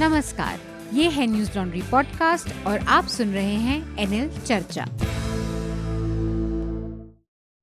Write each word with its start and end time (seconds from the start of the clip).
नमस्कार, 0.00 0.60
ये 0.92 1.08
है 1.08 1.26
न्यूज़ 1.26 1.50
लॉन्ड्री 1.56 1.80
पॉडकास्ट 1.82 2.66
और 2.66 2.78
आप 2.88 3.06
सुन 3.06 3.32
रहे 3.32 3.54
हैं 3.54 3.98
एनएल 3.98 4.28
चर्चा। 4.38 4.84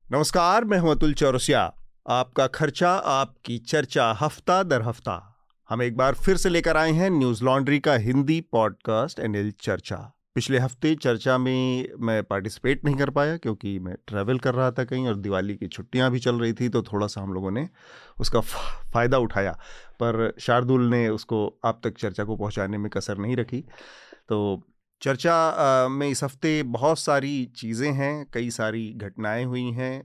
नमस्कार, 0.06 0.66
मैं 0.66 0.78
हूँ 0.80 0.92
अतुल 0.92 1.14
चौरसिया। 1.14 1.62
आपका 2.08 2.48
खर्चा, 2.48 2.92
आपकी 2.92 3.58
चर्चा, 3.58 4.12
हफ़्ता 4.22 4.62
दर 4.64 4.82
हफ़्ता। 4.82 5.16
हम 5.70 5.82
एक 5.82 5.98
बार 5.98 6.14
फिर 6.16 6.38
से 6.38 6.50
लेकर 6.50 6.78
आए 6.78 6.92
हैं 6.92 7.10
न्यूज़ 7.10 7.44
लॉन्ड्री 7.44 7.80
का 7.80 7.94
हिंदी 7.96 8.40
पॉडकास्ट 8.52 9.20
एनएल 9.20 9.52
चर्चा। 9.62 10.14
पिछले 10.36 10.60
हफ़्ते 10.60 10.94
चर्चा 10.96 11.38
में 11.38 11.90
मैं 12.00 12.24
पार्टिसिपेट 12.24 12.84
नहीं 12.86 12.96
कर 12.96 13.10
पाया 13.10 13.38
क्योंकि 13.38 13.78
मैं 13.80 13.96
ट्रैवल 14.08 14.40
कर 14.40 14.54
रहा 14.56 14.72
था 14.72 14.84
कहीं 14.84 15.08
और 15.08 15.16
दिवाली 15.16 15.56
की 15.56 15.68
छुट्टियाँ 15.68 16.12
भी 16.12 16.20
चल 16.20 16.40
रही 16.40 16.54
थी 16.54 16.70
तो 16.70 16.82
थोड़ा 16.84 17.08
सा 17.08 17.22
हम 17.22 17.34
लोगों 17.34 17.52
ने 17.52 17.68
उसका 18.20 18.40
फ़ायदा 18.94 19.18
उठाया। 19.18 19.58
पर 20.00 20.34
शार्दुल 20.40 20.90
ने 20.90 21.08
उसको 21.10 21.46
आप 21.66 21.82
तक 21.84 21.98
चर्चा 21.98 22.24
को 22.24 22.36
पहुँचाने 22.36 22.78
में 22.78 22.90
कसर 22.90 23.18
नहीं 23.18 23.36
रखी। 23.36 23.64
तो 24.30 24.62
चर्चा 25.02 25.88
में 25.90 26.08
इस 26.08 26.24
हफ़्ते 26.24 26.62
बहुत 26.66 27.00
सारी 27.00 27.46
चीज़ें 27.56 27.92
हैं, 27.92 28.26
कई 28.34 28.50
सारी 28.50 28.92
घटनाएँ 28.98 29.46
हुई 29.46 29.72
हैं 29.72 30.02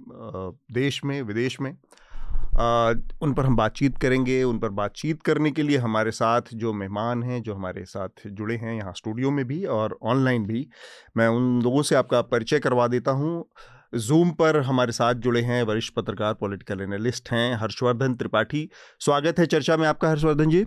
देश 0.72 1.04
में, 1.04 1.20
विदेश 1.22 1.60
में। 1.60 1.76
उन 3.22 3.32
पर 3.34 3.44
हम 3.44 3.56
बातचीत 3.56 3.98
करेंगे, 3.98 4.42
उन 4.42 4.58
पर 4.58 4.68
बातचीत 4.70 5.22
करने 5.22 5.50
के 5.50 5.62
लिए 5.62 5.76
हमारे 5.78 6.10
साथ 6.10 6.54
जो 6.54 6.72
मेहमान 6.72 7.22
हैं, 7.22 7.42
जो 7.42 7.54
हमारे 7.54 7.84
साथ 7.84 8.26
जुड़े 8.26 8.56
हैं 8.56 8.74
यहाँ 8.74 8.92
स्टूडियो 8.96 9.30
में 9.30 9.44
भी 9.44 9.64
और 9.66 9.98
ऑनलाइन 10.02 10.44
भी, 10.46 10.66
मैं 11.16 11.28
उन 11.28 11.62
लोगों 11.62 11.82
से 11.82 11.94
आपका 11.94 12.20
परिचय 12.22 12.58
करवा 12.58 12.86
देता 12.88 13.10
हूँ। 13.12 13.44
जूम 13.94 14.30
पर 14.30 14.56
हमारे 14.60 14.92
साथ 14.92 15.14
जुड़े 15.14 15.40
हैं 15.40 15.62
वरिष्ठ 15.62 15.92
पत्रकार 15.94 16.34
पॉलिटिकल 16.34 16.80
एनालिस्ट 16.80 17.30
हैं 17.30 17.54
हर्षवर्धन 17.54 18.14
त्रिपाठी। 18.14 18.68
स्वागत 19.00 19.38
है 19.38 19.46
चर्चा 19.46 19.76
में 19.76 19.86
आपका 19.88 20.08
हर्षवर्धन 20.08 20.50
जी। 20.50 20.64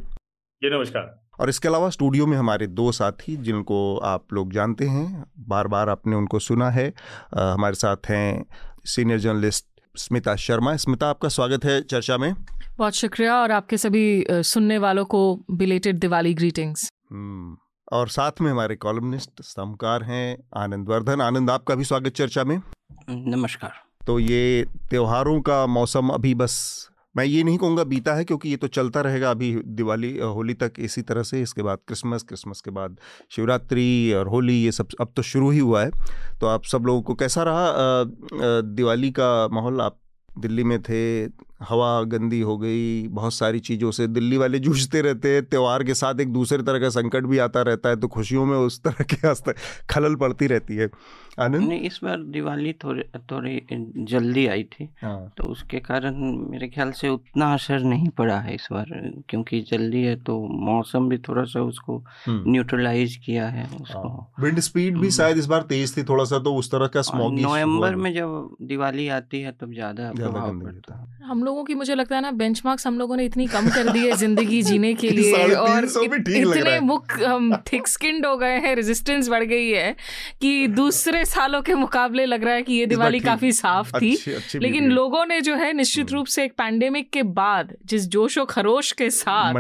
जी 0.62 0.78
नमस्कार। 0.78 1.24
और 1.40 1.50
इसके 1.50 1.68
अलावा 1.68 1.90
स्टूडियो 1.90 2.26
में 2.26 2.38
हमारे 2.38 2.68
दो 2.68 2.92
साथी 2.92 3.36
जिनको 3.38 3.98
आप 3.98 4.34
लोग 4.34 4.54
जानते 4.54 4.88
हैं 4.88 5.26
बार 5.40 5.68
बार 5.68 5.90
आपने 5.90 6.16
उनको 6.16 6.40
सुना 6.40 6.70
है। 6.70 6.94
आ, 7.38 7.54
हमारे 7.54 7.76
साथ 7.76 8.10
हैं 8.10 8.46
सीनियर 8.86 9.20
जर्नलिस्ट 9.20 9.66
स्मिता 9.96 10.36
शर्मा। 10.36 10.76
स्मिता 10.76 11.10
आपका 11.10 11.30
स्वागत 11.30 11.66
है 11.66 11.82
चर्चा 11.82 12.18
में। 12.18 12.34
बहुत 12.78 12.94
शुक्रिया 12.94 13.36
और 13.36 13.52
आपके 13.52 13.78
सभी 13.78 14.26
सुनने 14.30 14.78
वालों 14.78 15.06
को 15.06 15.46
बिलेटेड 15.52 16.00
दिवाली 16.00 16.34
ग्रीटिंग्स 16.34 16.90
हम्म, 17.12 17.58
और 17.92 18.08
साथ 18.08 18.42
में 18.42 18.52
हमारे 18.52 18.76
कॉलमनिस्ट 18.76 19.42
स्तंभकार 19.42 20.04
हैं 20.04 20.38
आनंद 20.58 20.90
वर्धन। 20.90 21.22
आनंद 21.22 21.50
आपका 21.50 21.76
भी 21.76 21.84
स्वागत 21.84 22.16
चर्चा 22.16 22.44
में। 22.44 22.60
नमस्कार। 23.08 23.72
तो 24.08 24.18
ये 24.20 24.66
त्योहारों 24.90 25.40
का 25.42 25.66
मौसम 25.68 26.10
अभी 26.10 26.34
बस, 26.36 26.56
मैं 27.16 27.26
ये 27.26 27.44
नहीं 27.44 27.58
कहूँगा 27.58 27.84
बीता 27.84 28.14
है 28.14 28.24
क्योंकि 28.26 28.50
ये 28.50 28.58
तो 28.58 28.68
चलता 28.68 29.02
रहेगा 29.02 29.32
अभी 29.32 29.54
दिवाली 29.68 30.18
होली 30.20 30.54
तक 30.54 30.74
इसी 30.80 31.02
तरह 31.02 31.24
से, 31.24 31.42
इसके 31.42 31.62
बाद 31.64 31.80
क्रिसमस 31.88 32.24
क्रिसमस 32.24 32.62
के 32.62 32.72
बाद 32.72 32.98
शिवरात्रि 33.32 34.14
और 34.14 34.28
होली, 34.28 34.56
ये 34.56 34.72
सब 34.72 34.88
अब 35.02 35.12
तो 35.16 35.22
शुरू 35.24 35.50
ही 35.50 35.60
हुआ 35.60 35.84
है। 35.84 35.92
तो 36.42 36.48
आप 36.48 36.64
सब 36.66 36.86
लोगों 36.86 37.02
को 37.02 37.14
कैसा 37.16 37.44
रहा 37.44 38.62
दिवाली 38.74 39.12
का 39.12 39.48
माहौल? 39.50 39.82
आप 39.82 40.00
दिल्ली 40.30 40.64
में 40.64 40.82
थे, 40.84 41.24
हवा 41.64 42.02
गंदी 42.04 42.40
हो 42.42 42.58
गई, 42.58 43.08
बहुत 43.08 43.34
सारी 43.34 43.60
चीज़ों 43.60 43.92
से 43.92 44.08
दिल्ली 44.08 44.38
वाले 44.38 44.60
जूझते 44.60 45.02
रहते 45.02 45.34
हैं, 45.34 45.44
त्यौहार 45.46 45.84
के 45.84 45.94
साथ 45.94 46.20
एक 46.20 46.34
दूसरे 46.34 46.64
तरह 46.64 46.80
का 46.80 46.90
संकट 46.92 47.26
भी 47.26 47.38
आता 47.38 47.62
रहता 47.62 47.90
है 47.90 47.96
तो 47.96 48.08
खुशियों 48.08 48.46
में 48.46 48.58
उस 48.58 48.82
तरह 48.84 49.06
के 49.06 49.54
खलल 49.90 50.16
पड़ती 50.16 50.48
रहती 50.48 50.76
है। 50.76 50.90
आनंद? 51.40 51.68
नहीं 51.68 51.80
इस 51.82 52.00
बार 52.04 52.22
दिवाली 52.32 52.72
थोड़ी 52.84 53.04
थोड़ी 53.32 53.62
जल्दी 54.12 54.46
आई 54.48 54.64
थी। 54.64 54.88
हाँ। 55.02 55.34
तो 55.38 55.44
उसके 55.52 55.80
कारण 55.80 56.16
मेरे 56.52 56.68
ख्याल 56.68 56.92
से 56.92 57.10
उतना 57.10 57.54
असर 57.54 57.80
नहीं 57.84 58.10
पड़ा 58.18 58.40
है 58.40 58.56
इस 58.56 58.68
बार 58.72 58.86
क्योंकि 59.30 59.60
जल्दी 59.72 60.04
है 60.04 60.16
तो 60.24 60.40
मौसम 60.66 61.10
भी 61.10 61.18
थोड़ा 61.28 61.44
सा 61.44 61.62
उसको 61.64 62.02
न्यूट्रलाइज 62.30 63.16
किया 63.26 63.48
है 63.48 63.66
उसको। 63.82 64.10
विंड 64.40 64.60
स्पीड 64.60 64.94
भी 64.94 65.00
हम्म। 65.00 65.10
शायद 65.10 65.38
इस 65.38 65.46
बार 65.46 65.62
तेज 65.70 65.96
थी 65.98 66.04
थोड़ा 66.04 66.24
सा 66.24 66.40
तो 66.40 66.56
उस 66.56 66.72
तरह 66.72 66.88
का 66.88 67.02
स्मॉग 67.02 67.40
नवंबर 67.40 67.96
में 67.96 68.14
जब 68.14 68.56
दिवाली 68.64 69.08
आती 69.18 69.42
है 69.42 69.52
तब 69.62 69.74
ज़्यादा 69.74 70.12
प्रभाव 70.12 70.60
पड़ता 70.60 70.96
है। 70.96 71.28
हम 71.28 71.44
लोगों 71.44 71.64
की 71.64 71.76
मुझे 71.76 71.96
लगता 71.96 72.16
है 72.16 72.22
ना 72.22 72.32
बेंचमार्क्स 72.40 72.88
हम 72.88 72.98
लोगों 73.00 73.16
ने 73.18 73.26
इतनी 73.26 73.48
कम 73.48 73.70
कर 73.70 73.92
दी 73.92 74.06
है 74.08 74.16
ज़िंदगी 74.18 74.62
जीने 74.64 74.94
के 74.94 75.10
लिए 75.20 75.54
और 75.56 75.86
इतने 76.06 76.80
मुख 76.82 77.20
हम 77.20 77.56
थिक 77.72 77.88
स्किन्ड 77.88 78.26
हो 78.26 78.36
गए 78.38 78.58
हैं 78.60 78.76
रेजिस्टेंस 78.76 79.30
बढ़ 79.30 79.44
गई 79.46 79.70
है 79.70 79.96
कि 80.42 80.68
दूसरे 80.76 81.24
सालों 81.26 81.62
के 81.62 81.74
मुकाबले 81.74 82.26
लग 82.26 82.44
रहा 82.44 82.54
है 82.54 82.62
कि 82.62 82.74
ये 82.74 82.86
दिवाली 82.86 83.20
काफ़ी 83.20 83.52
साफ़ 83.52 83.92
थी। 84.02 84.16
अच्छी, 84.16 84.32
अच्छी 84.32 84.60
लेकिन 84.60 84.92
लोगों 84.92 85.26
ने 85.26 85.42
जो 85.42 85.56
है 85.56 85.74
निश्चित 85.74 86.06
हम्म। 86.06 86.16
रूप 86.16 86.28
से 86.28 86.44
एक 86.44 86.54
पैंडेमिक 86.54 87.10
के 87.10 87.24
बाद 87.24 87.74
जिस 87.86 88.08
जोशो 88.08 88.46
खरोश 88.46 88.92
के 88.92 89.10
साथ 89.10 89.54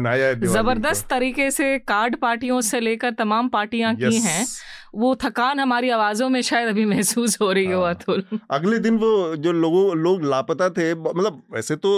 ज़बरदस्त 0.45 1.07
तरीके 1.07 1.51
से 1.51 1.77
कार्ड 1.79 2.15
पार्टियों 2.15 2.61
से 2.61 2.79
लेकर 2.79 3.11
तमाम 3.11 3.47
पार्टियाँ 3.47 3.95
की 3.95 4.17
हैं 4.19 4.45
वो 4.95 5.13
थकान 5.16 5.59
हमारी 5.59 5.89
आवाजों 5.89 6.28
में 6.29 6.41
शायद 6.41 6.69
अभी 6.69 6.85
महसूस 6.85 7.38
हो 7.41 7.51
रही 7.51 7.66
हो 7.66 7.81
हाँ। 7.83 7.94
अतुल। 7.94 8.23
अगले 8.51 8.78
दिन 8.79 8.97
वो 8.97 9.35
जो 9.35 9.51
लोगों 9.51 9.95
लोग 9.97 10.23
लापता 10.25 10.69
थे 10.69 10.94
मतलब 10.95 11.41
वैसे 11.56 11.75
तो 11.75 11.91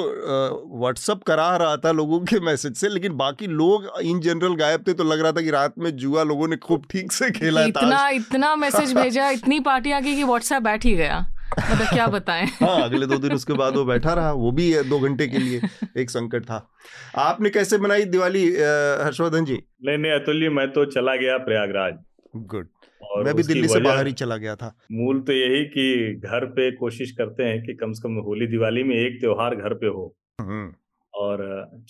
व्हाट्सअप 0.79 1.23
करा 1.23 1.55
रहा 1.57 1.77
था 1.77 1.91
लोगों 1.91 2.19
के 2.25 2.39
मैसेज 2.39 2.75
से 2.77 2.89
लेकिन 2.89 3.17
बाकी 3.17 3.47
लोग 3.47 3.89
इन 4.01 4.19
जनरल 4.19 4.55
गायब 4.55 4.83
थे 4.87 4.93
तो 4.93 5.03
लग 5.03 5.21
रहा 5.21 5.31
था 5.31 5.41
कि 5.41 5.51
रात 5.51 5.73
में 5.77 5.95
जुआ 5.97 6.23
लोगों 6.23 6.47
ने 6.47 6.55
खूब 6.57 6.85
ठीक 6.91 7.11
से 7.11 7.31
खेला 7.31 7.63
इतना 7.65 8.07
इतना 8.09 8.55
मैसेज 8.55 8.93
भेजा 8.97 9.29
इतनी 9.29 9.59
पार्टियाँ 9.61 10.01
की 10.01 10.15
कि 10.15 10.23
व्हाट्सएप 10.23 10.63
बैठ 10.63 10.85
ही 10.85 10.95
गया। 10.95 11.19
मतलब 11.59 11.87
क्या 11.87 12.07
बताएँ। 12.07 12.45
हाँ 12.61 12.81
अगले 12.83 13.05
दो 13.05 13.17
दिन 13.17 13.33
उसके 13.33 13.53
बाद 13.53 13.75
वो 13.75 13.83
बैठा 13.85 14.13
रहा 14.13 14.31
वो 14.33 14.51
भी 14.51 14.71
दो 14.89 14.99
घंटे 14.99 15.27
के 15.27 15.37
लिए 15.37 15.61
एक 16.01 16.09
संकट 16.09 16.43
था। 16.43 16.67
आपने 17.17 17.49
कैसे 17.49 17.77
बनाई 17.77 18.03
दिवाली 18.05 18.45
हर्षवर्धन 18.55 19.45
जी? 19.45 19.59
नहीं 19.85 19.97
नहीं 19.97 20.11
अतुल 20.11 20.39
जी 20.41 20.49
मैं 20.55 20.67
तो 20.73 20.85
चला 20.91 21.15
गया 21.15 21.37
प्रयागराज। 21.45 21.93
गुड 22.35 22.67
और 23.17 23.23
मैं 23.23 23.35
भी 23.35 23.43
दिल्ली 23.43 23.67
से 23.67 23.79
बाहर 23.79 24.07
ही 24.07 24.13
चला 24.13 24.37
गया 24.37 24.55
था 24.55 24.73
मूल 24.91 25.21
तो 25.21 25.33
यही 25.33 25.63
कि 25.65 26.15
घर 26.23 26.45
पे 26.45 26.71
कोशिश 26.75 27.11
करते 27.11 27.43
हैं 27.43 27.61
कि 27.65 27.73
कम 27.73 27.91
से 27.91 28.07
कम 28.07 28.15
होली 28.25 28.47
दिवाली 28.47 28.83
में 28.83 28.95
एक 28.95 29.19
त्योहार 29.19 29.55
घर 29.55 29.73
पे 29.73 29.87
हो 29.87 30.15
हम्म। 30.41 30.73
और 31.13 31.39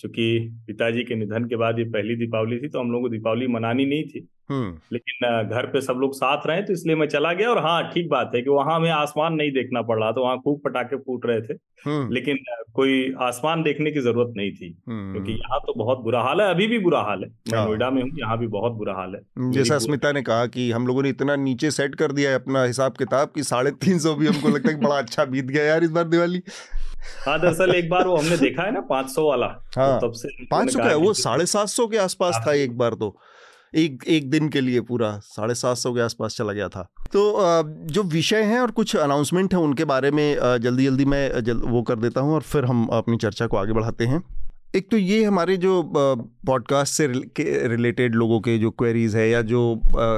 चूँकि 0.00 0.26
पिताजी 0.66 1.02
के 1.04 1.14
निधन 1.14 1.44
के 1.44 1.56
बाद 1.56 1.78
ये 1.78 1.84
पहली 1.84 2.16
दीपावली 2.16 2.58
थी 2.58 2.68
तो 2.68 2.80
हम 2.80 2.92
लोगों 2.92 3.02
को 3.02 3.08
दीपावली 3.08 3.46
मनानी 3.46 3.86
नहीं 3.86 4.04
थी। 4.04 4.28
लेकिन 4.50 5.48
घर 5.48 5.66
पे 5.66 5.80
सब 5.80 5.98
लोग 6.00 6.14
साथ 6.14 6.46
रहे 6.46 6.62
तो 6.62 6.72
इसलिए 6.72 6.96
मैं 6.96 7.06
चला 7.08 7.32
गया 7.32 7.50
और 7.50 7.58
हाँ 7.58 7.82
ठीक 7.90 8.08
बात 8.08 8.30
है 8.34 8.42
कि 8.42 8.50
वहाँ 8.50 8.76
हमें 8.76 8.90
आसमान 8.90 9.34
नहीं 9.34 9.50
देखना 9.52 9.82
पड़ 9.82 9.98
रहा 10.00 10.12
था 10.12 10.20
वहाँ 10.20 10.38
खूब 10.38 10.60
पटाखे 10.64 10.96
फूट 10.96 11.26
रहे 11.26 11.40
थे। 11.40 11.54
हम्म। 11.86 12.12
लेकिन 12.14 12.38
कोई 12.74 13.14
आसमान 13.20 13.62
देखने 13.62 13.90
की 13.90 14.00
ज़रूरत 14.00 14.32
नहीं 14.36 14.50
थी। 14.52 14.74
हम्म। 14.88 15.12
क्योंकि 15.12 15.32
यहाँ 15.32 15.58
तो 15.60 15.74
बहुत 15.78 15.98
बुरा 15.98 16.20
हाल 16.20 16.40
है 16.40 16.48
अभी 16.50 16.66
भी 16.66 16.78
बुरा 16.78 17.00
हाल 17.00 17.24
है। 17.24 17.28
मैं 17.28 17.58
हाँ। 17.58 17.66
नोएडा 17.66 17.90
में 17.90 18.02
हूँ 18.02 18.10
यहाँ 18.20 18.38
भी 18.38 18.46
बहुत 18.46 18.72
बुरा 18.72 18.94
हाल 18.94 19.14
है। 19.14 19.50
जैसा 19.52 19.78
स्मिता 19.78 20.12
ने 20.12 20.22
कहा 20.22 20.46
कि 20.46 20.70
हम 20.70 20.86
लोगों 20.86 21.02
ने 21.02 21.08
इतना 21.08 21.36
नीचे 21.36 21.70
सेट 21.70 21.94
कर 21.94 22.12
दिया 22.12 22.30
है 22.30 22.36
अपना 22.36 22.64
हिसाब 22.64 22.92
किताब 22.92 23.32
की 23.34 23.42
साढ़े 23.42 23.70
तीन 23.70 23.98
सौ 23.98 24.14
भी 24.14 24.26
हमको 24.26 24.48
लगता 24.48 24.70
है 24.70 24.80
बड़ा 24.80 24.98
अच्छा 24.98 25.24
बीत 25.24 25.44
गया 25.44 25.64
यार 25.64 25.84
इस 25.84 25.90
बार 25.90 26.04
दिवाली। 26.04 26.42
हाँ 27.26 27.38
दरअसल 27.40 27.74
एक 27.74 27.88
बार 27.90 28.06
वो 28.06 28.16
हमने 28.16 28.36
देखा 28.36 28.62
है 28.62 28.72
ना 28.72 28.80
पाँच 28.80 29.10
सौ 29.10 29.28
वाला। 29.28 29.46
हाँ, 29.46 30.00
तो 30.00 30.06
तब 30.06 30.12
से 30.12 30.44
पाँच 30.44 30.72
सौ 30.72 30.78
का 30.78 30.88
है 30.88 30.96
वो 30.96 31.12
साढ़े 31.14 31.46
सात 31.46 31.68
सौ 31.68 31.86
के 31.86 31.96
आसपास 31.98 32.40
था 32.46 32.54
एक 32.54 32.76
बार 32.78 32.94
तो। 32.94 33.16
एक 33.74 34.04
एक 34.08 34.30
दिन 34.30 34.48
के 34.48 34.60
लिए 34.60 34.80
पूरा 34.80 35.10
साढ़े 35.24 35.54
सात 35.54 35.76
सौ 35.76 35.92
के 35.94 36.00
आसपास 36.00 36.36
चला 36.36 36.52
गया 36.52 36.68
था। 36.68 36.82
तो 37.12 37.62
जो 37.86 38.02
विषय 38.02 38.42
हैं 38.42 38.60
और 38.60 38.70
कुछ 38.70 38.96
अनाउंसमेंट 38.96 39.54
हैं 39.54 39.60
उनके 39.60 39.84
बारे 39.84 40.10
में 40.10 40.58
जल्दी 40.58 40.84
जल्दी 40.84 41.04
मैं 41.04 41.44
जल, 41.44 41.56
वो 41.56 41.82
कर 41.82 41.98
देता 41.98 42.20
हूँ 42.20 42.34
और 42.34 42.42
फिर 42.42 42.64
हम 42.64 42.86
अपनी 42.92 43.16
चर्चा 43.16 43.46
को 43.46 43.56
आगे 43.56 43.72
बढ़ाते 43.72 44.06
हैं। 44.06 44.22
एक 44.76 44.90
तो 44.90 44.96
ये 44.96 45.22
हमारे 45.24 45.56
जो 45.56 45.82
पॉडकास्ट 46.46 46.94
से 46.94 47.06
रिलेटेड 47.68 48.14
लोगों 48.14 48.38
के 48.40 48.56
जो 48.58 48.70
क्वेरीज 48.70 49.14
है 49.16 49.28
या 49.30 49.40
जो 49.42 49.60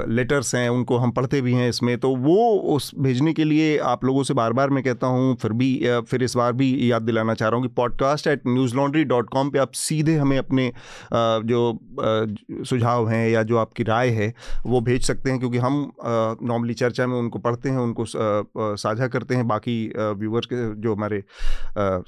लेटर्स 0.09 0.55
हैं, 0.55 0.69
उनको 0.69 0.97
हम 0.99 1.11
पढ़ते 1.11 1.41
भी 1.41 1.53
हैं 1.53 1.69
इसमें 1.69 1.97
तो 1.99 2.15
वो 2.16 2.49
उस 2.75 2.91
भेजने 2.99 3.33
के 3.33 3.44
लिए 3.44 3.77
आप 3.91 4.05
लोगों 4.05 4.22
से 4.22 4.34
बार 4.34 4.53
बार 4.53 4.71
मैं 4.71 4.83
कहता 4.84 5.06
हूँ, 5.06 5.37
फिर 5.37 5.53
भी 5.53 5.71
फिर 6.10 6.22
इस 6.22 6.37
बार 6.37 6.53
भी 6.53 6.91
याद 6.91 7.03
दिलाना 7.03 7.34
चाह 7.34 7.49
रहा 7.49 7.56
हूँ 7.56 7.66
कि 7.66 7.72
podcast 7.77 8.27
at 8.27 8.43
newslaundry 8.77 9.05
dot 9.05 9.31
com 9.31 9.50
पर 9.50 9.59
आप 9.59 9.72
सीधे 9.75 10.16
हमें 10.16 10.37
अपने 10.39 10.71
जो 11.12 11.78
सुझाव 12.65 13.09
हैं 13.09 13.28
या 13.30 13.42
जो 13.42 13.57
आपकी 13.59 13.83
राय 13.83 14.09
है, 14.10 14.33
वो 14.66 14.80
भेज 14.80 15.07
सकते 15.07 15.30
हैं, 15.30 15.39
क्योंकि 15.39 15.59
हम 15.59 15.92
नॉर्मली 16.42 16.75
चर्चा 16.75 17.07
में 17.07 17.16
उनको 17.19 17.39
पढ़ते 17.39 17.69
हैं, 17.69 17.78
उनको 17.78 18.04
साझा 18.77 19.07
करते 19.07 19.34
हैं, 19.34 19.48
बाकी 19.48 19.78
व्यूवर्स 19.97 20.47
के 20.47 20.75
जो 20.80 20.95
हमारे 20.95 21.22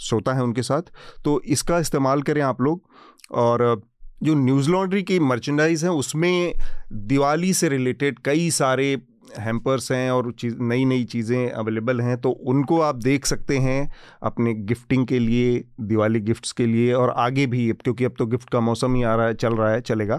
श्रोता 0.00 0.32
हैं 0.32 0.42
उनके 0.42 0.62
साथ 0.62 0.92
तो 1.24 1.40
इसका 1.46 1.78
इस्तेमाल 1.78 2.22
करें 2.22 2.31
आप 2.40 2.60
लोग। 2.60 2.82
और, 3.30 3.82
जो 4.22 4.34
न्यूज़ 4.34 4.70
लॉन्ड्री 4.70 5.02
की 5.02 5.18
मर्चेंडाइज 5.20 5.84
है, 5.84 5.90
उसमें 5.90 6.54
दिवाली 6.92 7.52
से 7.52 7.68
रिलेटेड 7.68 8.18
कई 8.18 8.50
सारे 8.50 9.00
हैम्पर्स 9.38 9.90
हैं 9.92 10.10
और 10.10 10.32
चीज़ 10.32 10.56
नई 10.60 10.84
नई 10.84 11.04
चीज़ें 11.04 11.50
अवेलेबल 11.50 12.00
हैं 12.00 12.16
तो 12.20 12.30
उनको 12.30 12.80
आप 12.80 12.96
देख 12.96 13.26
सकते 13.26 13.58
हैं 13.58 13.92
अपने 14.22 14.54
गिफ्टिंग 14.54 15.06
के 15.06 15.18
लिए, 15.18 15.64
दिवाली 15.80 16.20
गिफ्ट्स 16.20 16.52
के 16.52 16.66
लिए 16.66 16.92
और 16.92 17.10
आगे 17.10 17.46
भी, 17.46 17.72
क्योंकि 17.72 18.04
अब 18.04 18.14
तो 18.18 18.26
गिफ्ट 18.26 18.50
का 18.50 18.60
मौसम 18.60 18.94
ही 18.94 19.02
आ 19.02 19.14
रहा 19.14 19.26
है, 19.26 19.34
चल 19.34 19.54
रहा 19.54 19.70
है, 19.70 19.80
चलेगा। 19.80 20.16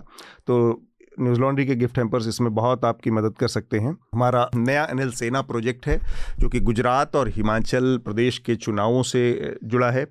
तो 0.48 0.84
न्यूज़ 1.20 1.40
लॉन्ड्री 1.40 1.66
के 1.66 1.76
गिफ्ट 1.76 1.98
हैम्पर्स 1.98 2.28
इसमें 2.28 2.54
बहुत 2.56 2.86
आपकी 2.86 3.12
मदद 3.12 3.36
कर 3.40 3.48
सकते 3.48 3.80
हैं। 3.80 3.96
हमारा 4.14 4.50
नया 4.56 4.84
अनिल 4.84 5.12
सेना 5.12 5.42
प्रोजेक्ट 5.42 5.88
है, 5.88 6.00
जो 6.40 6.50
कि 6.50 6.60
गुजरात 6.62 7.16
और 7.16 7.30
हिमाचल 7.30 7.98
प्रदेश 7.98 8.38
के 8.40 8.56
चुनावों 8.56 9.04
से 9.04 9.56
जुड़ा 9.64 9.92
है। 9.92 10.06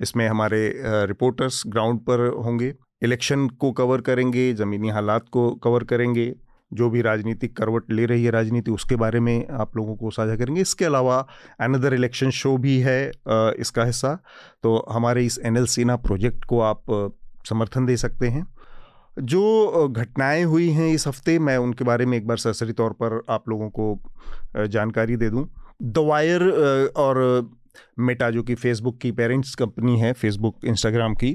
इसमें 0.00 0.26
हमारे 0.28 0.62
रिपोर्टर्स 1.06 1.62
ग्राउंड 1.66 2.00
पर 2.00 2.26
होंगे। 2.44 2.72
इलेक्शन 3.02 3.48
को 3.50 3.72
कवर 3.72 4.00
करेंगे, 4.00 4.52
ज़मीनी 4.54 4.88
हालात 4.88 5.28
को 5.32 5.50
कवर 5.54 5.84
करेंगे, 5.84 6.32
जो 6.72 6.88
भी 6.90 7.02
राजनीतिक 7.02 7.56
करवट 7.56 7.90
ले 7.90 8.04
रही 8.06 8.24
है 8.24 8.30
राजनीति, 8.30 8.70
उसके 8.70 8.96
बारे 8.96 9.20
में 9.20 9.46
आप 9.50 9.76
लोगों 9.76 9.96
को 9.96 10.10
साझा 10.10 10.36
करेंगे। 10.36 10.60
इसके 10.60 10.84
अलावा 10.84 11.16
अनदर 11.60 11.94
इलेक्शन 11.94 12.30
शो 12.30 12.56
भी 12.58 12.78
है 12.80 13.10
इसका 13.58 13.84
हिस्सा। 13.84 14.14
तो 14.62 14.76
हमारे 14.90 15.24
इस 15.26 15.38
एन 15.38 15.56
एल 15.56 15.66
प्रोजेक्ट 15.98 16.44
को 16.44 16.60
आप 16.60 16.84
समर्थन 17.48 17.86
दे 17.86 17.96
सकते 17.96 18.28
हैं। 18.28 18.46
जो 19.16 19.88
घटनाएँ 19.88 20.44
हुई 20.44 20.68
हैं 20.70 20.88
इस 20.90 21.06
हफ़्ते, 21.06 21.38
मैं 21.38 21.56
उनके 21.58 21.84
बारे 21.84 22.06
में 22.06 22.16
एक 22.18 22.26
बार 22.26 22.36
सरसरी 22.38 22.72
तौर 22.72 22.92
पर 22.92 23.20
आप 23.30 23.48
लोगों 23.48 23.68
को 23.70 24.66
जानकारी 24.68 25.16
दे 25.16 25.30
दूँ। 25.30 25.48
द 25.82 25.98
वायर 26.00 26.42
और 26.96 27.50
मेटा 27.98 28.30
जो 28.30 28.42
कि 28.42 28.54
फेसबुक 28.54 28.98
की 29.00 29.10
पेरेंट्स 29.12 29.54
कंपनी 29.54 29.98
है 29.98 30.12
फेसबुक 30.12 30.64
इंस्टाग्राम 30.64 31.14
की 31.14 31.32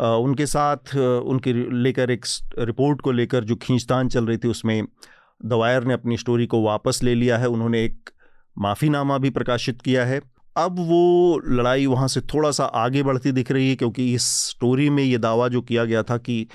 उनके 0.00 0.46
साथ 0.46 0.96
उनकी 0.96 1.52
लेकर 1.74 2.10
एक 2.10 2.24
रिपोर्ट 2.60 3.00
को 3.00 3.12
लेकर 3.12 3.44
जो 3.44 3.56
खींचतान 3.56 4.08
चल 4.08 4.26
रही 4.26 4.36
थी, 4.36 4.48
उसमें 4.48 4.86
द 5.40 5.52
वायर 5.52 5.84
ने 5.84 5.94
अपनी 5.94 6.16
स्टोरी 6.16 6.46
को 6.46 6.62
वापस 6.62 7.00
ले 7.02 7.14
लिया 7.14 7.38
है। 7.38 7.48
उन्होंने 7.48 7.84
एक 7.84 8.10
माफ़ीनामा 8.56 9.18
भी 9.18 9.30
प्रकाशित 9.30 9.82
किया 9.82 10.04
है। 10.04 10.20
अब 10.56 10.78
वो 10.80 11.40
लड़ाई 11.46 11.86
वहाँ 11.86 12.08
से 12.08 12.20
थोड़ा 12.24 12.50
सा 12.50 12.64
आगे 12.64 13.02
बढ़ती 13.02 13.32
दिख 13.32 13.50
रही 13.52 13.68
है, 13.68 13.76
क्योंकि 13.76 14.12
इस 14.14 14.22
स्टोरी 14.46 14.88
में 14.90 15.02
ये 15.02 15.18
दावा 15.18 15.48
जो 15.48 15.60
किया 15.62 15.84
गया 15.84 16.02
था 16.02 16.16
कि 16.18 16.46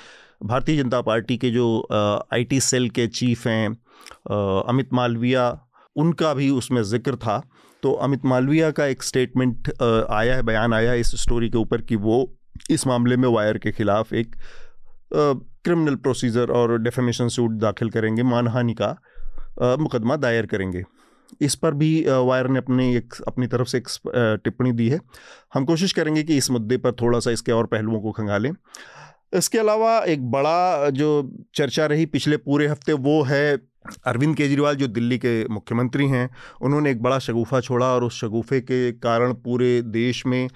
भारतीय 0.43 0.77
जनता 0.77 1.01
पार्टी 1.01 1.37
के 1.37 1.49
जो 1.51 1.65
आईटी 2.33 2.59
सेल 2.61 2.89
के 2.89 3.07
चीफ 3.09 3.45
हैं 3.47 3.69
अमित 4.67 4.93
मालविया, 4.93 5.45
उनका 5.95 6.33
भी 6.33 6.49
उसमें 6.51 6.81
ज़िक्र 6.83 7.15
था। 7.15 7.41
तो 7.83 7.91
अमित 7.93 8.25
मालविया 8.25 8.71
का 8.71 8.85
एक 8.85 9.03
स्टेटमेंट 9.03 9.69
आया 9.81 10.35
है, 10.35 10.41
बयान 10.43 10.73
आया 10.73 10.91
है 10.91 10.99
इस 10.99 11.11
स्टोरी 11.21 11.49
के 11.49 11.57
ऊपर 11.57 11.81
कि 11.81 11.95
वो 11.97 12.33
इस 12.71 12.85
मामले 12.87 13.17
में 13.17 13.27
वायर 13.29 13.57
के 13.57 13.71
खिलाफ 13.71 14.13
एक 14.13 14.35
क्रिमिनल 15.13 15.95
प्रोसीजर 15.97 16.51
और 16.51 16.77
डेफेमेशन 16.79 17.27
सूट 17.29 17.51
दाखिल 17.59 17.89
करेंगे, 17.89 18.23
मानहानि 18.23 18.73
का 18.73 18.95
मुकदमा 19.79 20.15
दायर 20.17 20.45
करेंगे। 20.45 20.83
इस 21.41 21.55
पर 21.55 21.73
भी 21.73 22.05
वायर 22.07 22.47
ने 22.47 22.59
अपने 22.59 22.95
एक, 22.95 23.13
अपनी 23.27 23.47
तरफ़ 23.47 23.67
से 23.67 23.77
एक 23.77 23.87
टिप्पणी 24.43 24.71
दी 24.71 24.89
है। 24.89 24.99
हम 25.53 25.65
कोशिश 25.65 25.91
करेंगे 25.91 26.23
कि 26.23 26.37
इस 26.37 26.51
मुद्दे 26.51 26.77
पर 26.77 26.91
थोड़ा 27.01 27.19
सा 27.19 27.31
इसके 27.31 27.51
और 27.51 27.65
पहलुओं 27.65 28.01
को 28.01 28.11
खंगालें। 28.11 28.51
इसके 29.33 29.57
अलावा 29.57 29.97
एक 30.05 30.29
बड़ा 30.31 30.89
जो 30.91 31.09
चर्चा 31.55 31.85
रही 31.85 32.05
पिछले 32.07 32.37
पूरे 32.39 32.67
हफ़्ते 32.67 32.93
वो 32.93 33.21
है 33.23 33.57
अरविंद 34.07 34.35
केजरीवाल, 34.37 34.75
जो 34.75 34.87
दिल्ली 34.87 35.17
के 35.17 35.33
मुख्यमंत्री 35.49 36.07
हैं। 36.07 36.29
उन्होंने 36.61 36.91
एक 36.91 37.01
बड़ा 37.01 37.17
शगुफा 37.19 37.59
छोड़ा 37.61 37.85
और 37.85 38.03
उस 38.03 38.19
शगुफे 38.21 38.59
के 38.61 38.91
कारण 38.99 39.33
पूरे 39.43 39.81
देश 39.81 40.25
में 40.25 40.47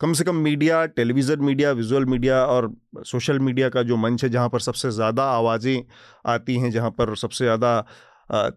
कम 0.00 0.12
से 0.12 0.24
कम 0.24 0.36
media, 0.36 0.84
television 0.88 1.40
media, 1.40 1.70
visual 1.72 2.04
media 2.04 2.44
और 2.46 2.72
सोशल 3.06 3.38
मीडिया 3.38 3.68
का 3.68 3.82
जो 3.82 3.96
मंच 3.96 4.24
है, 4.24 4.30
जहाँ 4.30 4.48
पर 4.48 4.60
सबसे 4.60 4.90
ज़्यादा 4.90 5.24
आवाज़ें 5.32 5.82
आती 6.26 6.56
हैं, 6.56 6.70
जहाँ 6.70 6.90
पर 6.90 7.14
सबसे 7.16 7.44
ज़्यादा 7.44 7.84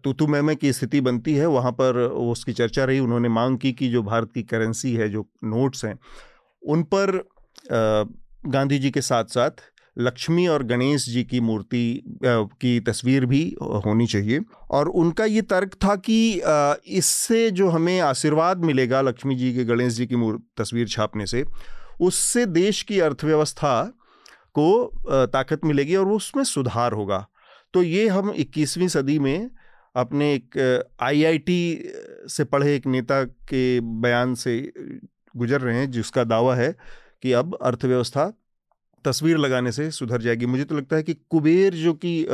तू 0.04 0.12
तू 0.12 0.26
मैं 0.26 0.56
की 0.56 0.72
स्थिति 0.72 1.00
बनती 1.00 1.34
है, 1.34 1.46
वहाँ 1.46 1.72
पर 1.72 1.96
उसकी 2.02 2.52
चर्चा 2.52 2.84
रही। 2.84 2.98
उन्होंने 2.98 3.28
मांग 3.28 3.58
की 3.58 3.72
कि 3.72 3.88
जो 3.88 4.02
भारत 4.02 4.32
की 4.32 4.42
करेंसी 4.42 4.92
है, 4.94 5.08
जो 5.08 5.26
नोट्स 5.44 5.84
हैं, 5.84 5.98
उन 6.62 6.82
पर 6.94 7.18
गांधी 8.46 8.78
जी 8.78 8.90
के 8.90 9.00
साथ 9.00 9.24
साथ 9.24 9.50
लक्ष्मी 9.96 10.46
और 10.46 10.62
गणेश 10.62 11.04
जी 11.04 11.22
की 11.24 11.40
मूर्ति 11.40 12.18
की 12.24 12.78
तस्वीर 12.80 13.26
भी 13.26 13.42
होनी 13.86 14.06
चाहिए। 14.06 14.40
और 14.70 14.88
उनका 14.88 15.24
ये 15.24 15.42
तर्क 15.42 15.74
था 15.84 15.94
कि 15.98 16.18
इससे 16.88 17.50
जो 17.50 17.68
हमें 17.68 17.98
आशीर्वाद 18.00 18.64
मिलेगा 18.64 19.00
लक्ष्मी 19.00 19.34
जी 19.34 19.52
के, 19.54 19.64
गणेश 19.64 19.92
जी 19.92 20.06
की 20.06 20.16
तस्वीर 20.58 20.88
छापने 20.88 21.26
से, 21.26 21.44
उससे 22.00 22.44
देश 22.46 22.82
की 22.82 23.00
अर्थव्यवस्था 23.00 23.82
को 24.54 25.26
ताकत 25.28 25.64
मिलेगी 25.64 25.96
और 25.96 26.08
उसमें 26.08 26.44
सुधार 26.44 26.92
होगा। 26.92 27.26
तो 27.74 27.82
ये 27.82 28.06
हम 28.08 28.32
21वीं 28.32 28.88
सदी 28.88 29.18
में 29.18 29.50
अपने 29.94 30.32
एक 30.34 30.58
आईआईटी 31.02 31.92
से 32.28 32.44
पढ़े 32.44 32.74
एक 32.76 32.86
नेता 32.86 33.22
के 33.24 33.80
बयान 34.00 34.34
से 34.34 34.60
गुजर 35.34 35.60
रहे 35.60 35.78
हैं, 35.78 35.90
जिसका 35.90 36.24
दावा 36.24 36.54
है 36.56 36.74
कि 37.22 37.32
अब 37.34 37.58
अर्थव्यवस्था 37.62 38.32
तस्वीर 39.04 39.36
लगाने 39.38 39.72
से 39.72 39.90
सुधर 39.92 40.22
जाएगी। 40.22 40.46
मुझे 40.46 40.64
तो 40.64 40.76
लगता 40.76 40.96
है 40.96 41.02
कि 41.02 41.14
कुबेर 41.30 41.74
जो 41.74 41.92
कि 41.94 42.26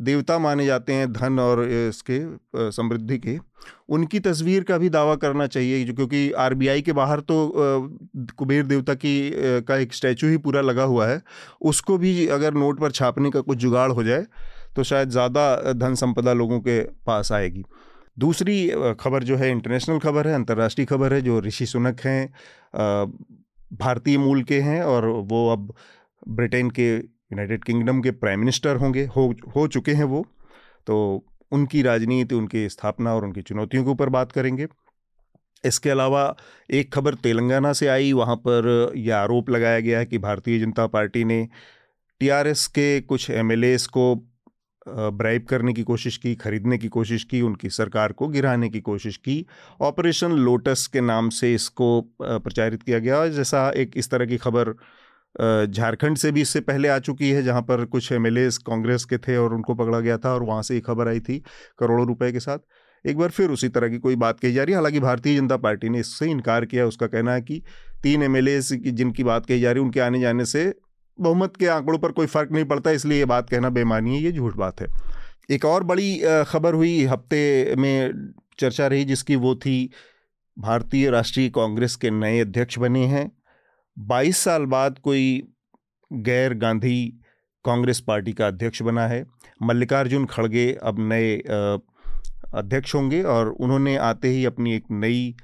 देवता 0.00 0.38
माने 0.38 0.64
जाते 0.66 0.92
हैं 0.92 1.12
धन 1.12 1.38
और 1.38 1.62
इसके 1.64 2.70
समृद्धि 2.72 3.18
के, 3.18 3.36
उनकी 3.88 4.20
तस्वीर 4.20 4.62
का 4.64 4.78
भी 4.78 4.88
दावा 4.88 5.14
करना 5.16 5.46
चाहिए, 5.46 5.84
जो 5.84 5.94
क्योंकि 5.94 6.30
आरबीआई 6.34 6.82
के 6.82 6.92
बाहर 6.92 7.20
तो 7.22 7.36
कुबेर 8.38 8.64
देवता 8.66 8.94
की 8.94 9.30
का 9.62 9.76
एक 9.76 9.94
स्टैचू 9.94 10.28
ही 10.28 10.36
पूरा 10.38 10.60
लगा 10.60 10.84
हुआ 10.84 11.06
है। 11.06 11.20
उसको 11.62 11.98
भी 11.98 12.26
अगर 12.28 12.54
नोट 12.54 12.80
पर 12.80 12.90
छापने 12.92 13.30
का 13.30 13.40
कुछ 13.42 13.58
जुगाड़ 13.58 13.90
हो 13.92 14.02
जाए 14.04 14.26
तो 14.76 14.82
शायद 14.84 15.10
ज़्यादा 15.10 15.72
धन 15.74 15.94
संपदा 15.94 16.32
लोगों 16.32 16.60
के 16.60 16.80
पास 17.06 17.32
आएगी। 17.32 17.64
दूसरी 18.18 18.68
खबर 19.00 19.22
जो 19.22 19.36
है, 19.36 19.50
इंटरनेशनल 19.50 19.98
खबर 19.98 20.28
है, 20.28 20.34
अंतर्राष्ट्रीय 20.34 20.86
खबर 20.86 21.14
है, 21.14 21.20
जो 21.22 21.40
ऋषि 21.40 21.66
सुनक 21.66 22.00
हैं 22.00 22.32
भारतीय 23.72 24.18
मूल 24.18 24.42
के 24.42 24.60
हैं 24.60 24.82
और 24.82 25.06
वो 25.06 25.48
अब 25.48 25.74
ब्रिटेन 26.28 26.70
के, 26.70 26.96
यूनाइटेड 26.96 27.64
किंगडम 27.64 28.00
के 28.00 28.10
प्राइम 28.10 28.40
मिनिस्टर 28.40 28.76
होंगे, 28.76 29.04
हो 29.06 29.34
हो 29.56 29.66
चुके 29.68 29.92
हैं 29.92 30.04
वो। 30.04 30.26
तो 30.86 31.24
उनकी 31.52 31.82
राजनीति, 31.82 32.34
उनकी 32.34 32.68
स्थापना 32.68 33.14
और 33.14 33.24
उनकी 33.24 33.42
चुनौतियों 33.42 33.84
के 33.84 33.90
ऊपर 33.90 34.08
बात 34.08 34.32
करेंगे। 34.32 34.66
इसके 35.64 35.90
अलावा 35.90 36.36
एक 36.70 36.94
खबर 36.94 37.14
तेलंगाना 37.14 37.72
से 37.72 37.88
आई, 37.88 38.12
वहाँ 38.12 38.36
पर 38.36 38.92
यह 38.96 39.16
आरोप 39.16 39.50
लगाया 39.50 39.80
गया 39.80 39.98
है 39.98 40.06
कि 40.06 40.18
भारतीय 40.18 40.58
जनता 40.58 40.86
पार्टी 40.86 41.24
ने 41.24 41.48
टीआरएस 42.20 42.66
के 42.66 43.00
कुछ 43.00 43.30
एमएलएस 43.30 43.86
को 43.86 44.31
ब्राइब 44.88 45.44
करने 45.44 45.72
की 45.72 45.82
कोशिश 45.82 46.16
की, 46.16 46.34
खरीदने 46.34 46.78
की 46.78 46.88
कोशिश 46.88 47.24
की, 47.24 47.40
उनकी 47.40 47.68
सरकार 47.70 48.12
को 48.12 48.28
गिराने 48.28 48.68
की 48.68 48.80
कोशिश 48.82 49.16
की। 49.16 49.44
ऑपरेशन 49.80 50.32
लोटस 50.38 50.86
के 50.86 51.00
नाम 51.00 51.28
से 51.30 51.54
इसको 51.54 52.00
प्रचारित 52.22 52.82
किया 52.82 52.98
गया। 52.98 53.26
जैसा 53.28 53.68
एक 53.72 53.96
इस 53.96 54.10
तरह 54.10 54.26
की 54.26 54.36
खबर 54.38 54.74
झारखंड 55.66 56.16
से 56.16 56.30
भी 56.32 56.40
इससे 56.40 56.60
पहले 56.62 56.88
आ 56.88 56.98
चुकी 57.00 57.30
है, 57.30 57.42
जहाँ 57.42 57.62
पर 57.62 57.84
कुछ 57.86 58.10
एमएलएस 58.12 58.58
कांग्रेस 58.60 59.04
के 59.04 59.18
थे 59.18 59.36
और 59.36 59.54
उनको 59.54 59.74
पकड़ा 59.74 60.00
गया 60.00 60.16
था 60.18 60.32
और 60.34 60.42
वहाँ 60.42 60.62
से 60.62 60.74
ये 60.74 60.80
खबर 60.80 61.08
आई 61.08 61.20
थी 61.20 61.38
करोड़ों 61.78 62.06
रुपए 62.06 62.30
के 62.32 62.40
साथ। 62.40 62.58
एक 63.04 63.18
बार 63.18 63.30
फिर 63.30 63.50
उसी 63.50 63.68
तरह 63.68 63.88
की 63.88 63.98
कोई 63.98 64.16
बात 64.16 64.40
कही 64.40 64.52
जा 64.52 64.62
रही 64.62 64.72
है। 64.72 64.76
हालाँकि 64.76 65.00
भारतीय 65.00 65.36
जनता 65.36 65.56
पार्टी 65.58 65.88
ने 65.88 66.00
इससे 66.00 66.30
इनकार 66.30 66.64
किया, 66.64 66.86
उसका 66.86 67.06
कहना 67.06 67.32
है 67.34 67.42
कि 67.42 67.62
तीन 68.02 68.22
एम 68.22 68.36
जिनकी 68.40 69.24
बात 69.24 69.46
कही 69.46 69.60
जा 69.60 69.72
रही 69.72 69.80
है, 69.80 69.84
उनके 69.84 70.00
आने 70.00 70.20
जाने 70.20 70.44
से 70.44 70.72
बहुमत 71.22 71.56
के 71.56 71.66
आंकड़ों 71.68 71.98
पर 71.98 72.12
कोई 72.12 72.26
फ़र्क 72.26 72.52
नहीं 72.52 72.64
पड़ता, 72.64 72.90
इसलिए 72.90 73.18
ये 73.18 73.24
बात 73.26 73.50
कहना 73.50 73.70
बेमानी 73.70 74.16
है, 74.16 74.22
ये 74.22 74.32
झूठ 74.32 74.56
बात 74.56 74.80
है। 74.80 74.88
एक 75.50 75.64
और 75.64 75.84
बड़ी 75.84 76.18
खबर 76.48 76.74
हुई 76.74 77.04
हफ़्ते 77.04 77.74
में 77.76 78.32
चर्चा 78.58 78.86
रही, 78.86 79.04
जिसकी 79.04 79.36
वो 79.36 79.54
थी, 79.56 79.90
भारतीय 80.56 81.10
राष्ट्रीय 81.10 81.48
कांग्रेस 81.50 81.96
के 81.96 82.10
नए 82.10 82.40
अध्यक्ष 82.40 82.78
बने 82.78 83.04
हैं। 83.06 83.30
22 83.96 84.38
साल 84.38 84.64
बाद 84.66 84.98
कोई 84.98 85.42
गैर 86.10 86.54
गांधी 86.56 87.18
कांग्रेस 87.64 88.00
पार्टी 88.00 88.32
का 88.32 88.46
अध्यक्ष 88.46 88.82
बना 88.82 89.06
है। 89.06 89.24
मल्लिकार्जुन 89.62 90.26
खड़गे 90.26 90.72
अब 90.82 90.96
नए 91.02 91.36
अध्यक्ष 92.54 92.94
होंगे 92.94 93.22
और 93.24 93.48
उन्होंने 93.50 93.96
आते 93.98 94.28
ही 94.28 94.44
अपनी 94.44 94.74
एक 94.76 94.84
नई 94.92 95.34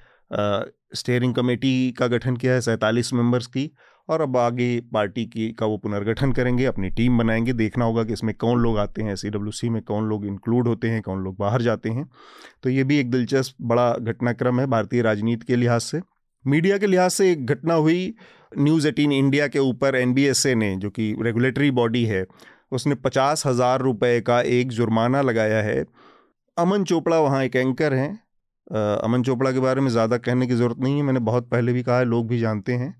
स्टेयरिंग 0.95 1.35
कमेटी 1.35 1.91
का 1.93 2.07
गठन 2.07 2.37
किया 2.37 2.53
है, 2.53 2.61
सैंतालीस 2.61 3.13
मेंबर्स 3.13 3.47
की। 3.47 3.71
और 4.09 4.21
अब 4.21 4.37
आगे 4.37 4.69
पार्टी 4.93 5.25
की 5.27 5.51
का 5.53 5.67
वो 5.67 5.77
पुनर्गठन 5.79 6.33
करेंगे, 6.33 6.65
अपनी 6.65 6.91
टीम 6.91 7.19
बनाएँगे। 7.19 7.53
देखना 7.53 7.85
होगा 7.85 8.05
कि 8.05 8.13
इसमें 8.13 8.35
कौन 8.37 8.59
लोग 8.59 8.79
आते 8.79 9.03
हैं 9.03 9.17
सी 9.17 9.69
में 9.69 9.81
कौन 9.83 10.09
लोग 10.09 10.27
इंक्लूड 10.27 10.69
होते 10.69 10.89
हैं, 10.89 11.03
कौन 11.03 11.23
लोग 11.25 11.37
बाहर 11.39 11.63
जाते 11.63 11.91
हैं। 11.91 12.09
तो 12.63 12.71
ये 12.71 12.85
भी 12.85 12.99
एक 12.99 13.11
दिलचस्प 13.11 13.57
बड़ा 13.63 13.93
घटनाक्रम 13.93 14.61
है 14.61 14.67
भारतीय 14.67 15.03
राजनीति 15.03 15.47
के 15.47 15.57
लिहाज 15.57 15.81
से। 15.81 16.01
मीडिया 16.45 16.79
के 16.79 16.87
लिहाज 16.87 17.11
से 17.11 17.31
एक 17.33 17.47
घटना 17.47 17.75
हुई 17.75 18.15
न्यूज़ 18.59 18.87
एटीन 18.89 19.13
इंडिया 19.13 19.47
के 19.49 19.59
ऊपर 19.61 19.97
एनबीएसए 19.97 20.55
ने, 20.55 20.75
जो 20.77 20.91
कि 20.91 21.15
रेगुलेटरी 21.21 21.71
बॉडी 21.71 22.05
है, 22.05 22.25
उसने 22.73 22.95
पचास 22.95 23.47
हज़ार 23.47 23.81
रुपये 23.81 24.21
का 24.21 24.41
एक 24.43 24.69
जुर्माना 24.71 25.21
लगाया 25.23 25.63
है। 25.63 25.85
अमन 26.57 26.85
चोपड़ा 26.85 27.19
वहाँ 27.21 27.43
एक 27.45 27.57
एंकर 27.57 27.95
हैं। 27.95 28.11
अमन 28.99 29.23
चोपड़ा 29.23 29.53
के 29.53 29.61
बारे 29.61 29.81
में 29.81 29.91
ज़्यादा 29.91 30.17
कहने 30.19 30.47
की 30.47 30.55
ज़रूरत 30.55 30.79
नहीं 30.79 30.97
है, 30.97 31.03
मैंने 31.03 31.21
बहुत 31.21 31.49
पहले 31.51 31.73
भी 31.73 31.83
कहा 31.83 31.99
है, 31.99 32.05
लोग 32.05 32.27
भी 32.29 32.39
जानते 32.39 32.73
हैं। 32.75 32.95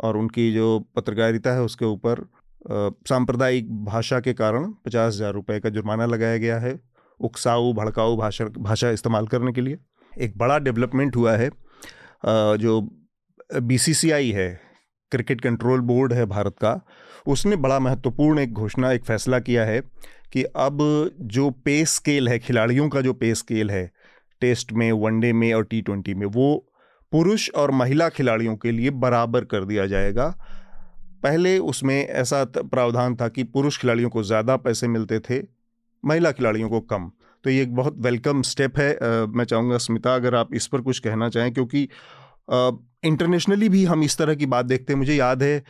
और 0.00 0.16
उनकी 0.16 0.52
जो 0.52 0.78
पत्रकारिता 0.96 1.52
है 1.52 1.62
उसके 1.62 1.84
ऊपर 1.84 2.26
सांप्रदायिक 3.08 3.72
भाषा 3.84 4.20
के 4.20 4.32
कारण 4.34 4.70
पचास 4.86 5.14
हज़ार 5.14 5.32
रुपये 5.34 5.60
का 5.60 5.68
जुर्माना 5.68 6.06
लगाया 6.06 6.36
गया 6.38 6.58
है 6.58 6.78
उकसाऊ, 7.20 7.72
भड़काऊ 7.72 8.16
भाषा 8.16 8.44
भाषा 8.58 8.90
इस्तेमाल 8.90 9.26
करने 9.26 9.52
के 9.52 9.60
लिए। 9.60 9.78
एक 10.12 10.36
बड़ा 10.38 10.58
डेवलपमेंट 10.58 11.16
हुआ 11.16 11.36
है 11.36 11.50
जो 12.58 12.80
बीसीसीआई 13.62 14.30
है, 14.30 14.48
क्रिकेट 15.12 15.40
कंट्रोल 15.40 15.80
बोर्ड 15.82 16.12
है 16.12 16.24
भारत 16.26 16.56
का, 16.60 16.80
उसने 17.26 17.56
बड़ा 17.56 17.78
महत्वपूर्ण 17.78 18.38
एक 18.38 18.52
घोषणा, 18.52 18.92
एक 18.92 19.04
फैसला 19.04 19.38
किया 19.40 19.64
है 19.64 19.80
कि 20.32 20.42
अब 20.42 20.78
जो 21.20 21.50
पे 21.64 21.84
स्केल 21.86 22.28
है, 22.28 22.38
खिलाड़ियों 22.38 22.88
का 22.88 23.00
जो 23.00 23.12
पे 23.14 23.34
स्केल 23.34 23.70
है, 23.70 23.90
टेस्ट 24.42 24.72
में, 24.72 24.90
वनडे 24.94 25.32
में 25.32 25.52
और 25.54 25.64
टी 25.64 25.80
ट्वेंटी 25.82 26.14
में, 26.14 26.26
वो 26.26 26.66
पुरुष 27.12 27.48
और 27.50 27.70
महिला 27.72 28.08
खिलाड़ियों 28.08 28.56
के 28.56 28.72
लिए 28.72 28.90
बराबर 28.98 29.44
कर 29.44 29.64
दिया 29.64 29.86
जाएगा। 29.86 30.28
पहले 31.22 31.58
उसमें 31.60 31.96
ऐसा 31.96 32.44
प्रावधान 32.56 33.16
था 33.16 33.28
कि 33.28 33.44
पुरुष 33.46 33.78
खिलाड़ियों 33.78 34.10
को 34.10 34.22
ज़्यादा 34.22 34.56
पैसे 34.58 34.88
मिलते 34.88 35.18
थे 35.20 35.42
महिला 36.04 36.32
खिलाड़ियों 36.32 36.68
को 36.70 36.80
कम। 36.82 37.10
तो 37.44 37.50
ये 37.50 37.62
एक 37.62 37.74
बहुत 37.74 37.96
वेलकम 37.98 38.42
स्टेप 38.42 38.78
है। 38.78 38.92
आ, 38.92 39.26
मैं 39.26 39.44
चाहूँगा 39.44 39.78
स्मिता 39.78 40.14
अगर 40.14 40.34
आप 40.34 40.54
इस 40.54 40.66
पर 40.66 40.80
कुछ 40.80 40.98
कहना 40.98 41.28
चाहें 41.28 41.52
क्योंकि 41.52 41.88
इंटरनेशनली 43.04 43.68
भी 43.68 43.84
हम 43.84 44.02
इस 44.02 44.16
तरह 44.18 44.34
की 44.34 44.46
बात 44.46 44.66
देखते 44.66 44.92
हैं। 44.92 44.98
मुझे 44.98 45.14
याद 45.14 45.42
है 45.42 45.62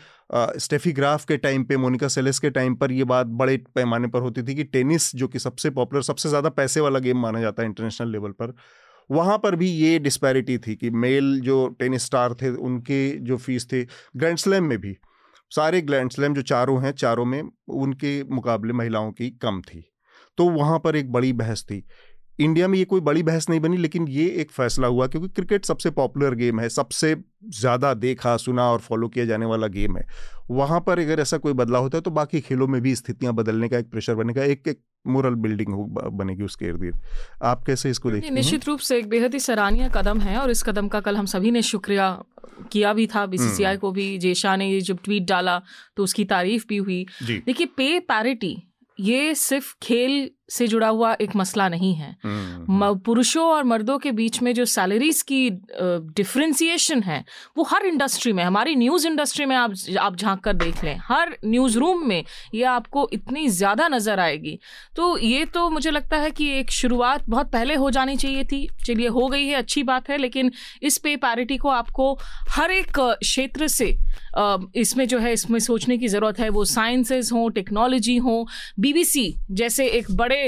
स्टेफी 0.59 0.93
ग्राफ 0.93 1.25
के 1.25 1.37
टाइम 1.37 1.65
पे 1.65 1.77
मोनिका 1.77 2.09
सेलेस 2.09 2.39
के 2.39 2.51
टाइम 2.51 2.75
पर 2.75 2.93
ये 2.93 3.05
बात 3.05 3.27
बड़े 3.39 3.57
पैमाने 3.75 4.09
पर 4.09 4.23
होती 4.23 4.43
थी 4.43 4.55
कि 4.55 4.65
टेनिस 4.67 5.15
जो 5.17 5.29
कि 5.29 5.39
सबसे 5.39 5.71
पॉपुलर 5.71 6.03
सबसे 6.03 6.29
ज़्यादा 6.29 6.49
पैसे 6.51 6.81
वाला 6.81 6.99
गेम 6.99 7.19
माना 7.19 7.41
जाता 7.41 7.63
है 7.63 7.69
इंटरनेशनल 7.69 8.09
लेवल 8.09 8.31
पर 8.33 8.55
वहाँ 9.11 9.39
पर 9.39 9.57
भी 9.57 9.71
ये 9.71 9.99
डिस्पैरिटी 9.99 10.59
थी 10.59 10.75
कि 10.77 10.91
मेल 10.93 11.41
जो 11.41 11.67
टेनिस 11.79 12.05
स्टार 12.05 12.35
थे, 12.35 12.51
उनके 12.51 13.09
जो 13.19 13.37
फ़ीस 13.39 13.67
थे 13.73 13.83
ग्रैंड 14.17 14.39
स्लैम 14.39 14.65
में 14.65 14.79
भी, 14.79 14.97
सारे 15.53 15.81
ग्रैंड 15.83 16.11
स्लैम 16.11 16.35
जो 16.35 16.43
चारों 16.45 16.83
हैं, 16.83 16.93
चारों 16.93 17.25
में 17.25 17.43
उनके 17.43 18.23
मुकाबले 18.25 18.73
महिलाओं 18.73 19.11
की 19.13 19.31
कम 19.43 19.61
थी। 19.63 19.85
तो 20.39 20.49
वहाँ 20.51 20.79
पर 20.79 20.97
एक 20.97 21.11
बड़ी 21.13 21.33
बहस 21.35 21.65
थी। 21.65 21.85
इंडिया 22.39 22.69
में 22.69 22.77
ये 22.79 22.85
कोई 22.85 23.01
बड़ी 23.01 23.23
बहस 23.23 23.49
नहीं 23.51 23.61
बनी, 23.61 23.77
लेकिन 23.77 24.07
ये 24.09 24.27
एक 24.41 24.51
फैसला 24.51 24.87
हुआ 24.87 25.07
क्योंकि 25.07 25.29
क्रिकेट 25.29 25.65
सबसे 25.65 25.91
पॉपुलर 25.91 26.35
गेम 26.35 26.61
है, 26.61 26.69
सबसे 26.69 27.15
ज़्यादा 27.51 27.93
देखा, 27.97 28.37
सुना 28.37 28.71
और 28.73 28.79
फॉलो 28.81 29.09
किया 29.09 29.25
जाने 29.25 29.47
वाला 29.47 29.67
गेम 29.69 29.97
है। 29.97 30.07
वहाँ 30.51 30.81
पर 30.81 30.99
अगर 30.99 31.21
ऐसा 31.21 31.39
कोई 31.39 31.53
बदलाव 31.53 31.83
होता 31.83 31.99
है 31.99 32.03
तो 32.03 32.11
बाकी 32.11 32.41
खेलों 32.41 32.67
में 32.69 32.81
भी 32.83 32.95
स्थितियाँ 32.97 33.35
बदलने 33.35 33.69
का, 33.69 33.79
एक 33.79 33.91
प्रेशर 33.91 34.15
बनेगा 34.15 34.45
एक 34.45 34.69
एक 34.69 34.81
मोरल 35.07 35.35
बिल्डिंग 35.35 35.69
हो 35.69 35.85
बनेगी 36.11 36.43
उसके 36.43 36.67
इर्द 36.67 36.81
गिर्द। 36.81 37.01
आप 37.43 37.65
कैसे 37.65 37.91
इसको 37.91 38.11
देखते 38.11 38.27
हैं? 38.27 38.35
निश्चित 38.35 38.67
रूप 38.69 38.81
से 38.81 38.99
एक 38.99 39.09
बेहद 39.09 39.35
ही 39.35 39.41
सराहनीय 39.41 39.91
कदम 39.95 40.21
है 40.21 40.37
और 40.39 40.51
इस 40.51 40.63
कदम 40.63 40.89
का 40.89 41.01
कल 41.01 41.17
हम 41.17 41.27
सभी 41.27 41.51
ने 41.51 41.63
शुक्रिया 41.63 42.11
किया 42.73 42.93
भी 42.93 43.07
था। 43.07 43.27
BCCI 43.27 43.73
hmm. 43.73 43.81
को 43.81 43.91
भी 43.93 44.19
जेशा 44.19 44.57
ने 44.57 44.71
ये 44.71 44.81
जब 44.81 44.99
ट्वीट 45.05 45.27
डाला 45.27 45.61
तो 45.97 46.03
उसकी 46.03 46.25
तारीफ़ 46.25 46.65
भी 46.69 46.77
हुई। 46.77 47.07
देखिए 47.23 47.67
पे 47.67 47.99
पैरिटी 48.01 48.57
ये 49.01 49.35
सिर्फ़ 49.35 49.75
खेल 49.83 50.31
से 50.51 50.67
जुड़ा 50.67 50.89
हुआ 50.89 51.13
एक 51.21 51.37
मसला 51.37 51.69
नहीं 51.69 51.95
है। 51.95 52.15
हम्म। 52.25 52.95
पुरुषों 53.01 53.45
और 53.47 53.65
मर्दों 53.65 53.99
के 53.99 54.13
बीच 54.13 54.41
में 54.43 54.53
जो 54.55 54.65
सैलरीज 54.67 55.21
की 55.23 55.49
डिफ्रेंसिएशन 56.15 57.03
है 57.03 57.25
वो 57.57 57.65
हर 57.65 57.87
इंडस्ट्री 57.87 58.33
में 58.33 58.43
हमारी 58.45 58.75
न्यूज़ 58.77 59.07
इंडस्ट्री 59.07 59.45
में 59.47 59.55
आप 59.57 59.75
आप 60.01 60.17
झाँक 60.17 60.41
कर 60.41 60.53
देख 60.55 60.83
लें 60.85 60.97
हर 61.03 61.37
न्यूज़ 61.45 61.79
रूम 61.79 62.07
में 62.09 62.25
ये 62.55 62.63
आपको 62.67 63.09
इतनी 63.13 63.49
ज़्यादा 63.51 63.89
नज़र 63.89 64.21
आएगी। 64.21 64.59
तो 64.97 65.17
ये 65.19 65.45
तो 65.47 65.69
मुझे 65.71 65.91
लगता 65.91 66.17
है 66.17 66.31
कि 66.31 66.49
एक 66.59 66.71
शुरुआत 66.73 67.29
बहुत 67.29 67.51
पहले 67.53 67.75
हो 67.75 67.91
जानी 67.91 68.17
चाहिए 68.17 68.45
थी। 68.45 68.67
चलिए 68.87 69.09
हो 69.09 69.27
गई 69.29 69.47
है 69.47 69.55
अच्छी 69.55 69.83
बात 69.83 70.11
है 70.11 70.17
लेकिन 70.19 70.51
इस 70.83 70.99
पे 70.99 71.17
पैरिटी 71.19 71.57
को 71.57 71.69
आपको 71.71 72.13
हर 72.51 72.71
एक 72.73 72.99
क्षेत्र 72.99 73.69
से 73.69 73.89
इसमें 74.77 75.07
जो 75.09 75.19
है 75.19 75.33
इसमें 75.33 75.59
सोचने 75.61 75.97
की 75.99 76.09
ज़रूरत 76.09 76.39
है। 76.41 76.49
वो 76.51 76.65
साइंसेज 76.67 77.31
हों 77.33 77.49
टेक्नोलॉजी 77.53 78.17
हो 78.19 78.47
बीबीसी 78.81 79.35
जैसे 79.53 79.87
एक 79.89 80.11
बड़े 80.17 80.40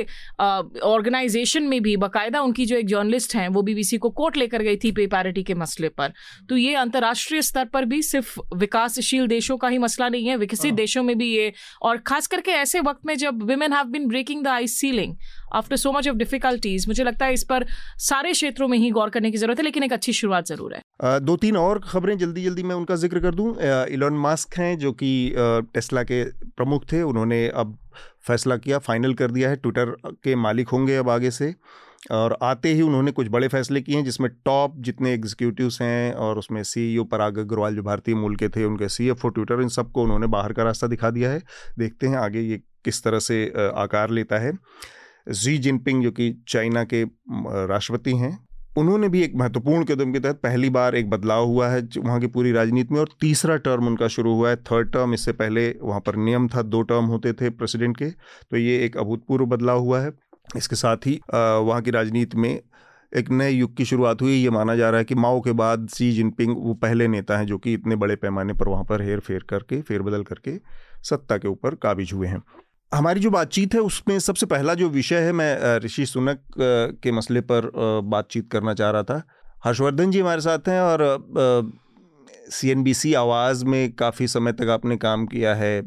ऑर्गेनाइजेशन 0.85 1.63
में 1.65 1.81
भी 1.83 1.97
बाकायदा 1.99 2.41
उनकी 2.43 2.67
जो 2.67 2.77
एक 2.77 2.87
जर्नलिस्ट 2.87 3.35
हैं 3.37 3.49
वो 3.51 3.63
बीबीसी 3.63 3.99
को 3.99 4.11
कोर्ट 4.13 4.37
लेकर 4.37 4.63
गई 4.63 4.77
थी 4.77 4.93
पे 4.93 5.07
पैरिटी 5.09 5.43
के 5.43 5.55
मसले 5.57 5.89
पर। 5.91 6.13
तो 6.49 6.57
ये 6.57 6.75
अंतर्राष्ट्रीय 6.77 7.43
स्तर 7.43 7.65
पर 7.65 7.85
भी 7.85 8.03
सिर्फ़ 8.05 8.39
विकासशील 8.57 9.27
देशों 9.27 9.57
का 9.57 9.69
ही 9.69 9.79
मसला 9.79 10.09
नहीं 10.09 10.29
है 10.29 10.37
विकसित 10.37 10.71
हाँ। 10.71 10.77
देशों 10.77 11.03
में 11.03 11.17
भी 11.19 11.29
ये 11.29 11.53
और 11.83 11.99
खास 12.07 12.27
करके 12.27 12.51
ऐसे 12.53 12.81
वक्त 12.83 13.07
में 13.07 13.17
जब 13.19 13.43
women 13.43 13.73
have 13.73 13.87
been 13.89 14.09
breaking 14.09 14.45
the 14.45 14.49
ice 14.49 14.79
ceiling 14.81 15.15
after 15.55 15.77
so 15.77 15.93
much 15.93 16.09
of 16.09 16.17
difficulties 16.17 16.87
मुझे 16.89 17.05
लगता 17.05 17.27
है 17.27 17.35
इस 17.35 17.45
पर 17.45 17.67
सारे 18.01 18.33
क्षेत्रों 18.33 18.69
में 18.69 18.77
ही 18.79 18.91
गौर 18.91 19.11
करने 19.11 19.31
की 19.31 19.39
ज़रूरत 19.39 19.59
है 19.59 19.65
लेकिन 19.65 19.83
एक 19.83 19.93
अच्छी 19.93 20.13
शुरुआत 20.13 20.47
ज़रूर 20.47 20.75
है। 20.75 21.19
दो 21.21 21.37
तीन 21.37 21.57
और 21.57 21.81
खबरें 21.85 22.17
जल्दी 22.19 22.43
जल्दी 22.43 22.63
मैं 22.63 22.75
उनका 22.75 22.95
ज़िक्र 22.97 23.21
कर 23.21 23.35
दूँ। 23.35 23.55
इलॉन 23.93 24.19
मास्क 24.19 24.59
हैं 24.59 24.77
जो 24.79 24.93
कि 24.95 25.13
टेस्ला 25.37 26.03
के 26.03 26.25
प्रमुख 26.57 26.85
थे 26.93 27.03
उन्होंने 27.05 27.47
अब 27.49 27.79
फैसला 28.27 28.57
किया, 28.57 28.79
फाइनल 28.79 29.15
कर 29.15 29.31
दिया 29.31 29.51
है, 29.51 29.57
ट्विटर 29.57 29.97
के 30.25 30.35
मालिक 30.37 30.69
होंगे 30.69 30.97
अब 30.97 31.11
आगे 31.11 31.31
से। 31.31 31.55
और 32.11 32.37
आते 32.43 32.73
ही 32.75 32.83
उन्होंने 32.83 33.13
कुछ 33.13 33.29
बड़े 33.29 33.49
फैसले 33.49 33.81
किए 33.81 33.97
हैं, 33.97 34.05
जिसमें 34.05 34.29
टॉप 34.45 34.75
जितने 34.79 35.13
एग्जीक्यूटिव्स 35.15 35.81
हैं 35.83 36.13
और 36.15 36.39
उसमें 36.39 36.63
सीईओ 36.63 37.05
पराग 37.05 37.39
अग्रवाल 37.39 37.77
जो 37.77 37.83
भारतीय 37.83 38.15
मूल 38.15 38.37
के 38.37 38.49
थे, 38.49 38.65
उनके 38.65 38.89
सीएफओ 38.89 39.29
ट्विटर, 39.29 39.61
इन 39.63 39.69
सबको 39.69 40.03
उन्होंने 40.03 40.27
बाहर 40.27 40.53
का 40.53 40.63
रास्ता 40.63 40.87
दिखा 40.87 41.11
दिया 41.11 41.31
है। 41.31 41.43
देखते 41.79 42.07
हैं 42.07 42.17
आगे 42.17 42.41
ये 42.41 42.61
किस 42.85 43.03
तरह 43.05 43.19
से 43.19 43.45
आकार 43.75 44.11
लेता 44.11 44.39
है। 44.39 44.53
जी 45.29 45.57
जिनपिंग 45.59 46.03
जो 46.03 46.11
कि 46.11 46.33
चाइना 46.49 46.85
के 46.85 47.05
राष्ट्रपति 47.67 48.17
हैं 48.17 48.39
उन्होंने 48.77 49.09
भी 49.09 49.23
एक 49.23 49.35
महत्वपूर्ण 49.37 49.85
कदम 49.85 50.13
के 50.13 50.21
तहत 50.21 50.41
पहली 50.43 50.69
बार 50.71 50.95
एक 50.95 51.11
बदलाव 51.11 51.47
हुआ 51.47 51.69
है 51.69 51.81
वहाँ 51.97 52.19
की 52.21 52.27
पूरी 52.29 52.53
राजनीति 52.53 52.95
में, 52.95 53.01
और 53.01 53.09
तीसरा 53.21 53.57
टर्म 53.59 53.87
उनका 53.87 54.09
शुरू 54.09 54.35
हुआ 54.35 54.51
है। 54.51 54.57
थर्ड 54.63 54.93
टर्म, 54.93 55.15
इससे 55.15 55.33
पहले 55.35 55.69
वहाँ 55.83 56.01
पर 56.01 56.17
नियम 56.19 56.49
था, 56.49 56.63
दो 56.63 56.83
टर्म 56.83 57.05
होते 57.07 57.33
थे 57.33 57.51
प्रेसिडेंट 57.53 57.97
के 57.97 58.11
तो 58.51 58.57
ये 58.57 58.79
एक 58.85 58.97
अभूतपूर्व 58.99 59.47
बदलाव 59.47 59.81
हुआ 59.81 60.01
है। 60.01 60.13
इसके 60.57 60.77
साथ 60.77 61.07
ही 61.07 61.21
वहाँ 61.35 61.81
की 61.83 61.91
राजनीति 61.91 62.39
में 62.39 62.61
एक 63.13 63.31
नए 63.31 63.51
युग 63.51 63.77
की 63.77 63.85
शुरुआत 63.85 64.23
हुई, 64.23 64.33
ये 64.33 64.51
माना 64.51 64.75
जा 64.77 64.89
रहा 64.91 64.99
है 64.99 65.05
कि 65.05 65.15
माओ 65.17 65.41
के 65.41 65.53
बाद 65.55 65.87
सी 65.89 66.11
जिनपिंग, 66.13 66.55
वो 66.57 66.75
पहले 66.77 67.09
नेता 67.09 67.39
हैं 67.39 67.47
जो 67.47 67.59
कि 67.59 67.73
इतने 67.75 67.97
बड़े 67.97 68.17
पैमाने 68.17 68.53
पर 68.53 68.69
वहाँ 68.69 68.85
पर 68.85 69.03
हेर 69.03 69.21
फेर 69.21 69.45
करके, 69.51 69.81
फेरबदल 69.83 70.23
करके 70.25 70.59
सत्ता 71.03 71.37
के 71.39 71.49
ऊपर 71.49 71.75
काबिज 71.77 72.13
हुए 72.13 72.29
हैं। 72.29 72.43
हमारी 72.95 73.21
जो 73.21 73.31
बातचीत 73.31 73.75
है, 73.75 73.81
उसमें 73.81 74.19
सबसे 74.19 74.47
पहला 74.47 74.75
जो 74.75 74.89
विषय 74.89 75.21
है, 75.21 75.33
मैं 75.33 75.79
ऋषि 75.79 76.07
सुनक 76.07 76.41
के 77.03 77.13
मसले 77.13 77.41
पर 77.41 77.71
बातचीत 78.05 78.51
करना 78.53 78.75
चाह 78.75 78.91
रहा 78.91 79.03
था। 79.03 79.23
हर्षवर्धन 79.65 80.11
जी 80.11 80.21
हमारे 80.21 80.41
साथ 80.41 80.69
हैं 80.69 80.81
और 80.81 81.73
सी 82.51 82.71
एन 82.71 82.83
बी 82.83 82.95
सी 82.95 83.15
आवाज़ 83.15 83.65
में 83.65 83.93
काफ़ी 83.93 84.29
समय 84.29 84.53
तक 84.53 84.69
आपने 84.69 84.97
काम 84.97 85.27
किया 85.27 85.55
है। 85.55 85.83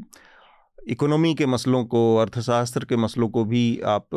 इकोनॉमी 0.88 1.33
के 1.35 1.45
मसलों 1.45 1.85
को, 1.85 2.17
अर्थशास्त्र 2.17 2.85
के 2.85 2.95
मसलों 2.95 3.29
को 3.29 3.45
भी 3.45 3.79
आप 3.85 4.07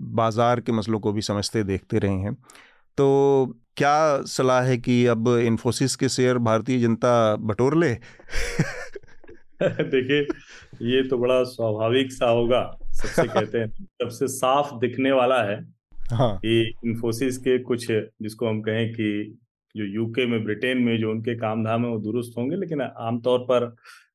बाज़ार 0.00 0.60
के 0.60 0.72
मसलों 0.72 1.00
को 1.00 1.12
भी 1.12 1.22
समझते, 1.22 1.62
देखते 1.62 1.98
रहे 1.98 2.18
हैं। 2.18 2.34
तो 2.98 3.56
क्या 3.76 4.22
सलाह 4.22 4.62
है 4.62 4.76
कि 4.78 5.06
अब 5.06 5.28
इन्फोसिस 5.28 5.96
के 5.96 6.08
शेयर 6.08 6.38
भारतीय 6.38 6.80
जनता 6.80 7.36
बटोर 7.36 7.76
ले? 7.76 7.94
देखिए 9.62 10.20
ये 10.86 11.02
तो 11.08 11.18
बड़ा 11.18 11.42
स्वाभाविक 11.44 12.12
सा 12.12 12.28
होगा 12.28 12.62
सबसे 12.92 13.26
कहते 13.28 13.58
हैं 13.58 13.70
सबसे 14.02 14.26
साफ़ 14.28 14.74
दिखने 14.78 15.12
वाला 15.12 15.42
है 15.42 15.56
हाँ. 16.10 16.36
कि 16.36 16.60
इन्फोसिस 16.84 17.38
के 17.38 17.58
कुछ 17.58 17.86
जिसको 17.90 18.48
हम 18.48 18.60
कहें 18.62 18.88
कि 18.92 19.38
जो 19.74 19.84
यूके 19.84 20.26
में 20.26 20.42
ब्रिटेन 20.44 20.78
में 20.78 20.98
जो 20.98 21.10
उनके 21.10 21.34
काम 21.34 21.64
धाम 21.64 21.84
है 21.84 21.90
वो 21.90 21.98
दुरुस्त 21.98 22.36
होंगे 22.38 22.56
लेकिन 22.56 22.80
आमतौर 22.82 23.38
पर 23.40 23.74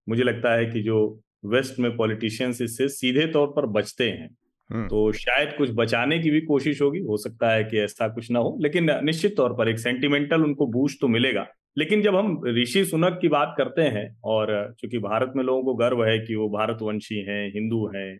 मुझे 0.09 0.23
लगता 0.23 0.53
है 0.53 0.65
कि 0.65 0.81
जो 0.81 0.99
वेस्ट 1.45 1.79
में 1.79 1.95
पॉलिटिशियंस 1.97 2.61
इससे 2.61 2.87
सीधे 2.89 3.25
तौर 3.27 3.47
पर 3.47 3.65
बचते 3.71 4.09
हैं 4.09 4.29
हम्म। 4.69 4.87
तो 4.87 5.11
शायद 5.11 5.53
कुछ 5.57 5.69
बचाने 5.69 6.19
की 6.19 6.29
भी 6.29 6.41
कोशिश 6.41 6.81
होगी 6.81 6.99
हो 6.99 7.17
सकता 7.17 7.51
है 7.51 7.63
कि 7.63 7.79
ऐसा 7.79 8.07
कुछ 8.07 8.29
ना 8.31 8.39
हो 8.39 8.57
लेकिन 8.61 8.89
निश्चित 9.03 9.35
तौर 9.37 9.53
पर 9.53 9.69
एक 9.69 9.79
सेंटिमेंटल 9.79 10.43
उनको 10.43 10.67
बूस्ट 10.67 11.01
तो 11.01 11.07
मिलेगा 11.07 11.47
लेकिन 11.77 12.01
जब 12.01 12.15
हम 12.15 12.41
ऋषि 12.57 12.83
सुनक 12.85 13.17
की 13.21 13.27
बात 13.29 13.53
करते 13.57 13.81
हैं, 13.83 14.07
और 14.23 14.73
चूँकि 14.79 14.97
भारत 14.99 15.33
में 15.35 15.43
लोगों 15.43 15.63
को 15.63 15.73
गर्व 15.75 16.03
है 16.05 16.17
कि 16.19 16.35
वो 16.35 16.49
भारतवंशी 16.49 17.19
हैं, 17.23 17.47
हिंदू 17.53 17.85
हैं, 17.95 18.19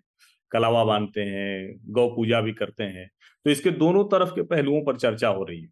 कलावा 0.52 0.84
बांधते 0.84 1.22
हैं, 1.24 1.76
गौ 1.90 2.08
पूजा 2.10 2.42
भी 2.42 2.54
करते 2.54 2.84
हैं 2.86 3.08
तो 3.46 3.52
इसके 3.52 3.72
दोनों 3.74 4.04
तरफ़ 4.06 4.30
के 4.30 4.42
पहलुओं 4.46 4.82
पर 4.86 4.98
चर्चा 4.98 5.28
हो 5.30 5.44
रही 5.44 5.62
है। 5.62 5.68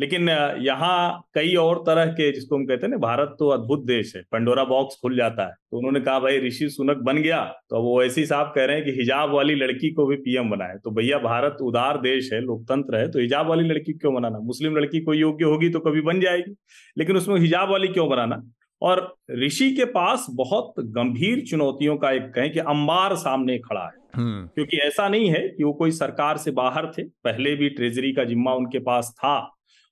लेकिन 0.00 0.28
यहाँ 0.60 1.28
कई 1.34 1.54
और 1.54 1.78
तरह 1.78 2.06
के 2.06 2.30
जिसको 2.32 2.56
हम 2.56 2.64
कहते 2.66 2.86
हैं 2.86 2.90
ना 2.90 2.96
भारत 2.96 3.36
तो 3.38 3.48
अद्भुत 3.48 3.84
देश 3.86 4.12
है 4.16 4.22
पंडोरा 4.32 4.64
बॉक्स 4.64 4.96
खुल 5.02 5.16
जाता 5.16 5.46
है। 5.46 5.52
तो 5.70 5.78
उन्होंने 5.78 6.00
कहा 6.00 6.18
भाई 6.20 6.38
ऋषि 6.38 6.68
सुनक 6.68 6.96
बन 6.96 7.18
गया। 7.18 7.42
तो 7.70 7.82
वो 7.82 8.02
ऐसी 8.02 8.26
साहब 8.26 8.52
कह 8.54 8.64
रहे 8.64 8.76
हैं 8.76 8.84
कि 8.84 8.90
हिजाब 8.90 9.30
वाली 9.30 9.54
लड़की 9.54 9.90
को 9.90 10.06
भी 10.06 10.16
पीएम 10.16 10.50
बनाए। 10.50 10.76
तो 10.84 10.90
भैया 10.90 11.18
भारत 11.18 11.56
उदार 11.62 12.00
देश 12.00 12.32
है 12.32 12.40
लोकतंत्र 12.40 12.96
है 12.96 13.10
तो 13.10 13.18
हिजाब 13.18 13.48
वाली 13.48 13.68
लड़की 13.68 13.92
क्यों 13.92 14.14
बनाना? 14.14 14.38
मुस्लिम 14.38 14.76
लड़की 14.76 15.00
कोई 15.00 15.18
योग्य 15.18 15.44
होगी 15.44 15.68
तो 15.68 15.80
कभी 15.80 16.00
बन 16.00 16.20
जाएगी। 16.20 16.54
लेकिन 16.98 17.16
उसमें 17.16 17.40
हिजाब 17.40 17.70
वाली 17.70 17.88
क्यों 17.88 18.08
बनाना? 18.08 18.42
और 18.82 19.16
ऋषि 19.38 19.70
के 19.70 19.84
पास 19.84 20.26
बहुत 20.30 20.74
गंभीर 20.78 21.40
चुनौतियों 21.40 21.96
का 21.96 22.10
एक 22.10 22.22
कहें 22.34 22.52
कि 22.52 22.58
अंबार 22.58 23.14
सामने 23.16 23.58
खड़ा 23.58 23.84
है। 23.84 23.92
हम्म। 24.16 24.46
क्योंकि 24.46 24.76
ऐसा 24.76 25.08
नहीं 25.08 25.28
है 25.30 25.40
कि 25.48 25.64
वो 25.64 25.72
कोई 25.72 25.90
सरकार 25.90 26.36
से 26.36 26.50
बाहर 26.50 26.90
थे 26.98 27.02
पहले 27.24 27.54
भी 27.54 27.68
ट्रेजरी 27.68 28.12
का 28.12 28.24
जिम्मा 28.24 28.52
उनके 28.52 28.78
पास 28.78 29.14
था। 29.18 29.38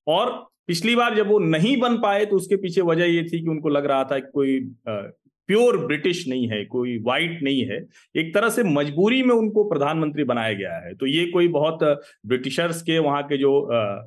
और 0.07 0.31
पिछली 0.67 0.95
बार 0.97 1.15
जब 1.15 1.29
वो 1.29 1.39
नहीं 1.39 1.77
बन 1.77 1.97
पाए 1.99 2.25
तो 2.25 2.37
उसके 2.37 2.57
पीछे 2.57 2.81
वजह 2.83 3.05
ये 3.05 3.23
थी 3.23 3.41
कि 3.41 3.49
उनको 3.49 3.69
लग 3.69 3.87
रहा 3.87 4.05
था 4.05 4.19
कि 4.19 4.31
कोई 4.35 4.61
प्योर 5.49 5.77
ब्रिटिश 5.87 6.27
नहीं 6.29 6.47
है, 6.49 6.65
कोई 6.65 6.97
वाइट 7.03 7.43
नहीं 7.43 7.65
है। 7.67 7.79
एक 8.17 8.33
तरह 8.35 8.49
से 8.49 8.63
मजबूरी 8.65 9.23
में 9.23 9.35
उनको 9.35 9.65
प्रधानमंत्री 9.65 10.25
बनाया 10.25 10.53
गया 10.53 10.75
है। 10.77 10.95
तो 10.95 11.07
ये 11.07 11.25
कोई 11.27 11.49
बहुत 11.49 11.79
ब्रिटिशर्स 12.27 12.83
के, 12.83 12.99
वहाँ 12.99 13.23
के 13.23 13.37
जो 13.39 13.51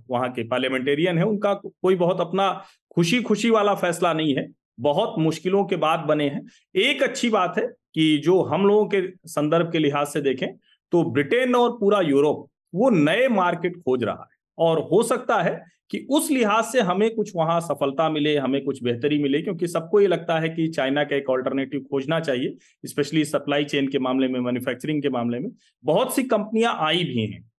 वहाँ 0.10 0.32
के 0.32 0.44
पार्लियामेंटेरियन 0.44 1.18
है, 1.18 1.26
उनका 1.26 1.54
कोई 1.54 1.96
बहुत 1.96 2.22
अपना 2.22 2.50
खुशी 2.96 3.22
खुशी 3.22 3.50
वाला 3.50 3.74
फैसला 3.76 4.14
नहीं 4.14 4.36
है। 4.36 4.48
बहुत 4.80 5.20
मुश्किलों 5.20 5.64
के 5.66 5.76
बाद 5.76 6.00
बने 6.00 6.30
हैं। 6.30 6.42
एक 6.76 7.04
अच्छी 7.04 7.30
बात 7.30 7.58
है 7.58 7.68
कि 7.68 8.18
जो 8.18 8.42
हम 8.44 8.66
लोगों 8.68 8.86
के 8.86 9.02
संदर्भ 9.28 9.72
के 9.72 9.80
लिहाज 9.80 10.08
से 10.08 10.22
देखें 10.22 10.48
तो 10.94 11.04
ब्रिटेन 11.04 11.56
और 11.56 11.70
पूरा 11.80 12.02
यूरोप, 12.02 12.48
वो 12.76 12.90
नए 12.90 13.28
मार्केट 13.28 13.76
खोज 13.76 14.04
रहा 14.04 14.22
है। 14.22 14.36
और 14.58 14.80
हो 14.82 15.04
सकता 15.04 15.42
है 15.42 15.62
कि 15.92 16.08
उस 16.10 16.32
लिहाज 16.32 16.64
से 16.64 16.82
हमें 16.82 17.16
कुछ 17.16 17.32
वहाँ 17.36 17.60
सफलता 17.60 18.10
मिले, 18.10 18.38
हमें 18.38 18.64
कुछ 18.64 18.84
बेहतरी 18.84 19.24
मिले, 19.24 19.42
क्योंकि 19.42 19.68
सबको 19.68 20.02
ये 20.02 20.08
लगता 20.08 20.40
है 20.40 20.50
कि 20.50 20.68
चाइना 20.68 21.04
का 21.04 21.16
एक 21.16 21.30
ऑल्टरनेटिव 21.30 21.80
खोजना 21.92 22.20
चाहिए 22.20 22.56
स्पेशली 22.86 23.26
सप्लाई 23.26 23.64
चेन 23.64 23.88
के 23.88 24.00
मामले 24.00 24.28
में 24.28 24.40
मैन्युफैक्चरिंग 24.40 25.02
के 25.02 25.10
मामले 25.10 25.40
में। 25.40 25.52
बहुत 25.84 26.16
सी 26.16 26.24
कंपनियाँ 26.24 26.78
आई 26.80 27.04
भी 27.04 27.26
हैं। 27.26 27.55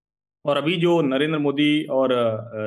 और 0.46 0.56
अभी 0.56 0.76
जो 0.76 1.00
नरेंद्र 1.02 1.38
मोदी 1.38 1.82
और 1.90 2.12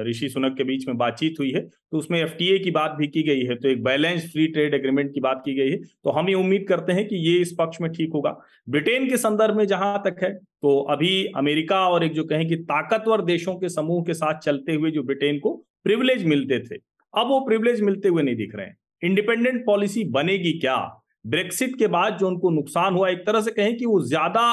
ऋषि 0.08 0.30
सुनक 0.30 0.56
के 0.58 0.64
बीच 0.64 0.88
में 0.88 0.98
बातचीत 0.98 1.36
हुई 1.40 1.52
है 1.52 1.62
तो 1.62 1.98
उसमें 1.98 2.20
एफटीए 2.22 2.58
की 2.60 2.72
बात 2.72 2.96
भी 2.98 3.08
की 3.08 3.24
गई 3.24 3.44
है 3.46 3.56
तो 3.56 3.70
एक 3.70 3.84
बैलेंस 3.84 4.32
फ्री 4.32 4.48
ट्रेड 4.48 4.74
एग्रीमेंट 4.74 5.14
की 5.14 5.20
बात 5.20 5.42
की 5.46 5.54
गई 5.54 5.70
है 5.70 5.78
तो 5.78 6.10
हम 6.10 6.30
ये 6.30 6.36
उम्मीद 6.36 6.66
करते 6.70 6.94
हैं 6.94 7.08
कि 7.08 7.16
ये 7.28 7.38
इस 7.38 7.56
पक्ष 7.60 7.82
में 7.82 7.92
ठीक 7.92 8.14
होगा। 8.14 8.36
ब्रिटेन 8.68 9.10
के 9.10 9.18
संदर्भ 9.18 9.58
में 9.58 9.66
जहाँ 9.68 10.02
तक 10.06 10.24
है 10.24 10.34
तो 10.34 10.78
अभी 10.92 11.26
अमेरिका 11.38 11.80
और 11.90 12.04
एक 12.04 12.14
जो 12.14 12.24
कहें 12.26 12.48
कि 12.50 12.56
ताकतवर 12.66 13.22
देशों 13.24 13.56
के 13.56 13.70
समूह 13.70 14.04
के 14.04 14.14
साथ 14.16 14.40
चलते 14.42 14.74
हुए 14.74 14.92
जो 14.92 15.04
ब्रिटेन 15.04 15.40
को 15.40 15.56
प्रिविलेज 15.86 16.26
मिलते 16.26 16.60
थे, 16.62 16.76
अब 17.14 17.28
वो 17.28 17.40
प्रिविलेज 17.40 17.82
मिलते 17.82 18.10
हुए 18.10 18.24
नहीं 18.24 18.36
दिख 18.36 18.56
रहे 18.56 18.66
हैं। 18.66 18.78
इंडिपेंडेंट 19.02 19.66
पॉलिसी 19.66 20.04
बनेगी 20.12 20.52
क्या? 20.60 20.78
ब्रेक्सिट 21.26 21.78
के 21.80 21.88
बाद 21.88 22.18
जो 22.18 22.28
उनको 22.28 22.50
नुकसान 22.50 22.94
हुआ, 22.94 23.10
एक 23.10 23.26
तरह 23.26 23.42
से 23.42 23.52
कहें 23.52 23.76
कि 23.78 23.86
वो 23.86 24.00
ज़्यादा 24.04 24.44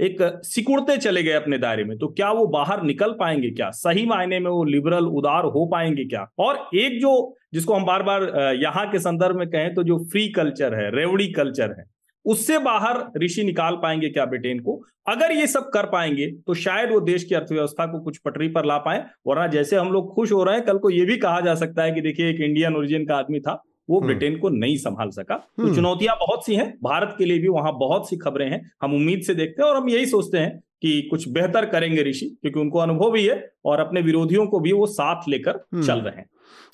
एक 0.00 0.18
सिकुड़ते 0.44 0.96
चले 0.96 1.22
गए 1.22 1.32
अपने 1.32 1.58
दायरे 1.58 1.84
में 1.84 1.96
तो 1.98 2.06
क्या 2.08 2.30
वो 2.32 2.46
बाहर 2.46 2.82
निकल 2.82 3.12
पाएँगे 3.12 3.50
क्या? 3.50 3.70
सही 3.70 4.04
मायने 4.06 4.38
में 4.38 4.50
वो 4.50 4.64
लिबरल 4.64 5.06
उदार 5.08 5.44
हो 5.44 5.64
पाएँगे 5.66 6.04
क्या? 6.04 6.26
और 6.38 6.56
एक 6.74 6.98
जो, 7.00 7.34
जिसको 7.54 7.74
हम 7.74 7.84
बार 7.84 8.02
बार 8.02 8.22
यहाँ 8.54 8.88
के 8.90 8.98
संदर्भ 8.98 9.36
में 9.36 9.48
कहें 9.48 9.74
तो 9.74 9.82
जो 9.82 9.98
फ्री 10.04 10.28
कल्चर 10.28 10.74
है 10.74 10.90
रेवड़ी 10.96 11.28
कल्चर 11.32 11.74
है, 11.78 11.84
उससे 12.24 12.58
बाहर 12.58 13.02
ऋषि 13.22 13.44
निकाल 13.44 13.76
पाएँगे 13.82 14.08
क्या 14.08 14.24
ब्रिटेन 14.24 14.60
को? 14.60 14.80
अगर 15.06 15.32
ये 15.32 15.46
सब 15.46 15.68
कर 15.70 15.86
पाएँगे 15.86 16.30
तो 16.46 16.54
शायद 16.54 16.90
वो 16.90 17.00
देश 17.00 17.24
की 17.24 17.34
अर्थव्यवस्था 17.34 17.86
को 17.86 18.00
कुछ 18.00 18.18
पटरी 18.18 18.48
पर 18.48 18.64
ला 18.64 18.78
पाए, 18.78 19.04
वरना 19.26 19.46
जैसे 19.46 19.76
हम 19.76 19.92
लोग 19.92 20.14
खुश 20.14 20.32
हो 20.32 20.42
रहे 20.44 20.54
हैं, 20.54 20.64
कल 20.64 20.78
को 20.78 20.90
ये 20.90 21.04
भी 21.04 21.16
कहा 21.16 21.40
जा 21.40 21.54
सकता 21.54 21.82
है 21.82 21.92
कि 21.92 22.00
देखिए 22.00 22.30
एक 22.30 22.40
इंडियन 22.40 22.76
ओरिजिन 22.76 23.06
का 23.06 23.16
आदमी 23.16 23.40
था 23.40 23.62
वो 23.88 23.98
हम्म। 23.98 24.06
ब्रिटेन 24.06 24.38
को 24.38 24.48
नहीं 24.50 24.76
संभाल 24.78 25.10
सका 25.10 25.36
तो 25.36 25.62
हम्म। 25.62 25.74
चुनौतियाँ 25.74 26.16
बहुत 26.18 26.46
सी 26.46 26.54
हैं 26.54 26.68
भारत 26.82 27.14
के 27.18 27.24
लिए 27.24 27.38
भी 27.38 27.48
वहाँ 27.50 27.72
बहुत 27.78 28.08
सी 28.08 28.16
खबरें 28.16 28.48
हैं 28.50 28.60
हम 28.82 28.94
उम्मीद 28.94 29.22
से 29.22 29.34
देखते 29.34 29.62
हैं 29.62 29.68
और 29.68 29.76
हम 29.76 29.88
यही 29.88 30.06
सोचते 30.06 30.38
हैं 30.38 30.58
कि 30.82 31.00
कुछ 31.10 31.28
बेहतर 31.30 31.66
करेंगे 31.66 32.02
ऋषि 32.02 32.26
क्योंकि 32.42 32.60
उनको 32.60 32.78
अनुभव 32.78 33.10
भी 33.12 33.26
है 33.26 33.38
और 33.64 33.80
अपने 33.80 34.00
विरोधियों 34.02 34.46
को 34.46 34.60
भी 34.60 34.72
वो 34.72 34.86
साथ 34.88 35.28
लेकर 35.28 35.64
हम्म। 35.72 35.82
चल 35.82 36.00
रहे 36.00 36.16
हैं 36.16 36.28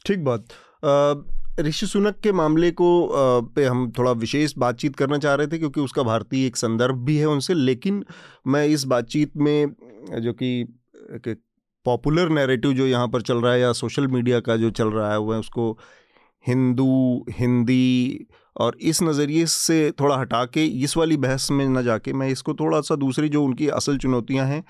ठीक 0.06 0.24
बात 0.24 0.54
ऋषि 1.60 1.86
सुनक 1.86 2.18
के 2.22 2.32
मामले 2.32 2.70
को 2.72 2.88
पे 3.54 3.64
हम 3.64 3.90
थोड़ा 3.98 4.12
विशेष 4.18 4.54
बातचीत 4.58 4.96
करना 4.96 5.18
चाह 5.18 5.34
रहे 5.34 5.46
थे 5.46 5.58
क्योंकि 5.58 5.80
उसका 5.80 6.02
भारतीय 6.02 6.46
एक 6.46 6.56
संदर्भ 6.56 7.04
भी 7.04 7.16
है 7.16 7.26
उनसे 7.28 7.54
लेकिन 7.54 8.04
मैं 8.46 8.64
इस 8.68 8.84
बातचीत 8.86 9.36
में 9.38 9.74
जो 10.18 10.32
कि 10.38 11.34
पॉपुलर 11.86 12.28
नैरेटिव 12.30 12.72
जो 12.72 12.86
यहाँ 12.86 13.08
पर 13.08 13.22
चल 13.22 13.36
रहा 13.36 13.52
है 13.52 13.60
या 13.60 13.72
सोशल 13.74 14.06
मीडिया 14.08 14.40
का 14.40 14.56
जो 14.56 14.70
चल 14.72 14.88
रहा 14.88 15.10
है 15.12 15.18
वह 15.20 15.38
उसको 15.38 15.76
हिंदू, 16.46 17.24
हिंदी 17.30 18.26
और 18.56 18.76
इस 18.82 19.02
नज़रिए 19.02 19.46
से 19.46 19.90
थोड़ा 20.00 20.16
हटा 20.16 20.44
के 20.44 20.64
इस 20.64 20.96
वाली 20.96 21.16
बहस 21.16 21.50
में 21.50 21.64
न 21.68 21.82
जाके 21.82 22.12
मैं 22.12 22.28
इसको 22.28 22.54
थोड़ा 22.54 22.80
सा 22.80 22.94
दूसरी 22.96 23.28
जो 23.28 23.44
उनकी 23.44 23.68
असल 23.70 23.98
चुनौतियाँ 23.98 24.46
हैं, 24.46 24.62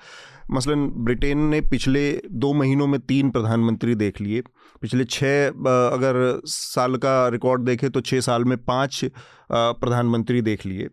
मसलन 0.51 0.87
ब्रिटेन 1.05 1.39
ने 1.47 1.61
पिछले 1.61 2.11
दो 2.31 2.53
महीनों 2.53 2.87
में 2.87 2.99
तीन 3.01 3.29
प्रधानमंत्री 3.29 3.95
देख 3.95 4.21
लिए। 4.21 4.41
पिछले 4.81 5.05
छः 5.05 5.47
अगर 5.47 6.41
साल 6.47 6.97
का 6.97 7.27
रिकॉर्ड 7.27 7.61
देखें 7.61 7.89
तो 7.91 8.01
छः 8.01 8.21
साल 8.21 8.45
में 8.45 8.57
पाँच 8.57 9.03
प्रधानमंत्री 9.51 10.41
देख 10.41 10.65
लिए। 10.65 10.89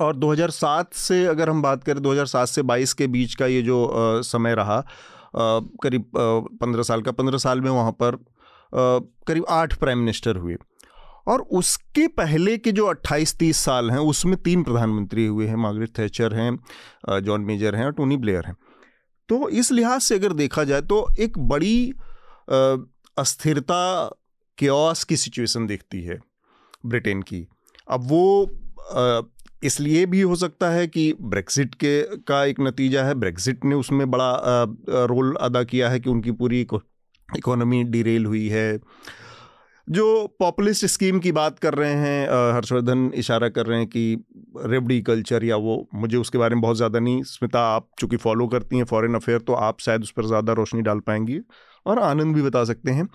और 0.00 0.16
2007 0.16 0.94
से 0.94 1.24
अगर 1.26 1.50
हम 1.50 1.62
बात 1.62 1.84
करें 1.84 2.00
2007 2.02 2.46
से 2.46 2.62
22 2.64 2.92
के 2.92 3.06
बीच 3.06 3.34
का 3.34 3.46
ये 3.46 3.62
जो 3.62 4.22
समय 4.24 4.54
रहा 4.54 4.80
करीब 5.36 6.10
पंद्रह 6.16 6.82
साल 6.82 7.02
का, 7.02 7.12
पंद्रह 7.12 7.38
साल 7.38 7.60
में 7.60 7.70
वहाँ 7.70 7.92
पर 7.92 8.24
करीब 8.72 9.44
आठ 9.48 9.74
प्राइम 9.74 9.98
मिनिस्टर 9.98 10.36
हुए। 10.36 10.56
और 11.28 11.40
उसके 11.52 12.06
पहले 12.08 12.56
के 12.58 12.72
जो 12.72 12.86
28-30 12.86 13.56
साल 13.56 13.90
हैं, 13.90 13.98
उसमें 14.00 14.36
तीन 14.36 14.62
प्रधानमंत्री 14.62 15.26
हुए 15.26 15.46
हैं, 15.46 15.56
मार्गरेट 15.56 15.98
थैचर 15.98 16.34
हैं 16.34 17.20
जॉन 17.20 17.40
मेजर 17.40 17.76
हैं 17.76 17.84
और 17.84 17.92
टोनी 17.92 18.16
ब्लेयर 18.16 18.46
हैं। 18.46 18.56
तो 19.28 19.48
इस 19.50 19.70
लिहाज 19.72 20.00
से 20.00 20.14
अगर 20.14 20.32
देखा 20.34 20.64
जाए 20.64 20.82
तो 20.82 21.06
एक 21.18 21.38
बड़ी 21.38 21.92
अस्थिरता, 23.16 24.10
क्योस 24.58 25.02
की 25.04 25.16
सिचुएशन 25.16 25.66
देखती 25.66 26.02
है 26.02 26.18
ब्रिटेन 26.86 27.22
की। 27.22 27.46
अब 27.90 28.06
वो 28.08 28.50
इसलिए 29.62 30.04
भी 30.06 30.20
हो 30.20 30.36
सकता 30.36 30.70
है 30.70 30.86
कि 30.86 31.12
ब्रेक्सिट 31.20 31.74
के, 31.74 32.02
का 32.02 32.44
एक 32.44 32.60
नतीजा 32.60 33.04
है। 33.04 33.14
ब्रेक्सिट 33.14 33.64
ने 33.64 33.74
उसमें 33.74 34.10
बड़ा 34.10 34.32
रोल 35.06 35.34
अदा 35.36 35.62
किया 35.64 35.88
है 35.90 36.00
कि 36.00 36.10
उनकी 36.10 36.32
पूरी 36.32 36.60
इकोनॉमी 37.28 37.82
डिरेल 37.84 38.26
हुई 38.26 38.48
है। 38.48 38.78
जो 39.88 40.04
पॉपुलिस्ट 40.40 40.84
स्कीम 40.86 41.18
की 41.18 41.32
बात 41.32 41.58
कर 41.58 41.74
रहे 41.74 41.94
हैं 41.94 42.54
हर्षवर्धन 42.54 43.10
इशारा 43.14 43.48
कर 43.48 43.66
रहे 43.66 43.78
हैं 43.78 43.86
कि 43.88 44.24
रेबडी 44.66 45.00
कल्चर 45.02 45.44
या 45.44 45.56
वो, 45.56 45.88
मुझे 45.94 46.16
उसके 46.16 46.38
बारे 46.38 46.54
में 46.54 46.62
बहुत 46.62 46.76
ज़्यादा 46.76 46.98
नहीं, 46.98 47.22
स्मिता, 47.22 47.60
आप 47.66 47.88
चूँकि 47.98 48.16
फॉलो 48.16 48.46
करती 48.46 48.76
हैं 48.76 48.84
फॉरेन 48.84 49.14
अफेयर 49.14 49.40
तो 49.40 49.52
आप 49.54 49.80
शायद 49.80 50.02
उस 50.02 50.10
पर 50.10 50.26
ज़्यादा 50.26 50.52
रोशनी 50.52 50.82
डाल 50.82 51.00
पाएँगी 51.00 51.40
और 51.86 51.98
आनंद 51.98 52.34
भी 52.34 52.42
बता 52.42 52.64
सकते 52.64 52.90
हैं। 52.90 53.08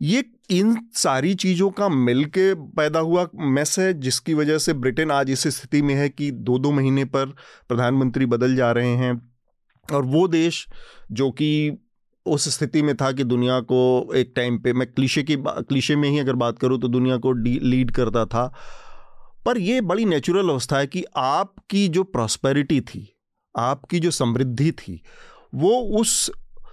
ये, 0.00 0.24
इन 0.50 0.76
सारी 0.94 1.34
चीज़ों 1.36 1.70
का 1.70 1.88
मिल 1.88 2.24
के 2.26 2.52
पैदा 2.54 2.98
हुआ 3.00 3.26
मैस 3.36 3.78
है, 3.78 3.92
जिसकी 3.94 4.34
वजह 4.34 4.58
से 4.58 4.72
ब्रिटेन 4.74 5.10
आज 5.10 5.30
इस 5.30 5.46
स्थिति 5.48 5.82
में 5.82 5.94
है 5.94 6.08
कि 6.08 6.30
दो 6.30 6.58
दो 6.58 6.72
महीने 6.72 7.04
पर 7.06 7.26
प्रधानमंत्री 7.68 8.26
बदल 8.26 8.56
जा 8.56 8.70
रहे 8.72 8.94
हैं 8.96 9.12
और 9.88 10.04
वो 10.06 10.26
देश, 10.28 10.66
जो 11.12 11.30
कि 11.30 11.78
उस 12.26 12.48
स्थिति 12.48 12.82
में 12.82 12.96
था 12.96 13.12
कि 13.12 13.24
दुनिया 13.24 13.60
को 13.60 14.12
एक 14.14 14.32
टाइम 14.36 14.58
पे, 14.58 14.72
मैं 14.72 14.86
क्लीशे 14.92 15.22
की 15.22 15.36
क्लीशे 15.40 15.96
में 15.96 16.08
ही 16.10 16.18
अगर 16.18 16.34
बात 16.34 16.58
करूँ 16.58 16.80
तो 16.80 16.88
दुनिया 16.88 17.16
को 17.16 17.32
लीड 17.32 17.90
करता 17.90 18.24
था। 18.24 18.54
पर 19.46 19.58
यह 19.58 19.80
बड़ी 19.82 20.04
नेचुरल 20.04 20.48
अवस्था 20.48 20.78
है 20.78 20.86
कि 20.86 21.04
आपकी 21.16 21.88
जो 21.88 22.02
प्रॉस्पेरिटी 22.02 22.80
थी, 22.80 23.16
आपकी 23.58 24.00
जो 24.00 24.10
समृद्धि 24.10 24.72
थी, 24.72 25.02
वो 25.54 25.80
उस 26.00 26.30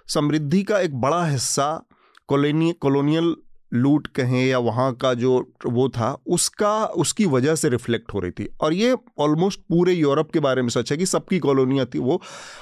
समृद्धि 0.07 0.63
का 0.63 0.79
एक 0.79 0.95
बड़ा 1.01 1.25
हिस्सा 1.25 1.83
कॉलोनी 2.27 2.71
कॉलोनियल 2.71 3.35
लूट 3.73 4.07
कहें 4.07 4.45
या 4.47 4.59
वहाँ 4.59 4.93
का 4.93 5.13
जो 5.13 5.53
वो 5.65 5.89
था, 5.89 6.21
उसका, 6.27 6.85
उसकी 6.85 7.25
वजह 7.25 7.55
से 7.55 7.69
रिफ्लेक्ट 7.69 8.13
हो 8.13 8.19
रही 8.19 8.31
थी। 8.31 8.49
और 8.61 8.73
ये 8.73 8.95
ऑलमोस्ट 9.19 9.59
पूरे 9.59 9.93
यूरोप 9.93 10.31
के 10.31 10.39
बारे 10.39 10.61
में 10.61 10.69
सच 10.69 10.91
है 10.91 10.97
कि 10.97 11.05
सबकी 11.05 11.39
कॉलोनियाँ 11.39 11.85
थी 11.85 11.99
वो। 11.99 12.21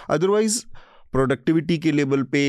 अदरवाइज़ 0.10 0.66
प्रोडक्टिविटी 1.14 1.78
के 1.78 1.92
लेवल 1.92 2.24
पे 2.24 2.44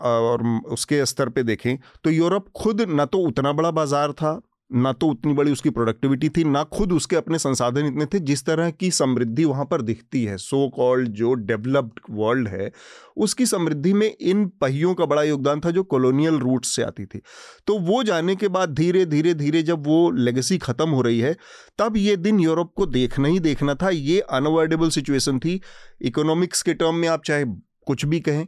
और 0.00 0.46
उसके 0.66 1.04
स्तर 1.06 1.28
पे 1.28 1.42
देखें 1.42 1.76
तो 2.04 2.10
यूरोप 2.10 2.48
खुद 2.56 2.80
ना 2.80 3.04
तो 3.04 3.18
उतना 3.18 3.52
बड़ा 3.52 3.70
बाज़ार 3.70 4.12
था 4.12 4.40
ना 4.70 4.92
तो 4.92 5.06
उतनी 5.06 5.32
बड़ी 5.32 5.52
उसकी 5.52 5.70
प्रोडक्टिविटी 5.70 6.28
थी, 6.28 6.44
ना 6.44 6.62
खुद 6.64 6.92
उसके 6.92 7.16
अपने 7.16 7.38
संसाधन 7.38 7.86
इतने 7.86 8.06
थे 8.06 8.18
जिस 8.20 8.44
तरह 8.46 8.70
की 8.70 8.90
समृद्धि 8.90 9.44
वहाँ 9.44 9.64
पर 9.64 9.82
दिखती 9.82 10.24
है। 10.24 10.36
सो 10.36 10.64
so 10.64 10.70
कॉल्ड 10.76 11.08
जो 11.08 11.32
डेवलप्ड 11.34 12.00
वर्ल्ड 12.10 12.48
है, 12.48 12.70
उसकी 13.16 13.46
समृद्धि 13.46 13.92
में 13.92 14.10
इन 14.10 14.46
पहियों 14.60 14.94
का 14.94 15.06
बड़ा 15.06 15.22
योगदान 15.22 15.60
था 15.60 15.70
जो 15.70 15.82
कॉलोनियल 15.84 16.38
रूट्स 16.38 16.74
से 16.76 16.82
आती 16.82 17.06
थी। 17.06 17.20
तो 17.66 17.78
वो 17.78 18.02
जाने 18.02 18.36
के 18.36 18.48
बाद 18.48 18.74
धीरे 18.74 19.04
धीरे 19.06 19.34
धीरे 19.34 19.62
जब 19.62 19.86
वो 19.86 20.10
लेगेसी 20.10 20.58
ख़त्म 20.58 20.88
हो 20.90 21.02
रही 21.02 21.20
है, 21.20 21.36
तब 21.78 21.96
ये 21.96 22.16
दिन 22.16 22.40
यूरोप 22.40 22.72
को 22.76 22.86
देखना 22.86 23.28
ही 23.28 23.40
देखना 23.40 23.74
था। 23.74 23.90
ये 23.90 24.20
अनअवॉइडेबल 24.20 24.90
सिचुएशन 24.90 25.38
थी। 25.38 25.60
इकोनॉमिक्स 26.02 26.62
के 26.62 26.74
टर्म 26.74 26.94
में 26.94 27.08
आप 27.08 27.24
चाहे 27.24 27.44
कुछ 27.86 28.04
भी 28.04 28.20
कहें 28.20 28.46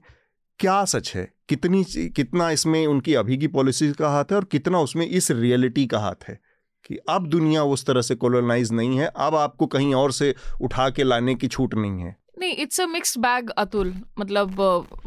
क्या 0.60 0.84
सच 0.84 1.12
है? 1.16 1.32
कितनी 1.48 1.84
कितना 2.08 2.50
इसमें 2.50 2.86
उनकी 2.86 3.14
अभी 3.14 3.38
की 3.38 3.46
पॉलिसी 3.46 3.92
का 3.92 4.08
हाथ 4.08 4.24
है 4.24 4.36
और 4.36 4.44
कितना 4.44 4.80
उसमें 4.80 5.06
इस 5.06 5.30
रियलिटी 5.30 5.86
का 5.86 5.98
हाथ 5.98 6.28
है? 6.28 6.40
कि 6.84 6.96
अब 7.08 7.26
दुनिया 7.26 7.64
उस 7.64 7.86
तरह 7.86 8.02
से 8.02 8.14
कोलोनाइज 8.14 8.72
नहीं 8.72 8.98
है, 8.98 9.12
अब 9.16 9.34
आपको 9.34 9.66
कहीं 9.66 9.94
और 9.94 10.12
से 10.12 10.34
उठा 10.60 10.90
के 10.90 11.02
लाने 11.02 11.34
की 11.34 11.48
छूट 11.48 11.74
नहीं 11.74 12.00
है। 12.00 12.16
नहीं 12.40 12.56
it's 12.56 12.80
a 12.80 12.86
mixed 12.86 13.20
bag 13.20 13.50
Atul 13.58 13.94
मतलब 14.18 14.60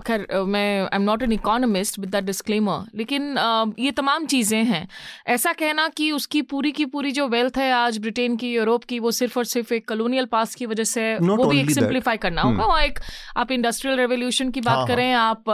खैर 0.08 0.28
मैं 0.48 0.82
I 0.82 0.96
am 0.96 1.02
not 1.02 1.24
an 1.24 1.32
economist 1.32 2.00
with 2.00 2.10
that 2.10 2.24
disclaimer 2.24 2.86
लेकिन 2.96 3.36
ये 3.80 3.92
तमाम 3.92 4.26
चीज़ें 4.26 4.64
हैं। 4.64 4.88
ऐसा 5.28 5.54
कहना 5.54 5.88
कि 5.88 6.12
उसकी 6.12 6.42
पूरी 6.42 6.72
की 6.72 6.86
पूरी 6.86 7.12
जो 7.12 7.28
वेल्थ 7.28 7.58
है 7.58 7.72
आज 7.72 7.98
ब्रिटेन 7.98 8.36
की 8.36 8.54
यूरोप 8.54 8.84
की 8.84 9.00
वो 9.00 9.12
सिर्फ़ 9.12 9.38
और 9.40 9.46
सिर्फ़ 9.46 9.74
एक 9.74 9.88
कलोनियल 9.88 10.26
पास 10.26 10.56
की 10.56 10.66
वजह 10.66 10.84
से 10.84 11.18
Not 11.18 11.38
वो 11.38 11.46
भी 11.46 11.60
एक 11.60 11.72
सिंप्लीफाई 11.72 12.18
करना 12.18 12.42
hmm. 12.42 12.52
होगा। 12.52 12.66
वहाँ 12.66 12.82
एक 12.82 13.00
आप 13.38 13.52
इंडस्ट्रियल 13.52 13.98
रेवोल्यूशन 13.98 14.52
की 14.52 14.62
बात 14.62 14.76
हाँ, 14.76 14.78
हाँ। 14.78 14.88
करें 14.88 15.14
आप 15.14 15.50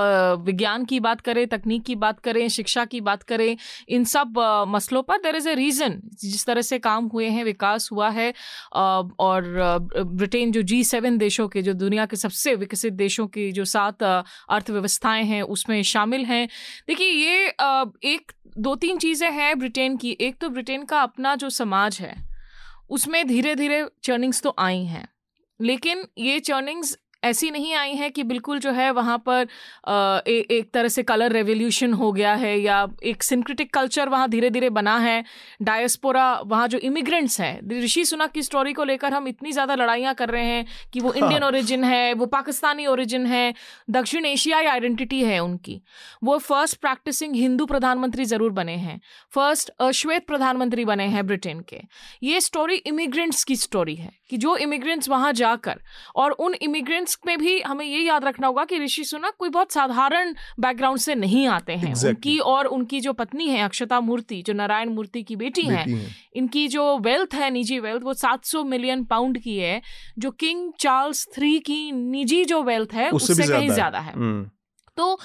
विज्ञान 0.46 0.86
की 0.86 1.00
बात 1.00 1.22
करें 1.22 1.48
तकनीक 1.48 1.84
की 1.84 1.96
बात 1.96 2.20
करें 2.20 2.48
शिक्षा 2.50 2.86
की 2.86 3.02
बात 3.02 3.24
करें 3.24 3.58
इन 3.90 4.04
सब 4.04 4.40
मसलों 4.68 5.04
पर 5.04 5.18
देर 5.18 5.36
इज़ 5.36 5.50
अ 5.50 5.54
रीज़न 5.54 6.00
जिस 6.22 6.46
तरह 6.46 6.62
से 6.62 6.80
काम 6.80 7.06
हुए 7.06 7.28
हैं 7.30 7.44
विकास 7.44 7.90
हुआ 7.92 8.10
है 8.10 8.34
और 9.20 9.44
ब्रिटेन 9.98 10.52
जो 10.52 10.62
जी 10.62 10.84
सेवन 10.84 11.18
देशों 11.18 11.48
के 11.48 11.62
जो 11.70 11.74
दुनिया 11.76 12.06
के 12.06 12.16
सबसे 12.18 12.56
विकसित 12.56 12.94
देशों 12.96 13.28
की 13.28 13.52
जो 13.52 13.66
सात 13.68 14.04
अर्थव्यवस्थाएँ 14.04 15.24
हैं, 15.26 15.42
उसमें 15.44 15.82
शामिल 15.84 16.26
हैं। 16.26 16.48
देखिए, 16.88 17.08
ये 17.08 17.48
एक 18.14 18.32
दो 18.58 18.76
तीन 18.76 18.98
चीज़ें 18.98 19.30
हैं 19.32 19.58
ब्रिटेन 19.60 19.98
की। 19.98 20.18
एक 20.22 20.38
तो 20.38 20.50
ब्रिटेन 20.50 20.84
का 20.86 21.02
अपना 21.02 21.36
जो 21.36 21.50
समाज 21.50 22.00
है, 22.02 22.16
उसमें 22.90 23.28
धीरे 23.28 23.56
धीरे 23.56 23.86
चर्निंग्स 24.04 24.42
तो 24.42 24.56
आई 24.60 24.84
हैं। 24.86 25.08
लेकिन 25.60 26.04
ये 26.18 26.40
चर्निंग्स 26.40 26.98
ऐसी 27.24 27.50
नहीं 27.52 27.74
आई 27.76 27.94
हैं 27.94 28.12
कि 28.12 28.24
बिल्कुल 28.24 28.60
जो 28.60 28.72
है 28.72 28.90
वहाँ 28.92 29.18
पर 29.26 29.48
ए, 30.28 30.34
एक 30.52 30.70
तरह 30.74 30.88
से 30.88 31.04
कलर 31.04 31.32
रेवोल्यूशन 31.32 31.94
हो 31.94 32.12
गया 32.12 32.34
है 32.36 32.56
या 32.60 32.86
एक 33.04 33.24
सिंक्रेटिक 33.24 33.74
कल्चर 33.74 34.10
वहाँ 34.10 34.30
धीरे 34.30 34.50
धीरे 34.50 34.70
बना 34.70 34.98
है। 34.98 35.24
डायस्पोरा 35.62 36.30
वहाँ 36.46 36.68
जो 36.68 36.78
इमिग्रेंट्स 36.80 37.40
हैं 37.42 37.82
ऋषि 37.82 38.06
सुनक 38.06 38.32
की 38.32 38.44
स्टोरी 38.44 38.74
को 38.74 38.84
लेकर 38.84 39.14
हम 39.14 39.28
इतनी 39.28 39.52
ज़्यादा 39.52 39.76
लड़ाइयाँ 39.76 40.14
कर 40.16 40.30
रहे 40.30 40.46
हैं 40.46 40.66
कि 40.94 41.00
वो 41.00 41.14
इंडियन 41.14 41.42
हाँ। 41.42 41.50
ओरिजिन 41.50 41.84
है 41.84 42.14
वो 42.14 42.26
पाकिस्तानी 42.28 42.86
ओरिजिन 42.86 43.26
है 43.26 43.54
दक्षिण 43.90 44.26
एशियाई 44.26 44.66
आइडेंटिटी 44.68 45.22
है 45.24 45.40
उनकी। 45.40 45.82
वो 46.24 46.38
फ़र्स्ट 46.40 46.80
प्रैक्टिसिंग 46.82 47.36
हिंदू 47.36 47.66
प्रधानमंत्री 47.66 48.26
ज़रूर 48.26 48.52
बने 48.52 48.76
हैं। 48.78 49.00
फ़र्स्ट 49.34 49.70
अश्वेत 49.82 50.28
प्रधानमंत्री 50.28 50.86
बने 50.86 51.08
हैं 51.08 51.26
ब्रिटेन 51.28 51.60
के। 51.70 51.82
ये 52.24 52.42
स्टोरी 52.42 52.76
इमिग्रेंट्स 52.88 53.44
की 53.44 53.56
स्टोरी 53.58 53.96
है। 53.96 54.12
कि 54.30 54.38
जो 54.38 54.58
इमिग्रेंट्स 54.58 55.10
वहाँ 55.10 55.34
जाकर 55.34 55.82
और 56.16 56.32
उन 56.32 56.54
इमिग्रेंट्स 56.54 57.20
में 57.28 57.38
भी 57.38 57.60
हमें 57.60 57.86
ये 57.86 58.00
याद 58.00 58.26
रखना 58.26 58.48
होगा 58.48 58.66
कि 58.66 58.80
ऋषि 58.80 59.04
सुनक 59.04 59.34
कोई 59.40 59.50
बहुत 59.50 59.72
साधारण 59.72 60.34
बैकग्राउंड 60.60 61.00
से 61.00 61.16
नहीं 61.16 61.48
आते 61.48 61.74
हैं 61.74 61.94
exactly. 61.94 62.10
उनकी 62.10 62.40
और 62.40 62.66
उनकी 62.66 63.00
जो 63.00 63.14
पत्नी 63.14 63.48
है 63.48 63.64
अक्षता 63.64 64.00
मूर्ति 64.00 64.42
जो 64.42 64.54
नारायण 64.54 64.90
मूर्ति 64.90 65.24
की 65.24 65.36
बेटी, 65.36 65.62
बेटी 65.62 65.92
है, 65.92 66.00
है 66.00 66.16
इनकी 66.36 66.68
जो 66.68 66.98
वेल्थ 66.98 67.34
है 67.34 67.50
निजी 67.50 67.80
वेल्थ 67.80 68.04
वो 68.04 68.14
700 68.14 68.66
मिलियन 68.66 69.04
पाउंड 69.04 69.38
की 69.38 69.58
है 69.58 69.82
जो 70.20 70.32
किंग 70.32 70.74
चार्ल्स 70.80 71.28
थ्री 71.36 71.60
की 71.60 71.92
निजी 71.92 72.46
जो 72.46 72.64
वेल्थ 72.64 72.94
है 72.94 73.10
उससे 73.10 73.48
कहीं 73.48 73.70
ज़्यादा 73.70 74.00
है, 74.00 74.06
है। 74.06 74.14
हम्म। 74.14 74.50
तो 74.98 75.20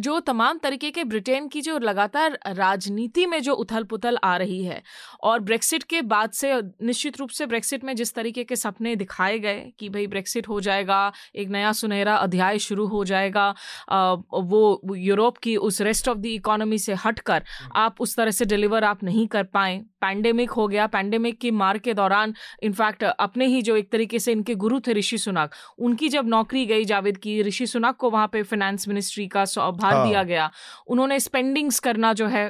जो 0.00 0.20
तमाम 0.20 0.58
तरीके 0.58 0.90
के 0.90 1.04
ब्रिटेन 1.04 1.48
की 1.48 1.60
जो 1.60 1.78
लगातार 1.78 2.38
राजनीति 2.46 3.26
में 3.26 3.42
जो 3.42 3.54
उथल 3.54 3.84
पुथल 3.84 4.18
आ 4.24 4.36
रही 4.36 4.64
है 4.64 4.82
और 5.20 5.40
ब्रेक्सिट 5.40 5.82
के 5.82 6.02
बाद 6.02 6.30
से 6.30 6.52
निश्चित 6.82 7.18
रूप 7.18 7.30
से 7.30 7.46
ब्रेक्सिट 7.46 7.84
में 7.84 7.94
जिस 7.96 8.14
तरीके 8.14 8.44
के 8.44 8.56
सपने 8.56 8.94
दिखाए 8.96 9.38
गए 9.38 9.72
कि 9.78 9.88
भाई 9.88 10.06
ब्रेक्सिट 10.06 10.48
हो 10.48 10.60
जाएगा 10.60 11.00
एक 11.36 11.48
नया 11.48 11.72
सुनहरा 11.72 12.16
अध्याय 12.16 12.58
शुरू 12.58 12.86
हो 12.86 13.04
जाएगा 13.04 13.48
वो 13.90 14.80
यूरोप 14.96 15.36
की 15.36 15.56
उस 15.56 15.80
रेस्ट 15.80 16.08
ऑफ़ 16.08 16.18
द 16.18 16.26
इकोनॉमी 16.26 16.78
से 16.78 16.94
हटकर 17.04 17.44
आप 17.76 18.00
उस 18.00 18.16
तरह 18.16 18.30
से 18.30 18.44
डिलीवर 18.44 18.84
आप 18.84 19.02
नहीं 19.02 19.26
कर 19.26 19.44
पाए। 19.44 19.78
पैंडेमिक 20.00 20.50
हो 20.50 20.66
गया। 20.68 20.86
पैंडेमिक 20.86 21.38
की 21.40 21.50
मार 21.50 21.78
के 21.78 21.94
दौरान 21.94 22.34
इनफैक्ट 22.62 23.02
अपने 23.04 23.46
ही 23.46 23.62
जो 23.62 23.76
एक 23.76 23.90
तरीके 23.92 24.18
से 24.18 24.32
इनके 24.32 24.54
गुरु 24.54 24.80
थे 24.80 24.92
ऋषि 24.92 25.18
सुनाक 25.18 25.54
उनकी 25.78 26.08
जब 26.08 26.26
नौकरी 26.26 26.64
गई 26.66 26.84
जावेद 26.84 27.16
की 27.16 27.40
ऋषि 27.42 27.66
सुनाक 27.66 27.96
को 27.96 28.10
वहाँ 28.10 28.28
पे 28.32 28.42
फाइनेंस 28.42 28.88
मिनिस्ट्री 28.88 29.26
का 29.28 29.44
भार 29.58 29.94
हाँ। 29.94 30.08
दिया 30.08 30.22
गया। 30.22 30.50
उन्होंने 30.86 31.18
स्पेंडिंग्स 31.20 31.78
करना 31.80 32.12
जो 32.12 32.26
है 32.26 32.48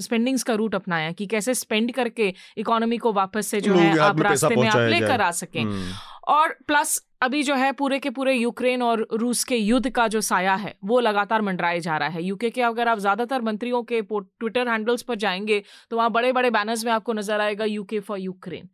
स्पेंडिंग्स 0.00 0.42
का 0.42 0.54
रूट 0.54 0.74
अपनाया 0.74 1.12
कि 1.12 1.26
कैसे 1.26 1.54
स्पेंड 1.70 1.92
करके 1.92 2.32
इकोनॉमी 2.58 2.96
को 2.98 3.12
वापस 3.12 3.46
से 3.46 3.60
जो 3.60 3.74
है 3.74 3.98
आप 4.00 4.20
रास्ते 4.22 4.56
में 4.56 4.68
आप 4.68 4.88
लेकर 4.90 5.20
आ 5.20 5.30
सकें। 5.36 5.62
हम्म। 5.62 5.92
और 6.28 6.56
प्लस 6.66 7.00
अभी 7.22 7.42
जो 7.42 7.54
है 7.54 7.70
पूरे 7.72 7.98
के 7.98 8.10
पूरे 8.10 8.34
यूक्रेन 8.34 8.82
और 8.82 9.06
रूस 9.12 9.42
के 9.44 9.56
युद्ध 9.56 9.90
का 9.90 10.06
जो 10.08 10.20
साया 10.20 10.54
है 10.54 10.74
वो 10.84 11.00
लगातार 11.00 11.42
मंडराया 11.42 11.78
जा 11.78 11.96
रहा 11.96 12.08
है। 12.08 12.22
यूके 12.24 12.50
के 12.50 12.62
अगर 12.62 12.88
आप 12.88 12.98
ज़्यादातर 12.98 13.42
मंत्रियों 13.42 13.82
के 13.82 14.00
ट्विटर 14.02 14.68
हैंडल्स 14.68 15.02
पर 15.02 15.14
जाएँगे 15.16 15.62
तो 15.90 15.96
वहाँ 15.96 16.10
बड़े 16.10 16.32
बड़े 16.32 16.50
बैनर्स 16.50 16.84
में 16.84 16.92
आपको 16.92 17.12
नज़र 17.12 17.40
आएगा 17.40 17.64
यूके 17.66 18.00
फॉर 18.00 18.18
यूक्रेन 18.18 18.68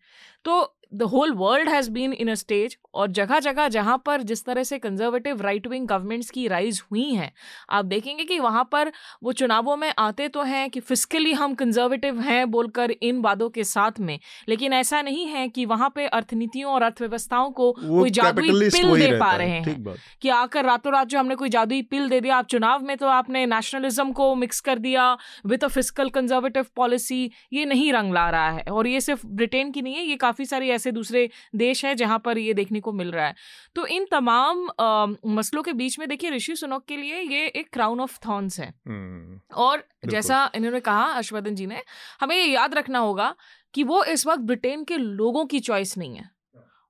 तो 0.45 0.63
the 0.93 1.03
whole 1.05 1.33
world 1.35 1.69
has 1.69 1.91
been 1.91 2.13
in 2.15 2.31
a 2.31 2.35
stage 2.35 2.77
और 2.95 3.11
जगह 3.11 3.41
जगह 3.41 3.69
जहाँ 3.69 3.97
पर 4.07 4.23
जिस 4.23 4.45
तरह 4.45 4.63
से 4.63 4.79
कंजर्वेटिव 4.79 5.41
राइट 5.43 5.67
विंग 5.67 5.87
गवर्नमेंट्स 5.89 6.31
की 6.31 6.47
राइज 6.49 6.83
हुई 6.91 7.05
हैं 7.05 7.31
आप 7.71 7.85
देखेंगे 7.85 8.25
कि 8.25 8.39
वहाँ 8.39 8.63
पर 8.73 8.91
वो 9.23 9.33
चुनावों 9.33 9.77
में 9.77 9.93
आते 9.99 10.29
तो 10.29 10.43
हैं 10.43 10.69
कि 10.71 10.81
फिजिकली 10.81 11.33
हम 11.33 11.55
कंजर्वेटिव 11.55 12.21
हैं 12.21 12.51
बोलकर 12.51 12.91
इन 12.91 13.21
वादों 13.21 13.49
के 13.49 13.65
साथ 13.65 14.01
में 14.01 14.19
लेकिन 14.49 14.73
ऐसा 14.73 15.01
नहीं 15.03 15.27
है 15.27 15.47
कि 15.49 15.65
वहाँ 15.67 15.91
पे 15.95 16.07
अर्थनीतियों 16.09 16.73
और 16.73 16.83
अर्थव्यवस्थाओं 16.83 17.51
को 17.51 17.71
कोई 17.79 18.11
जादुई 18.11 18.71
पिल 18.71 18.99
दे 18.99 19.11
पा 19.19 19.35
रहे 19.35 19.49
हैं 19.49 19.97
कि 20.23 20.29
आकर 20.31 20.65
रातों 20.65 20.93
रात 20.93 21.09
जो 21.09 21.19
हमने 21.19 21.35
कोई 21.35 21.49
जादुई 21.49 21.83
पिल 21.91 22.09
दे 22.09 22.21
दिया 22.21 22.37
आप 22.37 22.47
चुनाव 22.47 22.85
में 22.85 22.97
तो 22.97 23.07
आपने 23.09 23.45
नेशनलिज्म 23.49 24.13
को 24.13 24.35
मिक्स 24.37 24.61
कर 24.61 24.79
दिया 24.79 25.13
with 25.47 25.65
a 25.65 25.69
physical 25.69 26.09
conservative 26.11 26.67
policy 26.77 27.21
ये 27.53 27.65
नहीं 27.67 27.93
रंग 27.93 28.15
ला 28.15 28.29
रहा 28.31 28.51
है 28.51 28.65
और 28.71 28.87
ये 28.87 29.01
सिर्फ़ 29.01 29.27
ब्रिटेन 29.37 29.71
की 29.73 29.83
नहीं 29.83 29.95
है 29.95 30.05
ये 30.05 30.17
काफ़ी 30.19 30.45
सारी 30.47 30.71
ऐसे 30.77 30.93
दूसरे 30.93 31.29
देश 31.55 31.85
हैं 31.85 31.97
जहाँ 31.97 32.19
पर 32.19 32.39
ये 32.39 32.55
देखने 32.55 32.81
को 32.81 32.93
मिल 32.93 33.11
रहा 33.11 33.27
है। 33.27 33.35
तो 33.75 33.87
इन 33.87 34.07
तमाम 34.11 34.69
आ, 34.81 35.07
मसलों 35.27 35.63
के 35.63 35.73
बीच 35.73 35.99
में 35.99 36.09
देखिए 36.09 36.31
ऋषि 36.31 36.57
सुनोक 36.57 36.85
के 36.85 36.97
लिए 36.97 37.21
ये 37.21 37.47
एक 37.47 37.73
क्राउन 37.73 38.01
ऑफ़ 38.01 38.19
थॉर्न्स 38.29 38.61
है। 38.61 38.69
हम्म, 38.87 39.41
और 39.55 39.85
जैसा 40.05 40.51
इन्होंने 40.55 40.81
कहा 40.81 41.13
हर्षवर्धन 41.13 41.55
जी 41.55 41.67
ने 41.67 41.83
हमें 42.21 42.37
ये 42.37 42.47
याद 42.47 42.75
रखना 42.75 42.99
होगा 42.99 43.35
कि 43.75 43.85
वो 43.85 44.05
इस 44.05 44.27
वक्त 44.27 44.43
ब्रिटेन 44.43 44.85
के 44.85 44.97
लोगों 44.97 45.47
की 45.47 45.61
चॉइस 45.61 45.97
नहीं 45.99 46.17
है। 46.17 46.31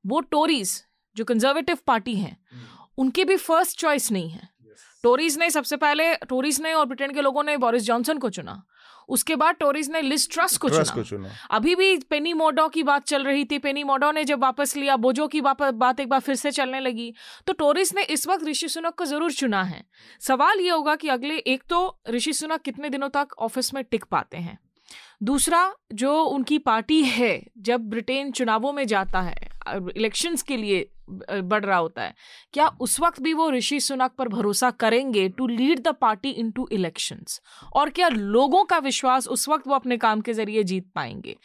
वो 0.04 0.20
टोरीज 0.20 0.84
जो 1.16 1.24
कंजर्वेटिव 1.24 1.78
पार्टी 1.86 2.16
हैं 2.16 2.36
हम्म। 2.52 2.86
उनकी 2.98 3.24
भी 3.24 3.36
फ़र्स्ट 3.36 3.78
चॉइस 3.78 4.12
नहीं 4.12 4.30
है। 4.30 4.48
टोरीज 5.02 5.38
ने 5.38 5.50
सबसे 5.50 5.76
पहले 5.76 6.14
टोरीज 6.14 6.60
ने 6.60 6.72
और 6.74 6.86
ब्रिटेन 6.86 7.12
के 7.12 7.22
लोगों 7.22 7.42
ने 7.42 7.56
बोरिस 7.56 7.82
जॉनसन 7.82 8.18
को 8.18 8.30
चुना। 8.30 8.62
उसके 9.08 9.36
बाद 9.36 9.54
टोरीज 9.54 9.90
ने 9.90 10.00
लिस्ट 10.02 10.32
ट्रस्ट 10.32 10.60
को 10.60 10.68
चुना, 10.68 10.94
को 10.94 11.02
चुना। 11.02 11.30
अभी 11.50 11.74
भी 11.74 11.96
पेनी 12.10 12.32
मोडो 12.32 12.66
की 12.68 12.82
बात 12.82 13.04
चल 13.04 13.24
रही 13.24 13.44
थी। 13.44 13.58
पेनी 13.58 13.84
मोडो 13.84 14.10
ने 14.12 14.24
जब 14.24 14.40
वापस 14.40 14.76
लिया 14.76 14.96
बोजो 14.96 15.26
की 15.28 15.40
बात 15.40 16.00
एक 16.00 16.08
बार 16.08 16.20
फिर 16.20 16.34
से 16.34 16.50
चलने 16.50 16.80
लगी। 16.80 17.12
तो 17.46 17.52
टोरीज 17.52 17.92
ने 17.96 18.02
इस 18.02 18.26
वक्त 18.28 18.44
ऋषि 18.44 18.68
सुनक 18.68 18.94
को 18.94 19.04
ज़रूर 19.04 19.32
चुना 19.32 19.62
है। 19.62 19.82
सवाल 20.20 20.60
ये 20.60 20.70
होगा 20.70 20.96
कि 20.96 21.08
अगले 21.08 21.36
एक 21.36 21.62
तो 21.68 21.98
ऋषि 22.10 22.32
सुनक 22.32 22.62
कितने 22.62 22.90
दिनों 22.90 23.08
तक 23.08 23.34
ऑफ़िस 23.38 23.74
में 23.74 23.82
टिक 23.84 24.04
पाते 24.04 24.36
हैं? 24.36 24.58
दूसरा 25.22 25.74
जो 25.92 26.22
उनकी 26.22 26.58
पार्टी 26.58 27.02
है 27.02 27.46
जब 27.58 27.80
ब्रिटेन 27.80 28.30
चुनावों 28.30 28.72
में 28.72 28.86
जाता 28.86 29.20
है 29.20 29.48
इलेक्शंस 29.96 30.42
के 30.42 30.56
लिए 30.56 30.90
बढ़ 31.30 31.64
रहा 31.64 31.78
होता 31.78 32.02
है 32.02 32.14
क्या 32.52 32.68
उस 32.68 33.00
वक्त 33.00 33.20
भी 33.20 33.32
वो 33.32 33.50
ऋषि 33.50 33.80
सुनक 33.80 34.10
पर 34.10 34.28
भरोसा 34.28 34.70
करेंगे 34.70 35.28
to 35.28 35.46
lead 35.46 35.80
the 35.80 35.88
party 35.88 36.30
into 36.50 36.68
election 36.72 37.24
और 37.72 37.90
क्या 37.90 38.08
लोगों 38.08 38.64
का 38.64 38.78
विश्वास 38.78 39.28
उस 39.28 39.48
वक्त 39.48 39.68
वो 39.68 39.74
अपने 39.74 39.96
काम 39.96 40.20
के 40.20 40.32
ज़रिए 40.32 40.62
जीत 40.62 40.90
पाएँगे? 40.94 41.36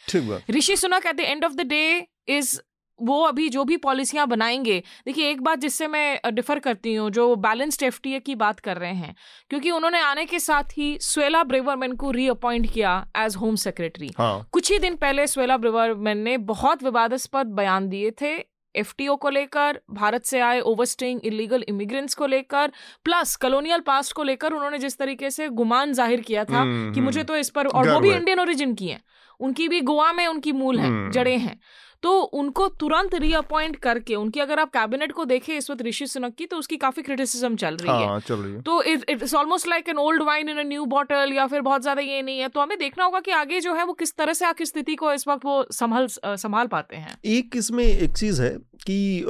Rishi 0.50 0.76
Sunak 0.76 1.06
at 1.06 1.16
the 1.16 1.20
end 1.20 1.44
of 1.44 1.52
the 1.52 1.60
day 1.60 2.08
is 2.28 2.60
वो 3.00 3.22
अभी 3.22 3.48
जो 3.48 3.64
भी 3.64 3.76
पॉलिसियाँ 3.76 4.26
बनाएँगे 4.26 4.82
देखिए 5.06 5.30
एक 5.30 5.40
बात 5.40 5.58
जिससे 5.58 5.86
मैं 5.86 6.20
डिफर 6.34 6.58
करती 6.58 6.94
हूँ 6.94 7.10
जो 7.10 7.36
बैलेंस्ड 7.36 7.82
एफ़ 7.82 8.00
की 8.04 8.34
बात 8.34 8.60
कर 8.60 8.76
रहे 8.76 8.92
हैं 8.92 9.14
क्योंकि 9.50 9.70
उन्होंने 9.70 10.00
आने 10.00 10.24
के 10.24 10.38
साथ 10.38 10.78
ही 10.78 10.98
स्वेला 11.00 11.42
ब्रेवरमैन 11.44 11.92
को 11.92 12.10
रीअपॉइंट 12.10 12.72
किया 12.72 13.06
एज 13.16 13.36
होम 13.36 13.56
सेक्रेटरी 13.56 14.10
कुछ 14.20 14.72
ही 14.72 14.78
दिन 14.78 14.96
पहले 14.96 15.26
स्वेला 15.26 15.56
ब्रेवरमैन 15.56 16.18
ने 16.18 16.36
बहुत 16.36 16.82
विवादास्पद 16.82 17.46
बयान 17.46 17.88
दिए 17.88 18.10
थे 18.10 18.52
एफटीओ 18.74 19.16
को 19.16 19.30
लेकर 19.30 19.80
भारत 19.90 20.24
से 20.24 20.40
आए 20.40 20.60
ओवरस्टेइंग 20.60 21.20
इलीगल 21.24 21.64
इमिग्रेंट्स 21.68 22.14
को 22.14 22.26
लेकर 22.26 22.72
प्लस 23.04 23.36
कलोनियल 23.36 23.80
पास्ट 23.80 24.12
को 24.12 24.22
लेकर 24.22 24.52
उन्होंने 24.52 24.78
जिस 24.78 24.98
तरीके 24.98 25.30
से 25.30 25.48
गुमान 25.48 25.92
ज़ाहिर 25.92 26.20
किया 26.20 26.44
था 26.44 26.64
कि 26.92 27.00
मुझे 27.00 27.20
हम्म, 27.20 27.26
तो 27.28 27.36
इस 27.36 27.50
पर 27.50 27.66
और 27.66 27.90
वो 27.90 28.00
भी 28.00 28.12
इंडियन 28.12 28.40
ओरिजिन 28.40 28.74
की 28.74 28.88
है 28.88 29.00
उनकी 29.40 29.68
भी 29.68 29.80
गोवा 29.80 30.12
में 30.12 30.26
उनकी 30.26 30.52
मूल 30.52 30.78
है 30.78 30.86
हम्म। 30.86 31.10
जड़े 31.10 31.36
हैं। 31.36 31.60
तो 32.02 32.12
उनको 32.34 32.66
तुरंत 32.80 33.14
रीअपॉइंट 33.14 33.76
करके 33.78 34.14
उनकी 34.14 34.40
अगर 34.40 34.58
आप 34.58 34.70
कैबिनेट 34.70 35.12
को 35.12 35.24
देखें 35.24 35.54
इस 35.56 35.70
वक्त 35.70 35.82
ऋषि 35.82 36.06
सुनक 36.06 36.34
की 36.34 36.46
तो 36.46 36.56
उसकी 36.56 36.76
काफ़ी 36.76 37.02
क्रिटिसिज्म 37.02 37.56
चल 37.56 37.76
रही 37.76 37.90
है। 37.92 38.06
हाँ, 38.08 38.20
चल 38.20 38.34
रही 38.34 38.52
है। 38.52 38.62
तो 38.62 38.82
it 38.82 39.04
it's 39.10 39.34
almost 39.34 39.68
like 39.68 39.88
an 39.88 39.98
old 39.98 40.22
wine 40.22 40.48
in 40.48 40.58
a 40.58 40.62
new 40.64 40.84
bottle 40.86 41.32
या 41.32 41.46
फिर 41.46 41.60
बहुत 41.60 41.82
ज़्यादा 41.82 42.02
ये 42.02 42.22
नहीं 42.22 42.38
है। 42.38 42.48
तो 42.48 42.60
हमें 42.60 42.78
देखना 42.78 43.04
होगा 43.04 43.20
कि 43.20 43.30
आगे 43.32 43.60
जो 43.60 43.74
है 43.74 43.84
वो 43.84 43.92
किस 43.94 44.16
तरह 44.16 44.32
से 44.32 44.44
आखिर 44.44 44.66
स्थिति 44.66 44.94
को 44.94 45.12
इस 45.12 45.28
वक्त 45.28 45.44
वो 45.44 45.64
संभाल 45.72 46.06
संभाल 46.36 46.66
पाते 46.68 46.96
हैं। 46.96 47.16
एक 47.24 47.56
इसमें 47.56 47.84
एक 47.84 48.16
चीज़ 48.16 48.42
है 48.42 48.56
कि 48.86 49.24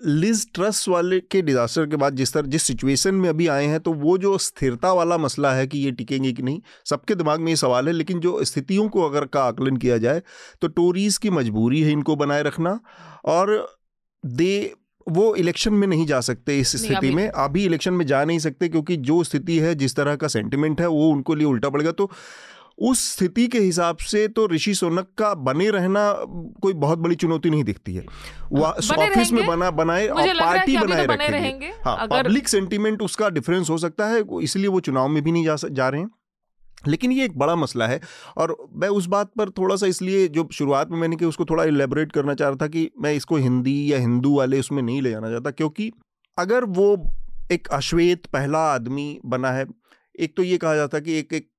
लिज 0.00 0.46
ट्रस्ट 0.54 0.88
वाले 0.88 1.18
के 1.20 1.42
डिज़ास्टर 1.42 1.86
के 1.86 1.96
बाद 1.96 2.16
जिस 2.16 2.32
तरह 2.32 2.48
जिस 2.48 2.62
सिचुएशन 2.62 3.14
में 3.14 3.28
अभी 3.28 3.46
आए 3.46 3.66
हैं 3.66 3.80
तो 3.80 3.92
वो 3.92 4.16
जो 4.18 4.36
स्थिरता 4.38 4.92
वाला 4.92 5.18
मसला 5.18 5.52
है 5.52 5.66
कि 5.66 5.78
ये 5.78 5.90
टिकेंगे 5.90 6.32
कि 6.32 6.42
नहीं 6.42 6.60
सबके 6.86 7.14
दिमाग 7.14 7.40
में 7.40 7.52
ये 7.52 7.56
सवाल 7.56 7.86
है 7.86 7.92
लेकिन 7.92 8.20
जो 8.20 8.44
स्थितियों 8.44 8.88
को 8.88 9.02
अगर 9.02 9.24
का 9.26 9.42
आकलन 9.42 9.76
किया 9.76 9.98
जाए 9.98 10.22
तो 10.62 10.68
टोरीज 10.68 11.18
की 11.18 11.30
मजबूरी 11.30 11.82
है 11.82 11.92
इनको 11.92 12.16
बनाए 12.16 12.42
रखना 12.42 12.78
और 13.26 13.56
दे 14.24 14.74
वो 15.06 15.34
इलेक्शन 15.34 15.72
में 15.72 15.86
नहीं 15.86 16.06
जा 16.06 16.20
सकते 16.20 16.58
इस 16.58 16.76
स्थिति 16.76 17.10
में 17.10 17.28
अभी 17.28 17.64
इलेक्शन 17.64 17.94
में 17.94 18.06
जा 18.06 18.24
नहीं 18.24 18.38
सकते 18.38 18.68
क्योंकि 18.68 18.96
जो 18.96 19.22
स्थिति 19.24 19.58
है 19.58 19.74
जिस 19.74 19.96
तरह 19.96 20.16
का 20.16 20.28
सेंटिमेंट 20.28 20.80
है 20.80 20.86
वो 20.86 21.08
उनको 21.10 21.34
लिए 21.34 21.46
उल्टा 21.46 21.68
पड़ेगा 21.68 21.92
तो 21.92 22.10
उस 22.80 23.00
स्थिति 23.12 23.46
के 23.48 23.58
हिसाब 23.58 23.96
से 23.96 24.26
तो 24.28 24.46
ऋषि 24.48 24.74
सोनक 24.74 25.08
का 25.18 25.34
बने 25.34 25.70
रहना 25.70 26.12
कोई 26.62 26.72
बहुत 26.74 26.98
बड़ी 26.98 27.14
चुनौती 27.14 27.50
नहीं 27.50 27.64
दिखती 27.64 27.94
है। 27.94 28.04
ऑफ़िस 28.52 29.32
में 29.32 29.46
बना 29.46 29.70
बनाए 29.70 30.06
और 30.06 30.28
पार्टी 30.40 30.76
बनाए 30.76 31.06
तो 31.06 31.12
रखेंगे। 31.12 31.72
हाँ 31.84 32.06
पब्लिक 32.06 32.48
सेंटीमेंट 32.48 33.02
उसका 33.02 33.28
डिफरेंस 33.30 33.70
हो 33.70 33.78
सकता 33.78 34.06
है 34.06 34.22
इसलिए 34.42 34.66
वो 34.66 34.80
चुनाव 34.80 35.08
में 35.08 35.22
भी 35.24 35.32
नहीं 35.32 35.44
जा 35.44 35.56
जा 35.62 35.88
रहे 35.88 36.00
हैं। 36.00 36.10
लेकिन 36.88 37.12
ये 37.12 37.24
एक 37.24 37.38
बड़ा 37.38 37.56
मसला 37.56 37.86
है 37.86 38.00
और 38.36 38.56
मैं 38.76 38.88
उस 38.88 39.06
बात 39.06 39.30
पर 39.38 39.50
थोड़ा 39.50 39.76
सा 39.76 39.86
इसलिए 39.86 40.28
जो 40.28 40.48
शुरुआत 40.52 40.90
में 40.90 40.98
मैंने 40.98 41.16
कि 41.16 41.24
उसको 41.24 41.44
थोड़ा 41.44 41.64
इलेबोरेट 41.64 42.12
करना 42.12 42.34
चाह 42.34 42.48
रहा 42.48 42.56
था 42.56 42.66
कि 42.66 42.90
मैं 42.98 43.12
इसको 43.14 43.36
हिंदी 43.36 43.92
या 43.92 43.98
हिंदू 43.98 44.36
वाले 44.36 44.60
उसमें 44.60 44.82
नहीं 44.82 45.02
ले 45.02 45.10
जाना 45.10 45.30
चाहता 45.30 45.50
क्योंकि 45.50 45.90
अगर 46.38 46.64
वो 46.64 46.94
एक 47.52 47.68
अश्वेत 47.68 48.26
पहला 48.26 48.58
आदमी 48.72 49.20
बना 49.26 49.50
है 49.52 49.66
एक 50.20 50.36
तो 50.36 50.42
ये 50.42 50.58
कहा 50.58 50.74
जाता 50.74 50.98
कि 50.98 51.18
एक 51.18 51.32
एक 51.32 51.49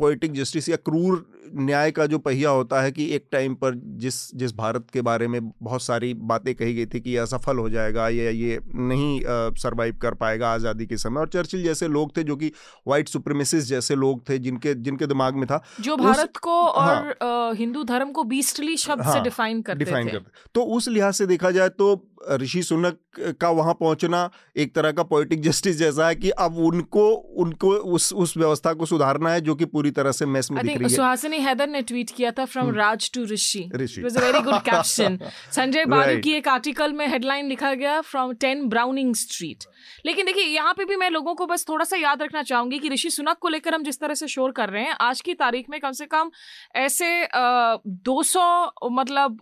पोइटिक 0.00 0.32
जस्टिस 0.32 0.68
या 0.68 0.76
क्रूर 0.84 1.26
न्याय 1.58 1.90
का 1.90 2.04
जो 2.06 2.18
पहिया 2.18 2.50
होता 2.50 2.80
है 2.82 2.90
कि 2.92 3.06
एक 3.14 3.24
टाइम 3.32 3.54
पर 3.54 3.74
जिस 4.00 4.14
जिस 4.36 4.54
भारत 4.56 4.86
के 4.92 5.02
बारे 5.02 5.28
में 5.28 5.40
बहुत 5.62 5.82
सारी 5.82 6.12
बातें 6.32 6.54
कही 6.54 6.74
गई 6.74 6.86
थी 6.86 7.00
कि 7.00 7.10
यह 7.10 7.22
असफल 7.22 7.58
हो 7.58 7.68
जाएगा 7.70 8.08
या 8.08 8.30
ये 8.30 8.58
नहीं 8.76 9.20
सरवाइव 9.58 9.96
कर 10.02 10.14
पाएगा 10.14 10.50
आज़ादी 10.50 10.86
के 10.86 10.96
समय। 10.96 11.20
और 11.20 11.28
चर्चिल 11.28 11.62
जैसे 11.62 11.88
लोग 11.88 12.16
थे 12.16 12.22
जो 12.22 12.36
कि 12.36 12.52
वाइट 12.88 13.08
सुप्रीमेसिस 13.08 13.64
जैसे 13.64 13.94
लोग 13.96 14.28
थे 14.28 14.38
जिनके 14.38 14.74
जिनके 14.80 15.06
दिमाग 15.06 15.34
में 15.34 15.46
था 15.46 15.62
जो 15.80 15.96
भारत 15.96 16.30
उस, 16.34 16.40
को 16.42 16.50
और 16.50 17.16
हाँ, 17.22 17.54
हिंदू 17.54 17.82
धर्म 17.84 18.12
को 18.12 18.24
बीस्टली 18.24 18.76
शब्द 18.76 19.02
हाँ, 19.02 19.14
से 19.14 19.20
डिफाइन 19.20 19.62
करते 19.62 19.84
डिफाइन 19.84 20.08
करते। 20.08 20.48
तो 20.54 20.62
उस 20.76 20.88
लिहाज 20.88 21.14
से 21.14 21.26
देखा 21.26 21.50
जाए 21.50 21.68
तो 21.68 21.94
ऋषि 22.32 22.62
सुनक 22.62 22.98
का 23.40 23.50
वहाँ 23.50 23.74
पहुँचना 23.74 24.30
एक 24.56 24.74
तरह 24.74 24.92
का 24.92 25.02
पोइटिक 25.02 25.40
जस्टिस 25.42 25.76
जैसा 25.76 26.08
है 26.08 26.14
कि 26.14 26.30
अब 26.30 26.56
उनको 26.58 27.08
उनको 27.14 27.70
उस 27.70 28.12
उस 28.12 28.36
व्यवस्था 28.36 28.72
को 28.72 28.86
सुधारना 28.86 29.32
है 29.32 29.40
जो 29.40 29.54
कि 29.54 29.64
पूरी 29.64 29.90
तरह 29.90 30.12
से 30.12 30.26
मैस 30.26 30.50
में 30.50 30.62
दिख 30.62 30.76
रही 30.76 30.90
है। 30.90 30.96
सुहासिनी 30.96 31.38
हैदर 31.38 31.68
ने 31.68 31.82
ट्वीट 31.82 32.10
किया 32.10 32.30
था 32.30 32.44
from 32.44 32.74
Raj 32.74 33.10
to 33.14 33.24
Rishi 33.24 33.58
it 33.58 34.04
was 34.04 34.16
a 34.16 34.20
very 34.20 34.40
good 34.40 34.58
caption 34.60 35.18
Sanjay 35.52 35.84
Balu 35.84 36.18
की 36.20 36.32
एक 36.32 36.48
आर्टिकल 36.48 36.92
में 36.92 37.06
हेडलाइन 37.08 37.48
लिखा 37.48 37.74
गया 37.74 38.00
फ्रॉम 38.00 38.34
10 38.34 38.64
ब्राउनिंग 38.64 39.14
स्ट्रीट 39.14 39.64
लेकिन 40.06 40.26
देखिए 40.26 40.44
यहाँ 40.44 40.74
पे 40.74 40.84
भी 40.84 40.96
मैं 40.96 41.10
लोगों 41.10 41.34
को 41.34 41.46
बस 41.46 41.66
थोड़ा 41.68 41.84
सा 41.84 41.96
याद 41.96 42.22
रखना 42.22 42.42
चाहूँगी 42.42 42.78
कि 42.78 42.88
ऋषि 42.88 43.10
सुनक 43.10 43.36
को 43.40 43.48
लेकर 43.48 43.74
हम 43.74 43.82
जिस 43.82 44.00
तरह 44.00 44.14
से 44.14 44.28
शोर 44.28 44.52
कर 44.52 44.68
रहे 44.68 44.82
हैं 44.82 44.96
आज 45.00 45.20
की 45.20 45.34
तारीख 45.34 45.66
में 45.70 45.80
कम 45.80 45.92
से 45.92 46.06
कम 46.06 46.30
ऐसे 46.76 47.28
दो 48.04 48.22
सौ 48.22 48.72
मतलब 48.92 49.38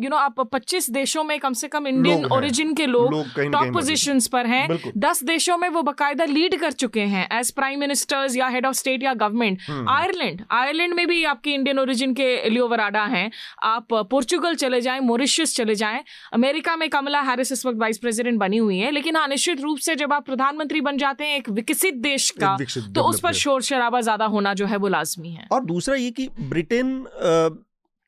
यू 0.00 0.08
नो 0.08 0.16
आप 0.16 0.40
पच्चीस 0.40 0.90
देशों 0.90 1.24
में 1.24 1.38
कम 1.40 1.52
से 1.52 1.68
कम 1.68 1.86
इंडियन 2.02 2.24
ओरिजिन 2.32 2.72
के 2.74 2.86
लोग 2.86 3.14
टॉप 3.52 3.72
पोजिशन 3.72 4.20
पर 4.32 4.46
हैं। 4.46 4.92
दस 4.98 5.22
देशों 5.24 5.56
में 5.58 5.68
वो 5.70 5.82
बाकायदा 5.82 6.24
लीड 6.26 6.58
कर 6.60 6.72
चुके 6.74 7.00
हैं 7.12 7.26
एज 7.32 7.50
प्राइम 7.52 7.80
मिनिस्टर्स 7.80 8.36
या 8.36 8.48
हेड 8.48 8.66
ऑफ़ 8.66 8.76
स्टेट 8.76 9.02
या 9.02 9.14
गवर्नमेंट 9.16 9.88
आयरलैंड 9.90 10.42
आयरलैंड 10.52 10.94
में 10.94 11.06
भी 11.08 11.22
आपकी 11.26 11.54
इंडियन 11.54 11.78
ओरिजिन 11.78 12.14
के 12.14 12.28
लियो 12.50 12.68
वराडा 12.68 13.04
हैं। 13.06 13.30
आप 13.64 13.94
पोर्चुगल 14.10 14.54
चले 14.56 14.80
जाएँ 14.80 15.00
मॉरिशस 15.02 15.54
चले 15.56 15.74
जाएँ। 15.74 16.02
अमेरिका 16.32 16.76
में 16.76 16.88
कमला 16.90 17.20
हैरिस 17.22 17.52
इस 17.52 17.64
वक्त 17.66 17.78
वाइस 17.78 17.98
प्रेसिडेंट 17.98 18.38
बनी 18.38 18.56
हुई 18.58 18.78
है। 18.78 18.90
लेकिन 18.90 19.16
हाँ 19.16 19.26
निश्चित 19.28 19.60
रूप 19.60 19.78
से 19.80 19.96
जब 19.96 20.12
आप 20.12 20.26
प्रधानमंत्री 20.26 20.80
बन 20.82 20.96
जाते 20.98 21.24
हैं 21.24 21.36
एक 21.36 21.48
विकसित 21.50 21.94
देश 22.02 22.30
का 22.38 22.56
तो 22.94 23.02
उस 23.02 23.20
पर 23.20 23.32
शोर 23.34 23.62
शराबा 23.62 24.00
ज़्यादा 24.00 24.24
होना 24.26 24.54
जो 24.54 24.66
है 24.66 24.76
वो 24.76 24.88
लाजमी 24.88 25.30
है। 25.30 25.46
और 25.52 25.64
दूसरा 25.64 25.96
ये 25.96 26.10
कि 26.10 26.28
ब्रिटेन 26.40 27.04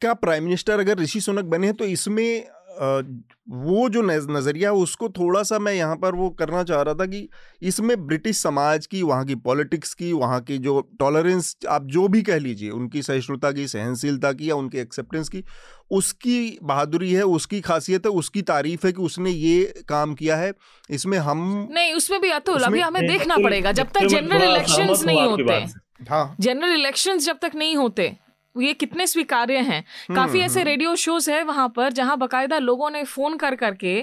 का 0.02 0.12
प्राइम 0.16 0.44
मिनिस्टर 0.44 0.80
अगर 0.80 0.98
ऋषि 0.98 1.20
सुनक 1.20 1.44
बने 1.46 1.66
हैं 1.66 1.76
तो 1.76 1.84
इसमें 1.86 2.44
वो 2.80 3.88
जो 3.88 4.02
नज़रिया 4.02 4.72
उसको 4.72 5.08
थोड़ा 5.08 5.42
सा 5.42 5.58
मैं 5.58 5.72
यहाँ 5.72 5.96
पर 5.96 6.14
वो 6.14 6.28
करना 6.30 6.62
चाह 6.62 6.82
रहा 6.82 6.94
था 6.94 7.06
कि 7.06 7.28
इसमें 7.62 8.06
ब्रिटिश 8.06 8.38
समाज 8.38 8.86
की 8.86 9.02
वहाँ 9.02 9.24
की 9.24 9.34
पॉलिटिक्स 9.34 9.94
की 9.94 10.12
वहाँ 10.12 10.40
की 10.40 10.58
जो 10.58 10.80
टॉलरेंस 10.98 11.56
आप 11.68 11.84
जो 11.86 12.06
भी 12.08 12.22
कह 12.22 12.38
लीजिए 12.38 12.70
उनकी 12.70 13.02
सहिष्णुता 13.02 13.52
की 13.52 13.66
सहनशीलता 13.68 14.32
की 14.32 14.50
या 14.50 14.54
उनकी 14.54 14.78
एक्सेप्टेंस 14.78 15.28
की 15.28 15.44
उसकी 15.90 16.58
बहादुरी 16.62 17.12
है 17.12 17.22
उसकी 17.22 17.60
खासियत 17.60 18.06
है 18.06 18.12
उसकी 18.12 18.42
तारीफ़ 18.42 18.86
है 18.86 18.92
कि 18.92 19.02
उसने 19.02 19.30
ये 19.30 19.82
काम 19.88 20.14
किया 20.14 20.36
है। 20.36 20.52
इसमें 20.90 21.18
हम 21.18 21.68
नहीं 21.72 21.94
उसमें 21.94 22.20
भी 22.20 22.30
अतुल 22.30 22.62
अभी 22.62 22.80
हमें 22.80 23.06
देखना 23.06 23.36
पड़ेगा 23.36 23.72
जब 23.72 23.88
तक 23.94 24.06
जनरल 24.06 24.42
इलेक्शंस 24.42 25.04
नहीं 25.04 25.26
होते। 25.26 25.64
हाँ। 26.10 26.36
जनरल 26.40 26.74
इलेक्शंस 26.74 27.26
जब 27.26 27.38
तक 27.42 27.52
नहीं 27.54 27.76
होते 27.76 28.16
ये 28.56 28.72
कितने 28.74 29.06
स्वीकार्य 29.06 29.58
हैं। 29.58 29.82
काफ़ी 30.08 30.38
हम्म, 30.38 30.44
ऐसे 30.44 30.62
रेडियो 30.64 30.88
हम्म। 30.88 30.96
शोज़ 30.96 31.30
है 31.30 31.42
वहाँ 31.44 31.68
पर 31.76 31.92
जहाँ 31.92 32.16
बकायदा 32.18 32.58
लोगों 32.58 32.90
ने 32.90 33.02
फ़ोन 33.04 33.36
कर 33.36 33.54
करके 33.56 33.94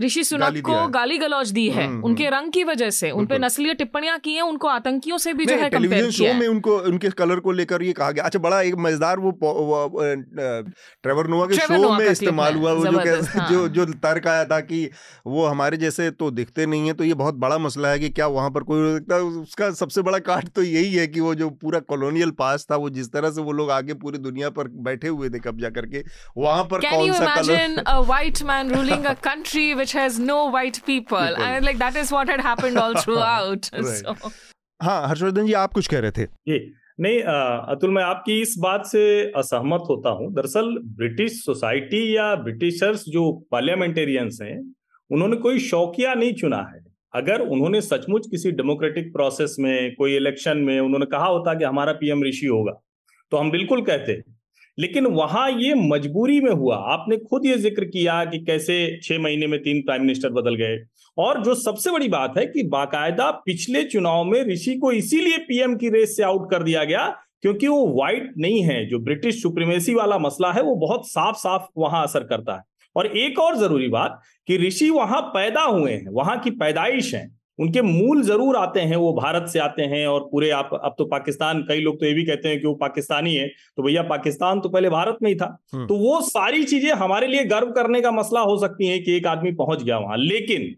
ऋषि 0.00 0.24
सुनक 0.24 0.58
को 0.66 0.86
गाली 0.90 1.18
गलौज 1.18 1.50
दी 1.50 1.68
है। 1.70 1.86
हम्म, 1.86 2.02
उनके 2.04 2.28
रंग 2.30 2.52
की 2.52 2.64
वजह 2.64 2.90
से 2.90 3.10
उनपे 3.12 3.38
नस्लीय 3.38 3.74
टिप्पणियाँ 3.74 4.18
की 4.18 4.34
हैं 4.34 4.42
उनको 4.42 4.68
आतंकियों 4.68 5.18
से 5.18 5.34
भी 5.34 5.46
जो 5.46 5.56
है 5.56 5.68
टेलीविज़न 5.70 6.10
शो 6.10 6.32
में 6.34 6.46
उनको 6.48 6.76
उनके 6.90 7.10
कलर 7.20 7.40
को 7.40 7.52
लेकर 7.52 7.82
ये 7.82 7.92
कहा 7.92 8.10
गया। 8.10 8.24
अच्छा 8.24 8.38
बड़ा 8.38 8.60
एक 8.62 8.74
मज़ेदार 8.78 9.18
वो 9.18 9.30
ट्रेवर 11.02 11.26
नोवा 11.26 11.46
के 11.46 11.54
शो 11.56 11.92
में 11.92 12.06
इस्तेमाल 12.06 12.54
हुआ 12.54 12.72
वो 12.72 12.86
जो 12.86 12.98
हाँ। 12.98 13.48
जो 13.50 13.66
जो 13.70 13.84
तर्क 14.00 14.26
आया 14.26 14.44
था 14.44 14.60
कि 14.62 14.88
वो 15.26 15.46
हमारे 15.46 15.76
जैसे 15.76 16.10
तो 16.12 16.30
दिखते 16.32 16.66
नहीं 16.66 16.86
है 16.86 16.94
तो 16.94 17.04
ये 17.04 17.14
बहुत 17.14 17.34
बड़ा 17.36 17.58
मसला 17.60 17.88
है 17.88 17.98
कि 17.98 18.10
क्या 18.10 18.26
वहाँ 18.30 18.50
पर 18.50 18.62
कोई 18.64 18.80
उसका 19.40 19.70
सबसे 19.74 20.02
बड़ा 20.02 20.18
काट 20.24 20.48
तो 20.48 20.62
यही 20.62 20.94
है 20.94 21.06
कि 21.06 21.20
वो 21.20 21.34
जो 21.34 21.50
पूरा 21.62 21.78
कॉलोनियल 21.88 22.30
पास 22.38 22.66
था 22.70 22.76
वो 22.76 22.90
जिस 22.90 23.12
तरह 23.12 23.30
से 23.30 23.40
वो 23.40 23.52
लोग 23.52 23.70
आगे 23.70 23.94
पूरी 24.02 24.18
दुनिया 24.18 24.50
पर 24.50 24.68
बैठे 24.88 25.08
हुए 25.08 25.30
थे 25.30 25.38
कब्जा 25.40 25.70
करके 25.70 26.02
वहाँ 26.38 26.64
पर 26.70 26.80
Can 26.80 26.96
कौन 26.96 27.12
सा 27.12 27.34
colour 27.36 27.82
a 27.86 27.98
white 28.12 28.42
man 28.44 28.74
ruling 28.76 29.06
a 29.06 29.14
country 29.28 29.66
which 29.74 29.92
has 29.92 30.18
no 30.18 30.38
white 30.56 30.82
people, 30.82 31.18
people. 31.18 31.42
and 31.44 31.64
like 31.64 31.78
that 31.78 31.96
is 31.96 32.12
what 32.12 32.28
had 32.28 32.40
happened 32.40 32.78
all 32.78 33.00
throughout 33.04 33.70
right. 33.72 34.04
so. 34.04 34.32
हाँ 34.80 35.00
हर्षवर्धन 35.08 35.46
जी 35.46 35.52
आप 35.60 35.72
कुछ 35.72 35.86
कह 35.86 35.98
रहे 35.98 36.10
थे 36.10 36.22
ये 36.48 36.58
नहीं 37.00 37.20
अतुल 37.74 37.90
मैं 37.90 38.02
आपकी 38.02 38.40
इस 38.42 38.54
बात 38.58 38.84
से 38.86 39.00
असहमत 39.36 39.84
होता 39.90 40.10
हूँ 40.10 40.32
दरअसल 40.34 40.76
ब्रिटिश 40.98 41.40
सोसाइटी 41.44 42.02
या 42.16 42.34
ब्रिटिशर्स 42.42 43.04
जो 43.08 43.30
पार्लियामेंटेरियंस 43.52 44.38
हैं 44.42 44.58
उन्होंने 45.10 45.36
कोई 45.36 45.58
शौकिया 45.58 46.14
नहीं 46.14 46.32
चुना 46.40 46.56
है 46.74 46.80
अगर 47.14 47.40
उन्होंने 47.40 47.80
सचमुच 47.80 48.26
किसी 48.30 48.50
डेमोक्रेटिक 48.58 49.12
प्रोसेस 49.12 49.56
में 49.60 49.94
कोई 49.94 50.16
इलेक्शन 50.16 50.58
में 50.58 50.78
उन्होंने 50.80 51.06
कहा 51.06 51.26
होता 51.26 51.54
कि 51.54 51.64
हमारा 51.64 51.92
पीएम 51.92 52.22
ऋषि 52.24 52.46
होगा 52.46 52.72
तो 53.32 53.36
हम 53.36 53.50
बिल्कुल 53.50 53.82
कहते 53.82 54.22
लेकिन 54.78 55.06
वहाँ 55.06 55.50
ये 55.50 55.74
मजबूरी 55.76 56.40
में 56.40 56.50
हुआ। 56.50 56.76
आपने 56.92 57.16
खुद 57.20 57.46
ये 57.46 57.56
ज़िक्र 57.58 57.84
किया 57.84 58.24
कि 58.24 58.38
कैसे 58.38 58.76
छह 59.02 59.18
महीने 59.18 59.46
में 59.46 59.58
तीन 59.62 59.80
प्राइम 59.82 60.02
मिनिस्टर 60.02 60.30
बदल 60.32 60.54
गए। 60.54 60.78
और 61.18 61.42
जो 61.44 61.54
सबसे 61.54 61.90
बड़ी 61.90 62.08
बात 62.08 62.34
है 62.38 62.44
कि 62.46 62.62
बाकायदा 62.68 63.30
पिछले 63.46 63.82
चुनाव 63.84 64.24
में 64.24 64.42
ऋषि 64.44 64.74
को 64.74 64.92
इसीलिए 64.92 65.38
पीएम 65.38 65.74
की 65.76 65.88
रेस 65.88 66.16
से 66.16 66.22
आउट 66.22 66.50
कर 66.50 66.62
दिया 66.62 66.84
गया 66.84 67.06
क्योंकि 67.42 67.68
वो 67.68 67.86
व्हाइट 67.88 68.32
नहीं 68.38 68.62
है। 68.62 68.84
जो 68.86 68.98
ब्रिटिश 68.98 69.42
सुप्रीमेसी 69.42 69.94
वाला 69.94 70.18
मसला 70.18 70.52
है 70.52 70.62
वो 70.62 70.74
बहुत 70.76 71.08
साफ़ 71.08 71.36
साफ़ 71.36 71.66
वहाँ 71.78 72.02
असर 72.02 72.24
करता 72.24 72.54
है। 72.54 72.62
और 72.96 73.06
एक 73.18 73.38
और 73.38 73.56
ज़रूरी 73.56 73.88
बात 73.88 74.20
कि 74.48 74.56
ऋषि 74.58 74.90
वहाँ 74.90 75.20
पैदा 75.34 75.62
हुए 75.62 75.92
हैं, 75.92 76.08
वहाँ 76.08 76.38
की 76.38 76.50
पैदाइश 76.50 77.14
है। 77.14 77.28
उनके 77.60 77.82
मूल 77.82 78.22
ज़रूर 78.22 78.56
आते 78.56 78.80
हैं 78.80 78.96
वो 78.96 79.12
भारत 79.12 79.48
से 79.48 79.58
आते 79.58 79.82
हैं 79.84 80.06
और 80.06 80.20
पूरे 80.32 80.50
आप 80.52 80.70
अब 80.74 80.94
तो 80.98 81.04
पाकिस्तान 81.06 81.62
कई 81.68 81.80
लोग 81.80 81.98
तो 82.00 82.06
ये 82.06 82.12
भी 82.14 82.24
कहते 82.24 82.48
हैं 82.48 82.60
कि 82.60 82.66
वो 82.66 82.74
पाकिस्तानी 82.76 83.34
है 83.34 83.46
तो 83.76 83.82
भैया 83.82 84.02
पाकिस्तान 84.04 84.60
तो 84.60 84.68
पहले 84.68 84.88
भारत 84.90 85.18
में 85.22 85.30
ही 85.30 85.36
था। 85.36 85.46
हम्म। 85.74 85.86
तो 85.86 85.96
वो 85.96 86.20
सारी 86.22 86.64
चीज़ें 86.64 86.92
हमारे 86.94 87.26
लिए 87.26 87.44
गर्व 87.46 87.70
करने 87.72 88.00
का 88.00 88.10
मसला 88.12 88.40
हो 88.42 88.56
सकती 88.58 88.86
है 88.86 88.98
कि 88.98 89.16
एक 89.16 89.26
आदमी 89.26 89.52
पहुँच 89.54 89.82
गया 89.82 89.98
वहाँ। 89.98 90.16
लेकिन 90.18 90.74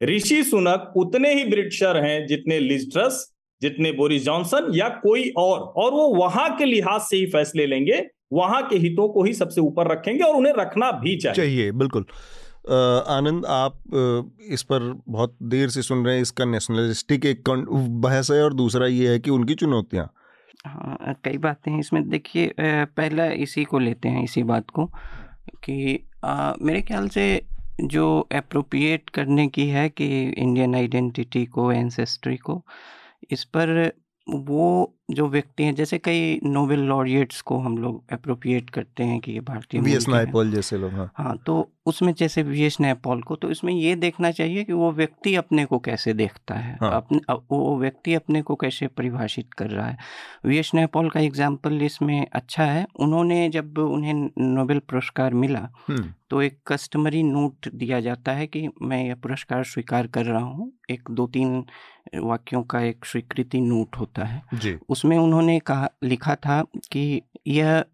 ऋषि 0.00 0.42
सुनक 0.44 0.92
उतने 0.96 1.34
ही 1.34 1.44
ब्रिटिशर 1.44 1.96
हैं 1.96 2.26
जितने 2.26 2.58
लिस्ट्रस 2.60 3.28
जितने 3.62 3.92
बोरिस 3.92 4.24
जॉनसन 4.24 4.70
या 4.74 4.88
कोई 5.02 5.28
और 5.38 5.60
और 5.60 5.92
वो 5.92 6.08
वहाँ 6.14 6.48
के 6.58 6.64
लिहाज 6.64 7.00
से 7.00 7.16
ही 7.16 7.26
फैसले 7.26 7.66
लेंगे 7.66 8.02
वहाँ 8.32 8.62
के 8.68 8.76
हितों 8.78 9.08
को 9.08 9.22
ही 9.22 9.32
सबसे 9.34 9.60
ऊपर 9.60 9.90
रखेंगे 9.92 10.22
और 10.24 10.34
उन्हें 10.34 10.52
रखना 10.54 10.90
भी 10.92 11.16
चाहिए। 11.16 11.36
चाहिए 11.36 11.72
बिल्कुल। 11.72 12.04
आनंद 12.70 13.46
आप 13.46 13.78
इस 14.48 14.62
पर 14.62 14.92
बहुत 15.08 15.36
देर 15.42 15.68
से 15.68 15.82
सुन 15.82 16.04
रहे 16.04 16.14
हैं 16.14 16.22
इसका 16.22 16.44
नेशनलिस्टिक 16.44 17.24
एक 17.26 17.48
बहस 17.48 18.30
है 18.30 18.42
और 18.44 18.54
दूसरा 18.54 18.86
ये 18.86 19.10
है 19.10 19.18
कि 19.18 19.30
उनकी 19.30 19.54
चुनौतियाँ। 19.54 20.12
हाँ 20.66 21.14
कई 21.24 21.38
बातें 21.38 21.70
हैं 21.72 21.80
इसमें। 21.80 22.08
देखिए 22.08 22.52
पहला 22.60 23.24
इसी 23.46 23.64
को 23.64 23.78
लेते 23.78 24.08
हैं 24.08 24.22
इसी 24.24 24.42
बात 24.42 24.70
को 24.70 24.86
कि 25.64 25.98
आ, 26.24 26.52
मेरे 26.62 26.82
ख्याल 26.82 27.08
से 27.08 27.24
जो 27.80 28.20
अप्रोप्रिएट 28.32 29.10
करने 29.10 29.46
की 29.48 29.66
है 29.68 29.88
कि 29.88 30.06
इंडियन 30.22 30.74
आइडेंटिटी 30.74 31.44
को 31.46 31.70
एंसेस्ट्री 31.72 32.36
को 32.36 32.62
इस 33.30 33.44
पर 33.44 33.92
वो 34.26 34.94
जो 35.10 35.26
व्यक्ति 35.28 35.64
हैं 35.64 35.74
जैसे 35.74 35.98
कई 35.98 36.40
नोबेल 36.44 36.80
लॉरिएट्स 36.80 37.40
को 37.40 37.58
हम 37.58 37.76
लोग 37.78 38.12
अप्रोप्रिएट 38.12 38.70
करते 38.70 39.04
हैं 39.04 39.18
कि 39.20 39.32
ये 39.32 39.40
भारतीय 39.40 39.80
वी 39.80 39.92
एस 39.92 40.08
नायपॉल 40.08 40.50
जैसे 40.50 40.76
लोग 40.76 40.92
हाँ। 40.92 41.10
हाँ 41.16 41.36
तो 41.46 41.72
उसमें 41.86 42.12
जैसे 42.14 42.42
वी 42.42 42.62
एस 42.62 42.80
नायपॉल 42.80 43.22
को 43.22 43.36
तो 43.36 43.50
इसमें 43.50 43.72
ये 43.72 43.94
देखना 43.94 44.30
चाहिए 44.30 44.64
कि 44.64 44.72
वो 44.72 44.90
व्यक्ति 44.92 45.34
अपने 45.34 45.64
को 45.64 45.78
कैसे 45.78 46.12
देखता 46.12 46.54
है 46.54 46.76
हाँ। 46.80 46.90
अपने 46.96 47.20
वो 47.50 47.78
व्यक्ति 47.78 48.14
अपने 48.14 48.42
को 48.42 48.54
कैसे 48.54 48.86
परिभाषित 48.86 49.54
कर 49.54 49.70
रहा 49.70 49.86
है। 49.86 49.96
वी 50.46 50.58
एस 50.58 50.70
नायपॉल 50.74 51.10
का 51.10 51.20
एग्ज़ाम्पल 51.20 51.82
इसमें 51.82 52.26
अच्छा 52.32 52.64
है। 52.64 52.86
उन्होंने 53.00 53.48
जब 53.48 53.78
उन्हें 53.78 54.14
नोबेल 54.38 54.78
पुरस्कार 54.78 55.34
मिला। 55.34 55.68
तो 56.30 56.42
एक 56.42 56.58
कस्टमरी 56.66 57.22
नोट 57.22 57.68
दिया 57.74 58.00
जाता 58.00 58.32
है 58.32 58.46
कि 58.46 58.68
मैं 58.82 59.04
यह 59.04 59.14
पुरस्कार 59.14 59.64
स्वीकार 59.64 60.06
कर 60.06 60.24
रहा 60.24 60.40
हूँ। 60.40 60.72
एक 60.90 61.10
दो 61.10 61.26
तीन 61.26 61.64
वाक्यों 62.20 62.62
का 62.62 62.80
एक 62.80 63.04
स्वीकृति 63.04 63.60
नोट 63.60 63.96
होता 63.96 64.24
है। 64.24 64.42
जी। 64.54 64.78
उसमें 64.88 65.18
उन्होंने 65.18 65.58
कहा 65.58 65.90
लिखा 66.04 66.34
था 66.34 66.64
कि 66.92 67.22
यह 67.46 67.84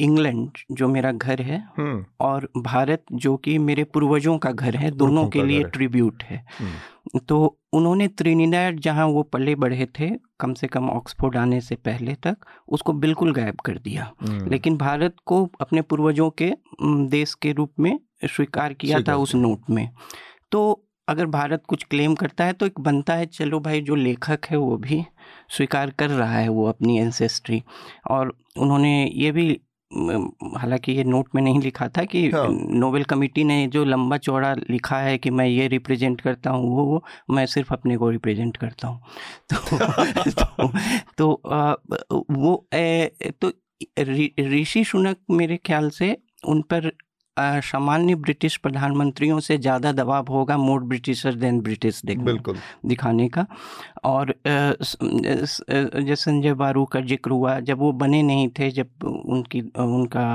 इंग्लैंड 0.00 0.50
जो 0.72 0.88
मेरा 0.88 1.12
घर 1.12 1.42
है 1.42 1.68
हम्म। 1.78 2.04
और 2.20 2.48
भारत 2.56 3.04
जो 3.12 3.36
कि 3.36 3.58
मेरे 3.58 3.84
पूर्वजों 3.84 4.38
का 4.38 4.52
घर 4.52 4.76
है 4.76 4.90
दोनों 4.90 5.28
के 5.28 5.42
लिए 5.42 5.64
ट्रिब्यूट 5.64 6.22
है। 6.22 6.46
हम्म। 6.60 7.18
तो 7.18 7.60
उन्होंने 7.72 8.08
त्रिनिडाड 8.08 8.80
जहाँ 8.80 9.06
वो 9.06 9.22
पले 9.22 9.54
बढ़े 9.54 9.86
थे 10.00 10.10
कम 10.40 10.54
से 10.54 10.66
कम 10.66 10.90
ऑक्सफोर्ड 10.90 11.36
आने 11.36 11.60
से 11.60 11.74
पहले 11.74 12.14
तक 12.14 12.36
उसको 12.68 12.92
बिल्कुल 12.92 13.32
गायब 13.32 13.56
कर 13.56 13.78
दिया। 13.78 14.12
हम्म। 14.22 14.50
लेकिन 14.50 14.76
भारत 14.76 15.16
को 15.26 15.50
अपने 15.60 15.82
पूर्वजों 15.82 16.30
के 16.30 16.52
देश 16.82 17.34
के 17.34 17.52
रूप 17.52 17.72
में 17.80 18.00
स्वीकार 18.24 18.72
किया 18.72 19.00
था 19.00 19.16
उस 19.16 19.34
नोट 19.34 19.70
में। 19.70 19.90
तो 20.52 20.86
अगर 21.08 21.26
भारत 21.26 21.62
कुछ 21.68 21.84
क्लेम 21.84 22.14
करता 22.14 22.44
है 22.44 22.52
तो 22.52 22.66
एक 22.66 22.80
बनता 22.80 23.14
है 23.14 23.26
चलो 23.26 23.60
भाई 23.60 23.80
जो 23.80 23.94
लेखक 23.94 24.46
है 24.50 24.56
वो 24.56 24.76
भी 24.76 25.04
स्वीकार 25.48 25.90
कर 25.90 26.10
रहा 26.10 26.38
है 26.38 26.48
वो 26.48 26.66
अपनी 26.66 26.98
एंसेस्ट्री 26.98 27.62
और 28.10 28.36
उन्होंने 28.58 29.10
ये 29.14 29.32
भी 29.32 29.60
हालाँकि 30.56 30.92
ये 30.92 31.04
नोट 31.04 31.28
में 31.34 31.42
नहीं 31.42 31.60
लिखा 31.60 31.88
था 31.88 32.04
कि 32.04 32.30
हाँ। 32.30 32.46
नोबेल 32.50 33.04
कमेटी 33.04 33.44
ने 33.44 33.66
जो 33.66 33.84
लंबा 33.84 34.16
चौड़ा 34.16 34.52
लिखा 34.70 34.98
है 34.98 35.18
कि 35.18 35.30
मैं 35.30 35.46
ये 35.46 35.68
रिप्रेजेंट 35.68 36.20
करता 36.20 36.50
हूँ 36.50 36.70
वो 36.76 36.84
वो 36.84 37.04
मैं 37.30 37.46
सिर्फ़ 37.46 37.72
अपने 37.72 37.96
को 37.96 38.10
रिप्रेजेंट 38.10 38.56
करता 38.56 38.88
हूँ 38.88 39.00
तो, 39.54 39.78
तो, 40.30 40.72
तो 41.18 41.42
आ, 41.48 41.74
वो 42.30 42.66
ए, 42.74 43.10
तो 43.40 43.52
ऋषि 44.40 44.84
सुनक 44.84 45.16
मेरे 45.30 45.56
ख्याल 45.56 45.90
से 45.90 46.16
उन 46.44 46.62
पर 46.62 46.92
सामान्य 47.36 48.14
ब्रिटिश 48.14 48.56
प्रधानमंत्रियों 48.56 49.38
से 49.40 49.56
ज़्यादा 49.58 49.92
दबाव 49.92 50.26
होगा 50.30 50.56
मोर 50.56 50.82
ब्रिटिशर 50.84 51.34
देन 51.34 51.60
ब्रिटिश 51.60 52.00
बिल्कुल। 52.06 52.56
दिखाने 52.86 53.28
का। 53.28 53.46
और 54.04 54.34
जैसे 54.44 56.14
संजय 56.14 56.54
बारू 56.54 56.84
का 56.84 57.00
ज़िक्र 57.00 57.30
हुआ 57.30 57.58
जब 57.60 57.78
वो 57.78 57.90
बने 57.94 58.22
नहीं 58.22 58.48
थे 58.58 58.70
जब 58.70 59.04
उनकी 59.04 59.60
उनका 59.78 60.26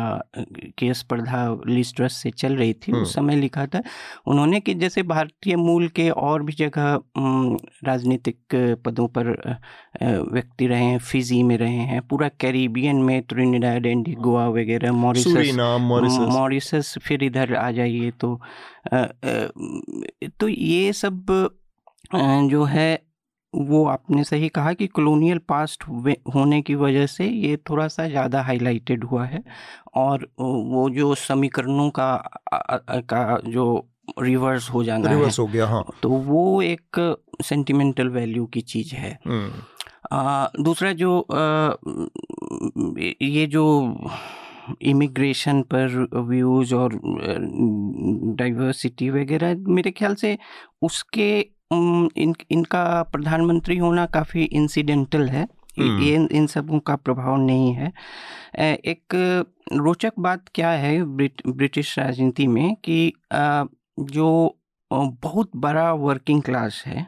की 0.79 0.93
स्पर्धा 0.93 1.43
लिस्ट्रस 1.67 2.13
से 2.13 2.31
चल 2.31 2.55
रही 2.55 2.73
थी 2.77 2.91
उस 2.91 3.13
समय 3.15 3.35
लिखा 3.35 3.65
था 3.67 3.81
उन्होंने 4.27 4.59
कि 4.59 4.73
जैसे 4.73 5.03
भारतीय 5.03 5.55
मूल 5.55 5.87
के 5.95 6.09
और 6.09 6.43
भी 6.43 6.53
जगह 6.53 6.99
राजनीतिक 7.85 8.55
पदों 8.85 9.07
पर 9.17 9.31
व्यक्ति 10.03 10.67
रहे 10.67 10.83
हैं 10.83 10.99
फिजी 10.99 11.41
में 11.43 11.57
रहे 11.57 11.85
हैं 11.91 12.01
पूरा 12.07 12.29
कैरिबियन 12.39 13.01
में 13.03 13.21
त्रिनिडाड 13.21 13.87
गोवा 14.19 14.47
वगैरह 14.49 14.91
मॉरिसस 14.93 15.55
मॉरिसस 16.31 16.88
फिर 16.97 17.23
इधर 17.23 17.55
आ 17.55 17.71
जाइए 17.71 18.11
तो 18.11 18.41
तो 20.39 20.47
ये 20.47 20.93
सब 20.93 21.25
जो 22.15 22.63
है 22.63 23.03
वो 23.55 23.85
आपने 23.85 24.23
सही 24.23 24.49
कहा 24.49 24.73
कि 24.73 24.87
कॉलोनियल 24.87 25.37
पास्ट 25.37 25.83
होने 26.35 26.61
की 26.61 26.75
वजह 26.75 27.05
से 27.05 27.27
ये 27.27 27.57
थोड़ा 27.57 27.87
सा 27.87 28.07
ज़्यादा 28.07 28.41
हाईलाइटेड 28.41 29.03
हुआ 29.03 29.25
है 29.25 29.43
और 29.95 30.31
वो 30.39 30.89
जो 30.89 31.15
समीकरणों 31.15 31.89
का 31.89 32.23
का 32.99 33.39
जो 33.45 33.87
रिवर्स 34.19 34.69
हो 34.69 34.83
जाना 34.83 35.09
रिवर्स 35.09 35.39
है, 35.39 35.45
हो 35.45 35.51
गया 35.51 35.67
हाँ। 35.67 35.85
तो 36.03 36.09
वो 36.09 36.61
एक 36.61 37.17
सेंटिमेंटल 37.43 38.07
वैल्यू 38.07 38.45
की 38.45 38.61
चीज़ 38.61 38.95
है। 38.95 39.19
आ, 40.11 40.47
दूसरा 40.59 40.93
जो 40.93 41.19
आ, 41.21 41.73
ये 43.21 43.47
जो 43.47 43.93
इमिग्रेशन 44.81 45.61
पर 45.73 46.07
व्यूज़ 46.29 46.73
और 46.75 46.99
डाइवर्सिटी 48.37 49.09
वगैरह 49.09 49.55
मेरे 49.67 49.91
ख्याल 49.91 50.15
से 50.15 50.37
उसके 50.81 51.39
इन 51.71 52.33
इनका 52.51 53.01
प्रधानमंत्री 53.03 53.77
होना 53.77 54.05
काफ़ी 54.05 54.43
इंसिडेंटल 54.43 55.27
है। 55.29 55.47
ये 55.79 56.15
इन 56.31 56.47
सबों 56.47 56.79
का 56.79 56.95
प्रभाव 56.95 57.35
नहीं 57.37 57.73
है। 57.73 57.91
एक 58.59 59.15
रोचक 59.73 60.13
बात 60.19 60.49
क्या 60.55 60.69
है 60.71 61.03
ब्रिट, 61.05 61.41
ब्रिटिश 61.47 61.97
राजनीति 61.99 62.47
में 62.47 62.75
कि 62.75 63.11
जो 64.01 64.57
बहुत 64.91 65.51
बड़ा 65.55 65.91
वर्किंग 65.93 66.41
क्लास 66.41 66.83
है 66.87 67.07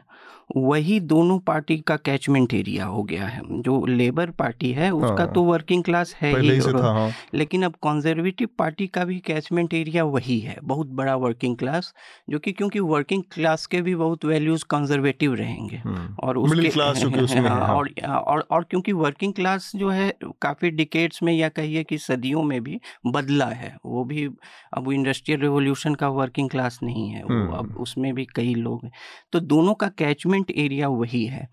वही 0.56 0.98
दोनों 1.02 1.38
पार्टी 1.38 1.76
का 1.78 1.96
कैचमेंट 1.96 2.54
एरिया 2.54 2.84
हो 2.84 3.02
गया 3.02 3.26
है 3.26 3.40
जो 3.62 3.84
लेबर 3.86 4.30
पार्टी 4.30 4.70
है 4.72 4.90
उसका 4.90 5.14
हाँ, 5.14 5.32
तो 5.32 5.42
वर्किंग 5.42 5.84
क्लास 5.84 6.14
है 6.14 6.32
ही 6.40 6.58
था, 6.60 6.92
हाँ। 6.92 7.10
लेकिन 7.34 7.62
अब 7.62 7.74
कंजर्वेटिव 7.84 8.48
पार्टी 8.58 8.86
का 8.86 9.04
भी 9.04 9.18
कैचमेंट 9.20 9.74
एरिया 9.74 10.04
वही 10.06 10.38
है 10.40 10.56
बहुत 10.64 10.86
बड़ा 10.92 11.14
वर्किंग 11.16 11.56
क्लास 11.56 11.92
जो 12.30 12.38
कि 12.38 12.52
क्योंकि 12.52 12.80
वर्किंग 12.80 13.22
क्लास 13.32 13.66
के 13.66 13.80
भी 13.82 13.94
बहुत 13.94 14.24
वैल्यूज़ 14.24 14.64
कंजर्वेटिव 14.70 15.34
रहेंगे 15.34 15.76
हम्म। 15.76 16.14
और 16.22 16.38
उसके 16.38 16.68
क्लास 16.68 17.02
हाँ, 17.36 17.74
और, 17.74 17.90
और 18.04 18.46
और 18.50 18.64
क्योंकि 18.64 18.92
वर्किंग 18.92 19.34
क्लास 19.34 19.70
जो 19.76 19.90
है 19.90 20.12
काफ़ी 20.42 20.70
डिकेट्स 20.70 21.22
में 21.22 21.32
या 21.32 21.48
कहिए 21.50 21.84
कि 21.84 21.98
सदियों 21.98 22.42
में 22.42 22.60
भी 22.62 22.80
बदला 23.06 23.46
है 23.46 23.76
वो 23.86 24.04
भी 24.04 24.28
अब 24.74 24.92
इंडस्ट्रियल 24.92 25.40
रिवोल्यूशन 25.40 25.94
का 25.94 26.08
वर्किंग 26.10 26.50
क्लास 26.50 26.78
नहीं 26.82 27.08
है 27.08 27.22
वो 27.22 27.42
अब 27.46 27.58
हम्म। 27.60 27.82
उसमें 27.82 28.12
भी 28.14 28.24
कई 28.36 28.54
लोग 28.54 28.84
हैं 28.84 28.92
तो 29.32 29.40
दोनों 29.40 29.74
का 29.74 29.88
कैचमेंट 29.98 30.41
गवर्नमेंट 30.42 30.50
एरिया 30.58 30.88
वही 30.88 31.24
है 31.26 31.48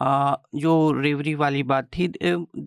आ, 0.00 0.36
जो 0.54 0.92
रेवरी 0.92 1.34
वाली 1.34 1.62
बात 1.62 1.88
थी 1.88 2.08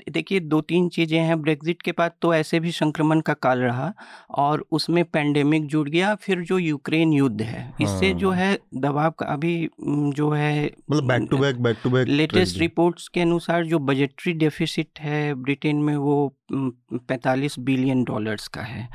देखिए 0.10 0.40
दो 0.42 0.60
तीन 0.62 0.88
चीज़ें 0.90 1.18
हैं 1.20 1.42
ब्रेग्जिट 1.42 1.82
के 1.82 1.92
बाद 1.92 2.12
तो 2.22 2.34
ऐसे 2.34 2.60
भी 2.60 2.72
संक्रमण 2.72 3.22
का 3.22 3.34
काल 3.36 3.60
रहा 3.60 3.92
और 4.38 4.66
उसमें 4.72 5.04
पेंडेमिक 5.06 5.68
जुड़ 5.68 5.88
गया 5.90 6.14
फिर 6.18 6.42
जो 6.42 6.58
यूक्रेन 6.58 7.14
युद्ध 7.14 7.42
है 7.42 7.64
इससे 7.82 8.14
जो 8.14 8.32
हाँ। 8.32 8.40
है 8.40 8.58
दबाव 8.76 9.12
का 9.12 9.26
अभी 9.26 9.70
जो 9.82 10.30
है 10.32 10.66
मतलब 10.66 11.08
back 11.08 11.28
to 11.32 11.38
back 11.38 11.62
back 11.62 11.78
to 11.84 11.90
back 11.90 12.08
latest 12.08 12.60
reports 12.60 13.08
के 13.08 13.22
अनुसार 13.22 13.66
जो 13.66 13.80
बजटरी 13.82 14.34
डेफिसिट 14.36 15.00
है 15.00 15.34
ब्रिटेन 15.36 15.76
में 15.82 15.96
वो 15.96 16.18
पैंतालीस 16.54 17.56
बिलियन 17.60 18.04
डॉलर्स 18.04 18.48
का 18.48 18.62
है। 18.62 18.90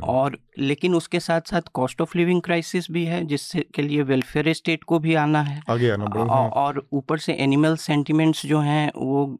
और 0.00 0.38
लेकिन 0.58 0.94
उसके 0.94 1.20
साथ 1.20 1.40
साथ 1.40 1.60
कॉस्ट 1.74 2.00
ऑफ़ 2.00 2.18
लिविंग 2.18 2.42
क्राइसिस 2.42 2.90
भी 2.90 3.04
है 3.04 3.24
जिससे 3.24 3.64
के 3.74 3.82
लिए 3.82 4.02
वेलफेयर 4.02 4.52
स्टेट 4.52 4.84
को 4.84 4.98
भी 4.98 5.14
आना 5.14 5.42
है 5.42 5.60
आगे 5.70 5.90
आना 5.90 6.04
हाँ। 6.34 6.48
और 6.48 6.86
ऊपर 6.92 7.18
से 7.18 7.32
एनिमल 7.32 7.76
सेंटिमेंट्स 7.76 8.46
जो 8.46 8.60
हैं 8.60 8.92
वो 8.96 9.38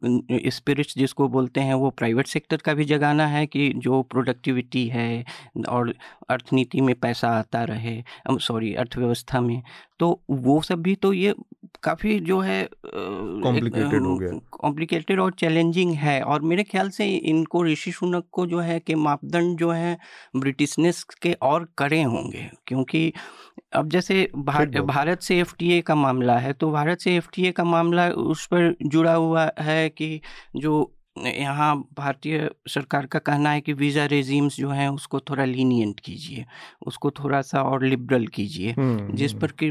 स्पिरिट्स 0.49 0.97
जिसको 0.97 1.27
बोलते 1.27 1.61
हैं 1.61 1.73
वो 1.73 1.89
प्राइवेट 1.89 2.27
सेक्टर 2.27 2.57
का 2.57 2.73
भी 2.73 2.85
जगाना 2.85 3.27
है 3.27 3.45
कि 3.45 3.71
जो 3.75 4.01
प्रोडक्टिविटी 4.01 4.87
है 4.87 5.25
और 5.69 5.93
अर्थनीति 6.29 6.81
में 6.81 6.95
पैसा 6.95 7.29
आता 7.29 7.63
रहे 7.63 8.03
सॉरी 8.31 8.73
अर्थव्यवस्था 8.73 9.41
में 9.41 9.63
तो 9.99 10.21
वो 10.29 10.61
सब 10.61 10.81
भी 10.81 10.95
तो 10.95 11.13
ये 11.13 11.35
काफ़ी 11.83 12.19
जो 12.19 12.39
है 12.39 12.69
कॉम्प्लिकेटेड 12.85 14.01
हो 14.01 14.17
गया। 14.17 14.39
कॉम्प्लिकेटेड 14.51 15.19
और 15.19 15.31
चैलेंजिंग 15.31 15.91
है 15.91 16.21
और 16.21 16.41
मेरे 16.41 16.63
ख्याल 16.63 16.89
से 16.89 17.15
इनको 17.15 17.65
ऋषि 17.65 17.91
सुनक 17.91 18.25
को 18.31 18.45
जो 18.45 18.59
है 18.59 18.79
कि 18.79 18.95
मापदंड 18.95 19.57
जो 19.57 19.71
है 19.71 19.97
ब्रिटिशनेस 20.35 21.03
के 21.03 21.33
और 21.33 21.69
कड़े 21.77 22.03
होंगे 22.03 22.49
क्योंकि 22.67 23.13
अब 23.73 23.89
जैसे 23.89 24.31
भार, 24.35 24.81
भारत 24.81 25.21
से 25.21 25.39
एफटीए 25.39 25.81
का 25.81 25.95
मामला 25.95 26.37
है 26.37 26.53
तो 26.53 26.71
भारत 26.71 26.99
से 26.99 27.15
एफटीए 27.15 27.51
का 27.51 27.63
मामला 27.63 28.09
उस 28.09 28.45
पर 28.45 28.75
जुड़ा 28.85 29.13
हुआ 29.13 29.51
है 29.59 29.89
कि 29.89 30.21
जो 30.55 30.91
यहाँ 31.17 31.75
भारतीय 31.97 32.49
सरकार 32.67 33.05
का 33.05 33.19
कहना 33.19 33.49
है 33.49 33.61
कि 33.61 33.73
वीज़ा 33.73 34.05
रेजीम्स 34.05 34.57
जो 34.57 34.69
हैं 34.69 34.87
उसको 34.89 35.19
थोड़ा 35.19 35.45
लीनियंट 35.45 35.99
कीजिए 35.99 36.45
उसको 36.87 37.11
थोड़ा 37.11 37.41
सा 37.41 37.61
और 37.61 37.83
लिबरल 37.83 38.27
कीजिए 38.27 38.75
जिस 38.77 39.33
पर 39.33 39.51
कि 39.63 39.67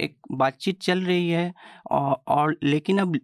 एक 0.00 0.16
बातचीत 0.32 0.80
चल 0.80 1.02
रही 1.02 1.28
है 1.28 1.52
और, 1.90 2.22
और 2.28 2.56
लेकिन 2.62 2.98
अब 2.98 3.18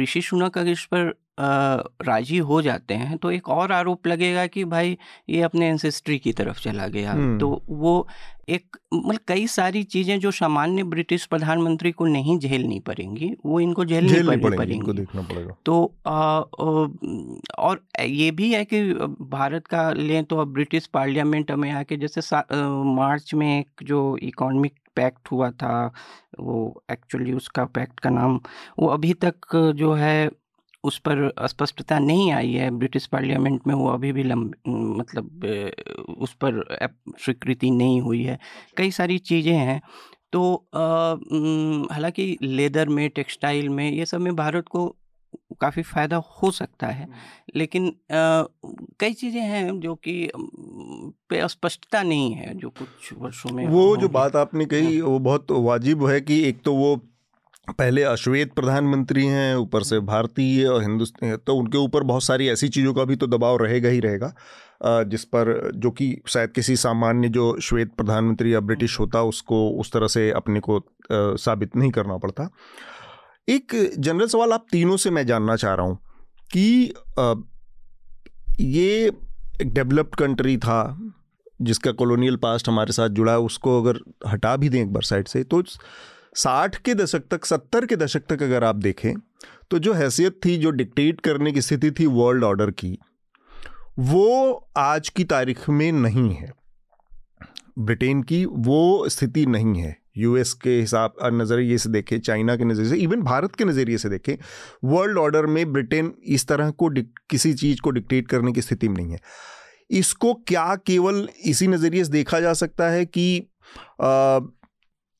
ऋषि 0.00 0.22
सुनक 0.22 0.58
अगर 0.58 0.70
इस 0.70 0.84
पर 0.84 1.12
राज़ी 1.38 2.38
हो 2.38 2.60
जाते 2.62 2.94
हैं 2.94 3.16
तो 3.18 3.30
एक 3.30 3.48
और 3.48 3.72
आरोप 3.72 4.06
लगेगा 4.06 4.46
कि 4.46 4.64
भाई 4.66 4.96
ये 5.28 5.40
अपने 5.42 5.68
एंसेस्ट्री 5.68 6.18
की 6.18 6.32
तरफ़ 6.32 6.60
चला 6.60 6.86
गया। 6.88 7.14
तो 7.38 7.62
वो 7.68 8.06
एक 8.48 8.76
मतलब 8.94 9.20
कई 9.28 9.46
सारी 9.46 9.82
चीज़ें 9.84 10.18
जो 10.20 10.30
सामान्य 10.30 10.82
ब्रिटिश 10.84 11.24
प्रधानमंत्री 11.26 11.92
को 11.92 12.06
नहीं 12.06 12.38
झेलनी 12.38 12.78
पड़ेंगी 12.80 13.32
वो 13.46 13.60
इनको 13.60 13.84
झेलनी 13.84 14.08
झेल 14.08 14.26
पड़ेंगी, 14.26 14.48
पड़ेंगी 14.48 14.74
इनको 14.74 14.92
देखना 14.92 15.22
पड़ेगा। 15.22 15.56
तो 15.66 15.94
आ, 16.06 16.40
और 17.58 17.82
ये 18.00 18.30
भी 18.30 18.52
है 18.52 18.64
कि 18.64 18.82
भारत 19.30 19.66
का 19.66 19.90
लें 19.92 20.24
तो 20.24 20.36
अब 20.36 20.52
ब्रिटिश 20.52 20.86
पार्लियामेंट 20.86 21.50
में 21.50 21.70
आके 21.72 21.96
जैसे 21.96 22.20
मार्च 22.94 23.34
में 23.34 23.58
एक 23.58 23.82
जो 23.82 24.16
इकोनॉमिक 24.22 24.78
पैक्ट 24.96 25.30
हुआ 25.30 25.50
था 25.50 25.92
वो 26.40 26.82
एक्चुअली 26.90 27.32
उसका 27.32 27.64
पैक्ट 27.74 28.00
का 28.00 28.10
नाम 28.10 28.40
वो 28.78 28.88
अभी 28.88 29.12
तक 29.24 29.56
जो 29.76 29.92
है 29.94 30.30
उस 30.84 30.98
पर 30.98 31.32
स्पष्टता 31.46 31.98
नहीं 31.98 32.32
आई 32.32 32.52
है 32.52 32.70
ब्रिटिश 32.70 33.06
पार्लियामेंट 33.06 33.66
में 33.66 33.74
वो 33.74 33.88
अभी 33.88 34.12
भी 34.12 34.22
लंब 34.22 34.54
मतलब 34.98 35.44
उस 36.18 36.32
पर 36.44 36.64
स्वीकृति 37.24 37.70
नहीं 37.70 38.00
हुई 38.00 38.22
है। 38.22 38.38
कई 38.76 38.90
सारी 38.90 39.18
चीज़ें 39.18 39.54
हैं। 39.54 39.80
तो 40.32 40.68
हालाँकि 41.92 42.36
लेदर 42.42 42.88
में 42.88 43.08
टेक्सटाइल 43.10 43.68
में 43.68 43.90
ये 43.92 44.06
सब 44.06 44.20
में 44.20 44.36
भारत 44.36 44.68
को 44.68 44.86
काफ़ी 45.60 45.82
फ़ायदा 45.82 46.16
हो 46.16 46.50
सकता 46.50 46.86
है। 46.86 47.08
लेकिन 47.56 47.86
आ, 47.88 48.44
कई 49.00 49.12
चीज़ें 49.12 49.40
हैं 49.40 49.80
जो 49.80 49.94
कि 49.94 50.30
पे 51.30 51.48
स्पष्टता 51.48 52.02
नहीं 52.02 52.32
है 52.32 52.54
जो 52.54 52.70
कुछ 52.70 53.12
वर्षों 53.18 53.50
में 53.50 53.66
वो 53.66 53.96
जो 53.96 54.08
बात 54.08 54.36
आपने 54.36 54.66
कही 54.66 54.98
हाँ। 54.98 55.08
वो 55.08 55.18
बहुत 55.18 55.50
वाजिब 55.50 56.06
है 56.06 56.20
कि 56.20 56.42
एक 56.42 56.62
तो 56.62 56.74
वो 56.74 56.96
पहले 57.68 58.02
अश्वेत 58.02 58.52
प्रधानमंत्री 58.54 59.24
हैं, 59.26 59.54
ऊपर 59.56 59.82
से 59.82 59.98
भारतीय 60.00 60.66
और 60.66 60.82
हिंदुस्तान 60.82 61.36
तो 61.36 61.54
उनके 61.54 61.78
ऊपर 61.78 62.02
बहुत 62.02 62.22
सारी 62.22 62.48
ऐसी 62.48 62.68
चीज़ों 62.68 62.92
का 62.94 63.04
भी 63.04 63.16
तो 63.16 63.26
दबाव 63.26 63.56
रहेगा 63.56 63.88
ही 63.88 64.00
रहेगा 64.00 64.32
जिस 65.04 65.24
पर 65.24 65.70
जो 65.76 65.90
कि 65.90 66.16
शायद 66.28 66.50
किसी 66.50 66.76
सामान्य 66.76 67.28
जो 67.28 67.56
श्वेत 67.60 67.92
प्रधानमंत्री 67.96 68.54
या 68.54 68.60
ब्रिटिश 68.60 68.98
होता 69.00 69.22
उसको 69.22 69.68
उस 69.80 69.92
तरह 69.92 70.08
से 70.08 70.30
अपने 70.30 70.60
को 70.60 70.82
साबित 71.12 71.76
नहीं 71.76 71.90
करना 71.90 72.16
पड़ता। 72.16 72.48
एक 73.48 73.72
जनरल 73.98 74.26
सवाल 74.26 74.52
आप 74.52 74.66
तीनों 74.72 74.96
से 74.96 75.10
मैं 75.10 75.26
जानना 75.26 75.56
चाह 75.56 75.74
रहा 75.74 75.86
हूँ 75.86 75.98
कि 76.50 76.94
ये 78.60 79.06
एक 79.62 79.72
डेवलप्ड 79.74 80.14
कंट्री 80.14 80.56
था, 80.56 81.12
जिसका 81.62 81.92
कॉलोनियल 81.92 82.36
पास्ट 82.36 82.68
हमारे 82.68 82.92
साथ 82.92 83.08
जुड़ा 83.08 83.32
है 83.32 83.38
उसको 83.40 83.80
अगर 83.82 83.98
हटा 84.26 84.56
भी 84.56 84.68
दें 84.68 84.80
एक 84.82 84.92
बार 84.92 85.02
साइड 85.02 85.28
से 85.28 85.42
तो 85.44 85.62
साठ 86.34 86.76
के 86.76 86.94
दशक 86.94 87.22
तक, 87.30 87.44
सत्तर 87.44 87.86
के 87.86 87.96
दशक 87.96 88.22
तक 88.28 88.42
अगर 88.42 88.64
आप 88.64 88.76
देखें 88.76 89.14
तो 89.70 89.78
जो 89.78 89.92
हैसियत 89.92 90.38
थी, 90.44 90.56
जो 90.56 90.70
डिक्टेट 90.70 91.20
करने 91.20 91.52
की 91.52 91.60
स्थिति 91.60 91.90
थी 91.90 92.06
वर्ल्ड 92.06 92.44
ऑर्डर 92.44 92.70
की, 92.70 92.98
वो 93.98 94.68
आज 94.76 95.08
की 95.08 95.24
तारीख 95.24 95.68
में 95.70 95.90
नहीं 95.92 96.30
है। 96.30 96.52
ब्रिटेन 97.78 98.22
की 98.22 98.44
वो 98.44 99.08
स्थिति 99.08 99.44
नहीं 99.46 99.80
है। 99.80 99.96
यूएस 100.16 100.52
के 100.54 100.78
हिसाब 100.80 101.14
नज़रिए 101.32 101.78
से 101.78 101.88
देखें 101.88 102.18
चाइना 102.20 102.56
के 102.56 102.64
नज़रिए 102.64 102.88
से 102.88 102.96
इवन 102.96 103.22
भारत 103.22 103.54
के 103.54 103.64
नज़रिए 103.64 103.98
से 103.98 104.08
देखें 104.08 104.36
वर्ल्ड 104.84 105.18
ऑर्डर 105.18 105.46
में 105.46 105.72
ब्रिटेन 105.72 106.12
इस 106.26 106.46
तरह 106.46 106.70
को 106.72 106.90
किसी 107.30 107.52
चीज़ 107.54 107.80
को 107.80 107.90
डिक्टेट 107.90 108.28
करने 108.28 108.52
की 108.52 108.62
स्थिति 108.62 108.88
में 108.88 108.96
नहीं 108.96 109.12
है। 109.12 109.20
इसको 109.90 110.34
क्या 110.48 110.74
केवल 110.76 111.28
इसी 111.44 111.66
नज़रिए 111.68 112.04
से 112.04 112.12
देखा 112.12 112.40
जा 112.40 112.52
सकता 112.54 112.88
है 112.88 113.04
कि 113.06 113.26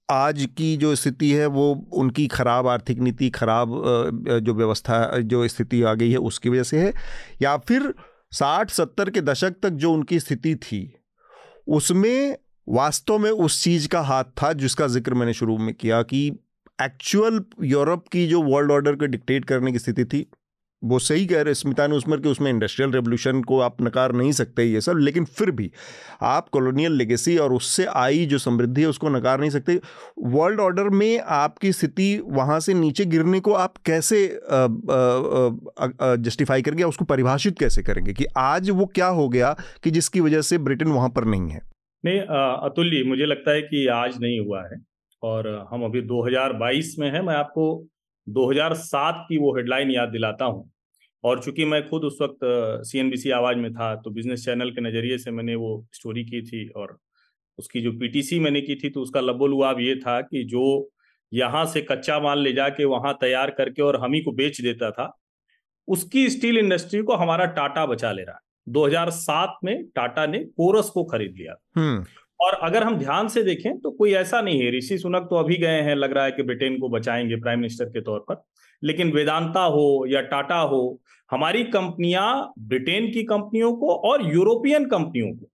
आज 0.09 0.46
की 0.57 0.76
जो 0.76 0.94
स्थिति 0.94 1.30
है, 1.30 1.46
वो 1.46 1.72
उनकी 1.92 2.26
ख़राब 2.26 2.66
आर्थिक 2.68 2.98
नीति, 2.98 3.30
ख़राब 3.30 3.82
जो 4.42 4.55
व्यवस्था, 4.55 5.18
जो 5.18 5.46
स्थिति 5.48 5.82
आ 5.82 5.94
गई 5.94 6.11
है, 6.11 6.16
उसकी 6.18 6.48
वजह 6.48 6.62
से 6.62 6.80
है। 6.80 6.92
या 7.42 7.57
फिर 7.59 7.92
साठ, 8.32 8.70
सत्तर 8.70 9.11
के 9.11 9.20
दशक 9.20 9.55
तक 9.62 9.70
जो 9.70 9.92
उनकी 9.92 10.20
स्थिति 10.20 10.55
थी, 10.55 10.94
उसमें 11.68 12.36
वास्तव 12.66 13.18
में 13.18 13.30
उस 13.30 13.62
चीज़ 13.64 13.88
का 13.88 14.00
हाथ 14.00 14.24
था 14.42 14.52
जिसका 14.52 14.86
ज़िक्र 14.86 15.14
मैंने 15.14 15.32
शुरू 15.32 15.57
में 15.59 15.74
किया 15.74 16.02
कि 16.02 16.26
एक्चुअल 16.78 17.44
यूरोप 17.62 18.09
की 18.09 18.26
जो 18.26 18.42
वर्ल्ड 18.42 18.72
ऑर्डर 18.72 18.94
को 18.96 19.07
डिक्टेट 19.07 19.44
करने 19.44 19.72
की 19.72 19.78
स्थिति 19.78 20.05
थी 20.05 20.26
वो 20.85 20.99
सही 20.99 21.26
कह 21.26 21.43
रहे 21.43 21.55
स्मिता 21.55 21.87
ने 21.87 21.97
उसमें 21.97 22.20
कि 22.20 22.28
उसमें 22.28 22.51
इंडस्ट्रियल 22.51 22.93
रेवोल्यूशन 22.93 23.41
को 23.43 23.59
आप 23.61 23.82
नकार 23.82 24.12
नहीं 24.12 24.32
सकते 24.32 24.64
ये 24.64 24.80
सब, 24.80 24.99
लेकिन 24.99 25.24
फिर 25.26 25.51
भी 25.51 25.70
आप 26.22 26.49
कॉलोनियल 26.49 26.93
लेगेसी 26.93 27.37
और 27.39 27.53
उससे 27.53 27.85
आई 27.87 28.26
जो 28.26 28.39
समृद्धि 28.39 28.82
है, 28.82 28.89
उसको 28.89 29.09
नकार 29.09 29.41
नहीं 29.41 29.51
सकते। 29.51 29.80
वर्ल्ड 30.18 30.61
ऑर्डर 30.61 30.89
में 30.91 31.18
आपकी 31.18 31.72
स्थिति 31.72 32.18
वहाँ 32.26 32.59
से 32.61 32.74
नीचे 32.74 33.05
गिरने 33.07 33.41
को 33.41 33.53
आप 33.55 33.76
कैसे 33.87 34.26
जस्टिफाई 36.20 36.62
करेंगे 36.62 36.85
उसको 36.85 37.05
परिभाषित 37.05 37.59
कैसे 37.59 37.82
करेंगे 37.82 38.12
कि 38.12 38.26
आज 38.39 38.70
वो 38.70 38.87
क्या 38.87 39.07
हो 39.09 39.28
गया 39.28 39.57
कि 39.85 39.91
जिसकी 39.91 40.20
वजह 40.20 40.41
से 40.43 40.59
ब्रिटेन 40.61 40.89
वहाँ 40.89 41.09
पर 41.09 41.24
नहीं 41.26 41.51
है? 41.51 41.61
नहीं 42.05 42.20
अतुल्य 42.20 43.03
मुझे 43.07 43.26
लगता 43.26 43.53
है 43.53 43.62
कि 43.62 43.87
आज 43.95 44.18
नहीं 44.20 44.39
हुआ 44.41 44.62
है 44.64 44.80
और 45.22 45.49
हम 45.70 45.85
अभी 45.85 46.03
2022 46.05 46.95
में 46.99 47.11
है। 47.11 47.22
मैं 47.22 47.35
आपको 47.35 47.66
2007 48.26 49.24
की 49.28 49.39
वो 49.39 49.57
हेडलाइन 49.57 49.91
याद 49.91 50.09
दिलाता 50.09 50.45
हूँ। 50.45 50.70
और 51.25 51.41
चूँकि 51.41 51.64
मैं 51.64 51.89
खुद 51.89 52.05
उस 52.05 52.18
वक्त 52.22 52.39
सीएनबीसी 52.87 53.31
आवाज़ 53.33 53.57
में 53.57 53.72
था 53.72 53.95
तो 53.97 54.11
बिज़नेस 54.11 54.45
चैनल 54.45 54.70
के 54.70 54.81
नज़रिए 54.81 55.18
से 55.18 55.31
मैंने 55.31 55.55
वो 55.57 55.70
स्टोरी 55.93 56.25
की 56.25 56.43
थी 56.43 56.68
और 56.77 56.97
उसकी 57.59 57.81
जो 57.81 57.93
पीटीसी 57.93 58.39
मैंने 58.41 58.61
की 58.61 58.75
थी 58.75 58.91
तो 58.91 59.01
उसका 59.01 59.20
लबोलुआब 59.20 59.81
ये 59.81 59.95
था 59.97 60.20
कि 60.22 60.45
जो 60.45 60.64
यहाँ 61.33 61.64
से 61.66 61.81
कच्चा 61.83 62.18
माल 62.20 62.39
ले 62.39 62.53
जाके 62.53 62.85
वहाँ 62.87 63.12
तैयार 63.20 63.51
करके 63.51 63.83
और 63.83 64.01
हम 64.01 64.12
ही 64.12 64.20
को 64.20 64.33
बेच 64.33 64.61
देता 64.61 64.91
था 64.91 65.12
उसकी 65.89 66.29
स्टील 66.31 66.59
इंडस्ट्री 66.59 67.03
को 67.03 67.14
हमारा 67.14 67.45
टाटा 67.53 67.87
बचा 67.87 68.12
ले 68.12 68.22
रहा 68.22 68.35
है 68.35 68.43
2007 68.66 69.57
में 69.64 69.85
टाटा 69.87 70.27
ने 70.27 70.39
कोरस 70.39 70.89
को 70.91 71.05
खरीद 71.05 71.35
लिया 71.39 71.55
हम्म। 71.77 72.05
और 72.41 72.55
अगर 72.62 72.85
हम 72.85 72.97
ध्यान 72.99 73.29
से 73.29 73.43
देखें 73.43 73.79
तो 73.81 73.91
कोई 73.91 74.12
ऐसा 74.14 74.41
नहीं 74.41 74.61
है 74.62 74.70
ऋषि 74.70 74.99
सुनक 74.99 75.27
तो 75.31 75.37
अभी 75.37 75.57
गए 75.57 75.81
हैं 75.83 75.95
लग 75.97 76.12
रहा 76.12 76.25
है 76.25 76.33
कि 76.33 76.43
ब्रिटेन 76.43 76.79
को 76.79 76.89
बचाएँगे 76.89 77.37
प्राइम 77.37 77.59
मिनिस्टर 77.59 77.85
के 77.85 78.01
तौर 78.01 78.25
पर 78.29 78.43
लेकिन 78.83 79.12
वेदांता 79.12 79.61
हो 79.66 80.05
या 80.09 80.20
टाटा 80.27 80.59
हो 80.62 80.81
हमारी 81.31 81.62
कंपनियाँ 81.66 82.53
ब्रिटेन 82.61 83.11
की 83.12 83.22
कंपनियों 83.25 83.72
को 83.77 83.95
और 84.09 84.25
यूरोपियन 84.35 84.85
कंपनियों 84.87 85.29
को, 85.29 85.49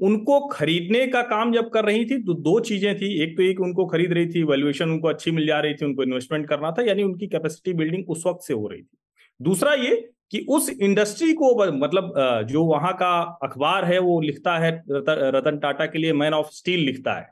उनको 0.00 0.38
खरीदने 0.48 1.06
का 1.06 1.22
काम 1.24 1.52
जब 1.52 1.68
कर 1.70 1.84
रही 1.84 2.04
थी 2.04 2.22
तो 2.22 2.34
दो 2.34 2.58
चीज़ें 2.60 2.94
थी। 2.96 3.12
एक 3.22 3.36
तो 3.36 3.42
एक 3.42 3.60
उनको 3.60 3.86
खरीद 3.86 4.12
रही 4.12 4.26
थी 4.26 4.42
वैल्यूएशन 4.44 4.90
उनको 4.90 5.08
अच्छी 5.08 5.30
मिल 5.30 5.46
जा 5.46 5.60
रही 5.60 5.74
थी, 5.74 5.84
उनको 5.86 6.02
इन्वेस्टमेंट 6.02 6.48
करना 6.48 6.70
था, 6.70 6.82
यानी 6.82 7.02
उनकी 7.02 7.26
कैपेसिटी 7.26 7.72
बिल्डिंग 7.74 8.10
उस 8.10 8.26
वक्त 8.26 8.46
से 8.46 8.54
हो 8.54 8.66
रही 8.68 8.82
थी। 8.82 8.96
दूसरा 9.40 9.72
ये 9.74 9.94
कि 10.30 10.44
उस 10.48 10.70
इंडस्ट्री 10.72 11.32
को 11.32 11.54
मतलब 11.72 12.12
जो 12.48 12.64
वहाँ 12.64 12.92
का 12.94 13.38
अखबार 13.42 13.84
है, 13.84 13.98
वो 13.98 14.20
लिखता 14.20 14.56
है 14.58 14.70
रतन 14.88 15.58
टाटा 15.58 15.86
के 15.86 15.98
लिए 15.98 16.12
मैन 16.14 16.34
ऑफ़ 16.34 16.50
स्टील 16.52 16.80
लिखता 16.80 17.12
है। 17.12 17.28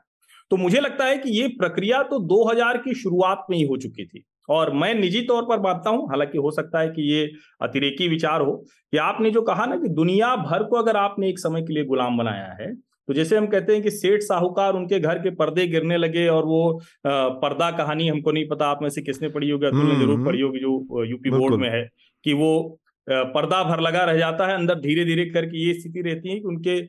तो 0.51 0.57
मुझे 0.57 0.79
लगता 0.79 1.05
है 1.05 1.17
कि 1.17 1.29
ये 1.31 1.47
प्रक्रिया 1.59 2.01
तो 2.03 2.19
2000 2.27 2.77
की 2.77 2.93
शुरुआत 2.95 3.45
में 3.49 3.57
ही 3.57 3.63
हो 3.63 3.77
चुकी 3.77 4.05
थी। 4.05 4.23
और 4.49 4.73
मैं 4.73 4.93
निजी 4.93 5.21
तौर 5.21 5.43
पर 5.43 5.59
मानता 5.59 5.89
हूँ 5.89 6.07
हालाँकि 6.09 6.37
हो 6.37 6.51
सकता 6.51 6.79
है 6.79 6.87
कि 6.87 7.11
ये 7.13 7.31
अतिरेकी 7.61 8.07
विचार 8.07 8.41
हो 8.41 8.55
कि 8.91 8.97
आपने 8.97 9.31
जो 9.31 9.41
कहा 9.41 9.65
ना 9.65 9.75
कि 9.75 9.87
दुनिया 9.87 10.35
भर 10.35 10.63
को 10.63 10.75
अगर 10.75 10.97
आपने 10.97 11.29
एक 11.29 11.39
समय 11.39 11.61
के 11.61 11.73
लिए 11.73 11.85
गुलाम 11.85 12.17
बनाया 12.17 12.57
है 12.61 12.75
तो 13.07 13.13
जैसे 13.13 13.37
हम 13.37 13.47
कहते 13.47 13.73
हैं 13.73 13.81
कि 13.81 13.91
सेठ 13.91 14.21
साहूकार 14.21 14.73
उनके 14.73 14.99
घर 14.99 15.19
के 15.19 15.29
पर्दे 15.29 15.67
गिरने 15.67 15.97
लगे 15.97 16.27
और 16.27 16.45
वो 16.45 16.81
पर्दा 17.07 17.71
कहानी 17.71 18.07
हमको 18.07 18.31
नहीं 18.31 18.47
पता 18.47 18.67
आप 18.67 18.79
में 18.81 18.89
से 18.89 19.01
किसने 19.01 19.29
पढ़ी 19.29 19.49
होगी 19.49 19.65
अतुल 19.65 19.85
ने 19.85 19.95
ज़रूर 19.95 20.25
पढ़ी 20.25 20.41
होगी 20.41 20.59
जो 20.59 21.03
यूपी 21.03 21.29
बोर्ड 21.29 21.55
में 21.55 21.69
है 21.69 21.89
कि 22.23 22.33
वो 22.33 22.79
पर्दा 23.09 23.63
भर 23.63 23.79
लगा 23.79 24.03
रह 24.03 24.17
जाता 24.17 24.47
है 24.47 24.55
अंदर 24.55 24.79
धीरे 24.79 25.05
धीरे 25.05 25.25
करके 25.25 25.65
ये 25.67 25.73
स्थिति 25.73 26.01
रहती 26.01 26.29
है 26.29 26.35
कि 26.35 26.47
उनके 26.47 26.81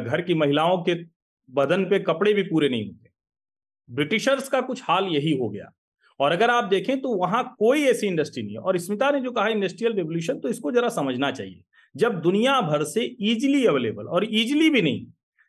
घर 0.00 0.20
की 0.20 0.34
महिलाओं 0.34 0.78
के 0.78 0.94
बदन 1.50 1.84
पे 1.84 1.98
कपड़े 1.98 2.32
भी 2.32 2.42
पूरे 2.42 2.68
नहीं 2.68 2.86
होते। 2.86 3.10
ब्रिटिशर्स 3.94 4.48
का 4.48 4.60
कुछ 4.60 4.82
हाल 4.84 5.04
यही 5.04 5.36
हो 5.36 5.48
गया। 5.48 5.70
और 6.20 6.32
अगर 6.32 6.50
आप 6.50 6.64
देखें 6.64 7.00
तो 7.00 7.16
वहाँ 7.16 7.42
कोई 7.58 7.82
ऐसी 7.84 8.06
इंडस्ट्री 8.06 8.42
नहीं 8.42 8.54
है। 8.54 8.60
और 8.60 8.78
स्मिता 8.78 9.10
ने 9.10 9.20
जो 9.20 9.30
कहा 9.30 9.48
इंडस्ट्रियल 9.48 9.92
रेवोल्यूशन 9.92 10.38
तो 10.38 10.48
इसको 10.48 10.72
जरा 10.72 10.88
समझना 10.90 11.30
चाहिए। 11.32 11.60
जब 11.94 12.20
दुनिया 12.22 12.60
भर 12.62 12.84
से 12.84 13.04
इजिली 13.04 13.64
अवेलेबल 13.66 14.06
और 14.06 14.24
इजिली 14.24 14.70
भी 14.70 14.82
नहीं 14.82 15.04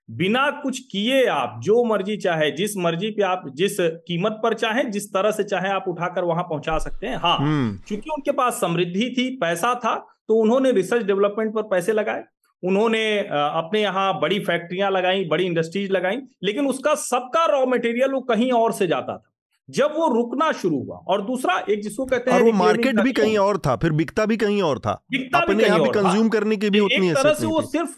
बिना 0.10 0.50
कुछ 0.62 0.80
किए 0.82 1.24
आप 1.28 1.60
जो 1.64 1.84
मर्ज़ी 1.84 2.16
चाहे 2.18 2.50
जिस 2.52 2.76
मर्ज़ी 2.78 3.10
पे 3.12 3.24
आप 3.24 3.44
जिस 3.56 3.78
कीमत 3.80 4.40
पर 4.44 4.54
चाहे 4.54 4.84
जिस 4.90 5.08
तरह 5.14 5.32
से 5.32 5.44
चाहे 5.44 5.70
आप 5.70 5.86
उठाकर 5.88 6.24
वहाँ 6.24 6.44
पहुँचा 6.44 6.78
सकते 6.78 7.08
हैं। 7.08 7.18
हाँ 7.18 7.38
हम्म। 7.38 7.78
क्योंकि 7.88 8.10
उनके 8.10 8.32
पास 8.32 8.60
समृद्धि 8.62 9.14
थी 9.18 9.30
पैसा 9.38 9.74
था 9.76 9.96
तो 10.28 10.36
उन्होंने 10.36 10.72
रिसर्च 10.72 11.06
डेवलपमेंट 11.06 11.54
पर 11.56 11.64
पैसे 11.68 11.94
लगाए। 11.94 12.24
उन्होंने 12.64 13.20
अपने 13.20 13.82
यहाँ 13.82 14.20
बड़ी 14.22 14.40
फैक्ट्रियाँ 14.42 14.92
लगाई 14.92 15.26
बड़ी 15.26 15.46
इंडस्ट्रीज़ 15.46 15.92
लगाई 15.92 16.18
लेकिन 16.44 16.68
उसका 16.68 16.94
सबका 16.98 17.46
रॉ 17.48 17.66
मटेरियल 17.66 18.12
वो 18.12 18.22
कहीं 18.24 18.52
और 18.54 18.74
से 18.74 18.88
जाता 18.88 19.18
था। 19.18 19.24
जब 19.70 19.94
वो 19.96 20.08
रुकना 20.08 20.52
शुरू 20.54 20.78
हुआ 20.78 20.98
और 21.08 21.22
दूसरा 21.22 21.58
एक 21.70 21.82
जिसको 21.84 22.06
कहते 22.06 22.32
हैं 22.32 22.52
मार्केट 22.54 23.00
भी 23.00 23.12
कहीं 23.14 23.38
और 23.38 23.58
था 23.58 23.76
फिर 23.76 23.92
बिकता 23.94 24.26
भी 24.26 24.38
कहीं 24.38 24.62
और 24.62 24.80
था। 24.80 24.92
अपने 25.36 25.64
यहाँ 25.64 25.80
भी 25.82 25.90
कंज्यूम 25.92 26.30
करने 26.30 26.58
की 26.58 26.70
भी 26.70 26.80
उतनी 26.80 27.12
तरह 27.14 27.34
से 27.34 27.46
वो 27.46 27.62
सिर्फ़ 27.64 27.96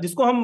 जिसको 0.00 0.24
हम 0.24 0.42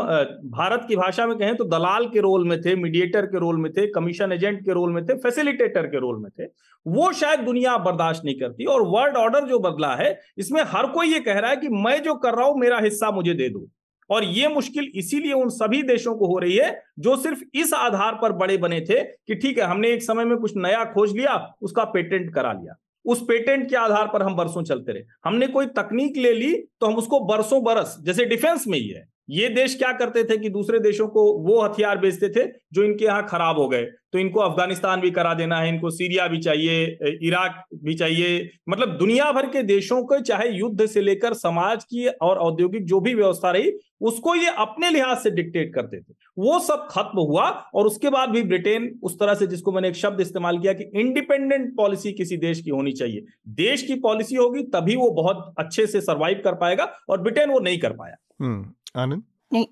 भारत 0.52 0.84
की 0.88 0.96
भाषा 0.96 1.26
में 1.26 1.36
कहें 1.38 1.54
तो 1.56 1.64
दलाल 1.66 2.06
के 2.06 2.20
रोल 2.20 2.46
में 2.48 2.60
थे 2.62 2.74
मीडिएटर 2.76 3.26
के 3.26 3.38
रोल 3.38 3.60
में 3.60 3.72
थे 3.72 3.86
कमीशन 3.92 4.32
एजेंट 4.32 4.60
के 4.60 4.72
रोल 4.72 4.92
में 4.92 5.04
थे 5.06 5.14
फैसिलिटेटर 5.18 5.86
के 5.86 6.00
रोल 6.00 6.22
में 6.22 6.30
थे। 6.30 6.50
वो 6.86 7.12
शायद 7.12 7.40
दुनिया 7.40 7.76
बर्दाश्त 7.78 8.22
नहीं 8.24 8.38
करती 8.40 8.64
और 8.64 8.82
वर्ल्ड 8.88 9.16
ऑर्डर 9.16 9.48
जो 9.48 9.58
बदला 9.60 9.94
है 9.94 10.18
इसमें 10.38 10.62
हर 10.66 10.86
कोई 10.88 11.12
ये 11.12 11.20
कह 11.20 11.38
रहा 11.38 11.50
है 11.50 11.56
कि 11.56 11.68
मैं 11.78 12.02
जो 12.02 12.14
कर 12.16 12.34
रहा 12.34 12.46
हूँ 12.46 12.60
मेरा 12.60 12.78
हिस्सा 12.80 13.10
मुझे 13.10 13.34
दे 13.34 13.48
दो। 13.48 13.66
और 14.10 14.24
ये 14.24 14.48
मुश्किल 14.48 14.90
इसीलिए 14.94 15.32
उन 15.32 15.48
सभी 15.50 15.82
देशों 15.82 16.14
को 16.16 16.26
हो 16.26 16.38
रही 16.38 16.56
है 16.56 16.70
जो 16.98 17.16
सिर्फ़ 17.16 17.42
इस 17.54 17.72
आधार 17.74 18.18
पर 18.22 18.32
बड़े 18.34 18.56
बने 18.56 18.80
थे 18.80 19.02
कि 19.02 19.34
ठीक 19.34 19.58
है, 19.58 19.64
हमने 19.64 19.92
एक 19.92 20.02
समय 20.02 20.24
में 20.24 20.36
कुछ 20.38 20.56
नया 20.56 20.84
खोज 20.84 21.16
लिया, 21.16 21.34
उसका 21.62 21.84
पेटेंट 21.86 22.32
करा 22.34 22.52
लिया। 22.52 22.76
उस 23.04 23.20
पेटेंट 23.22 23.68
के 23.70 23.76
आधार 23.76 24.06
पर 24.06 24.22
हम 24.22 24.36
बरसों 24.36 24.62
चलते 24.62 24.92
रहे। 24.92 25.02
हमने 25.24 25.46
कोई 25.48 25.66
तकनीक 25.76 26.16
ले 26.16 26.32
ली 26.32 26.54
तो 26.80 26.86
हम 26.86 26.96
उसको 26.96 27.20
बरसों 27.26 27.62
बरस, 27.64 27.96
जैसे 28.00 28.24
डिफेंस 28.24 28.66
में 28.68 28.78
ही 28.78 28.88
है। 28.88 29.04
ये 29.28 29.48
देश 29.48 29.74
क्या 29.74 29.92
करते 29.92 30.22
थे 30.24 30.36
कि 30.36 30.48
दूसरे 30.48 30.78
देशों 30.80 31.06
को 31.08 31.22
वो 31.42 31.60
हथियार 31.62 31.98
बेचते 31.98 32.28
थे 32.28 32.46
जो 32.72 32.82
इनके 32.82 33.04
यहाँ 33.04 33.26
खराब 33.26 33.58
हो 33.58 33.68
गए। 33.68 33.84
तो 34.12 34.18
इनको 34.18 34.40
अफ़गानिस्तान 34.40 35.00
भी 35.00 35.10
करा 35.10 35.32
देना 35.34 35.58
है 35.60 35.68
इनको 35.68 35.90
सीरिया 35.90 36.26
भी 36.26 36.38
चाहिए 36.38 36.84
इराक 37.22 37.64
भी 37.84 37.94
चाहिए। 37.94 38.48
मतलब 38.68 38.96
दुनिया 38.98 39.30
भर 39.32 39.46
के 39.46 39.62
देशों 39.62 40.02
को 40.02 40.18
चाहे 40.20 40.48
युद्ध 40.50 40.86
से 40.86 41.00
लेकर 41.00 41.34
समाज 41.34 41.84
की 41.84 42.06
और 42.06 42.38
औद्योगिक 42.38 42.84
जो 42.84 43.00
भी 43.00 43.14
व्यवस्था 43.14 43.50
रही 43.50 43.72
उसको 44.02 44.34
ये 44.34 44.50
अपने 44.58 44.90
लिहाज 44.90 45.16
से 45.18 45.30
डिक्टेट 45.30 45.74
करते 45.74 46.00
थे। 46.00 46.14
वो 46.38 46.58
सब 46.58 46.86
खत्म 46.90 47.20
हुआ 47.20 47.48
और 47.74 47.86
उसके 47.86 48.10
बाद 48.10 48.30
भी 48.30 48.42
ब्रिटेन 48.44 48.88
उस 49.02 49.18
तरह 49.20 49.34
से 49.34 49.46
जिसको 49.46 49.72
मैंने 49.72 49.88
एक 49.88 49.96
शब्द 49.96 50.20
इस्तेमाल 50.20 50.58
किया 50.58 50.72
कि 50.72 50.84
इंडिपेंडेंट 50.94 51.74
पॉलिसी 51.76 52.12
किसी 52.12 52.36
देश 52.36 52.60
की 52.60 52.70
होनी 52.70 52.92
चाहिए। 52.92 53.24
देश 53.56 53.82
की 53.82 53.94
पॉलिसी 54.00 54.36
होगी 54.36 54.62
तभी 54.74 54.96
वो 54.96 55.10
बहुत 55.12 55.54
अच्छे 55.58 55.86
से 55.86 56.00
सर्वाइव 56.00 56.40
कर 56.44 56.54
पाएगा 56.54 56.92
और 57.08 57.20
ब्रिटेन 57.20 57.50
वो 57.50 57.60
नहीं 57.60 57.78
कर 57.78 57.92
पाया। 57.92 58.16
हम्म, 58.40 58.72
आनंद? 58.96 59.22
नहीं, 59.52 59.66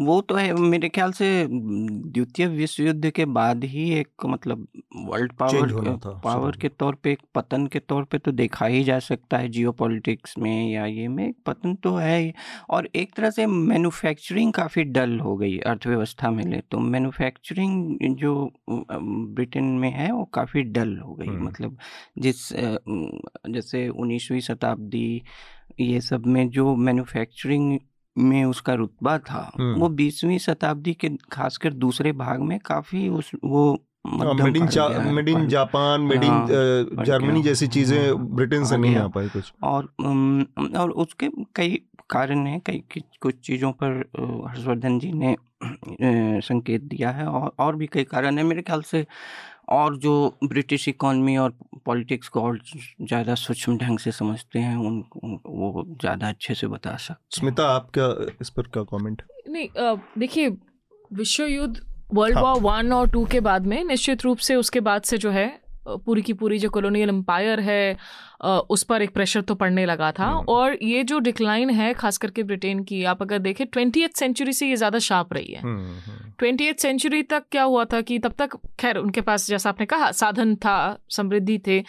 वो 0.00 0.20
तो 0.20 0.34
है 0.34 0.52
मेरे 0.54 0.88
ख्याल 0.88 1.12
से 1.12 1.26
द्वितीय 1.48 2.46
विश्व 2.46 2.82
युद्ध 2.82 3.10
के 3.10 3.24
बाद 3.26 3.62
ही 3.64 3.88
एक 3.92 4.26
मतलब 4.26 4.66
वर्ल्ड 5.06 5.32
पावर 5.32 5.72
पावर 6.24 6.56
के 6.56 6.68
तौर 6.70 6.94
पे 7.02 7.12
एक 7.12 7.20
पतन 7.34 7.66
के 7.66 7.78
तौर 7.78 8.04
पे 8.04 8.18
तो 8.18 8.32
देखा 8.32 8.66
ही 8.66 8.82
जा 8.84 8.98
सकता 8.98 9.38
है 9.38 9.48
जियोपॉलिटिक्स 9.48 10.36
में 10.38 10.70
या 10.70 10.84
ये 10.86 11.06
में 11.08 11.26
एक 11.28 11.36
पतन 11.46 11.74
तो 11.74 11.94
है 11.96 12.18
ही। 12.18 12.32
और 12.70 12.88
एक 12.94 13.14
तरह 13.14 13.30
से 13.30 13.46
मैन्युफैक्चरिंग 13.46 14.52
काफ़ी 14.52 14.84
डल 14.84 15.18
हो 15.20 15.36
गई 15.36 15.58
अर्थव्यवस्था 15.58 16.30
में 16.30 16.44
ले 16.44 16.60
तो 16.70 16.78
मैन्युफैक्चरिंग 16.80 18.14
जो 18.16 18.34
ब्रिटेन 18.70 19.64
में 19.78 19.90
है 19.92 20.10
वो 20.12 20.24
काफ़ी 20.34 20.62
डल 20.62 20.96
हो 20.98 21.14
गई। 21.14 21.26
मतलब 21.28 21.78
जिस 22.18 22.48
जैसे 22.52 23.88
उन्नीसवीं 23.88 24.40
शताब्दी 24.42 25.22
ये 25.80 26.00
सब 26.02 26.26
में 26.26 26.48
जो 26.50 26.74
मैन्युफैक्चरिंग 26.76 27.78
में 28.16 28.44
उसका 28.44 28.74
रुतबा 28.74 29.16
था 29.20 29.50
वो 29.58 29.88
बीसवीं 30.00 30.38
शताब्दी 30.38 30.92
के 30.94 31.08
खासकर 31.32 31.72
दूसरे 31.74 32.12
भाग 32.14 32.40
में 32.42 32.58
काफ़ी 32.66 33.08
उस 33.08 33.30
वो 33.44 33.72
made 34.06 34.56
in 34.56 34.68
made 35.14 35.28
in 35.28 35.46
Japan 35.48 36.00
made 36.02 36.24
in 36.24 37.04
Germany 37.04 37.42
जैसी 37.42 37.66
चीज़ें 37.68 38.34
ब्रिटेन 38.36 38.64
से 38.64 38.76
नहीं 38.76 38.96
आ 38.96 39.06
पाई 39.08 39.28
कुछ। 39.28 39.52
और 39.62 39.88
और 40.76 40.90
उसके 40.90 41.28
कई 41.56 41.80
कारण 42.10 42.46
हैं 42.46 42.60
कई 42.66 42.82
कुछ 43.22 43.34
चीज़ों 43.36 43.72
पर 43.82 43.90
हर्षवर्धन 44.48 44.98
जी 44.98 45.12
ने 45.12 45.36
संकेत 46.42 46.82
दिया 46.84 47.10
है 47.10 47.26
और 47.26 47.52
और 47.58 47.76
भी 47.76 47.86
कई 47.86 48.04
कारण 48.04 48.38
है। 48.38 48.44
मेरे 48.44 48.62
ख्याल 48.62 48.82
से 48.82 49.06
और 49.68 49.96
जो 49.96 50.12
ब्रिटिश 50.44 50.88
इकॉनमी 50.88 51.36
और 51.36 51.54
पॉलिटिक्स 51.86 52.28
को 52.28 52.40
और 52.40 52.58
ज़्यादा 52.58 53.34
सूक्ष्म 53.34 53.76
ढंग 53.78 53.98
से 53.98 54.12
समझते 54.12 54.58
हैं 54.58 54.76
उन 54.76 55.02
वो 55.46 55.84
ज़्यादा 56.00 56.28
अच्छे 56.28 56.54
से 56.54 56.66
बता 56.66 56.96
सकते 56.98 57.40
स्मिता 57.40 57.68
आप 57.68 57.90
क्या 57.94 58.06
इस 58.40 58.50
पर 58.50 58.62
क्या 58.68 58.82
कमेंट 58.90 59.22
नहीं 59.48 59.68
देखिए 60.18 60.48
विश्व 61.12 61.44
युद्ध 61.44 61.80
वर्ल्ड 62.14 62.38
वॉर 62.38 62.60
वन 62.62 62.92
और 62.92 63.08
टू 63.08 63.24
के 63.26 63.40
बाद 63.40 63.66
में 63.66 63.82
निश्चित 63.84 64.24
रूप 64.24 64.38
से 64.38 64.54
उसके 64.56 64.80
बाद 64.80 65.02
से 65.02 65.18
जो 65.18 65.30
है 65.30 65.48
पूरी 65.86 66.22
की 66.22 66.32
पूरी 66.32 66.58
जो 66.58 66.70
कॉलोनियल 66.70 67.08
एम्पायर 67.08 67.60
है 67.60 67.96
उस 68.40 68.82
पर 68.82 69.02
एक 69.02 69.10
प्रेशर 69.10 69.40
तो 69.40 69.54
पड़ने 69.54 69.84
लगा 69.86 70.10
था। 70.12 70.24
हम्म। 70.24 70.44
और 70.48 70.76
ये 70.82 71.02
जो 71.04 71.18
डिक्लाइन 71.20 71.70
है 71.70 71.92
खास 71.94 72.18
करके 72.18 72.42
ब्रिटेन 72.42 72.82
की 72.84 73.02
आप 73.04 73.22
अगर 73.22 73.38
देखें 73.40 73.66
ट्वेंटी 73.66 74.06
सेंचुरी 74.08 74.52
से 74.52 74.68
ये 74.68 74.76
ज़्यादा 74.76 74.98
शार्प 75.00 75.32
रही 75.32 75.52
है। 75.52 75.62
Twenty 76.38 76.66
hmm, 76.66 76.76
century 76.78 77.16
hmm. 77.16 77.26
तक 77.30 77.44
क्या 77.50 77.62
हुआ 77.62 77.84
था 77.84 78.00
कि 78.00 78.18
तब 78.18 78.34
तक 78.38 78.56
खैर 78.80 78.96
उनके 78.96 79.20
पास 79.20 79.46
जैसा 79.48 79.70
आपने 79.70 79.86
कहा 79.86 80.10
साधन 80.12 80.54
था 80.56 80.76
समृद्धि 81.10 81.58
थे। 81.66 81.82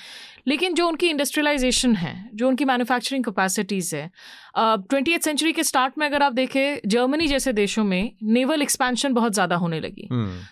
लेकिन 0.47 0.73
जो 0.73 0.87
उनकी 0.87 1.07
इंडस्ट्रियलाइजेशन 1.07 1.95
है 1.95 2.13
जो 2.33 2.47
उनकी 2.47 2.65
मैन्युफैक्चरिंग 2.65 3.23
कैपेसिटीज़ 3.25 3.95
है 3.95 4.09
ट्वेंटी 4.57 5.17
सेंचुरी 5.17 5.51
के 5.53 5.63
स्टार्ट 5.63 5.97
में 5.97 6.05
अगर 6.07 6.23
आप 6.23 6.33
देखें 6.33 6.87
जर्मनी 6.87 7.27
जैसे 7.27 7.53
देशों 7.53 7.83
में 7.83 8.11
नेवल 8.23 8.61
एक्सपेंशन 8.61 9.13
बहुत 9.13 9.33
ज़्यादा 9.33 9.55
होने 9.55 9.79
लगी। 9.79 10.07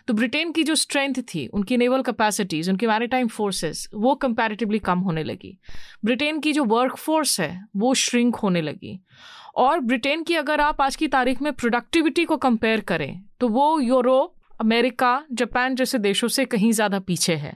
तो 0.07 0.13
ब्रिटेन 0.13 0.51
की 0.51 0.63
जो 0.63 0.75
स्ट्रेंथ 0.75 1.21
थी 1.25 1.45
उनकी 1.49 1.77
नेवल 1.77 2.01
कैपेसिटीज़ 2.01 2.69
उनकी 2.71 2.87
मैरिटाइम 2.87 3.27
फोर्सेस 3.29 3.87
वो 3.95 4.15
कंपैरेटिवली 4.17 4.79
कम 4.81 4.99
होने 4.99 5.23
लगी। 5.23 5.57
ब्रिटेन 6.05 6.39
की 6.39 6.53
जो 6.53 6.63
वर्कफोर्स 6.65 7.39
है 7.39 7.67
वो 7.75 7.93
श्रिंक 7.93 8.35
होने 8.35 8.61
लगी। 8.61 8.99
और 9.55 9.79
ब्रिटेन 9.79 10.23
की 10.23 10.35
अगर 10.35 10.61
आप 10.61 10.81
आज 10.81 10.95
की 10.95 11.07
तारीख 11.07 11.41
में 11.41 11.51
प्रोडक्टिविटी 11.53 12.25
को 12.25 12.37
कंपेयर 12.37 12.81
करें 12.81 13.21
तो 13.39 13.47
वो 13.49 13.79
यूरोप 13.79 14.33
अमेरिका 14.61 15.23
जापान 15.31 15.75
जैसे 15.75 15.97
देशों 15.99 16.27
से 16.27 16.43
कहीं 16.45 16.71
ज़्यादा 16.71 16.99
पीछे 16.99 17.35
है। 17.35 17.55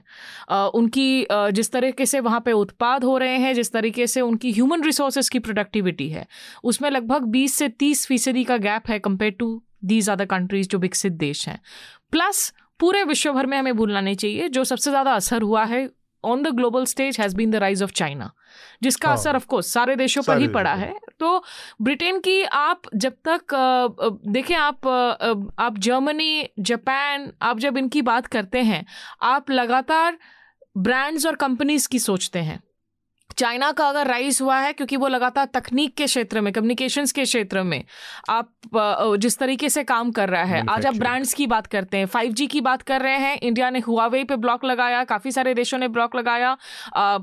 आ, 0.50 0.66
उनकी 0.66 1.24
आ, 1.24 1.50
जिस 1.50 1.70
तरीके 1.72 2.06
से 2.06 2.20
वहाँ 2.20 2.40
पे 2.40 2.52
उत्पाद 2.52 3.04
हो 3.04 3.16
रहे 3.18 3.36
हैं 3.38 3.54
जिस 3.54 3.72
तरीके 3.72 4.06
से 4.06 4.20
उनकी 4.20 4.52
ह्यूमन 4.52 4.82
रिसोर्सेज 4.84 5.28
की 5.28 5.38
प्रोडक्टिविटी 5.38 6.08
है 6.08 6.26
उसमें 6.64 6.90
लगभग 6.90 7.26
20 7.32 7.54
से 7.54 7.68
30 7.70 8.06
फ़ीसदी 8.06 8.44
का 8.44 8.56
गैप 8.58 8.88
है 8.88 8.98
compare 8.98 9.32
to 9.38 9.50
these 9.84 10.10
other 10.10 10.24
countries 10.26 10.68
जो 10.68 10.78
विकसित 10.78 11.12
देश 11.14 11.48
हैं। 11.48 11.60
प्लस 12.12 12.52
पूरे 12.80 13.02
विश्व 13.04 13.32
भर 13.32 13.46
में 13.46 13.58
हमें 13.58 13.74
भूलना 13.76 14.00
नहीं 14.00 14.16
चाहिए 14.16 14.48
जो 14.48 14.64
सबसे 14.64 14.90
ज़्यादा 14.90 15.12
असर 15.12 15.42
हुआ 15.42 15.64
है 15.64 15.88
on 16.24 16.42
the 16.42 16.48
global 16.56 16.84
stage 16.84 17.20
has 17.20 17.36
been 17.36 17.50
the 17.50 17.56
rise 17.56 17.82
of 17.82 17.92
China 17.92 18.30
जिसका 18.82 19.10
असर 19.10 19.36
ऑफ़ 19.36 19.46
कोर्स 19.46 19.72
सारे 19.72 19.96
देशों 19.96 20.22
पर 20.22 20.38
ही 20.38 20.48
पड़ा 20.48 20.74
है। 20.74 20.92
तो 21.20 21.42
ब्रिटेन 21.82 22.18
की 22.20 22.42
आप 22.42 22.82
जब 22.94 23.14
तक 23.28 23.54
देखें 24.28 24.54
आप 24.56 24.86
आप 25.58 25.78
जर्मनी 25.78 26.48
जापान 26.60 27.30
आप 27.42 27.58
जब 27.58 27.76
इनकी 27.78 28.02
बात 28.02 28.26
करते 28.26 28.62
हैं 28.62 28.84
आप 29.24 29.50
लगातार 29.50 30.18
ब्रांड्स 30.78 31.26
और 31.26 31.36
कंपनीज़ 31.36 31.88
की 31.88 31.98
सोचते 31.98 32.38
हैं। 32.40 32.60
चाइना 33.38 33.70
का 33.72 33.88
अगर 33.88 34.06
राइज 34.06 34.38
हुआ 34.42 34.58
है 34.58 34.72
क्योंकि 34.72 34.96
वो 34.96 35.08
लगातार 35.08 35.44
तकनीक 35.44 35.94
के 35.94 36.06
क्षेत्र 36.06 36.40
में 36.40 36.52
कम्युनिकेशंस 36.52 37.12
के 37.12 37.24
क्षेत्र 37.24 37.62
में 37.62 37.84
आप 38.28 38.50
जिस 39.20 39.38
तरीके 39.38 39.68
से 39.68 39.84
काम 39.84 40.10
कर 40.10 40.28
रहा 40.28 40.42
है 40.44 40.64
आज 40.70 40.86
आप 40.86 40.94
ब्रांड्स 40.94 41.34
की 41.34 41.46
बात 41.46 41.66
करते 41.66 41.96
हैं 41.96 42.06
फाइव 42.06 42.34
की 42.50 42.60
बात 42.60 42.82
कर 42.82 43.00
रहे 43.00 43.18
हैं 43.18 43.38
इंडिया 43.40 43.68
ने 43.70 43.78
हुआवे 43.78 44.22
पे 44.24 44.36
ब्लॉक 44.36 44.64
लगाया 44.64 45.04
काफ़ी 45.04 45.32
सारे 45.32 45.54
देशों 45.54 45.78
ने 45.78 45.88
ब्लॉक 45.88 46.16
लगाया 46.16 46.56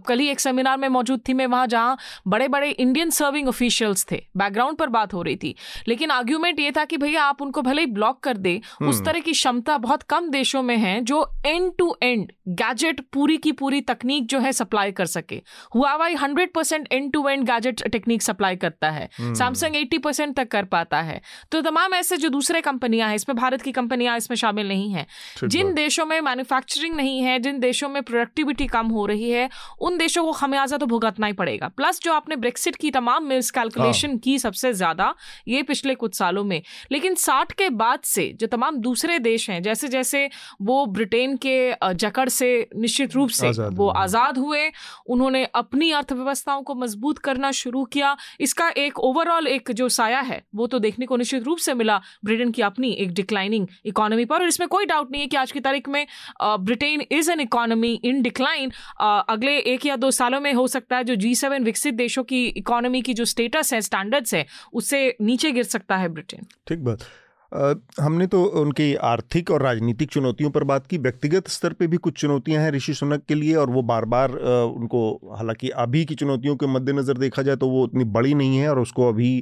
कल 0.07 0.19
ही 0.19 0.27
एक 0.27 0.39
सेमिनार 0.39 0.77
में 0.77 0.87
मौजूद 0.89 1.21
थी 1.27 1.33
मैं 1.33 1.47
वहाँ 1.47 1.67
जहाँ 1.67 1.97
बड़े 2.27 2.47
बड़े 2.47 2.69
इंडियन 2.69 3.09
सर्विंग 3.09 3.47
ऑफिशियल्स 3.47 4.05
थे 4.11 4.21
बैकग्राउंड 4.37 4.77
पर 4.77 4.89
बात 4.89 5.13
हो 5.13 5.21
रही 5.21 5.35
थी। 5.35 5.55
लेकिन 5.87 6.11
आर्ग्यूमेंट 6.11 6.59
ये 6.59 6.71
था 6.71 6.85
कि 6.85 6.97
भैया 6.97 7.23
आप 7.23 7.41
उनको 7.41 7.61
भले 7.61 7.81
ही 7.81 7.91
ब्लॉक 7.91 8.19
कर 8.19 8.37
दे 8.37 8.57
उस 8.57 8.95
हम्म। 8.95 9.05
तरह 9.05 9.19
की 9.19 9.31
क्षमता 9.31 9.77
बहुत 9.77 10.03
कम 10.03 10.29
देशों 10.29 10.61
में 10.61 10.75
है 10.77 10.99
जो 11.01 11.21
एंड 11.45 11.71
टू 11.77 11.95
एंड 12.03 12.31
गैजेट 12.47 13.01
पूरी 13.13 13.37
की 13.37 13.51
पूरी 13.51 13.81
तकनीक 13.81 14.25
जो 14.25 14.39
है 14.39 14.51
सप्लाई 14.53 14.91
कर 14.91 15.05
सके। 15.05 15.41
हुआ 15.75 15.95
Huawei 16.05 16.15
hundred 16.21 16.51
percent 16.53 16.87
end 16.91 17.11
to 17.13 17.27
end 17.29 17.43
gadget 17.45 17.83
technique 17.85 18.21
supply 18.21 18.55
करता 18.55 18.89
है। 18.89 19.09
सैमसंग 19.19 19.75
एट्टी 19.75 19.97
परसेंट 19.97 20.35
तक 20.35 20.47
कर 20.47 20.65
पाता 20.67 21.01
है। 21.01 21.21
तो 21.51 21.61
तमाम 21.61 21.93
ऐसे 21.93 22.17
जो 22.17 22.29
दूसरे 22.29 22.61
कंपनियाँ 22.61 23.07
हैं 23.09 23.15
इसमें 23.15 23.35
भारत 23.37 23.61
की 23.61 23.71
कंपनियाँ 23.71 24.17
इसमें 24.17 24.35
शामिल 24.37 24.67
नहीं 24.67 24.91
है। 24.91 25.05
जिन 25.45 25.73
देशों 25.73 26.05
में 26.05 26.19
मैन्युफैक्चरिंग 26.21 26.95
नहीं 26.95 27.21
है 27.21 27.37
जिन 27.39 27.59
देशों 27.59 27.89
में 27.89 28.01
प्रोडक्टिविटी 28.03 28.67
कम 28.67 28.87
हो 28.89 29.05
रही 29.05 29.29
है 29.31 29.49
उन 29.81 29.97
देशों 29.97 30.23
को 30.25 30.31
खमियाजा 30.33 30.77
तो 30.77 30.85
भुगतना 30.85 31.27
ही 31.27 31.33
पड़ेगा। 31.33 31.67
प्लस 31.77 31.99
जो 32.03 32.13
आपने 32.13 32.35
ब्रेक्सिट 32.37 32.75
की 32.75 32.91
तमाम 32.91 33.25
मिस 33.25 33.51
कैलकुलेशन 33.51 34.09
हाँ। 34.09 34.17
की 34.19 34.37
सबसे 34.39 34.73
ज़्यादा 34.75 35.13
ये 35.47 35.63
पिछले 35.63 35.95
कुछ 35.95 36.15
सालों 36.15 36.43
में। 36.43 36.61
लेकिन 36.91 37.15
साठ 37.17 37.51
के 37.53 37.69
बाद 37.75 37.99
से 38.05 38.31
जो 38.39 38.47
तमाम 38.47 38.77
दूसरे 38.79 39.19
देश 39.21 39.49
हैं 39.49 39.61
जैसे 39.63 39.87
जैसे 39.87 40.29
वो 40.61 40.85
ब्रिटेन 40.87 41.35
के 41.45 41.55
जकड़ 41.95 42.27
से 42.29 42.47
निश्चित 42.77 43.15
रूप 43.15 43.29
से 43.31 43.49
वो 43.71 43.87
आज़ाद 43.95 44.37
हुए 44.37 44.71
उन्होंने 45.09 45.43
अपनी 45.55 45.91
अर्थव्यवस्थाओं 45.95 46.61
को 46.61 46.75
मज़बूत 46.75 47.17
करना 47.19 47.51
शुरू 47.53 47.83
किया। 47.85 48.15
इसका 48.39 48.69
एक 48.77 48.99
ओवरऑल 49.01 49.47
एक 49.47 49.71
जो 49.71 49.89
साया 49.89 50.19
है, 50.21 50.41
वो 50.55 50.67
तो 50.67 50.79
देखने 50.79 51.05
को 51.05 51.17
निश्चित 51.17 51.43
रूप 51.43 51.57
से 51.57 51.73
मिला 51.73 51.99
ब्रिटेन 52.25 52.51
की 52.51 52.61
अपनी 52.61 52.91
एक 52.93 53.13
डिक्लाइनिंग 53.13 53.67
इकोनॉमी 53.85 54.25
पर। 54.25 54.35
और 54.35 54.47
इसमें 54.47 54.67
कोई 54.69 54.85
डाउट 54.85 55.11
नहीं 55.11 55.21
है 55.21 55.27
कि 55.27 55.37
आज 55.37 55.51
की 55.51 55.59
तारीख 55.59 55.89
में 55.89 56.05
Britain 56.41 57.05
is 57.11 57.31
an 57.31 57.39
economy 57.39 57.93
in 58.03 58.21
decline 58.21 58.71
अगले 59.01 59.57
एक 59.57 59.85
या 59.85 59.95
दो 59.95 60.11
सालों 60.11 60.39
में 60.39 60.53
हो 60.53 60.67
सकता 60.67 60.97
है 60.97 61.03
जो 61.03 61.15
जी 61.15 61.35
सेवन 61.35 61.63
विकसित 61.63 61.93
देशों 61.95 62.23
की 62.23 62.45
इकोनॉमी 62.47 63.01
की 63.01 63.13
जो 63.13 63.25
स्टेटस 63.25 63.73
है 63.73 63.81
स्टैंडर्ड्स 63.81 64.33
है, 64.33 64.45
उससे 64.73 65.15
नीचे 65.21 65.51
गिर 65.51 65.63
सकता 65.65 65.97
है 65.97 66.09
ब्रिटेन। 66.09 66.45
ठीक 66.67 66.79
बात। 66.79 67.03
हमने 67.51 68.27
तो 68.27 68.43
उनकी 68.61 68.93
आर्थिक 68.95 69.51
और 69.51 69.61
राजनीतिक 69.61 70.09
चुनौतियों 70.11 70.49
पर 70.51 70.63
बात 70.63 70.87
की, 70.87 70.97
व्यक्तिगत 70.97 71.47
स्तर 71.47 71.73
पे 71.73 71.87
भी 71.87 71.97
कुछ 71.97 72.19
चुनौतियाँ 72.21 72.63
हैं 72.63 72.71
ऋषि 72.71 72.93
सुनक 72.93 73.23
के 73.27 73.35
लिए 73.35 73.55
और 73.55 73.69
वो 73.69 73.81
बार 73.83 74.05
बार 74.05 74.31
उनको, 74.31 75.33
हालाँकि 75.37 75.69
अभी 75.69 76.03
की 76.05 76.15
चुनौतियों 76.15 76.55
के 76.55 76.67
मद्देनज़र 76.67 77.17
देखा 77.17 77.41
जाए 77.41 77.55
तो 77.55 77.69
वो 77.69 77.83
उतनी 77.83 78.03
बड़ी 78.13 78.33
नहीं 78.33 78.57
है 78.57 78.69
और 78.69 78.79
उसको 78.79 79.09
अभी 79.09 79.41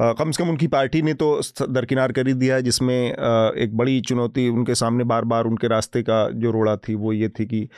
कम 0.00 0.30
से 0.30 0.42
कम 0.42 0.50
उनकी 0.50 0.66
पार्टी 0.66 1.02
ने 1.02 1.14
तो 1.14 1.40
दरकिनार 1.62 2.12
कर 2.12 2.28
ही 2.28 2.34
दिया 2.34 2.54
है, 2.54 2.62
जिसमें 2.62 2.94
एक 2.94 3.76
बड़ी 3.76 4.00
चुनौती 4.00 4.48
उनके 4.48 4.74
सामने 4.74 5.04
बार 5.04 5.24
बार 5.24 5.44
उनके 5.44 5.68
रास्ते 5.68 6.02
का 6.02 6.28
जो 6.30 6.50
रोड़ा 6.50 6.76
थी 6.78 6.94
वो 6.94 7.12
ये 7.12 7.28
थी 7.28 7.46
कि 7.46 7.68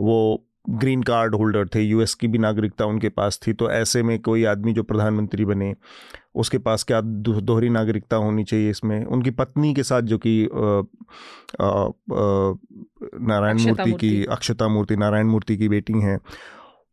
वो 0.00 0.44
ग्रीन 0.70 1.02
कार्ड 1.02 1.34
होल्डर 1.34 1.68
थे, 1.74 1.82
यूएस 1.82 2.14
की 2.14 2.28
भी 2.28 2.38
नागरिकता 2.38 2.84
उनके 2.84 3.08
पास 3.08 3.38
थी 3.46 3.52
तो 3.52 3.70
ऐसे 3.70 4.02
में 4.02 4.18
कोई 4.20 4.44
आदमी 4.44 4.72
जो 4.72 4.82
प्रधानमंत्री 4.82 5.44
बने 5.44 5.74
उसके 6.34 6.58
पास 6.58 6.84
क्या 6.84 7.00
दोहरी 7.00 7.68
नागरिकता 7.68 8.16
होनी 8.16 8.44
चाहिए 8.44 8.70
इसमें? 8.70 9.04
उनकी 9.04 9.30
पत्नी 9.30 9.72
के 9.74 9.82
साथ 9.82 10.02
जो 10.02 10.18
कि 10.18 10.48
नारायण 13.20 13.60
मूर्ति 13.60 13.92
की 13.92 14.24
अक्षता 14.24 14.68
मूर्ति 14.68 14.96
नारायण 14.96 15.26
मूर्ति 15.26 15.56
की 15.56 15.68
बेटी 15.68 16.00
हैं 16.00 16.18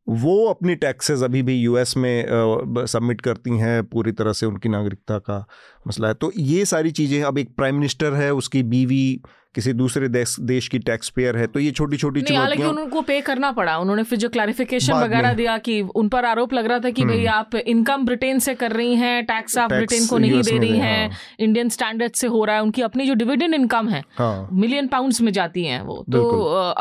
वो 0.07 0.45
अपनी 0.45 0.75
टैक्सेस 0.75 1.21
अभी 1.23 1.41
भी 1.43 1.55
यूएस 1.55 1.93
में 1.97 2.85
सबमिट 2.87 3.21
करती 3.21 3.57
हैं 3.57 3.83
पूरी 3.83 4.11
तरह 4.11 4.33
से 4.33 4.45
उनकी 4.45 4.69
नागरिकता 4.69 5.17
का 5.19 5.45
मसला 5.87 6.07
है। 6.07 6.13
तो 6.13 6.31
ये 6.37 6.65
सारी 6.65 6.91
चीज़ें 6.91 7.23
अब 7.23 7.37
एक 7.37 7.55
प्राइम 7.55 7.75
मिनिस्टर 7.75 8.13
है 8.13 8.33
उसकी 8.33 8.63
बीवी 8.63 9.21
किसी 9.57 9.73
दूसरे 9.73 10.07
देश 10.09 10.35
देश 10.47 10.67
की 10.67 10.79
टैक्स 10.79 11.09
पेयर 11.09 11.37
है 11.37 11.45
तो 11.47 11.59
ये 11.59 11.71
छोटी 11.71 11.97
छोटी 11.97 12.21
चुनौतियाँ 12.21 12.69
उनको 12.69 13.01
पे 13.01 13.19
करना 13.21 13.51
पड़ा। 13.51 13.77
उन्होंने 13.77 14.03
फिर 14.03 14.19
जो 14.19 14.29
क्लैरिफिकेशन 14.29 14.93
वगैरह 14.93 15.33
दिया 15.33 15.57
कि 15.57 15.79
उन 15.95 16.09
पर 16.09 16.25
आरोप 16.25 16.53
लग 16.53 16.65
रहा 16.65 16.79
था 16.79 16.89
कि 16.89 17.05
भाई 17.05 17.17
हम्म। 17.17 17.29
आप 17.29 17.55
इनकम 17.55 18.05
ब्रिटेन 18.05 18.39
से 18.39 18.53
कर 18.55 18.71
रही 18.71 18.95
हैं 18.95 19.25
टैक्स 19.25 19.57
आप 19.57 19.71
ब्रिटेन 19.71 20.05
को 20.07 20.17
नहीं 20.17 20.41
दे 20.41 20.57
रही 20.57 20.77
हैं 20.79 21.09
इंडियन 21.39 21.69
स्टैंडर्ड 21.69 22.13
से 22.15 22.27
हो 22.27 22.43
रहा 22.45 22.55
है 22.55 22.61
उनकी 22.61 22.81
अपनी 22.81 23.05
जो 23.05 23.13
डिविडेंड 23.13 23.53
इनकम 23.53 23.89
है 23.89 24.03
मिलियन 24.21 24.87
पाउंड 24.87 25.13
में 25.21 25.31
जाती 25.31 25.63
है 25.65 25.81
वो। 25.83 25.95
तो 26.11 26.21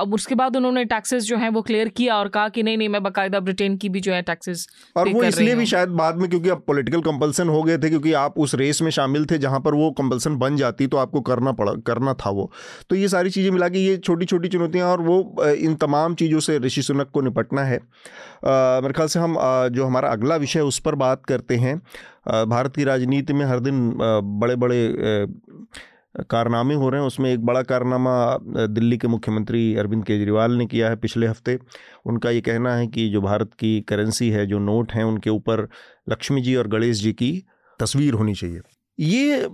अब 0.02 0.14
उसके 0.14 0.34
बाद 0.34 0.56
उन्होंने 0.56 0.84
टैक्सेस 0.86 1.24
जो 1.24 1.36
है 1.36 1.48
वो 1.48 1.62
क्लियर 1.62 1.88
किया 1.96 2.16
और 2.16 2.28
कहा 2.28 2.48
कि 2.48 2.62
नहीं 2.62 2.76
नहीं 2.78 2.88
मैं 2.88 3.02
बाकायदा 3.02 3.40
ब्रिटेन 3.40 3.76
की 3.76 3.88
भी 3.88 4.00
जो 4.00 4.12
है 4.12 4.20
टैक्सेस 4.24 4.66
और 4.96 5.08
वो 5.08 5.22
इसलिए 5.24 5.54
भी 5.54 5.66
शायद 5.66 5.96
बाद 6.02 6.16
में 6.16 6.28
क्योंकि 6.30 6.48
अब 6.48 6.62
पोलिटिकल 6.66 7.00
कंपल्सन 7.02 7.48
हो 7.48 7.62
गए 7.62 7.78
थे 7.78 7.88
क्योंकि 7.88 8.12
आप 8.18 8.38
उस 8.38 8.54
रेस 8.54 8.82
में 8.82 8.90
शामिल 8.90 9.26
थे 9.26 9.38
जहाँ 9.38 9.60
पर 9.60 9.74
वो 9.74 9.90
कंपल्सन 9.98 10.36
बन 10.36 10.56
जाती 10.56 10.86
तो 10.86 10.96
आपको 10.96 11.20
करना 11.32 11.52
पड़ा 11.54 11.72
करना 11.86 12.14
था 12.14 12.30
वो। 12.30 12.50
तो 12.90 12.96
ये 12.96 13.08
सारी 13.08 13.30
चीज़ें 13.30 13.50
मिला 13.50 13.68
के 13.68 13.78
ये 13.78 13.96
छोटी 13.98 14.26
छोटी 14.26 14.48
चुनौतियाँ 14.48 14.90
और 14.90 15.00
वो 15.02 15.44
इन 15.46 15.74
तमाम 15.76 16.14
चीज़ों 16.14 16.40
से 16.40 16.58
ऋषि 16.58 16.82
सुनक 16.82 17.10
को 17.10 17.20
निपटना 17.20 17.62
है। 17.62 17.78
मेरे 18.46 18.92
ख्याल 18.92 19.08
से 19.08 19.20
हम 19.20 19.36
जो 19.70 19.86
हमारा 19.86 20.08
अगला 20.08 20.36
विषय 20.36 20.60
उस 20.62 20.78
पर 20.78 20.94
बात 20.96 21.24
करते 21.24 21.56
हैं। 21.56 21.76
भारत 22.48 22.76
की 22.76 22.84
राजनीति 22.84 23.32
में 23.32 23.44
हर 23.46 23.60
दिन 23.60 23.90
बड़े 23.96 24.56
बड़े 24.56 25.26
कारनामे 26.30 26.74
हो 26.74 26.88
रहे 26.88 27.00
हैं। 27.00 27.06
उसमें 27.06 27.30
एक 27.32 27.44
बड़ा 27.46 27.62
कारनामा 27.62 28.66
दिल्ली 28.68 28.96
के 28.98 29.08
मुख्यमंत्री 29.08 29.74
अरविंद 29.76 30.04
केजरीवाल 30.04 30.52
ने 30.52 30.66
किया 30.66 30.88
है 30.88 30.96
पिछले 30.96 31.26
हफ़्ते। 31.26 31.58
उनका 32.06 32.30
ये 32.30 32.40
कहना 32.40 32.74
है 32.74 32.86
कि 32.86 33.08
जो 33.10 33.20
भारत 33.20 33.50
की 33.54 33.80
करेंसी 33.80 34.28
है, 34.30 34.46
जो 34.46 34.58
नोट 34.58 34.92
हैं, 34.92 35.04
उनके 35.04 35.30
ऊपर 35.30 35.66
लक्ष्मी 36.08 36.40
जी 36.42 36.54
और 36.56 36.68
गणेश 36.68 37.02
जी 37.02 37.12
की 37.12 37.32
तस्वीर 37.80 38.14
होनी 38.14 38.34
चाहिए। 38.34 38.60
ये 38.98 39.46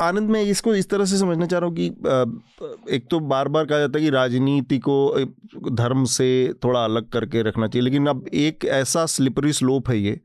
आनंद, 0.00 0.30
मैं 0.30 0.42
इसको 0.42 0.74
इस 0.74 0.88
तरह 0.90 1.04
से 1.04 1.18
समझना 1.18 1.46
चाह 1.46 1.60
रहा 1.60 1.68
हूँ 1.68 1.76
कि 1.76 2.94
एक 2.94 3.06
तो 3.10 3.20
बार 3.22 3.48
बार 3.48 3.64
कहा 3.64 3.78
जाता 3.78 3.98
है 3.98 4.04
कि 4.04 4.10
राजनीति 4.10 4.78
को 4.78 5.26
धर्म 5.72 6.04
से 6.06 6.28
थोड़ा 6.64 6.84
अलग 6.84 7.08
करके 7.08 7.42
रखना 7.42 7.66
चाहिए, 7.66 7.84
लेकिन 7.84 8.06
अब 8.06 8.26
एक 8.26 8.64
ऐसा 8.64 9.04
स्लिपरी 9.06 9.52
स्लोप 9.52 9.88
है 9.90 9.98
ये 9.98 10.20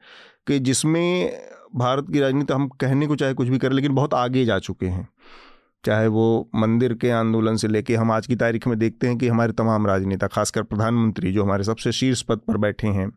कि 0.48 0.60
जिसमें 0.60 1.40
भारत 1.76 2.08
की 2.14 2.20
राजनीति, 2.20 2.54
हम 2.54 2.68
कहने 2.72 3.08
को 3.08 3.16
चाहे 3.16 3.34
कुछ 3.34 3.48
भी 3.48 3.58
करें, 3.58 3.76
लेकिन 3.76 3.96
बहुत 3.96 4.14
आगे 4.14 4.46
जा 4.46 4.60
चुके 4.60 4.86
हैं। 4.86 5.08
चाहे 5.84 6.08
वो 6.08 6.50
मंदिर 6.56 6.94
के 6.94 7.10
आंदोलन 7.12 7.56
से 7.56 7.68
लेके 7.68 7.96
हम 7.96 8.12
आज 8.12 8.28
की 8.28 8.36
तारीख 8.36 8.68
में 8.68 8.78
देखते 8.80 9.08
हैं 9.08 9.18
कि 9.18 9.28
हमारे 9.28 9.54
तमाम 9.54 9.88
राजनेता, 9.88 10.28
खासकर 10.28 10.64
प्रधानमंत्री 10.64 11.32
जो 11.34 11.44
हमारे 11.44 11.64
सबसे 11.64 11.92
शीर्ष 11.92 12.22
पद 12.22 12.40
पर 12.48 12.58
बैठे 12.58 12.88
हैं, 12.90 13.08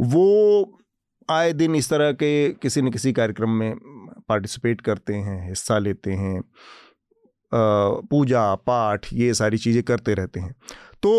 वो 0.00 0.78
आए 1.28 1.52
दिन 1.52 1.74
इस 1.74 1.90
तरह 1.90 2.12
के 2.12 2.48
किसी 2.52 2.82
न 2.82 2.90
किसी 2.90 3.12
कार्यक्रम 3.12 3.50
में 3.50 3.74
पार्टिसिपेट 4.28 4.80
करते 4.80 5.14
हैं 5.14 5.48
हिस्सा 5.48 5.78
लेते 5.78 6.12
हैं 6.14 6.42
पूजा 7.52 8.54
पाठ 8.66 9.06
ये 9.12 9.32
सारी 9.34 9.58
चीज़ें 9.58 9.82
करते 9.82 10.14
रहते 10.14 10.40
हैं। 10.40 10.54
तो 11.02 11.10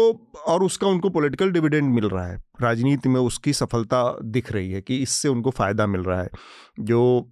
और 0.48 0.64
उसका 0.64 0.88
उनको 0.88 1.10
पॉलिटिकल 1.10 1.52
डिविडेंड 1.52 1.94
मिल 1.94 2.06
रहा 2.06 2.26
है। 2.28 2.38
राजनीति 2.62 3.10
में 3.10 3.20
उसकी 3.22 3.54
सफलता 3.54 4.04
दिख 4.24 4.52
रही 4.52 4.72
है 4.72 4.82
कि 4.82 4.98
इससे 4.98 5.30
उनको 5.30 5.50
फ़ायदा 5.52 5.88
मिल 5.88 6.02
रहा 6.02 6.22
है। 6.22 6.30
जो 6.82 7.30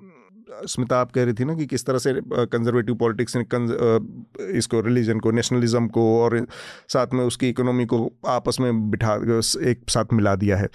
स्मिता 0.65 0.99
आप 1.01 1.11
कह 1.11 1.23
रही 1.23 1.33
थी 1.33 1.45
ना 1.45 1.53
कि 1.55 1.65
किस 1.65 1.85
तरह 1.85 1.97
से 1.97 2.13
कंजर्वेटिव 2.25 2.95
पॉलिटिक्स 2.95 3.35
ने 3.35 3.43
कंज, 3.45 3.71
इसको 4.55 4.81
रिलीजन 4.81 5.19
को 5.19 5.31
नेशनलिज्म 5.31 5.87
को 5.87 6.03
और 6.21 6.45
साथ 6.89 7.13
में 7.13 7.23
उसकी 7.25 7.49
इकोनॉमी 7.49 7.85
को 7.85 8.09
आपस 8.27 8.59
में 8.59 8.89
बिठा 8.91 9.13
एक 9.69 9.89
साथ 9.89 10.13
मिला 10.13 10.35
दिया 10.35 10.57
है। 10.57 10.67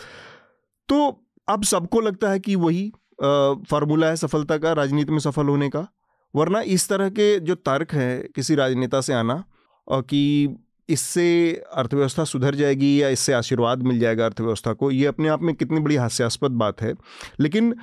तो 0.88 1.06
अब 1.48 1.62
सबको 1.64 2.00
लगता 2.00 2.30
है 2.30 2.40
कि 2.40 2.56
वही 2.56 2.90
फार्मूला 3.22 4.06
है 4.06 4.16
सफलता 4.16 4.58
का, 4.58 4.72
राजनीति 4.72 5.12
में 5.12 5.18
सफल 5.18 5.46
होने 5.46 5.68
का। 5.68 5.86
वरना 6.34 6.60
इस 6.60 6.88
तरह 6.88 7.08
के 7.08 7.38
जो 7.40 7.54
तर्क 7.54 7.92
हैं 7.94 8.28
किसी 8.34 8.54
राजनेता 8.54 9.00
से 9.00 9.12
आना 9.12 9.42
और 9.88 10.02
कि 10.02 10.56
इससे 10.88 11.52
अर्थव्यवस्था 11.72 12.24
सुधर 12.24 12.54
जाएगी 12.54 13.02
या 13.02 13.08
इससे 13.08 13.32
आशीर्वाद 13.32 13.82
मिल 13.82 13.98
जाएगा 13.98 14.24
अर्थव्यवस्था 14.26 14.72
को, 14.72 14.90
ये 14.90 15.06
अपने 15.06 15.28
आप 15.28 15.42
में 15.42 15.54
कितनी 15.54 15.80
बड़ी 15.80 15.96
हास्यास्पद 15.96 16.50
बात 16.50 16.82
है। 16.82 16.94
लेकिन 17.40 17.74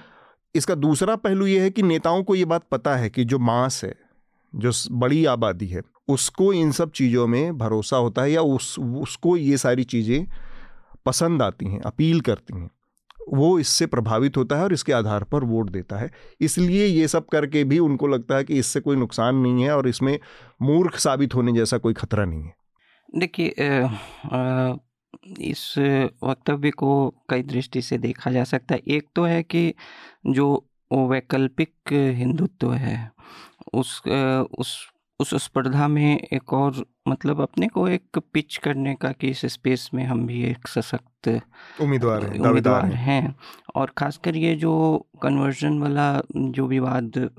इसका 0.55 0.75
दूसरा 0.75 1.15
पहलू 1.15 1.45
ये 1.45 1.59
है 1.59 1.69
कि 1.69 1.81
नेताओं 1.81 2.23
को 2.23 2.35
ये 2.35 2.45
बात 2.45 2.63
पता 2.71 2.95
है 2.95 3.09
कि 3.09 3.23
जो 3.23 3.39
मास 3.39 3.83
है, 3.83 3.93
जो 4.53 4.71
बड़ी 4.91 5.25
आबादी 5.25 5.67
है, 5.67 5.81
उसको 6.07 6.51
इन 6.53 6.71
सब 6.71 6.91
चीज़ों 6.91 7.27
में 7.27 7.57
भरोसा 7.57 7.97
होता 7.97 8.21
है 8.21 8.31
या 8.31 8.41
उस, 8.41 8.79
उसको 8.79 9.37
ये 9.37 9.57
सारी 9.57 9.83
चीज़ें 9.83 10.25
पसंद 11.05 11.41
आती 11.41 11.65
हैं, 11.65 11.81
अपील 11.81 12.21
करती 12.21 12.57
हैं। 12.57 12.69
वो 13.20 13.57
इससे 13.59 13.86
प्रभावित 13.86 14.38
होता 14.38 14.57
है 14.57 14.63
और 14.63 14.74
इसके 14.74 14.93
आधार 14.93 15.24
पर 15.24 15.43
वोट 15.43 15.70
देता 15.70 15.97
है। 15.97 16.09
इसलिए 16.41 16.86
ये 16.86 17.07
सब 17.07 17.26
करके 17.26 17.63
भी 17.63 17.80
उनको 17.80 18.07
लगता 18.07 18.36
है 18.36 18.43
कि 18.43 18.59
इससे 18.59 18.80
कोई 18.80 18.95
नुकसान 18.95 19.36
नहीं 19.36 19.63
है 19.63 19.76
और 19.76 19.88
इसमें 19.88 20.17
मूर्ख 20.61 20.97
साबित 20.97 21.36
होने 21.36 21.53
जैसा 21.53 21.78
कोई 21.78 21.93
खतरा 21.93 22.26
नहीं 22.26 22.43
है। 22.43 22.53
देखिए 23.17 23.53
इस 25.41 25.74
वक्तव्य 26.24 26.72
को 26.72 27.09
कई 27.30 27.43
दृष्टि 27.43 27.82
से 27.82 27.97
देखा 27.97 28.32
जा 28.32 28.43
सकता 28.43 28.76
है। 28.76 28.82
एक 28.88 29.07
तो 29.15 29.24
है 29.24 29.41
कि 29.43 29.74
जो 30.28 30.65
वैकल्पिक 30.91 31.93
हिंदुत्व 31.93 32.74
है, 32.74 33.11
उस 33.74 34.01
उस 34.59 34.78
उस 35.20 35.34
स्पर्धा 35.43 35.88
में 35.88 36.28
एक 36.34 36.53
और 36.53 36.86
मतलब 37.07 37.41
अपने 37.41 37.67
को 37.67 37.88
एक 37.88 38.20
पिच 38.34 38.57
करने 38.57 38.95
का 38.95 39.11
कि 39.11 39.30
इस 39.30 39.45
स्पेस 39.45 39.89
में 39.93 40.03
हम 40.03 40.26
भी 40.28 40.43
एक 40.43 40.67
सशक्त 40.67 41.41
उम्मीदवार 41.82 42.24
हैं 42.24 42.39
उम्मीदवार 42.39 42.86
हैं। 42.86 43.36
और 43.76 43.91
खासकर 43.97 44.36
ये 44.36 44.55
जो 44.55 44.74
कन्वर्जन 45.24 45.80
वाला 45.80 46.22
जो 46.36 46.67
विवाद 46.67 47.30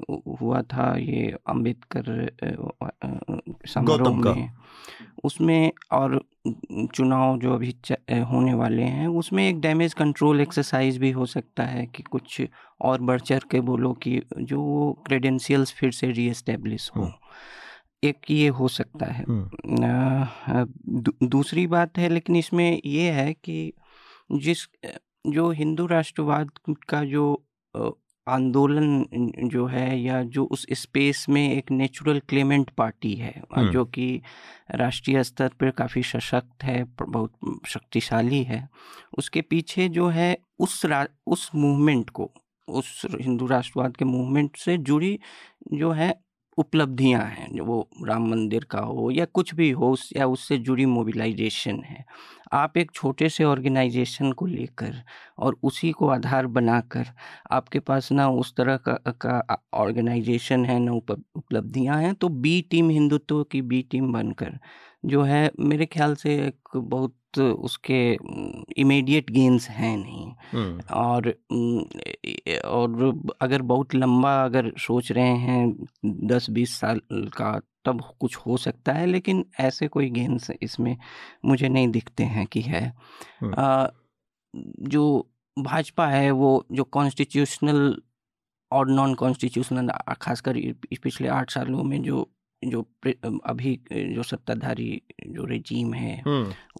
हुआ 0.42 0.62
था 0.62 0.94
ये 0.98 1.34
अंबेडकर 1.48 2.30
समारोह 3.66 4.16
में 4.16 4.50
उसमें 5.24 5.72
और 5.92 6.20
चुनाव 6.94 7.38
जो 7.38 7.54
अभी 7.54 7.74
होने 8.12 8.54
वाले 8.54 8.82
हैं 8.82 9.06
उसमें 9.08 9.48
एक 9.48 9.60
डैमेज 9.60 9.94
कंट्रोल 9.94 10.40
एक्सरसाइज 10.40 10.98
भी 10.98 11.10
हो 11.10 11.26
सकता 11.26 11.62
है 11.62 11.86
कि 11.86 12.02
कुछ 12.02 12.42
और 12.80 13.00
बढ़ 13.00 13.20
चढ़ 13.20 13.42
के 13.50 13.60
बोलो 13.60 13.92
कि 13.92 14.22
जो 14.38 14.92
क्रेडेंशियल्स 15.06 15.72
फिर 15.72 15.90
से 15.90 16.10
री 16.10 16.28
एस्टेब्लिश 16.28 16.90
हो। 16.96 17.12
एक 18.04 18.30
ये 18.30 18.48
हो 18.48 18.68
सकता 18.68 19.06
है। 19.06 19.24
दू, 20.88 21.12
दूसरी 21.26 21.66
बात 21.66 21.98
है 21.98 22.08
लेकिन 22.08 22.36
इसमें 22.36 22.80
ये 22.84 23.10
है 23.10 23.32
कि 23.32 23.72
जिस 24.32 24.68
जो 25.26 25.50
हिंदू 25.50 25.86
राष्ट्रवाद 25.86 26.50
का 26.88 27.04
जो 27.04 27.46
आंदोलन 28.28 29.04
जो 29.52 29.66
है 29.66 30.00
या 30.00 30.22
जो 30.22 30.44
उस 30.44 30.66
स्पेस 30.72 31.26
में 31.28 31.52
एक 31.52 31.70
नेचुरल 31.70 32.20
क्लेमेंट 32.28 32.70
पार्टी 32.70 33.14
है 33.14 33.42
जो 33.70 33.84
कि 33.84 34.22
राष्ट्रीय 34.70 35.24
स्तर 35.24 35.48
पर 35.48 35.70
काफ़ी 35.70 36.02
सशक्त 36.02 36.64
है 36.64 36.84
बहुत 37.02 37.32
शक्तिशाली 37.68 38.42
है 38.42 38.68
उसके 39.18 39.40
पीछे 39.40 39.88
जो 39.88 40.08
है 40.08 40.38
उस 40.58 40.84
रा, 40.86 41.06
उस 41.26 41.50
मूवमेंट 41.54 42.10
को 42.10 42.30
उस 42.68 43.06
हिंदू 43.20 43.46
राष्ट्रवाद 43.46 43.96
के 43.96 44.04
मूवमेंट 44.04 44.56
से 44.56 44.78
जुड़ी 44.78 45.20
जो 45.72 45.90
है 45.90 46.29
उपलब्धियाँ 46.58 47.22
हैं 47.26 47.60
वो 47.62 47.88
राम 48.06 48.28
मंदिर 48.30 48.64
का 48.70 48.78
हो 48.80 49.10
या 49.10 49.24
कुछ 49.26 49.54
भी 49.54 49.70
हो, 49.70 49.90
उस 49.92 50.08
या 50.16 50.26
उससे 50.28 50.58
जुड़ी 50.58 50.86
मोबिलाइजेशन 50.86 51.82
है। 51.84 52.04
आप 52.54 52.76
एक 52.78 52.90
छोटे 52.94 53.28
से 53.28 53.44
ऑर्गेनाइजेशन 53.44 54.32
को 54.32 54.46
लेकर 54.46 54.94
और 55.38 55.56
उसी 55.62 55.90
को 55.92 56.08
आधार 56.10 56.46
बनाकर 56.48 57.06
आपके 57.52 57.78
पास 57.80 58.10
ना 58.12 58.28
उस 58.30 58.54
तरह 58.56 58.76
का 58.88 58.94
का 59.20 59.40
ऑर्गेनाइजेशन 59.74 60.64
है, 60.64 60.78
ना 60.78 60.92
उपलब्धियाँ 60.92 62.00
हैं 62.02 62.14
तो 62.14 62.28
बी 62.30 62.60
टीम 62.70 62.90
हिंदुत्व 62.90 63.42
की 63.52 63.62
बी 63.62 63.82
टीम 63.90 64.12
बनकर 64.12 64.58
जो 65.04 65.22
है 65.22 65.50
मेरे 65.60 65.86
ख्याल 65.86 66.14
से 66.14 66.46
एक 66.46 66.68
बहुत 66.76 67.14
उसके 67.38 68.18
इमीडिएट 68.76 69.30
गेंस 69.30 69.68
हैं 69.68 69.96
नहीं। 69.96 70.32
और 70.80 71.28
और 72.64 73.20
अगर 73.40 73.62
बहुत 73.62 73.94
लंबा 73.94 74.44
अगर 74.44 74.72
सोच 74.78 75.12
रहे 75.12 75.36
हैं 75.36 75.86
दस 76.06 76.50
बीस 76.50 76.80
साल 76.80 77.00
का 77.12 77.60
तब 77.84 78.00
कुछ 78.20 78.36
हो 78.36 78.56
सकता 78.56 78.92
है 78.92 79.06
लेकिन 79.06 79.44
ऐसे 79.60 79.88
कोई 79.88 80.10
गेंस 80.10 80.50
इसमें 80.62 80.96
मुझे 81.44 81.68
नहीं 81.68 81.88
दिखते 81.88 82.24
हैं 82.24 82.46
कि 82.46 82.60
है। 82.60 82.94
आ, 83.58 83.86
जो 84.80 85.30
भाजपा 85.58 86.06
है 86.06 86.30
वो 86.30 86.66
जो 86.72 86.84
कॉन्स्टिट्यूशनल 86.84 88.02
और 88.72 88.90
नॉन 88.90 89.14
कॉन्स्टिट्यूशनल 89.14 89.88
खासकर 90.20 90.54
पिछले 91.02 91.28
आठ 91.28 91.50
सालों 91.50 91.82
में 91.82 92.02
जो 92.02 92.32
जो 92.64 92.86
अभी 93.44 93.80
जो 93.92 94.22
सत्ताधारी 94.22 95.02
जो 95.26 95.44
रेजीम 95.44 95.94
है 95.94 96.22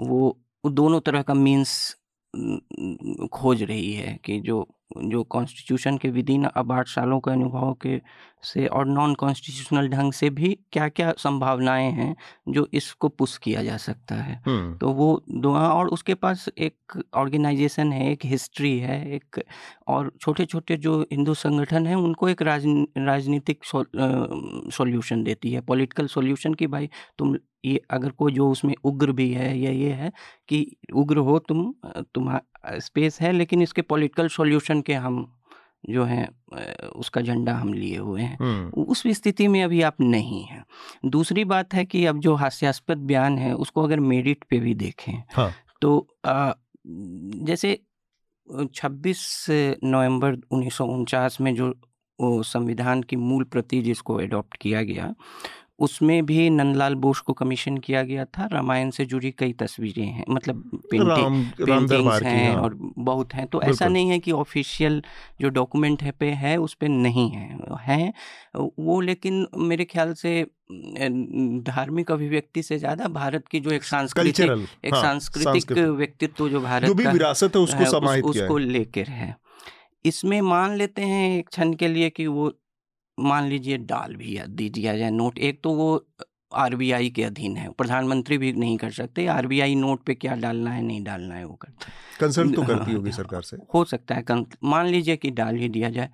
वो 0.00 0.38
दोनों 0.64 1.00
तरह 1.00 1.22
का 1.22 1.34
मीन्स 1.34 1.96
खोज 3.32 3.62
रही 3.62 3.92
है 3.92 4.18
कि 4.24 4.40
जो 4.40 4.68
जो 4.96 5.22
कॉन्स्टिट्यूशन 5.24 5.96
के 5.98 6.08
विधि 6.10 6.36
अब 6.56 6.72
आठ 6.72 6.88
सालों 6.88 7.18
के 7.20 7.30
अनुभव 7.30 7.72
के 7.82 8.00
से 8.42 8.66
और 8.66 8.86
नॉन 8.86 9.14
कॉन्स्टिट्यूशनल 9.14 9.88
ढंग 9.88 10.12
से 10.12 10.30
भी 10.30 10.48
क्या 10.72 10.88
क्या 10.88 11.12
संभावनाएँ 11.18 11.90
हैं 11.92 12.14
जो 12.48 12.66
इसको 12.74 13.08
पुश 13.08 13.36
किया 13.38 13.62
जा 13.62 13.76
सकता 13.76 14.14
है? 14.14 14.36
तो 14.78 14.92
वो 14.92 15.22
दो 15.30 15.54
और 15.54 15.88
उसके 15.88 16.14
पास 16.14 16.48
एक 16.58 17.02
ऑर्गेनाइजेशन 17.14 17.92
है 17.92 18.10
एक 18.12 18.24
हिस्ट्री 18.24 18.78
है 18.78 19.00
एक 19.14 19.40
और 19.88 20.12
छोटे 20.20 20.44
छोटे 20.46 20.76
जो 20.76 21.00
हिंदू 21.12 21.34
संगठन 21.34 21.86
हैं 21.86 21.96
उनको 21.96 22.28
एक 22.28 22.42
राज 22.42 22.64
राजनीतिक 22.98 23.64
सॉल्यूशन 24.72 25.22
देती 25.24 25.52
है। 25.52 25.60
पॉलिटिकल 25.60 26.06
सॉल्यूशन 26.06 26.54
की 26.54 26.66
भाई 26.66 26.90
तुम 27.18 27.36
ये 27.64 27.80
अगर 27.90 28.10
कोई 28.10 28.32
जो 28.32 28.48
उसमें 28.50 28.74
उग्र 28.84 29.12
भी 29.12 29.30
है 29.32 29.58
या 29.58 29.70
ये 29.70 29.90
है 29.92 30.10
कि 30.48 30.66
उग्र 30.94 31.18
हो 31.18 31.38
तुम 31.38 31.72
तुम्हारा 32.14 32.59
स्पेस 32.66 33.20
है 33.20 33.32
लेकिन 33.32 33.62
इसके 33.62 33.82
पॉलिटिकल 33.82 34.28
सॉल्यूशन 34.28 34.80
के 34.80 34.94
हम 34.94 35.36
जो 35.90 36.04
है 36.04 36.28
उसका 36.96 37.20
झंडा 37.20 37.54
हम 37.54 37.74
लिए 37.74 37.96
हुए 37.96 38.22
हैं। 38.22 38.70
उस 38.70 39.02
स्थिति 39.06 39.48
में 39.48 39.64
अभी 39.64 39.82
आप 39.82 40.00
नहीं 40.00 40.44
हैं। 40.44 40.64
दूसरी 41.06 41.44
बात 41.44 41.74
है 41.74 41.84
कि 41.84 42.06
अब 42.06 42.18
जो 42.18 42.34
हास्यास्पद 42.34 42.98
बयान 42.98 43.38
है 43.38 43.54
उसको 43.54 43.82
अगर 43.82 44.00
मेरिट 44.00 44.44
पे 44.50 44.60
भी 44.60 44.74
देखें 44.74 45.22
हाँ. 45.32 45.52
तो 45.82 46.16
आ, 46.24 46.52
जैसे 47.34 47.82
26 48.74 49.46
नवंबर 49.84 50.36
उन्नीस 50.50 50.74
सौ 50.74 50.86
उनचास 50.86 51.40
में 51.40 51.54
जो 51.54 51.74
संविधान 52.42 53.02
की 53.02 53.16
मूल 53.16 53.44
प्रति 53.44 53.82
जिसको 53.82 54.20
एडॉप्ट 54.20 54.56
किया 54.56 54.82
गया 54.82 55.14
उसमें 55.80 56.24
भी 56.26 56.48
नंदलाल 56.50 56.94
बोस 56.94 57.20
को 57.20 57.32
कमीशन 57.32 57.76
किया 57.78 58.02
गया 58.02 58.24
था। 58.28 58.48
रामायण 58.52 58.90
से 58.90 59.04
जुड़ी 59.06 59.30
कई 59.38 59.52
तस्वीरें 59.52 60.06
हैं 60.06 60.24
मतलब 60.30 60.62
पेंटिंग 60.90 61.66
पेंटिंग्स 61.66 62.22
हैं 62.22 62.52
हाँ। 62.52 62.62
और 62.62 62.76
बहुत 63.00 63.34
हैं। 63.34 63.46
तो 63.46 63.62
ऐसा 63.62 63.88
नहीं 63.88 64.10
है 64.10 64.18
कि 64.18 64.32
ऑफिशियल 64.32 65.02
जो 65.40 65.48
डॉक्यूमेंट 65.50 66.02
है 66.02 66.10
पे 66.10 66.30
है 66.36 66.56
उस 66.60 66.74
पर 66.74 66.88
नहीं 66.88 67.28
है 67.30 67.48
हैं। 67.80 68.12
वो 68.78 69.00
लेकिन 69.00 69.46
मेरे 69.56 69.84
ख्याल 69.84 70.12
से 70.14 70.42
धार्मिक 71.66 72.10
अभिव्यक्ति 72.10 72.62
से 72.62 72.78
ज़्यादा 72.78 73.08
भारत 73.10 73.48
की 73.48 73.60
जो 73.60 73.70
एक 73.70 73.84
सांस्कृतिक 73.84 74.50
एक 74.84 74.94
हाँ, 74.94 75.02
सांस्कृतिक 75.02 75.72
व्यक्तित्व 75.72 76.48
जो 76.48 76.60
भारत 76.60 76.86
जो 76.86 76.94
भी 76.94 77.06
विरासत 77.06 77.56
है 77.56 77.62
उसको 77.62 77.84
उस, 77.84 78.20
उसको 78.24 78.58
लेकर 78.58 79.10
है। 79.10 79.36
इसमें 80.04 80.40
मान 80.40 80.76
लेते 80.76 81.02
हैं 81.02 81.38
एक 81.38 81.48
क्षण 81.48 81.72
के 81.74 81.88
लिए 81.88 82.10
कि 82.10 82.26
वो 82.26 82.52
मान 83.20 83.48
लीजिए 83.48 83.78
डाल 83.78 84.16
भी 84.16 84.40
दी 84.48 84.70
दिया 84.70 84.96
जाए 84.96 85.10
नोट 85.10 85.38
एक 85.38 85.62
तो 85.62 85.70
वो 85.70 86.06
आरबीआई 86.54 87.10
के 87.10 87.24
अधीन 87.24 87.56
है 87.56 87.70
प्रधानमंत्री 87.70 88.38
भी 88.38 88.52
नहीं 88.52 88.76
कर 88.76 88.90
सकते 88.90 89.26
आरबीआई 89.26 89.74
नोट 89.74 90.04
पे 90.04 90.14
क्या 90.14 90.34
डालना 90.34 90.70
है 90.70 90.82
नहीं 90.82 91.04
डालना 91.04 91.34
है 91.34 91.44
वो 91.44 91.54
करता 91.54 91.86
कंसल्ट 92.20 92.54
तो 92.54 92.62
करती 92.62 92.92
होगी 92.92 93.12
सरकार 93.12 93.42
से। 93.42 93.56
हो 93.74 93.84
सकता 93.84 94.14
है 94.14 94.24
मान 94.64 94.86
लीजिए 94.86 95.16
कि 95.16 95.30
डाल 95.30 95.56
ही 95.56 95.68
दिया 95.68 95.90
जाए 95.90 96.10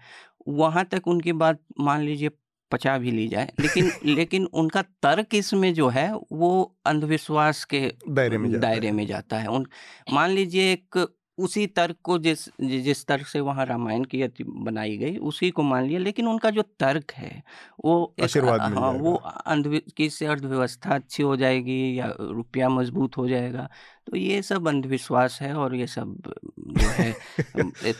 वहाँ 0.49 0.85
तक 0.85 1.09
उनकी 1.09 1.33
बात 1.33 1.61
मान 1.81 2.01
लीजिए 2.01 2.31
पचा 2.73 2.99
भी 2.99 3.11
ली 3.11 3.29
जाए 3.29 3.53
लेकिन 3.61 3.93
लेकिन 4.05 4.45
उनका 4.45 4.83
तर्क 4.83 5.35
इसमें 5.35 5.75
जो 5.75 5.89
है 5.89 6.21
वो 6.33 6.77
अंधविश्वास 6.87 7.65
के 7.65 7.93
दायरे 8.09 8.39
में 8.39 8.51
जाता 8.51 8.69
दायरे 8.69 8.93
में 8.93 9.07
जाता 9.07 9.39
है। 9.39 9.47
उन 9.47 9.67
मान 10.13 10.31
लीजिए 10.31 10.73
एक 10.73 11.16
उसी 11.39 11.67
तर्क 11.69 11.97
को 12.03 12.19
जिस 12.19 12.49
जिस 12.61 13.05
तर्क 13.07 13.27
से 13.27 13.41
वहाँ 13.41 13.65
रामायण 13.67 14.05
की 14.05 14.23
अति 14.23 14.45
बनाई 14.45 14.97
गई 14.97 15.17
उसी 15.31 15.51
को 15.51 15.63
मान 15.63 15.85
लिया। 15.87 15.99
लेकिन 16.01 16.27
उनका 16.27 16.51
जो 16.51 16.63
तर्क 16.81 17.13
है 17.17 17.43
वो 17.85 18.15
हाँ 18.21 18.93
वो 18.93 19.15
अंध 19.15 19.81
किससे 19.97 20.27
अर्थव्यवस्था 20.27 20.95
अच्छी 20.95 21.23
हो 21.23 21.37
जाएगी 21.37 21.99
या 21.99 22.15
रुपया 22.21 22.69
मज़बूत 22.69 23.17
हो 23.17 23.29
जाएगा। 23.29 23.69
तो 24.07 24.17
ये 24.17 24.41
सब 24.43 24.69
अंधविश्वास 24.69 25.39
है 25.43 25.53
और 25.55 25.75
ये 25.75 25.87
सब 25.87 26.33
जो 26.71 26.89
है 26.89 27.13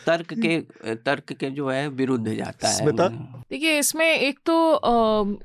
तर्क 0.05 0.33
के 0.35 0.59
तर्क 0.97 1.33
के 1.33 1.49
जो 1.51 1.69
है 1.69 1.87
विरुद्ध 1.89 2.27
जाता 2.27 2.67
है। 2.69 3.09
देखिए 3.49 3.77
इसमें 3.79 4.05
एक 4.07 4.39
तो 4.45 4.55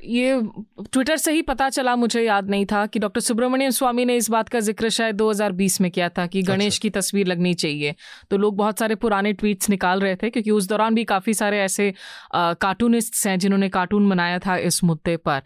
ये 0.05 0.41
ट्विटर 0.83 1.17
से 1.17 1.33
ही 1.33 1.43
पता 1.43 1.69
चला 1.71 1.95
मुझे 1.97 2.23
याद 2.23 2.51
नहीं 2.51 2.67
था 2.67 2.85
कि 2.87 2.99
डॉक्टर 2.99 3.21
सुब्रमण्यम 3.21 3.71
स्वामी 3.73 4.05
ने 4.05 4.17
इस 4.17 4.31
बात 4.31 4.49
का 4.49 4.61
ज़िक्र 4.61 4.89
शायद 4.91 5.17
2020 5.17 5.81
में 5.81 5.91
किया 5.91 6.09
था 6.09 6.27
कि 6.27 6.41
अच्छा। 6.41 6.53
गणेश 6.55 6.79
की 6.79 6.91
तस्वीर 6.93 7.27
लगनी 7.27 7.55
चाहिए। 7.55 7.82
तो 8.31 8.37
लोग 8.37 8.57
बहुत 8.57 8.79
सारे 8.79 8.95
पुराने 8.95 9.33
ट्वीट्स 9.33 9.71
निकाल 9.71 10.01
रहे 10.01 10.17
थे, 10.17 10.31
क्योंकि 10.31 10.51
उस 10.51 10.69
दौरान 10.69 10.95
भी 10.95 11.05
काफ़ी 11.05 11.35
सारे 11.35 11.61
ऐसे 11.61 11.93
कार्टूनिस्ट्स 12.35 13.27
हैं 13.27 13.39
जिन्होंने 13.39 13.69
कार्टून 13.69 14.09
बनाया 14.09 14.39
था 14.39 14.57
इस 14.57 14.83
मुद्दे 14.85 15.17
पर। 15.17 15.43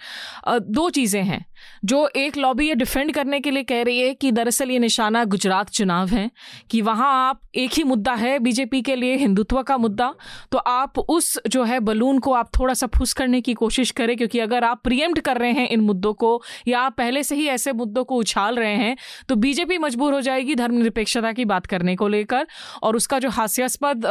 दो 0.60 0.88
चीज़ें 0.90 1.22
हैं। 1.22 1.44
जो 1.84 2.06
एक 2.16 2.36
लॉबी 2.36 2.68
ये 2.68 2.74
डिफेंड 2.74 3.12
करने 3.14 3.40
के 3.40 3.50
लिए 3.50 3.62
कह 3.64 3.82
रही 3.82 4.00
है 4.00 4.14
कि 4.14 4.30
दरअसल 4.32 4.70
ये 4.70 4.78
निशाना 4.78 5.24
गुजरात 5.26 5.70
चुनाव 5.70 6.08
है, 6.08 6.30
कि 6.70 6.80
वहाँ 6.82 7.10
आप 7.20 7.40
एक 7.54 7.72
ही 7.72 7.82
मुद्दा 7.84 8.14
है 8.14 8.38
बीजेपी 8.38 8.82
के 8.82 8.96
लिए, 8.96 9.16
हिंदुत्व 9.16 9.62
का 9.62 9.76
मुद्दा। 9.78 10.12
तो 10.52 10.58
आप 10.58 10.98
उस 10.98 11.38
जो 11.48 11.62
है 11.64 11.80
बलून 11.82 12.18
को 12.18 12.32
आप 12.34 12.50
थोड़ा 12.58 12.74
सा 12.74 12.86
फुस 12.96 13.12
करने 13.12 13.40
की 13.40 13.54
कोशिश 13.54 13.90
करें, 13.92 14.16
क्योंकि 14.16 14.38
अगर 14.40 14.64
आप 14.64 14.80
प्रियम्प्ट 14.84 15.20
कर 15.20 15.38
रहे 15.38 15.52
हैं 15.52 15.68
इन 15.68 15.80
मुद्दों 15.82 16.12
को, 16.14 16.42
या 16.68 16.80
आप 16.80 16.94
पहले 16.96 17.22
से 17.22 17.34
ही 17.34 17.46
ऐसे 17.48 17.72
मुद्दों 17.74 18.04
को 18.04 18.16
उछाल 18.16 18.56
रहे 18.56 18.74
हैं 18.76 18.96
तो 19.28 19.36
बीजेपी 19.36 19.78
मजबूर 19.78 20.14
हो 20.14 20.20
जाएगी 20.20 20.54
धर्मनिरपेक्षता 20.56 21.32
की 21.32 21.44
बात 21.46 21.66
करने 21.66 21.94
को 21.96 22.08
लेकर। 22.08 22.46
और 22.82 22.96
उसका 22.96 23.18
जो 23.18 23.28
हास्यास्पद 23.30 24.06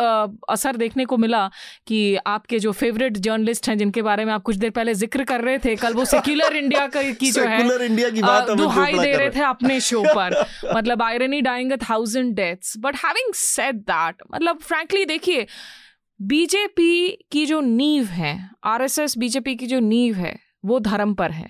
असर 0.50 0.76
देखने 0.78 1.06
को 1.06 1.18
मिला 1.18 1.48
कि 1.88 2.16
आपके 2.28 2.60
जो 2.60 2.72
फेवरेट 2.74 3.18
जर्नलिस्ट 3.20 3.70
हैं, 3.70 3.78
जिनके 3.78 4.02
बारे 4.02 4.26
में 4.26 4.34
आप 4.34 4.42
कुछ 4.44 4.56
देर 4.56 4.70
पहले 4.72 4.94
ज़िक्र 4.96 5.24
कर 5.26 5.42
रहे 5.42 5.58
थे, 5.60 5.76
कल 5.76 5.94
वो 5.94 6.06
सेक्युलर 6.08 6.56
इंडिया 6.56 6.88
की 6.88 7.32
जो 7.36 7.46
है 7.46 7.86
इंडिया 7.86 8.10
की 8.10 8.22
बात 8.22 8.52
दुहाई 8.52 8.94
दे 8.94 9.12
रहे 9.12 9.30
थे 9.30 9.44
अपने 9.44 9.80
शो 9.80 10.04
पर। 10.16 10.40
मतलब 10.76 11.02
irony 11.02 11.42
dying 11.42 11.72
a 11.72 11.78
thousand 11.90 12.36
deaths 12.36 12.74
but 12.78 12.96
having 12.96 13.34
said 13.34 13.82
that 13.82 14.24
मतलब 14.34 14.60
फ्रैंकली 14.60 15.06
देखिए 15.06 15.46
बीजेपी 16.20 17.10
की 17.32 17.46
जो 17.46 17.60
नींव 17.62 18.06
है 18.06 18.50
आरएसएस 18.64 19.18
बीजेपी 19.18 19.56
की 19.56 19.68
जो 19.68 19.80
नींव 19.80 20.16
है 20.16 20.38
वो 20.66 20.80
धर्म 20.80 21.14
पर 21.14 21.32
है। 21.32 21.50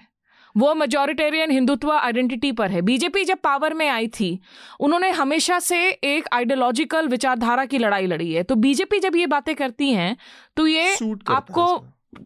वो 0.55 0.73
मेजोरिटेरियन 0.73 1.51
हिंदुत्व 1.51 1.91
आइडेंटिटी 1.91 2.51
पर 2.51 2.71
है। 2.71 2.81
बीजेपी 2.81 3.23
जब 3.23 3.37
पावर 3.37 3.73
में 3.73 3.87
आई 3.89 4.07
थी 4.07 4.39
उन्होंने 4.79 5.09
हमेशा 5.11 5.59
से 5.59 5.79
एक 5.89 6.27
आइडियोलॉजिकल 6.33 7.07
विचारधारा 7.07 7.65
की 7.65 7.77
लड़ाई 7.77 8.05
लड़ी 8.07 8.31
है। 8.33 8.43
तो 8.43 8.55
बीजेपी 8.55 8.99
जब 8.99 9.15
ये 9.15 9.27
बातें 9.27 9.53
करती 9.55 9.91
हैं 9.91 10.15
तो 10.57 10.67
ये 10.67 10.93
आपको 11.27 11.65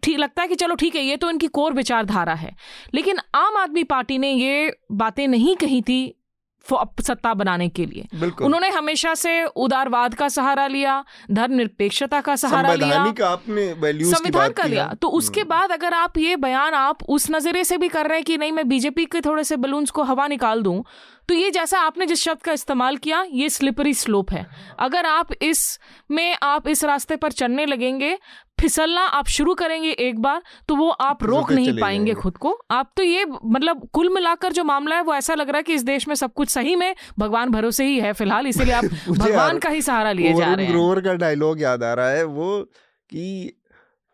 ठीक 0.03 0.19
लगता 0.19 0.41
है 0.41 0.47
कि 0.47 0.55
चलो 0.55 0.75
ठीक 0.75 0.95
है 0.95 1.01
ये 1.01 1.17
तो 1.17 1.29
इनकी 1.29 1.47
कोर 1.49 1.73
विचारधारा 1.73 2.33
है। 2.35 2.55
लेकिन 2.93 3.19
आम 3.35 3.57
आदमी 3.57 3.83
पार्टी 3.85 4.17
ने 4.17 4.31
ये 4.31 4.71
बातें 4.91 5.27
नहीं 5.27 5.55
कही 5.55 5.81
थी 5.81 6.15
सत्ता 7.01 7.33
बनाने 7.33 7.67
के 7.69 7.85
लिए। 7.85 8.07
उन्होंने 8.41 8.69
हमेशा 8.69 9.13
से 9.15 9.31
उदारवाद 9.45 10.13
का 10.13 10.27
सहारा 10.29 10.65
लिया 10.67 11.03
धर्म 11.31 11.53
निरपेक्षता 11.53 12.19
का 12.21 12.35
सहारा 12.35 12.73
लिया। 12.73 13.05
का 13.11 13.29
आपने 13.29 14.03
संविधान 14.05 14.51
का 14.51 14.63
लिया। 14.63 14.87
तो 14.93 15.07
उसके 15.09 15.41
हम्म। 15.41 15.49
बाद 15.49 15.71
अगर 15.71 15.93
आप 15.93 16.17
ये 16.17 16.35
बयान 16.35 16.73
आप 16.73 17.03
उस 17.03 17.29
नजरे 17.31 17.63
से 17.63 17.77
भी 17.77 17.87
कर 17.87 18.07
रहे 18.07 18.17
हैं 18.17 18.25
कि 18.25 18.37
नहीं 18.37 18.51
मैं 18.51 18.67
बीजेपी 18.69 19.05
के 19.05 19.21
थोड़े 19.21 19.43
से 19.43 19.57
बलून्स 19.57 19.91
को 19.91 20.03
हवा 20.03 20.27
निकाल 20.27 20.61
दूँ 20.61 20.83
तो 21.29 21.35
ये 21.35 21.49
जैसा 21.51 21.79
आपने 21.79 22.05
जिस 22.05 22.21
शब्द 22.21 22.41
का 22.41 22.51
इस्तेमाल 22.51 22.95
किया 22.97 23.25
ये 23.31 23.49
स्लिपरी 23.49 23.93
स्लोप 23.93 24.31
है। 24.31 24.45
अगर 24.79 25.05
आप 25.05 25.33
इस 25.41 25.79
में 26.11 26.37
आप 26.43 26.67
इस 26.67 26.83
रास्ते 26.83 27.15
पर 27.15 27.31
चलने 27.31 27.65
लगेंगे 27.65 28.17
फिसलना 28.59 29.01
आप 29.01 29.27
शुरू 29.27 29.53
करेंगे 29.53 29.89
एक 29.89 30.19
बार 30.19 30.41
तो 30.67 30.75
वो 30.75 30.89
आप 30.89 31.23
रोक 31.23 31.51
नहीं 31.51 31.81
पाएँगे 31.81 32.13
खुद 32.13 32.37
को। 32.37 32.61
आप 32.71 32.91
तो 32.97 33.03
ये 33.03 33.25
मतलब 33.45 33.89
कुल 33.93 34.09
मिलाकर 34.09 34.51
जो 34.51 34.63
मामला 34.63 34.95
है 34.95 35.01
वो 35.01 35.13
ऐसा 35.13 35.33
लग 35.33 35.47
रहा 35.47 35.57
है 35.57 35.63
कि 35.63 35.73
इस 35.73 35.83
देश 35.83 36.07
में 36.07 36.15
सब 36.15 36.33
कुछ 36.33 36.49
सही 36.49 36.75
में 36.75 36.95
भगवान 37.19 37.49
भरोसे 37.49 37.85
ही 37.85 37.99
है 37.99 38.13
फ़िलहाल 38.13 38.47
इसीलिए 38.47 38.73
आप 38.73 38.85
भगवान 39.09 39.59
का 39.59 39.69
ही 39.69 39.81
सहारा 39.81 40.11
लिए 40.11 40.33
जा 40.33 40.53
रहे 40.53 40.65
हैं। 40.65 41.01
का 41.01 41.13
डायलॉग 41.13 41.61
याद 41.61 41.83
आ 41.83 41.93
रहा 41.93 42.09
है 42.09 42.23
वो 42.23 42.61
कि 43.09 43.53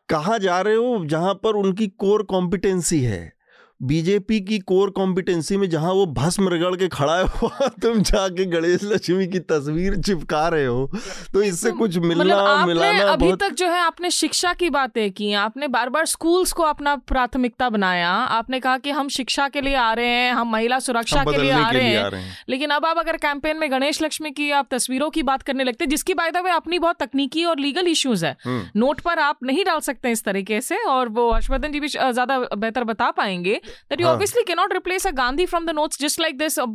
कहा 0.09 0.37
जा 0.37 0.61
रहे 0.61 0.75
हो 0.75 1.05
जहाँ 1.05 1.33
पर 1.33 1.55
उनकी 1.55 1.87
कोर 1.87 2.23
कॉम्पिटेंसी 2.23 2.99
है। 2.99 3.34
बीजेपी 3.79 4.39
की 4.41 4.57
कोर 4.59 4.89
कॉम्पिटेंसी 4.89 5.57
में 5.57 5.69
जहाँ 5.69 5.91
वो 5.93 6.05
भस्म 6.15 6.49
रगड़ 6.49 6.75
के 6.75 6.87
खड़ा 6.87 7.17
है 7.17 7.23
वहाँ 7.43 7.69
तुम 7.81 8.01
जाके 8.01 8.45
गणेश 8.45 8.83
लक्ष्मी 8.83 9.27
की 9.27 9.39
तस्वीर 9.41 9.95
चिपका 9.97 10.47
रहे 10.47 10.65
हो। 10.65 10.89
तो 11.33 11.41
इससे 11.41 11.71
तो 11.71 11.77
कुछ 11.77 11.97
मिलना 11.97 12.23
मतलब 12.23 12.67
मिलाना 12.67 13.03
अभी 13.03 13.25
बहुत... 13.25 13.39
तक 13.39 13.53
जो 13.53 13.67
है 13.67 13.79
आपने 13.79 14.09
शिक्षा 14.09 14.53
की 14.53 14.69
बातें 14.69 15.11
की 15.11 15.31
आपने 15.33 15.67
बार 15.67 15.89
बार 15.89 16.05
स्कूल्स 16.05 16.53
को 16.53 16.63
अपना 16.63 16.95
प्राथमिकता 17.07 17.69
बनाया 17.69 18.09
आपने 18.09 18.59
कहा 18.59 18.77
कि 18.77 18.91
हम 18.91 19.09
शिक्षा 19.09 19.47
के 19.47 19.61
लिए 19.61 19.75
आ 19.75 19.91
रहे 19.93 20.07
हैं 20.07 20.33
हम 20.33 20.51
महिला 20.51 20.79
सुरक्षा 20.79 21.19
हम 21.21 21.31
के 21.31 21.37
लिए 21.37 21.51
आ 21.51 21.69
रहे 21.69 21.83
हैं। 21.83 22.23
लेकिन 22.49 22.69
अब 22.69 22.85
आप 22.85 22.97
अगर 22.97 23.17
कैंपेन 23.17 23.57
में 23.57 23.69
गणेश 23.71 24.01
लक्ष्मी 24.01 24.31
की 24.31 24.49
आप 24.51 24.67
तस्वीरों 24.71 25.09
की 25.09 25.23
बात 25.23 25.41
करने 25.41 25.63
लगते 25.63 25.85
जिसकी 25.85 26.13
बाय 26.13 26.31
द 26.31 26.37
वे 26.37 26.51
अपनी 26.51 26.79
बहुत 26.79 27.01
तकनीकी 27.01 27.43
और 27.45 27.59
लीगल 27.59 27.87
इश्यूज़ 27.87 28.25
है 28.25 28.35
हम्म। 28.45 28.79
नोट 28.79 29.01
पर 29.01 29.19
आप 29.19 29.43
नहीं 29.43 29.65
डाल 29.65 29.79
सकते 29.81 30.11
इस 30.11 30.23
तरीके 30.23 30.61
से 30.61 30.83
और 30.87 31.09
वो 31.09 31.31
हर्षवर्धन 31.31 31.71
जी 31.71 31.79
भी 31.79 31.87
ज़्यादा 31.87 32.39
बेहतर 32.39 32.83
बता 32.83 33.11
पाएँगे। 33.11 33.59
That 33.89 33.99
you 33.99 34.07
हाँ. 34.07 34.13
obviously 34.13 34.43
cannot 34.45 34.75
replace 34.77 35.05
a 35.05 35.13
Gandhi 35.19 35.45
from 35.45 35.65
the 35.65 35.75
notes 35.77 36.01
just 36.03 36.21
like 36.23 36.37
this 36.39 36.57
uh, 36.57 36.67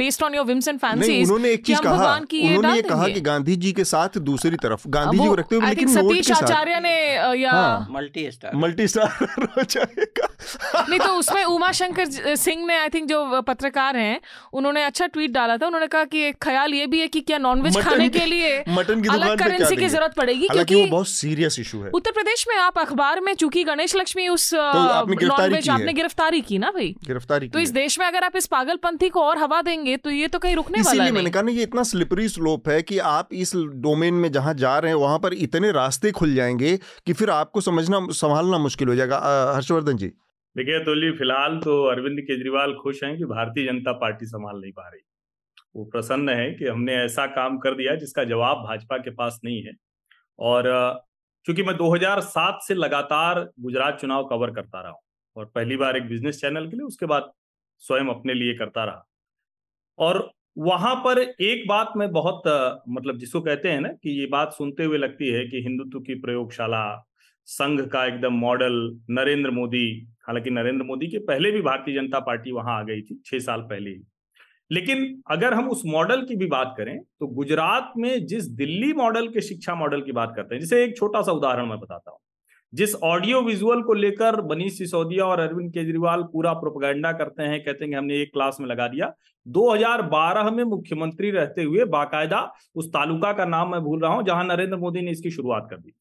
based 0.00 0.22
on 0.22 0.36
your 0.38 0.44
whims 0.50 0.68
and 0.72 0.80
fancies. 0.80 1.24
उन्होंने 1.24 1.50
एक 1.52 1.64
चीज़ 1.66 1.80
कहा 1.82 2.14
उन्होंने 2.14 2.74
ये 2.76 2.82
कहा 2.82 3.08
कि 3.08 3.20
गांधी 3.28 3.56
जी 3.56 3.72
के 3.72 3.84
साथ 3.84 4.18
दूसरी 4.28 4.56
तरफ़ 4.62 4.88
गांधी 4.88 5.18
जी 5.18 5.26
को 5.28 5.34
रखते 5.34 5.56
हुए 5.56 5.68
लेकिन 5.68 5.90
नोट 5.90 6.14
के 6.14 6.22
साथ। 6.22 6.42
आचार्य 6.42 6.80
ने 6.80 6.96
या 7.42 7.54
मल्टी 7.90 8.30
स्टार 8.30 8.56
मल्टी 8.56 8.88
स्टार 8.88 9.08
हो 9.56 9.62
जाएगा। 9.62 10.28
नहीं 10.88 10.98
तो 10.98 11.12
उसमें 11.14 11.44
उमा 11.44 11.70
शंकर 11.72 12.34
सिंह 12.36 12.66
ने 12.66 12.76
आई 12.78 12.88
थिंक 12.94 13.08
जो 13.08 13.40
पत्रकार 13.48 13.96
हैं 13.96 14.20
उन्होंने 14.52 14.82
अच्छा 14.84 15.06
ट्वीट 15.06 15.30
डाला 15.30 15.56
था 15.56 15.66
उन्होंने 15.66 15.86
कहा 15.86 16.04
कि 16.12 16.22
एक 16.26 16.36
ख्याल 16.42 16.74
ये 16.74 16.86
भी 16.86 17.00
है 17.00 17.08
कि 17.08 17.20
क्या 17.20 17.38
नॉनवेज 17.38 17.76
खाने 17.84 18.08
के 18.08 18.24
लिए 18.26 18.62
मटन 18.68 19.02
की 19.02 19.08
अलग 19.08 19.38
करेंसी 19.38 19.76
की 19.76 19.88
ज़रूरत 19.88 20.14
पड़ेगी 20.16 20.48
क्योंकि 20.48 20.74
वो 20.74 20.86
बहुत 20.86 21.08
सीरियस 21.08 21.58
इशू 21.60 21.82
है। 21.82 21.90
उत्तर 21.94 22.12
प्रदेश 22.12 22.44
में 22.48 22.56
आप 22.56 22.78
अखबार 22.78 23.20
में 23.20 23.34
चूँकि 23.34 23.64
गणेश 23.64 23.96
लक्ष्मी 23.96 24.28
उस 24.28 24.52
नॉनवेज 24.54 25.66
तो 25.66 25.72
आपने 25.72 25.92
गिरफ्तारी 25.92 26.37
की 26.40 26.58
ना 26.58 26.70
भाई? 26.70 26.94
गिरफ्तारी 27.04 27.48
तो 27.48 27.58
इस 27.58 27.70
देश 27.70 27.98
में 27.98 28.06
अगर 28.06 28.24
आप 28.24 28.36
इस 28.36 28.46
पागलपंथी 28.46 29.08
को 29.08 29.22
और 29.22 29.38
हवा 29.38 29.60
देंगे 29.62 29.96
तो 29.96 30.10
ये 30.10 30.28
तो 30.28 30.38
कहीं 30.38 30.54
रुकने 30.56 30.80
वाला 30.80 31.02
नहीं 31.02 31.12
मैंने 31.12 31.30
कहा 31.30 31.42
ना 31.42 31.52
ये 31.52 31.62
इतना 31.62 31.82
स्लिपरी 31.82 32.28
स्लोप 32.28 32.68
है 32.68 32.82
कि 32.82 32.98
आप 32.98 33.28
इस 33.32 33.52
डोमेन 33.56 34.14
में 34.14 34.30
जहाँ 34.32 34.54
जा 34.54 34.78
रहे 34.78 34.92
हैं 34.92 34.98
वहाँ 34.98 35.18
पर 35.18 35.34
इतने 35.34 35.72
रास्ते 35.72 36.10
खुल 36.10 36.34
जाएँगे 36.34 36.76
कि 37.06 37.12
फिर 37.12 37.30
आपको 37.30 37.60
समझना 37.60 38.06
संभालना 38.12 38.58
मुश्किल 38.58 38.88
हो 38.88 38.94
जाएगा। 38.94 39.18
हर्षवर्धन 39.54 39.96
जी। 39.96 40.06
देखिए 40.56 40.74
अतुल 40.74 41.00
जी 41.00 41.10
फ़िलहाल 41.10 41.56
तो 41.58 41.82
अरविंद 41.90 42.20
केजरीवाल 42.20 42.72
खुश 42.74 43.02
हैं 43.04 43.16
कि 43.18 43.24
भारतीय 43.24 43.66
जनता 43.66 43.92
पार्टी 43.92 44.26
संभाल 44.26 44.60
नहीं 44.60 44.72
पा 44.72 44.88
रही। 44.88 45.00
वो 45.76 45.84
प्रसन्न 45.84 46.28
है 46.28 46.50
कि 46.50 46.66
हमने 46.66 46.94
ऐसा 46.96 47.26
काम 47.26 47.58
कर 47.58 47.74
दिया 47.74 47.94
जिसका 47.94 48.24
जवाब 48.24 48.56
भाजपा 48.58 48.96
के 48.98 49.10
पास 49.10 49.38
नहीं 49.44 49.62
है। 49.62 49.72
और 50.38 50.70
चूँकि 51.46 51.62
मैं 51.62 51.76
2007 51.76 52.58
से 52.62 52.74
लगातार 52.74 53.40
गुजरात 53.60 53.98
चुनाव 54.00 54.24
कवर 54.24 54.50
करता 54.50 54.80
रहा 54.80 54.90
हूँ 54.90 55.00
और 55.38 55.44
पहली 55.54 55.76
बार 55.76 55.96
एक 55.96 56.08
बिज़नेस 56.08 56.40
चैनल 56.40 56.66
के 56.66 56.76
लिए, 56.76 56.86
उसके 56.86 57.06
बाद 57.06 57.32
स्वयं 57.82 58.08
अपने 58.10 58.34
लिए 58.34 58.54
करता 58.54 58.84
रहा। 58.84 59.06
और 59.98 60.30
वहाँ 60.58 60.94
पर 60.96 61.18
एक 61.20 61.66
बात 61.68 61.92
में 61.96 62.10
बहुत 62.12 62.42
मतलब 62.90 63.18
जिसको 63.18 63.40
कहते 63.40 63.68
हैं 63.68 63.80
ना 63.80 63.88
कि 63.94 64.10
ये 64.20 64.26
बात 64.28 64.52
सुनते 64.52 64.84
हुए 64.84 64.98
लगती 64.98 65.28
है 65.30 65.44
कि 65.46 65.62
हिंदुत्व 65.62 66.00
की 66.00 66.14
प्रयोगशाला, 66.20 66.84
संघ 67.48 67.80
का 67.88 68.04
एकदम 68.06 68.34
मॉडल 68.36 68.74
नरेंद्र 69.10 69.50
मोदी, 69.52 69.86
हालाँकि 70.22 70.50
नरेंद्र 70.50 70.84
मोदी 70.84 71.06
के 71.06 71.18
पहले 71.26 71.50
भी 71.50 71.60
भारतीय 71.62 71.94
जनता 71.94 72.20
पार्टी 72.20 72.52
वहाँ 72.52 72.78
आ 72.78 72.82
गई 72.84 73.02
थी, 73.02 73.20
छह 73.26 73.38
साल 73.40 73.60
पहले 73.64 73.90
ही। 73.90 74.02
लेकिन 74.70 75.22
अगर 75.30 75.54
हम 75.54 75.68
उस 75.70 75.82
मॉडल 75.86 76.22
की 76.22 76.36
भी 76.36 76.46
बात 76.48 76.74
करें 76.78 76.98
तो 77.20 77.26
गुजरात 77.28 77.92
में 77.98 78.26
जिस 78.26 78.48
दिल्ली 78.56 78.92
मॉडल 78.94 79.28
के 79.28 79.40
शिक्षा 79.42 79.74
मॉडल 79.76 80.02
की 80.02 80.12
बात 80.14 80.32
करते 80.36 80.54
हैं, 80.54 80.60
जिसे 80.60 80.84
एक 80.84 80.96
छोटा 80.96 81.22
सा 81.22 81.32
उदाहरण 81.32 81.68
मैं 81.68 81.78
बताता 81.80 82.10
हूँ 82.10 82.18
जिस 82.72 82.94
ऑडियो 82.96 83.40
विजुअल 83.42 83.82
को 83.82 83.94
लेकर 83.94 84.40
मनीष 84.46 84.78
सिसोदिया 84.78 85.24
और 85.24 85.40
अरविंद 85.40 85.70
केजरीवाल 85.72 86.22
पूरा 86.32 86.52
प्रोपगेंडा 86.54 87.12
करते 87.12 87.42
हैं, 87.42 87.60
कहते 87.60 87.84
हैं 87.84 87.90
कि 87.90 87.96
हमने 87.96 88.20
एक 88.22 88.32
क्लास 88.32 88.56
में 88.60 88.66
लगा 88.68 88.88
दिया। 88.88 89.12
2012 89.46 90.50
में 90.50 90.62
मुख्यमंत्री 90.66 91.30
रहते 91.30 91.62
हुए 91.62 91.84
बाकायदा 91.86 92.40
उस 92.76 92.88
तालुका 92.88 93.32
का 93.32 93.44
नाम 93.46 93.70
मैं 93.72 93.80
भूल 93.80 94.02
रहा 94.02 94.12
हूँ, 94.12 94.24
जहाँ 94.24 94.44
नरेंद्र 94.46 94.76
मोदी 94.78 95.00
ने 95.00 95.10
इसकी 95.10 95.30
शुरुआत 95.30 95.66
कर 95.70 95.76
दी। 95.76 95.94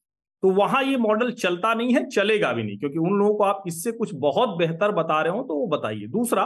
तो 0.44 0.50
वहाँ 0.52 0.84
ये 0.84 0.98
मॉडल 1.00 1.32
चलता 1.34 1.74
नहीं 1.74 1.94
है, 1.94 2.06
चलेगा 2.06 2.52
भी 2.54 2.64
नहीं, 2.64 2.78
क्योंकि 2.78 3.00
उन 3.00 3.18
लोगों 3.20 3.36
को 3.36 3.44
आप 3.44 3.64
इससे 3.68 3.92
कुछ 3.94 4.14
बहुत 4.16 4.58
बेहतर 4.58 4.92
बता 4.94 5.22
रहे 5.22 5.34
हो 5.34 5.44
तो 5.44 5.56
वो 5.56 5.68
बताइए। 5.68 6.08
दूसरा, 6.10 6.46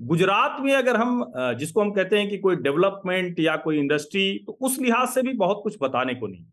गुजरात 0.00 0.56
में 0.60 0.72
अगर 0.74 0.96
हम 0.96 1.24
जिसको 1.58 1.80
हम 1.80 1.90
कहते 1.92 2.18
हैं 2.18 2.28
कि 2.30 2.38
कोई 2.38 2.56
डेवलपमेंट 2.58 3.40
या 3.40 3.56
कोई 3.56 3.78
इंडस्ट्री 3.78 4.44
तो 4.46 4.56
उस 4.60 4.78
लिहाज 4.80 5.08
से 5.08 5.22
भी 5.22 5.32
बहुत 5.34 5.60
कुछ 5.64 5.76
बताने 5.82 6.14
को 6.14 6.26
नहीं। 6.26 6.44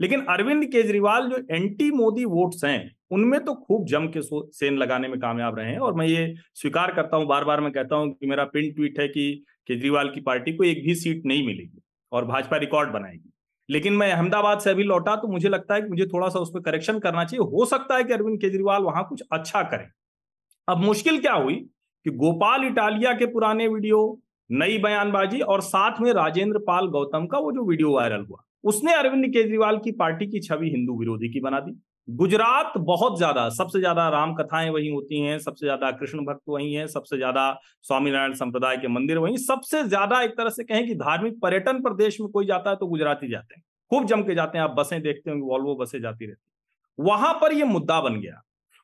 लेकिन 0.00 0.24
अरविंद 0.28 0.64
केजरीवाल 0.64 1.28
जो 1.30 1.36
एंटी 1.50 1.90
मोदी 1.92 2.24
वोट्स 2.26 2.64
हैं, 2.64 2.90
उनमें 3.10 3.38
तो 3.40 3.54
खूब 3.56 3.86
जम 3.86 4.06
के 4.16 4.20
सेन 4.22 4.76
लगाने 4.78 5.08
में 5.08 5.18
कामयाब 5.20 5.58
रहे 5.58 5.70
हैं। 5.70 5.78
और 5.78 5.94
मैं 5.94 6.06
ये 6.06 6.34
स्वीकार 6.54 6.94
करता 6.94 7.16
हूँ 7.16 7.26
बार 7.26 7.44
बार 7.44 7.60
मैं 7.60 7.72
कहता 7.72 7.96
हूँ 7.96 8.12
कि 8.12 8.26
मेरा 8.26 8.44
पिन 8.46 8.72
ट्वीट 8.74 9.00
है 9.00 9.08
कि 9.08 9.32
केजरीवाल 9.68 10.08
की 10.08 10.20
पार्टी 10.22 10.52
को 10.52 10.64
एक 10.64 10.84
भी 10.84 10.94
सीट 10.94 11.22
नहीं 11.26 11.46
मिलेगी 11.46 11.82
और 12.12 12.24
भाजपा 12.24 12.56
रिकॉर्ड 12.56 12.90
बनाएगी। 12.90 13.32
लेकिन 13.68 13.92
मैं 13.92 14.10
अहमदाबाद 14.12 14.60
से 14.60 14.70
अभी 14.70 14.82
लौटा 14.84 15.14
तो 15.16 15.28
मुझे 15.28 15.48
लगता 15.48 15.74
है 15.74 15.82
कि 15.82 15.88
मुझे 15.88 16.06
थोड़ा 16.06 16.28
सा 16.28 16.38
उस 16.38 16.50
पर 16.54 16.60
करेक्शन 16.62 16.98
करना 16.98 17.24
चाहिए। 17.24 17.46
हो 17.46 17.64
सकता 17.66 17.96
है 17.96 18.04
कि 18.04 18.12
अरविंद 18.12 18.40
केजरीवाल 18.40 18.82
वहाँ 18.82 19.06
कुछ 19.08 19.22
अच्छा 19.32 19.62
करें। 19.64 19.86
अब 20.68 20.78
मुश्किल 20.78 21.18
क्या 21.20 21.32
हुई 21.34 21.54
कि 22.06 22.10
गोपाल 22.12 22.64
इटालिया 22.64 23.12
के 23.12 23.26
पुराने 23.26 23.68
वीडियो, 23.68 24.18
नई 24.50 24.78
बयानबाजी 24.78 25.40
और 25.42 25.60
साथ 25.62 26.00
में 26.00 26.12
राजेंद्र 26.14 26.58
पाल 26.66 26.86
गौतम 26.88 27.26
का 27.26 27.38
वो 27.38 27.52
जो 27.52 27.64
वीडियो 27.64 27.92
वायरल 27.92 28.24
हुआ 28.24 28.42
उसने 28.66 28.92
अरविंद 28.94 29.24
केजरीवाल 29.26 29.78
की 29.78 29.92
पार्टी 29.94 30.26
की 30.26 30.40
छवि 30.40 30.70
हिंदू 30.70 30.98
विरोधी 30.98 31.28
की 31.28 31.40
बना 31.40 31.60
दी। 31.60 31.72
गुजरात 32.08 32.72
बहुत 32.78 33.16
ज़्यादा, 33.18 33.48
सबसे 33.50 33.78
ज़्यादा 33.80 34.08
राम 34.08 34.34
कथाएँ 34.34 34.68
वही 34.70 34.88
होती 34.88 35.20
हैं, 35.20 35.38
सबसे 35.38 35.66
ज़्यादा 35.66 35.90
कृष्ण 35.92 36.24
भक्त 36.24 36.42
वही 36.48 36.72
हैं, 36.72 36.86
सबसे 36.88 37.16
ज़्यादा 37.16 37.50
स्वामीनारायण 37.84 38.32
संप्रदाय 38.34 38.76
के 38.76 38.88
मंदिर 38.88 39.18
वही, 39.18 39.38
सबसे 39.38 39.82
ज़्यादा 39.84 40.20
एक 40.22 40.30
तरह 40.30 40.50
से 40.50 40.64
कहें 40.64 40.86
कि 40.86 40.94
धार्मिक 40.96 41.40
पर्यटन 41.40 41.80
प्रदेश 41.82 42.20
में 42.20 42.28
कोई 42.30 42.46
जाता 42.46 42.70
है 42.70 42.76
तो 42.76 42.86
गुजरात 42.86 43.20
ही 43.22 43.28
जाते 43.28 43.54
हैं। 43.54 43.62
खूब 43.90 44.06
जम 44.06 44.22
के 44.22 44.34
जाते 44.34 44.58
हैं, 44.58 44.64
आप 44.64 44.74
बसें 44.78 45.00
देखते 45.02 45.30
होंगे, 45.30 45.46
वॉल्वो 45.46 45.74
बसें 45.76 46.00
जाती 46.00 46.26
रहती 46.26 47.04
वहाँ 47.04 47.32
पर 47.34 47.52
यह 47.52 47.64
मुद्दा 47.66 48.00
बन 48.00 48.20
गया। 48.20 48.40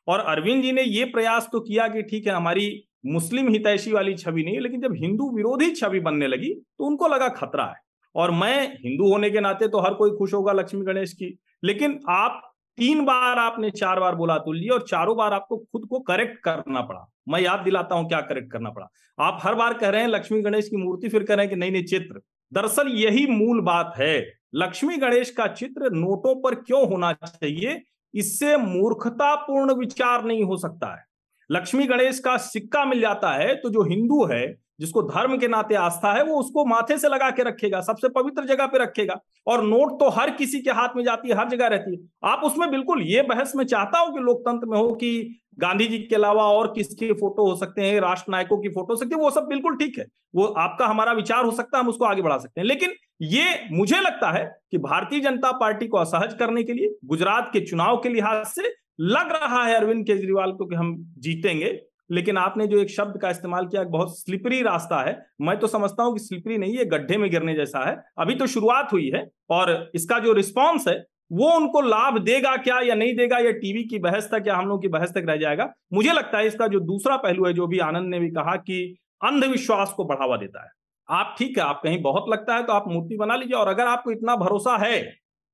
और 0.09 0.21
अरविंद 0.21 0.63
जी 0.63 0.73
ने 0.73 0.83
यह 0.83 1.11
प्रयास 1.13 1.49
तो 1.53 1.61
किया 1.61 1.87
कि 1.89 2.03
ठीक 2.03 2.27
है, 2.27 2.33
हमारी 2.33 2.85
मुस्लिम 3.07 3.49
हितैषी 3.49 3.93
वाली 3.93 4.15
छवि 4.17 4.43
नहीं, 4.45 4.61
लेकिन 4.61 4.81
जब 4.81 4.95
हिंदू 4.95 5.31
विरोधी 5.37 5.71
छवि 5.73 6.01
बनने 6.01 6.27
लगी 6.29 6.53
तो 6.55 6.85
उनको 6.85 7.09
लगा 7.09 7.29
खतरा 7.31 7.65
है। 7.65 7.81
और 8.15 8.31
मैं 8.31 8.67
हिंदू 8.75 9.11
होने 9.13 9.31
के 9.31 9.41
नाते 9.41 9.69
तो 9.69 9.81
हर 9.81 9.95
कोई 9.95 10.11
खुश 10.11 10.35
होगा 10.35 10.53
लक्ष्मी 10.53 10.85
गणेश 10.85 11.13
की। 11.13 11.39
लेकिन 11.65 11.99
आप 12.09 12.41
तीन 12.79 13.05
बार 13.05 13.39
आपने 13.39 13.71
चार 13.71 14.01
बार 14.01 14.15
बोला 14.15 14.37
तुल्य 14.39 14.69
और 14.69 14.83
चारों 14.83 15.17
बार 15.17 15.33
आपको 15.33 15.57
खुद 15.57 15.87
को 15.91 15.99
करेक्ट 16.01 16.39
करना 16.39 16.81
पड़ा। 16.81 17.07
मैं 17.29 17.41
याद 17.41 17.61
दिलाता 17.61 17.95
हूँ 17.95 18.09
क्या 18.09 18.21
करेक्ट 18.21 18.51
करना 18.53 18.71
पड़ा। 18.71 18.89
आप 19.19 19.39
हर 19.43 19.55
बार 19.55 19.75
कह 19.75 19.89
रहे 19.89 20.01
हैं 20.01 20.09
लक्ष्मी 20.09 20.41
गणेश 20.43 20.69
की 20.69 20.77
मूर्ति 20.77 21.09
फिर 21.09 21.23
कह 21.23 21.35
रहे 21.35 21.47
हैं 21.47 21.51
कि 21.51 21.57
नहीं 21.57 21.73
नहीं, 21.73 21.85
चित्र। 21.85 22.21
दरअसल 22.53 22.89
यही 22.89 23.27
मूल 23.27 23.61
बात 23.61 23.93
है। 23.99 24.19
लक्ष्मी 24.55 24.97
गणेश 24.97 25.31
का 25.31 25.47
चित्र 25.47 25.91
नोटों 25.91 26.35
पर 26.35 26.55
क्यों 26.55 26.87
होना 26.89 27.13
चाहिए? 27.13 27.81
इससे 28.15 28.57
मूर्खतापूर्ण 28.57 29.75
विचार 29.75 30.25
नहीं 30.25 30.43
हो 30.45 30.57
सकता 30.57 30.95
है। 30.95 31.05
लक्ष्मी 31.51 31.87
गणेश 31.87 32.19
का 32.19 32.37
सिक्का 32.37 32.85
मिल 32.85 33.01
जाता 33.01 33.33
है 33.33 33.55
तो 33.55 33.71
जो 33.71 33.83
हिंदू 33.83 34.25
है 34.25 34.47
जिसको 34.81 35.03
धर्म 35.03 35.37
के 35.39 35.49
नाते 35.49 35.75
आस्था 35.75 36.13
है, 36.13 36.25
वो 36.25 36.37
उसको 36.37 36.65
माथे 36.65 36.99
से 36.99 37.09
लगा 37.09 37.31
के 37.31 37.43
रखेगा, 37.43 37.81
सबसे 37.81 38.09
पवित्र 38.09 38.45
जगह 38.45 38.67
पे 38.67 38.79
रखेगा। 38.79 39.21
और 39.47 39.63
नोट 39.65 40.01
तो 40.01 40.09
हर 40.09 40.31
किसी 40.31 40.61
के 40.61 40.71
हाथ 40.71 40.89
में 40.97 41.05
जाती 41.05 41.29
है, 41.29 41.35
हर 41.35 41.49
जगह 41.49 41.67
रहती 41.67 41.97
है। 41.97 42.31
आप 42.31 42.41
उसमें 42.45 42.71
बिल्कुल 42.71 43.03
ये 43.03 43.23
बहस 43.23 43.53
में 43.57 43.65
चाहता 43.65 43.99
हूँ 43.99 44.13
कि 44.15 44.21
लोकतंत्र 44.21 44.67
में 44.67 44.79
हो 44.79 44.89
कि 44.89 45.39
गांधी 45.59 45.87
जी 45.87 45.99
के 45.99 46.15
अलावा 46.15 46.45
और 46.45 46.67
किसके 46.67 47.13
फ़ोटो 47.13 47.51
हो 47.51 47.57
सकते 47.57 47.83
हैं 47.83 48.01
राष्ट्र 48.01 48.33
नायकों 48.33 48.59
की 48.59 48.69
फ़ोटो 48.69 48.93
हो 48.93 48.97
सकती 48.97 49.15
है, 49.15 49.21
वो 49.21 49.31
सब 49.31 49.47
बिल्कुल 49.47 49.77
ठीक 49.77 49.99
है। 49.99 50.07
वो 50.35 50.45
आपका 50.45 50.87
हमारा 50.87 51.13
विचार 51.13 51.45
हो 51.45 51.51
सकता 51.51 51.79
है, 51.79 51.85
हम 51.85 51.91
उसको 51.91 52.05
आगे 52.05 52.23
बढ़ा 52.23 52.39
सकते 52.39 52.61
हैं। 52.61 52.69
लेकिन 52.69 52.93
ये 53.23 53.69
मुझे 53.73 54.01
लगता 54.01 54.31
है 54.31 54.45
कि 54.71 54.79
भारतीय 54.79 55.21
जनता 55.21 55.53
पार्टी 55.53 55.87
को 55.87 55.99
असहज 55.99 56.35
करने 56.35 56.63
के 56.63 56.73
लिए, 56.73 56.95
गुजरात 57.05 57.51
के 57.53 57.61
चुनाव 57.61 57.97
के 57.97 58.09
लिहाज 58.09 58.47
से 58.47 58.75
लग 59.01 59.33
रहा 59.33 59.65
है 59.65 59.75
अरविंद 59.75 60.07
केजरीवाल 60.07 60.53
को 60.53 60.67
कि 60.67 60.75
हम 60.75 60.95
जीतेंगे। 61.19 61.81
लेकिन 62.13 62.39
आपने 62.39 62.67
जो 62.67 62.79
एक 62.79 62.91
शब्द 62.91 63.21
का 63.21 63.31
इस्तेमाल 63.31 63.67
किया, 63.67 63.83
बहुत 63.85 64.19
स्लिपरी 64.19 64.61
रास्ता 64.63 65.01
है। 65.03 65.17
मैं 65.41 65.59
तो 65.59 65.67
समझता 65.69 66.03
हूँ 66.03 66.13
कि 66.15 66.21
स्लिपरी 66.21 66.59
नहीं 66.59 66.77
है, 66.77 66.85
गड्ढे 66.87 67.17
में 67.17 67.31
गिरने 67.31 67.55
जैसा 67.55 67.89
है। 67.89 67.97
अभी 68.19 68.35
तो 68.35 68.47
शुरुआत 68.49 68.93
हुई 68.93 69.11
है 69.15 69.27
और 69.51 69.91
इसका 69.95 70.19
जो 70.19 70.33
रिस्पॉन्स 70.33 70.89
है, 70.89 70.95
वो 71.33 71.51
उनको 71.51 71.81
लाभ 71.81 72.19
देगा 72.21 72.57
क्या 72.59 72.81
या 72.81 72.95
नहीं 72.95 73.15
देगा, 73.17 73.39
या 73.39 73.51
टीवी 73.53 73.85
की 73.85 73.99
बहस 74.01 74.29
तक 74.33 74.45
या 74.47 74.57
हम 74.57 74.69
लोग 74.69 74.83
की 74.83 74.89
बहस 74.89 75.13
तक 75.13 75.25
रह 75.29 75.37
जाएगा? 75.37 75.73
मुझे 75.93 76.13
लगता 76.13 76.39
है 76.39 76.47
इसका 76.47 76.67
जो 76.67 76.81
दूसरा 76.83 77.17
पहलू 77.19 77.47
है, 77.47 77.53
जो 77.53 77.67
भी 77.67 77.79
आनंद 77.81 78.11
ने 78.11 78.21
भी 78.21 78.31
कहा 78.31 78.57
कि 78.59 78.85
अंधविश्वास 79.25 79.93
को 79.97 80.05
बढ़ावा 80.05 80.37
देता 80.37 80.65
है। 80.65 80.71
आप 81.09 81.35
ठीक 81.39 81.59
है, 81.59 81.65
आप 81.65 81.81
कहीं 81.85 82.01
बहुत 82.03 82.25
लगता 82.29 82.55
है 82.55 82.63
तो 82.63 82.73
आप 82.73 82.85
मूर्ति 82.89 83.17
बना 83.17 83.37
लीजिए 83.37 83.57
और 83.57 83.69
अगर 83.69 83.87
आपको 83.87 84.11
इतना 84.11 84.37
भरोसा 84.37 84.77
है 84.77 85.01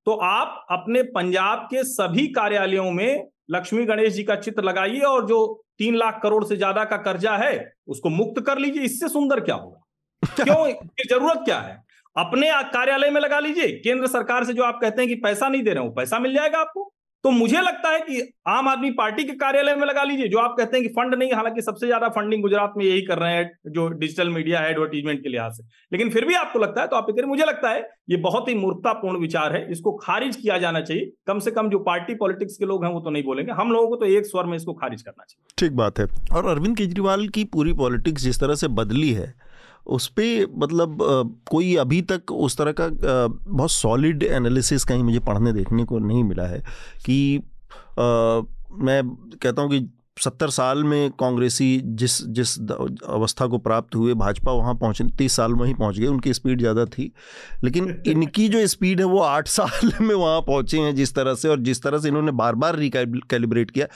तो 0.06 0.12
आप 0.14 0.66
अपने 0.70 1.02
पंजाब 1.14 1.66
के 1.70 1.82
सभी 1.84 2.26
कार्यालयों 2.32 2.90
में 2.92 3.28
लक्ष्मी 3.50 3.84
गणेश 3.84 4.12
जी 4.12 4.22
का 4.24 4.36
चित्र 4.36 4.62
लगाइए 4.62 5.00
और 5.00 5.26
जो 5.26 5.38
तीन 5.78 5.96
लाख 5.96 6.20
करोड़ 6.22 6.44
से 6.44 6.56
ज़्यादा 6.56 6.84
का 6.84 6.96
कर्जा 6.96 7.36
है 7.36 7.72
उसको 7.88 8.08
मुक्त 8.08 8.42
कर 8.46 8.58
लीजिए 8.58 8.82
इससे 8.82 9.08
सुंदर 9.08 9.40
क्या 9.40 9.54
होगा? 9.54 9.80
क्यों? 10.44 10.72
ज़रूरत 11.10 11.42
क्या 11.44 11.58
है? 11.60 11.82
अपने 12.16 12.50
कार्यालय 12.72 13.10
में 13.10 13.20
लगा 13.20 13.38
लीजिए 13.40 13.68
केंद्र 13.84 14.06
सरकार 14.06 14.44
से 14.44 14.52
जो 14.52 14.62
आप 14.62 14.78
कहते 14.82 15.02
हैं 15.02 15.08
कि 15.08 15.14
पैसा 15.14 15.48
नहीं 15.48 15.62
दे 15.62 15.74
रहे 15.74 15.84
हो 15.84 15.90
पैसा 15.90 16.18
मिल 16.18 16.34
जाएगा 16.34 16.58
आपको। 16.58 16.92
तो 17.24 17.30
मुझे 17.30 17.60
लगता 17.60 17.90
है 17.90 18.00
कि 18.00 18.20
आम 18.48 18.68
आदमी 18.68 18.90
पार्टी 18.90 19.24
के 19.24 19.32
कार्यालय 19.36 19.74
में 19.74 19.86
लगा 19.86 20.02
लीजिए 20.04 20.28
जो 20.28 20.38
आप 20.38 20.54
कहते 20.58 20.76
हैं 20.76 20.86
कि 20.86 20.92
फंड 20.92 21.14
नहीं 21.14 21.32
हालाँकि 21.32 21.62
सबसे 21.62 21.86
ज़्यादा 21.86 22.08
फंडिंग 22.08 22.42
गुजरात 22.42 22.74
में 22.76 22.84
यही 22.84 23.00
कर 23.02 23.18
रहे 23.18 23.32
हैं 23.34 23.72
जो 23.72 23.88
डिजिटल 23.90 24.28
मीडिया 24.30 24.60
है 24.60 24.70
एडवर्टीजमेंट 24.70 25.22
के 25.22 25.28
लिहाज 25.28 25.52
से। 25.52 25.62
लेकिन 25.92 26.10
फिर 26.10 26.24
भी 26.24 26.34
आपको 26.34 26.58
लगता 26.58 26.80
है 26.80 26.86
तो 26.86 26.96
आप 26.96 27.06
कह 27.10 27.26
मुझे 27.26 27.44
लगता 27.44 27.70
है 27.70 27.80
ये 28.10 28.16
बहुत 28.18 28.48
ही 28.48 28.54
मूर्खतापूर्ण 28.54 29.18
विचार 29.18 29.56
है 29.56 29.70
इसको 29.72 29.92
खारिज 29.96 30.36
किया 30.36 30.58
जाना 30.58 30.80
चाहिए। 30.80 31.10
कम 31.26 31.38
से 31.38 31.50
कम 31.50 31.70
जो 31.70 31.78
पार्टी 31.80 32.14
पॉलिटिक्स 32.14 32.56
के 32.56 32.66
लोग 32.66 32.84
हैं 32.84 32.92
वो 32.92 33.00
तो 33.00 33.10
नहीं 33.10 33.24
बोलेंगे। 33.24 33.52
हम 33.52 33.72
लोगों 33.72 33.88
को 33.88 33.96
तो 33.96 34.06
एक 34.08 34.26
स्वर 34.26 34.44
में 34.44 34.56
इसको 34.56 34.72
खारिज 34.74 35.02
करना 35.02 35.24
चाहिए। 35.24 35.54
ठीक 35.58 35.76
बात 35.76 35.98
है। 35.98 36.06
और 36.32 36.46
अरविंद 36.46 36.76
केजरीवाल 36.76 37.28
की 37.28 37.44
पूरी 37.52 37.72
पॉलिटिक्स 37.74 38.22
जिस 38.22 38.40
तरह 38.40 38.54
से 38.54 38.68
बदली 38.74 39.12
है 39.12 39.32
उस 39.88 40.06
पर 40.08 40.46
मतलब 40.58 40.98
कोई 41.50 41.74
अभी 41.76 42.00
तक 42.02 42.32
उस 42.32 42.56
तरह 42.58 42.72
का 42.80 42.88
बहुत 43.48 43.70
सॉलिड 43.70 44.22
एनालिसिस 44.22 44.84
कहीं 44.84 45.02
मुझे 45.02 45.18
पढ़ने 45.18 45.52
देखने 45.52 45.84
को 45.84 45.98
नहीं 45.98 46.24
मिला 46.24 46.46
है 46.46 46.62
कि 47.06 47.42
मैं 47.98 49.02
कहता 49.42 49.62
हूँ 49.62 49.70
कि 49.70 49.88
सत्तर 50.18 50.50
साल 50.50 50.82
में 50.84 51.10
कांग्रेसी 51.20 51.80
जिस 51.84 52.20
जिस 52.28 52.54
अवस्था 52.60 53.46
को 53.46 53.58
प्राप्त 53.58 53.94
हुए 53.94 54.14
भाजपा 54.14 54.52
वहाँ 54.52 54.74
पहुँच 54.74 55.02
तीस 55.18 55.36
साल 55.36 55.54
में 55.54 55.64
ही 55.66 55.74
पहुँच 55.74 55.98
गए 55.98 56.06
उनकी 56.06 56.32
स्पीड 56.34 56.58
ज़्यादा 56.60 56.84
थी। 56.86 57.10
लेकिन 57.64 58.02
इनकी 58.06 58.48
जो 58.48 58.66
स्पीड 58.66 59.00
है 59.00 59.06
वो 59.06 59.20
आठ 59.20 59.48
साल 59.48 59.92
में 60.00 60.14
वहाँ 60.14 60.40
पहुँचे 60.42 60.78
हैं 60.78 60.94
जिस 60.94 61.14
तरह 61.14 61.34
से 61.34 61.48
और 61.48 61.60
जिस 61.60 61.82
तरह 61.82 61.98
से 61.98 62.08
इन्होंने 62.08 62.32
बार 62.32 62.54
बार 62.54 62.76
रिकैलिब्रेट 62.76 63.70
किया। 63.70 63.86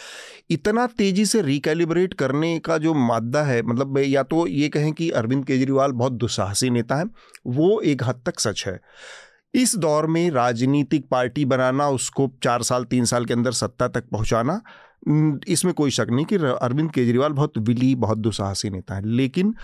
इतना 0.51 0.87
तेज़ी 0.89 1.27
से 1.27 1.43
रिकैलिब्रेट 1.43 2.14
करने 2.14 2.59
का 2.59 2.79
जो 2.79 2.95
मादा 2.97 3.43
है 3.43 3.61
मतलब 3.62 3.99
या 3.99 4.23
तो 4.25 4.47
ये 4.47 4.68
कहें 4.68 4.93
कि 4.93 5.11
अरविंद 5.12 5.45
केजरीवाल 5.45 5.93
बहुत 5.95 6.12
दुस्साहसी 6.14 6.70
नेता 6.70 6.97
है 6.97 7.05
वो 7.49 7.81
एक 7.83 8.03
हद 8.05 8.23
तक 8.27 8.41
सच 8.41 8.64
है। 8.66 8.81
इस 9.55 9.75
दौर 9.77 10.07
में 10.07 10.31
राजनीतिक 10.31 11.05
पार्टी 11.11 11.45
बनाना 11.45 11.89
उसको 11.91 12.31
चार 12.43 12.62
साल 12.62 12.85
तीन 12.85 13.05
साल 13.05 13.25
के 13.25 13.35
अंदर 13.35 13.53
सत्ता 13.53 13.89
तक 13.89 14.05
पहुंचाना 14.12 14.61
इसमें 15.48 15.72
कोई 15.74 15.90
शक 15.90 16.07
नहीं 16.11 16.24
कि 16.24 16.36
अरविंद 16.36 16.90
केजरीवाल 16.92 17.32
बहुत 17.32 17.59
विली, 17.59 17.94
बहुत 17.94 18.18
दुसाहसी 18.18 18.70
नेता 18.70 18.94
है। 18.94 19.07
लेकिन 19.07 19.55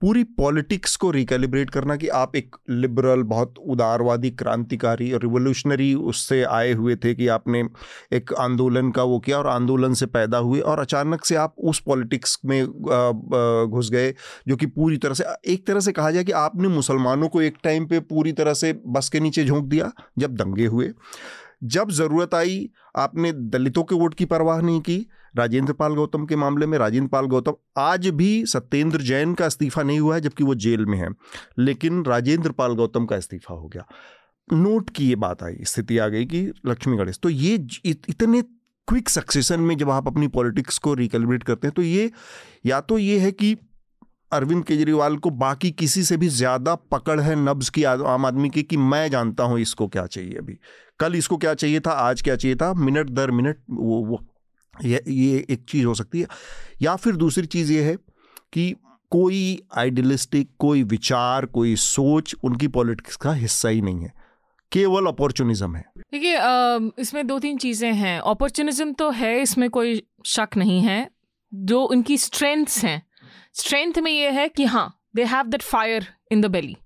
पूरी 0.00 0.22
पॉलिटिक्स 0.36 0.96
को 0.96 1.10
रिकैलिब्रेट 1.10 1.70
करना 1.70 1.96
कि 1.96 2.08
आप 2.08 2.36
एक 2.36 2.56
लिबरल 2.70 3.22
बहुत 3.24 3.54
उदारवादी, 3.58 4.30
क्रांतिकारी 4.30 5.12
और 5.12 5.22
रिवोल्यूशनरी 5.22 5.92
उससे 5.94 6.42
आए 6.42 6.72
हुए 6.72 6.96
थे 6.96 7.14
कि 7.14 7.28
आपने 7.28 7.62
एक 8.12 8.32
आंदोलन 8.38 8.90
का 8.90 9.02
वो 9.02 9.18
किया 9.18 9.38
और 9.38 9.46
आंदोलन 9.46 9.94
से 9.94 10.06
पैदा 10.08 10.38
हुए 10.38 10.60
और 10.60 10.78
अचानक 10.78 11.24
से 11.24 11.36
आप 11.36 11.54
उस 11.58 11.80
पॉलिटिक्स 11.80 12.38
में 12.44 12.66
घुस 12.66 13.90
गए 13.90 14.14
जो 14.48 14.56
कि 14.56 14.66
पूरी 14.66 14.96
तरह 14.96 15.14
से, 15.14 15.24
एक 15.46 15.66
तरह 15.66 15.80
से 15.80 15.92
कहा 15.92 16.10
जाए 16.10 16.24
कि 16.24 16.32
आपने 16.32 16.68
मुसलमानों 16.68 17.28
को 17.28 17.42
एक 17.42 17.56
टाइम 17.64 17.86
पे 17.86 18.00
पूरी 18.00 18.32
तरह 18.32 18.54
से 18.54 18.72
बस 18.86 19.08
के 19.08 19.20
नीचे 19.20 19.44
झोंक 19.44 19.64
दिया 19.64 19.92
जब 20.18 20.34
दंगे 20.34 20.66
हुए। 20.66 20.90
जब 21.62 21.90
ज़रूरत 21.90 22.34
आई, 22.34 22.68
आपने 22.96 23.32
दलितों 23.32 23.82
के 23.82 23.94
वोट 23.94 24.14
की 24.14 24.24
परवाह 24.26 24.60
नहीं 24.60 24.80
की, 24.80 25.06
राजेंद्र 25.34 25.72
पाल 25.72 25.94
गौतम 25.94 26.24
के 26.26 26.36
मामले 26.36 26.66
में 26.66 26.76
राजेंद्र 26.78 27.08
पाल 27.08 27.26
गौतम 27.26 27.54
आज 27.78 28.06
भी 28.10 28.44
सत्येंद्र 28.46 29.00
जैन 29.02 29.34
का 29.34 29.46
इस्तीफा 29.46 29.82
नहीं 29.82 30.00
हुआ 30.00 30.14
है, 30.14 30.20
जबकि 30.20 30.44
वो 30.44 30.54
जेल 30.56 30.86
में 30.86 30.98
है, 30.98 31.08
लेकिन 31.58 32.04
राजेंद्र 32.04 32.52
पाल 32.52 32.74
गौतम 32.74 33.06
का 33.06 33.16
इस्तीफा 33.16 33.54
हो 33.54 33.68
गया। 33.68 33.84
नोट 34.48 34.90
की 34.90 35.08
ये 35.08 35.16
बात 35.16 35.42
आई, 35.42 35.56
स्थिति 35.62 35.98
आ 35.98 36.08
गई 36.08 36.24
कि 36.26 36.40
लक्ष्मी 36.66 36.96
गणेश 36.96 37.18
तो 37.22 37.28
ये 37.30 37.54
इतने 37.84 38.42
क्विक 38.88 39.08
सक्सेशन 39.08 39.60
में 39.60 39.76
जब 39.76 39.90
आप 39.90 40.06
अपनी 40.06 40.28
पॉलिटिक्स 40.28 40.78
को 40.78 40.94
रिकैलिब्रेट 40.96 41.42
करते 41.42 41.66
हैं 41.66 41.74
तो 41.74 41.82
ये, 41.82 42.10
या 42.66 42.80
तो 42.80 42.98
ये 42.98 43.18
है 43.18 43.32
कि 43.32 43.56
अरविंद 44.32 44.64
केजरीवाल 44.64 45.16
को 45.16 45.30
बाकी 45.32 45.70
किसी 45.72 46.02
से 46.04 46.16
भी 46.16 46.28
ज़्यादा 46.28 46.74
पकड़ 46.92 47.20
है 47.20 47.34
नब्ज 47.36 47.68
की 47.68 47.84
आम 47.84 48.26
आदमी 48.26 48.48
की 48.50 48.62
कि 48.62 48.76
मैं 48.76 49.08
जानता 49.10 49.44
हूँ 49.44 49.58
इसको 49.60 49.86
क्या 49.88 50.06
चाहिए 50.06 50.34
अभी। 50.38 50.58
कल 51.00 51.14
इसको 51.14 51.36
क्या 51.36 51.54
चाहिए 51.54 51.80
था, 51.80 51.90
आज 51.90 52.22
क्या 52.22 52.36
चाहिए 52.36 52.56
था, 52.56 52.72
मिनट 52.74 53.10
दर 53.10 53.30
मिनट 53.30 53.58
वो 53.70 54.04
वो, 54.04 54.24
ये 54.74 55.02
ये 55.08 55.46
एक 55.50 55.64
चीज़ 55.68 55.86
हो 55.86 55.94
सकती 55.94 56.20
है। 56.20 56.26
या 56.82 56.94
फिर 56.96 57.16
दूसरी 57.16 57.46
चीज़ 57.46 57.72
ये 57.72 57.82
है 57.82 57.96
कि 58.52 58.74
कोई 59.12 59.60
आइडियलिस्टिक, 59.76 60.50
कोई 60.58 60.82
विचार, 60.84 61.46
कोई 61.46 61.74
सोच 61.76 62.34
उनकी 62.44 62.68
पॉलिटिक्स 62.68 63.16
का 63.16 63.32
हिस्सा 63.32 63.68
ही 63.68 63.80
नहीं 63.80 64.00
है। 64.00 64.12
केवल 64.72 65.06
अपॉर्चुनिज्म 65.06 65.76
है। 65.76 65.84
देखिए 66.12 66.38
इसमें 67.02 67.26
दो 67.26 67.38
तीन 67.38 67.58
चीज़ें 67.58 67.92
हैं। 67.92 68.18
अपॉर्चुनिज्म 68.20 68.92
तो 68.92 69.10
है, 69.10 69.40
इसमें 69.42 69.68
कोई 69.70 70.02
शक 70.26 70.56
नहीं 70.56 70.80
है। 70.80 71.08
जो 71.52 71.82
उनकी 71.82 72.16
स्ट्रेंथ्स 72.18 72.84
हैं। 72.84 73.02
स्ट्रेंथ 73.54 73.98
में 73.98 74.10
ये 74.12 74.30
है 74.30 74.48
कि 74.48 74.64
हाँ 74.64 75.00
they 75.16 75.24
have 75.24 75.46
that 75.46 75.62
fire 75.62 76.06
in 76.32 76.40
the 76.40 76.46
belly 76.46 76.76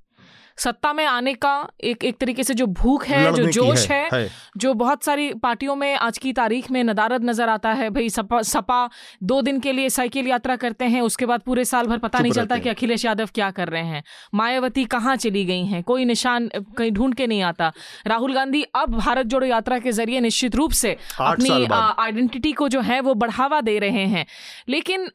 सत्ता 0.57 0.92
में 0.92 1.05
आने 1.05 1.34
का 1.34 1.53
एक 1.84 2.05
एक 2.05 2.18
तरीके 2.18 2.44
से 2.44 2.55
जो 2.55 2.66
भूख 2.66 3.07
है 3.07 3.32
जो 3.32 3.46
जोश 3.46 3.88
है, 3.90 4.03
है, 4.05 4.20
है। 4.20 4.28
जो 4.57 4.72
बहुत 4.74 5.05
सारी 5.05 5.32
पार्टियों 5.34 5.76
में 5.76 5.94
आज 5.96 6.18
की 6.18 6.32
तारीख 6.32 6.70
में 6.70 6.82
नदारद 6.84 7.24
नज़र 7.24 7.48
आता 7.48 7.72
है 7.72 7.88
भाई 7.90 8.09
सपा 8.11 8.40
सपा 8.44 8.88
दो 9.22 9.40
दिन 9.42 9.61
के 9.61 9.72
लिए 9.72 9.88
साइकिल 9.90 10.26
यात्रा 10.28 10.57
करते 10.57 10.84
हैं 10.84 11.00
उसके 11.03 11.26
बाद 11.26 11.40
पूरे 11.40 11.64
साल 11.64 11.86
भर 11.86 11.98
पता 11.98 12.18
नहीं 12.18 12.32
चलता 12.32 12.59
कि 12.59 12.68
अखिलेश 12.68 13.05
यादव 13.05 13.28
क्या 13.34 13.50
कर 13.50 13.68
रहे 13.68 13.84
हैं। 13.84 14.03
मायावती 14.34 14.84
कहाँ 14.86 15.16
चली 15.16 15.44
गई 15.44 15.64
हैं? 15.64 15.82
कोई 15.82 16.05
निशान 16.05 16.48
कहीं 16.78 16.90
ढूंढ 16.92 17.14
के 17.14 17.26
नहीं 17.26 17.42
आता। 17.42 17.72
राहुल 18.07 18.34
गांधी 18.34 18.62
अब 18.74 18.94
भारत 18.96 19.26
जोड़ो 19.26 19.46
यात्रा 19.46 19.78
के 19.78 19.92
ज़रिए 19.92 20.20
निश्चित 20.20 20.57
रूप 20.57 20.72
से 20.72 20.96
अपनी 21.20 21.50
आइडेंटिटी 21.72 22.53
को 22.53 22.68
जो 22.68 22.80
है 22.80 23.00
वो 23.00 23.14
बढ़ावा 23.14 23.61
दे 23.61 23.78
रहे 23.78 24.07
हैं। 24.07 24.26
लेकिन 24.68 25.09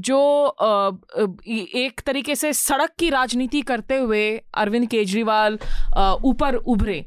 जो 0.00 0.18
एक 1.78 2.00
तरीके 2.06 2.34
से 2.34 2.52
सड़क 2.52 2.90
की 2.98 3.10
राजनीति 3.10 3.60
करते 3.62 3.96
हुए 3.96 4.26
अरविंद 4.58 4.88
केजरीवाल 4.88 5.58
ऊपर 6.24 6.54
उभरे। 6.56 7.04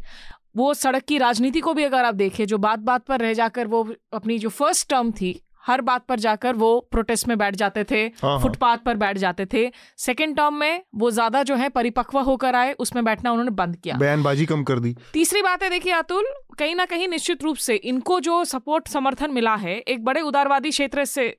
वो 0.57 0.73
सड़क 0.75 1.03
की 1.07 1.17
राजनीति 1.19 1.59
को 1.59 1.73
भी 1.73 1.83
अगर 1.83 2.05
आप 2.05 2.15
देखें 2.15 2.45
जो 2.47 2.57
बात 2.59 2.79
बात 2.81 3.05
पर 3.05 3.19
रह 3.19 3.33
जाकर 3.35 3.67
वो 3.67 3.87
अपनी 4.13 4.37
जो 4.39 4.49
फ़र्स्ट 4.51 4.89
टर्म 4.89 5.11
थी 5.11 5.39
हर 5.63 5.81
बात 5.81 6.05
पर 6.05 6.19
जाकर 6.19 6.55
वो 6.55 6.69
प्रोटेस्ट 6.91 7.27
में 7.27 7.37
बैठ 7.37 7.55
जाते 7.55 7.83
थे 7.83 7.97
हाँ, 7.97 8.11
हाँ। 8.23 8.39
फुटपाथ 8.41 8.77
पर 8.85 8.97
बैठ 8.97 9.17
जाते 9.17 9.45
थे। 9.45 9.69
सेकेंड 9.99 10.35
टर्म 10.37 10.53
में 10.55 10.81
वो 10.95 11.11
ज़्यादा 11.11 11.43
जो 11.43 11.55
है 11.55 11.67
परिपक्व 11.69 12.19
होकर 12.19 12.55
आए 12.55 12.71
उसमें 12.79 13.03
बैठना 13.05 13.31
उन्होंने 13.31 13.51
बंद 13.53 13.75
किया। 13.75 13.97
बयानबाजी 13.97 14.45
कम 14.45 14.63
कर 14.63 14.79
दी। 14.79 14.95
तीसरी 15.13 15.41
बात 15.41 15.63
है 15.63 15.69
देखिए 15.69 15.93
अतुल 15.93 16.25
कहीं 16.59 16.75
ना 16.75 16.85
कहीं 16.85 17.07
निश्चित 17.07 17.43
रूप 17.43 17.57
से 17.57 17.75
इनको 17.75 18.19
जो 18.21 18.43
सपोर्ट 18.47 18.87
समर्थन 18.87 19.31
मिला 19.31 19.55
है 19.57 19.77
एक 19.77 20.03
बड़े 20.05 20.21
उदारवादी 20.23 20.69
क्षेत्र 20.69 21.05
से 21.05 21.35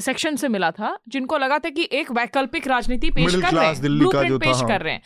सेक्शन 0.00 0.36
से 0.36 0.48
मिला 0.48 0.70
था 0.72 0.96
जिनको 1.08 1.38
लगा 1.38 1.58
था 1.58 1.70
कि 1.70 1.88
एक 1.92 2.10
वैकल्पिक 2.12 2.68
राजनीति 2.68 3.10
पेश 3.12 3.34
कर 3.34 3.54
रहे 3.54 3.66
हैं 3.66 4.38
पेश 4.38 4.56
हाँ। 4.56 4.68
कर 4.68 4.80
रहे 4.80 4.92
हैं। 4.92 5.02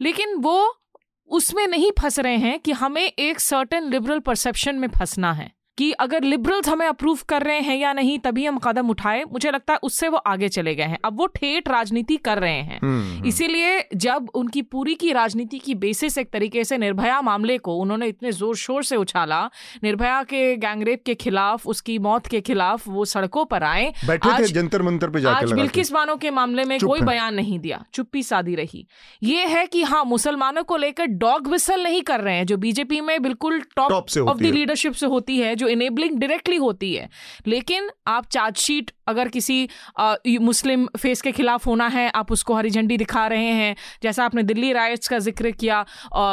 लेकिन 0.00 0.34
वो 0.34 0.78
उसमें 1.26 1.66
नहीं 1.66 1.90
फंस 2.00 2.18
रहे 2.18 2.36
हैं 2.36 2.60
कि 2.60 2.72
हमें 2.72 3.02
एक 3.02 3.40
सर्टेन 3.40 3.90
लिबरल 3.90 4.18
परसेप्शन 4.18 4.74
में 4.74 4.88
फंसना 4.88 5.32
है। 5.32 5.55
कि 5.78 5.90
अगर 5.92 6.22
लिबरल्स 6.22 6.68
हमें 6.68 6.86
अप्रूव 6.86 7.18
कर 7.28 7.42
रहे 7.42 7.60
हैं 7.60 7.76
या 7.76 7.92
नहीं 7.92 8.18
तभी 8.18 8.44
हम 8.46 8.58
कदम 8.58 8.90
उठाए। 8.90 9.24
मुझे 9.24 9.50
लगता 9.50 9.72
है 9.72 9.78
उससे 9.82 10.08
वो 10.08 10.16
आगे 10.16 10.48
चले 10.48 10.74
गए 10.74 10.84
हैं। 10.84 10.98
अब 11.04 11.18
वो 11.18 11.26
ठेठ 11.26 11.68
राजनीति 11.68 12.16
कर 12.16 12.38
रहे 12.38 12.60
हैं। 12.60 12.78
हम्म, 12.82 13.00
हम्म। 13.02 13.26
इसीलिए 13.26 13.88
जब 13.96 14.28
उनकी 14.34 14.62
पूरी 14.62 14.94
की 14.94 15.12
राजनीति 15.12 15.58
की 15.58 15.74
बेसिस 15.74 16.18
एक 16.18 16.30
तरीके 16.30 16.64
से 16.64 16.78
निर्भया 16.78 17.20
मामले 17.22 17.58
को 17.58 17.76
उन्होंने 17.76 18.06
इतने 18.06 18.32
ज़ोर 18.32 18.56
शोर 18.56 18.84
से 18.84 18.96
उछाला 18.96 19.50
निर्भया 19.84 20.22
के 20.22 20.56
गैंगरेप 20.56 21.02
के 21.06 21.14
खिलाफ 21.14 21.66
उसकी 21.66 21.98
मौत 21.98 22.26
के 22.26 22.40
खिलाफ 22.40 22.88
वो 22.88 23.04
सड़कों 23.04 23.44
पर 23.44 23.62
आए। 23.62 23.92
आज, 24.26 24.52
जंतर 24.52 24.82
मंतर 24.82 25.10
पे 25.10 25.24
आज 25.28 25.52
बिल्किस 25.52 25.92
बानो 25.92 26.16
के 26.16 26.30
मामले 26.30 26.64
में 26.64 26.78
कोई 26.80 27.00
बयान 27.00 27.34
नहीं 27.34 27.58
दिया। 27.58 27.84
चुप्पी 27.94 28.22
सादी 28.22 28.54
रही। 28.54 28.86
ये 29.22 29.46
है 29.46 29.66
कि 29.66 29.82
हाँ 29.82 30.04
मुसलमानों 30.04 30.64
को 30.64 30.76
लेकर 30.76 31.06
डॉग 31.06 31.48
विसल 31.48 31.82
नहीं 31.82 32.02
कर 32.02 32.20
रहे 32.20 32.36
हैं 32.36 32.46
जो 32.46 32.56
बीजेपी 32.56 33.00
में 33.00 33.22
बिल्कुल 33.22 33.60
टॉप 33.76 33.92
ऑफ़ 34.28 34.38
द 34.38 34.42
लीडरशिप 34.42 34.92
से 34.92 35.06
होती 35.06 35.38
है 35.38 35.54
जो 35.56 35.65
जो 35.66 35.70
इनेबलिंग 35.70 36.18
डायरेक्टली 36.18 36.56
होती 36.56 36.92
है 36.94 37.08
लेकिन 37.46 37.90
आप 38.06 38.26
चार्जशीट 38.30 38.90
अगर 39.08 39.28
किसी 39.28 39.58
आ, 39.98 40.14
मुस्लिम 40.40 40.86
फेस 40.96 41.22
के 41.22 41.32
खिलाफ 41.32 41.66
होना 41.66 41.86
है 41.88 42.08
आप 42.14 42.32
उसको 42.32 42.54
हरी 42.54 42.70
झंडी 42.70 42.96
दिखा 42.96 43.26
रहे 43.26 43.50
हैं 43.52 43.74
जैसा 44.02 44.24
आपने 44.24 44.42
दिल्ली 44.42 44.72
राइट्स 44.72 45.08
का 45.08 45.18
ज़िक्र 45.18 45.50
किया 45.60 45.84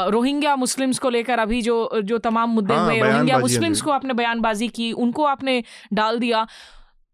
रोहिंग्या 0.10 0.56
मुस्लिम्स 0.56 1.00
को 1.00 1.10
लेकर 1.10 1.40
अभी 1.40 1.62
जो 1.62 1.78
जो 2.04 2.18
तमाम 2.20 2.50
मुद्दे 2.50 2.74
हुए 2.74 3.00
हाँ, 3.00 3.10
रोहिंग्या 3.10 3.40
मुस्लिम्स 3.40 3.82
को 3.82 3.92
आपने 3.92 4.14
बयानबाजी 4.14 4.68
की 4.70 4.92
उनको 5.00 5.26
आपने 5.26 5.64
डाल 5.94 6.20
दिया 6.20 6.48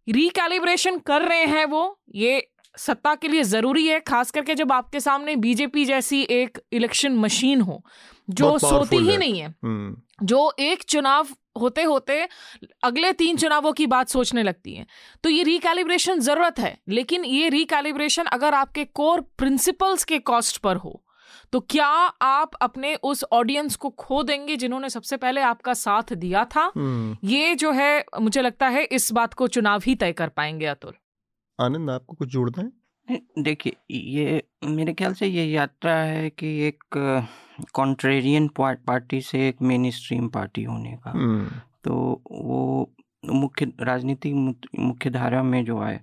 रिकैलिब्रेशन 0.07 0.97
कर 1.05 1.21
रहे 1.21 1.45
हैं 1.45 1.65
वो 1.65 1.83
ये 2.15 2.47
सत्ता 2.75 3.13
के 3.15 3.27
लिए 3.27 3.43
ज़रूरी 3.43 3.85
है 3.87 3.99
खास 3.99 4.31
करके 4.31 4.55
जब 4.55 4.71
आपके 4.71 4.99
सामने 4.99 5.35
बीजेपी 5.35 5.85
जैसी 5.85 6.21
एक 6.31 6.59
इलेक्शन 6.73 7.15
मशीन 7.15 7.61
हो 7.61 7.83
जो 8.29 8.57
सोती 8.57 8.97
ही 8.97 9.07
है। 9.07 9.17
नहीं 9.17 9.39
है 9.39 9.47
हम्म। 9.63 10.25
जो 10.25 10.51
एक 10.59 10.83
चुनाव 10.83 11.27
होते 11.59 11.83
होते 11.83 12.21
अगले 12.83 13.11
तीन 13.15 13.37
चुनावों 13.37 13.73
की 13.73 13.87
बात 13.87 14.09
सोचने 14.09 14.43
लगती 14.43 14.73
है। 14.73 14.85
तो 15.23 15.29
ये 15.29 15.43
रिकैलिब्रेशन 15.43 16.19
ज़रूरत 16.21 16.59
है 16.59 16.77
लेकिन 16.89 17.25
ये 17.25 17.49
रिकैलिब्रेशन 17.49 18.25
अगर 18.31 18.53
आपके 18.53 18.85
कोर 18.85 19.21
प्रिंसिपल्स 19.37 20.03
के 20.03 20.19
कॉस्ट 20.21 20.57
पर 20.57 20.75
हो 20.77 21.01
तो 21.53 21.59
क्या 21.69 21.85
आप 22.21 22.51
अपने 22.61 22.93
उस 23.03 23.23
ऑडियंस 23.31 23.75
को 23.75 23.89
खो 23.99 24.21
देंगे 24.23 24.55
जिन्होंने 24.55 24.89
सबसे 24.89 25.17
पहले 25.17 25.41
आपका 25.41 25.73
साथ 25.73 26.13
दिया 26.13 26.43
था? 26.45 26.71
हम्म। 26.75 27.17
ये 27.23 27.55
जो 27.55 27.71
है 27.71 28.05
मुझे 28.19 28.41
लगता 28.41 28.67
है 28.67 28.83
इस 28.83 29.11
बात 29.13 29.33
को 29.33 29.47
चुनाव 29.47 29.81
ही 29.85 29.95
तय 29.95 30.11
कर 30.13 30.29
पाएँगे 30.29 30.65
अतुल। 30.65 30.93
आनंद 31.59 31.89
आपको 31.89 32.15
कुछ 32.15 32.29
जोड़ना 32.29 32.61
है? 32.61 33.21
देखिए 33.39 33.75
ये 33.91 34.43
मेरे 34.65 34.93
ख्याल 34.93 35.13
से 35.13 35.27
ये 35.27 35.45
यात्रा 35.45 35.95
है 35.95 36.29
कि 36.29 36.47
एक 36.67 36.83
कॉन्ट्रेरियन 37.73 38.47
पार्टी 38.59 39.21
से 39.21 39.47
एक 39.47 39.61
मेन 39.61 39.89
स्ट्रीम 39.91 40.27
पार्टी 40.29 40.63
होने 40.63 40.95
का। 41.07 41.13
तो 41.83 42.21
वो 42.31 42.93
मुख्य 43.25 43.65
राजनीतिक 43.81 44.33
मुख्य 44.79 45.09
धारा 45.09 45.43
में 45.43 45.63
जो 45.65 45.79
आए 45.81 45.99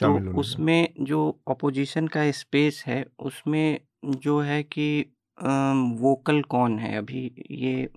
तो 0.00 0.32
उसमें 0.32 0.88
जो 1.00 1.20
अपोजिशन 1.50 2.06
का 2.08 2.30
स्पेस 2.32 2.82
है 2.86 3.04
उसमें 3.18 3.80
जो 4.04 4.38
है 4.40 4.62
कि 4.62 4.86
वोकल 5.38 6.42
कौन 6.42 6.78
है? 6.78 6.96
अभी 6.98 7.30
ये 7.50 7.88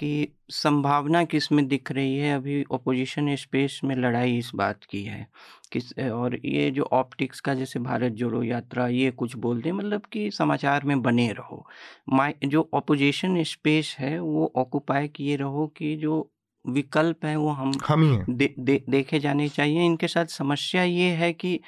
कि 0.00 0.28
संभावना 0.50 1.24
किसमें 1.24 1.66
दिख 1.68 1.92
रही 1.92 2.16
है? 2.18 2.34
अभी 2.36 2.64
ओपोजिशन 2.70 3.34
स्पेस 3.36 3.80
में 3.84 3.94
लड़ाई 3.96 4.36
इस 4.38 4.50
बात 4.54 4.84
की 4.84 5.02
है। 5.04 5.26
किस 5.72 5.92
और 5.98 6.38
ये 6.44 6.70
जो 6.70 6.88
ऑप्टिक्स 6.92 7.40
का 7.40 7.54
जैसे 7.54 7.80
भारत 7.80 8.12
जोड़ो 8.12 8.42
यात्रा 8.42 8.86
ये 8.88 9.10
कुछ 9.10 9.36
बोलते 9.36 9.72
मतलब 9.72 10.02
कि 10.12 10.30
समाचार 10.30 10.84
में 10.84 11.00
बने 11.02 11.30
रहो। 11.32 11.64
माइ 12.08 12.34
जो 12.44 12.62
अपोजिशन 12.74 13.42
स्पेस 13.42 13.96
है 13.98 14.18
वो 14.20 14.52
ऑक्यूपाई 14.56 15.08
किए 15.08 15.36
रहो 15.36 15.66
कि 15.66 15.96
जो 15.96 16.30
विकल्प 16.64 17.24
है 17.24 17.36
वो 17.36 17.48
हम 17.48 17.72
हम 17.86 18.02
ही 18.02 18.08
हैं। 18.08 18.36
दे, 18.36 18.54
दे, 18.58 18.82
देखे 18.90 19.18
जाने 19.20 19.48
चाहिए। 19.48 19.84
इनके 19.86 20.08
साथ 20.08 20.26
समस्या 20.26 20.82
ये 20.82 21.10
है 21.10 21.32
कि 21.32 21.60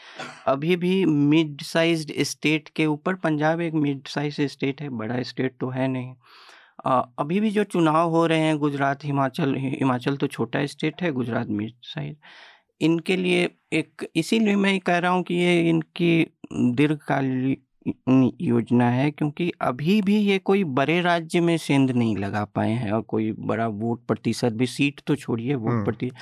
अभी 0.46 0.76
भी 0.76 1.04
मिड 1.04 1.62
साइज़ 1.62 2.06
स्टेट 2.20 2.68
के 2.68 2.86
ऊपर 2.86 3.14
पंजाब 3.14 3.60
एक 3.60 3.74
मिड 3.74 4.06
साइज़ 4.06 4.40
स्टेट 4.42 4.82
है 4.82 4.88
बड़ा 4.88 5.22
स्टेट 5.22 5.56
तो 5.60 5.68
है 5.68 5.88
नहीं। 5.88 6.14
अभी 6.78 7.40
भी 7.40 7.50
जो 7.50 7.64
चुनाव 7.64 8.10
हो 8.10 8.26
रहे 8.26 8.40
हैं 8.40 8.58
गुजरात 8.58 9.04
हिमाचल 9.04 9.54
हिमाचल 9.56 10.16
तो 10.16 10.26
छोटा 10.26 10.66
स्टेट 10.66 11.02
है 11.02 11.12
गुजरात 11.12 11.48
मिड 11.48 11.74
साइड। 11.82 12.16
इनके 12.80 13.16
लिए 13.16 13.50
एक 13.72 14.06
इसीलिए 14.16 14.56
मैं 14.56 14.80
कह 14.80 14.98
रहा 14.98 15.12
हूँ 15.12 15.22
कि 15.22 15.34
ये 15.34 15.68
इनकी 15.70 16.26
दीर्घकालीन 16.52 18.32
योजना 18.40 18.90
है 18.90 19.10
क्योंकि 19.10 19.52
अभी 19.60 20.02
भी 20.02 20.16
ये 20.16 20.38
कोई 20.38 20.64
बड़े 20.64 21.00
राज्य 21.00 21.40
में 21.40 21.56
सेंध 21.58 21.90
नहीं 21.90 22.16
लगा 22.16 22.44
पाए 22.44 22.70
हैं 22.70 22.92
और 22.92 23.02
कोई 23.02 23.32
बड़ा 23.32 23.66
वोट 23.68 24.06
प्रतिशत 24.06 24.52
भी 24.52 24.66
सीट 24.66 25.00
तो 25.06 25.16
छोड़िए 25.16 25.54
वोट 25.54 25.84
प्रतिशत 25.84 26.16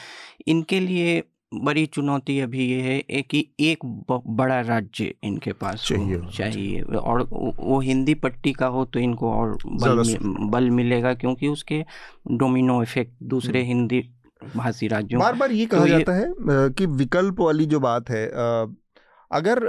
इनके 0.48 0.80
लिए 0.80 1.22
बड़ी 1.52 1.84
चुनौती 1.86 2.38
अभी 2.40 2.66
ये 2.66 2.80
है 2.82 3.22
कि 3.22 3.44
एक 3.60 3.84
बड़ा 4.10 4.60
राज्य 4.60 5.14
इनके 5.24 5.52
पास 5.54 5.86
चाहिए 5.86 6.20
चाहिए 6.28 6.82
और 6.82 7.22
वो 7.32 7.80
हिंदी 7.80 8.14
पट्टी 8.16 8.52
का 8.52 8.66
हो 8.66 8.84
तो 8.84 9.00
इनको 9.00 9.32
और 9.32 9.56
बल, 9.64 10.16
बल 10.50 10.70
मिलेगा 10.70 11.14
क्योंकि 11.14 11.48
उसके 11.48 11.84
डोमिनो 12.32 12.82
इफ़ेक्ट 12.82 13.12
दूसरे 13.24 13.60
हम्म। 13.60 13.68
हिंदी 13.68 14.02
भाषी 14.42 14.88
राज्यों 14.88 15.20
बार 15.20 15.34
बार 15.34 15.52
ये 15.52 15.66
कहा 15.66 15.80
तो 15.80 15.88
जाता 15.88 16.16
ये, 16.16 16.20
है 16.20 16.70
कि 16.70 16.86
विकल्प 16.86 17.40
वाली 17.40 17.66
जो 17.66 17.80
बात 17.80 18.10
है 18.10 18.26
अगर 19.30 19.66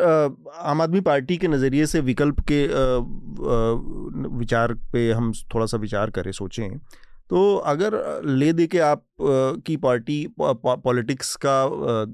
आम 0.60 0.82
आदमी 0.82 1.00
पार्टी 1.02 1.38
के 1.38 1.48
नज़रिए 1.48 1.86
से 1.86 2.00
विकल्प 2.02 2.40
के 2.52 2.66
विचार 4.38 4.74
पे 4.94 5.12
हम 5.12 5.32
थोड़ा 5.54 5.66
सा 5.66 5.78
विचार 5.78 6.10
करें 6.10 6.32
सोचें 6.32 6.70
तो 7.32 7.56
अगर 7.56 7.94
ले 8.26 8.52
दे 8.54 8.66
के 8.68 8.80
आप 8.80 9.04
की 9.66 9.76
पार्टी 9.78 10.16
पॉलिटिक्स 10.40 11.36
का 11.46 12.06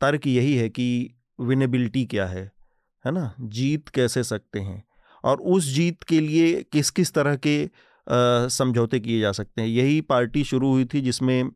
तर्क 0.00 0.26
यही 0.26 0.54
है 0.56 0.68
कि 0.68 1.14
विनेबिलिटी 1.40 2.04
क्या 2.06 2.26
है 2.26 2.44
है 3.04 3.12
ना? 3.12 3.34
जीत 3.40 3.88
कैसे 3.88 4.22
सकते 4.24 4.60
हैं? 4.60 4.82
और 5.24 5.40
उस 5.40 5.64
जीत 5.64 6.02
के 6.02 6.20
लिए 6.20 6.62
किस 6.72 6.90
किस 6.90 7.12
तरह 7.12 7.36
के 7.46 7.68
समझौते 8.50 9.00
किए 9.00 9.20
जा 9.20 9.32
सकते 9.32 9.62
हैं? 9.62 9.68
यही 9.68 10.00
पार्टी 10.00 10.44
शुरू 10.44 10.70
हुई 10.70 10.84
थी 10.84 11.00
जिसमें 11.00 11.50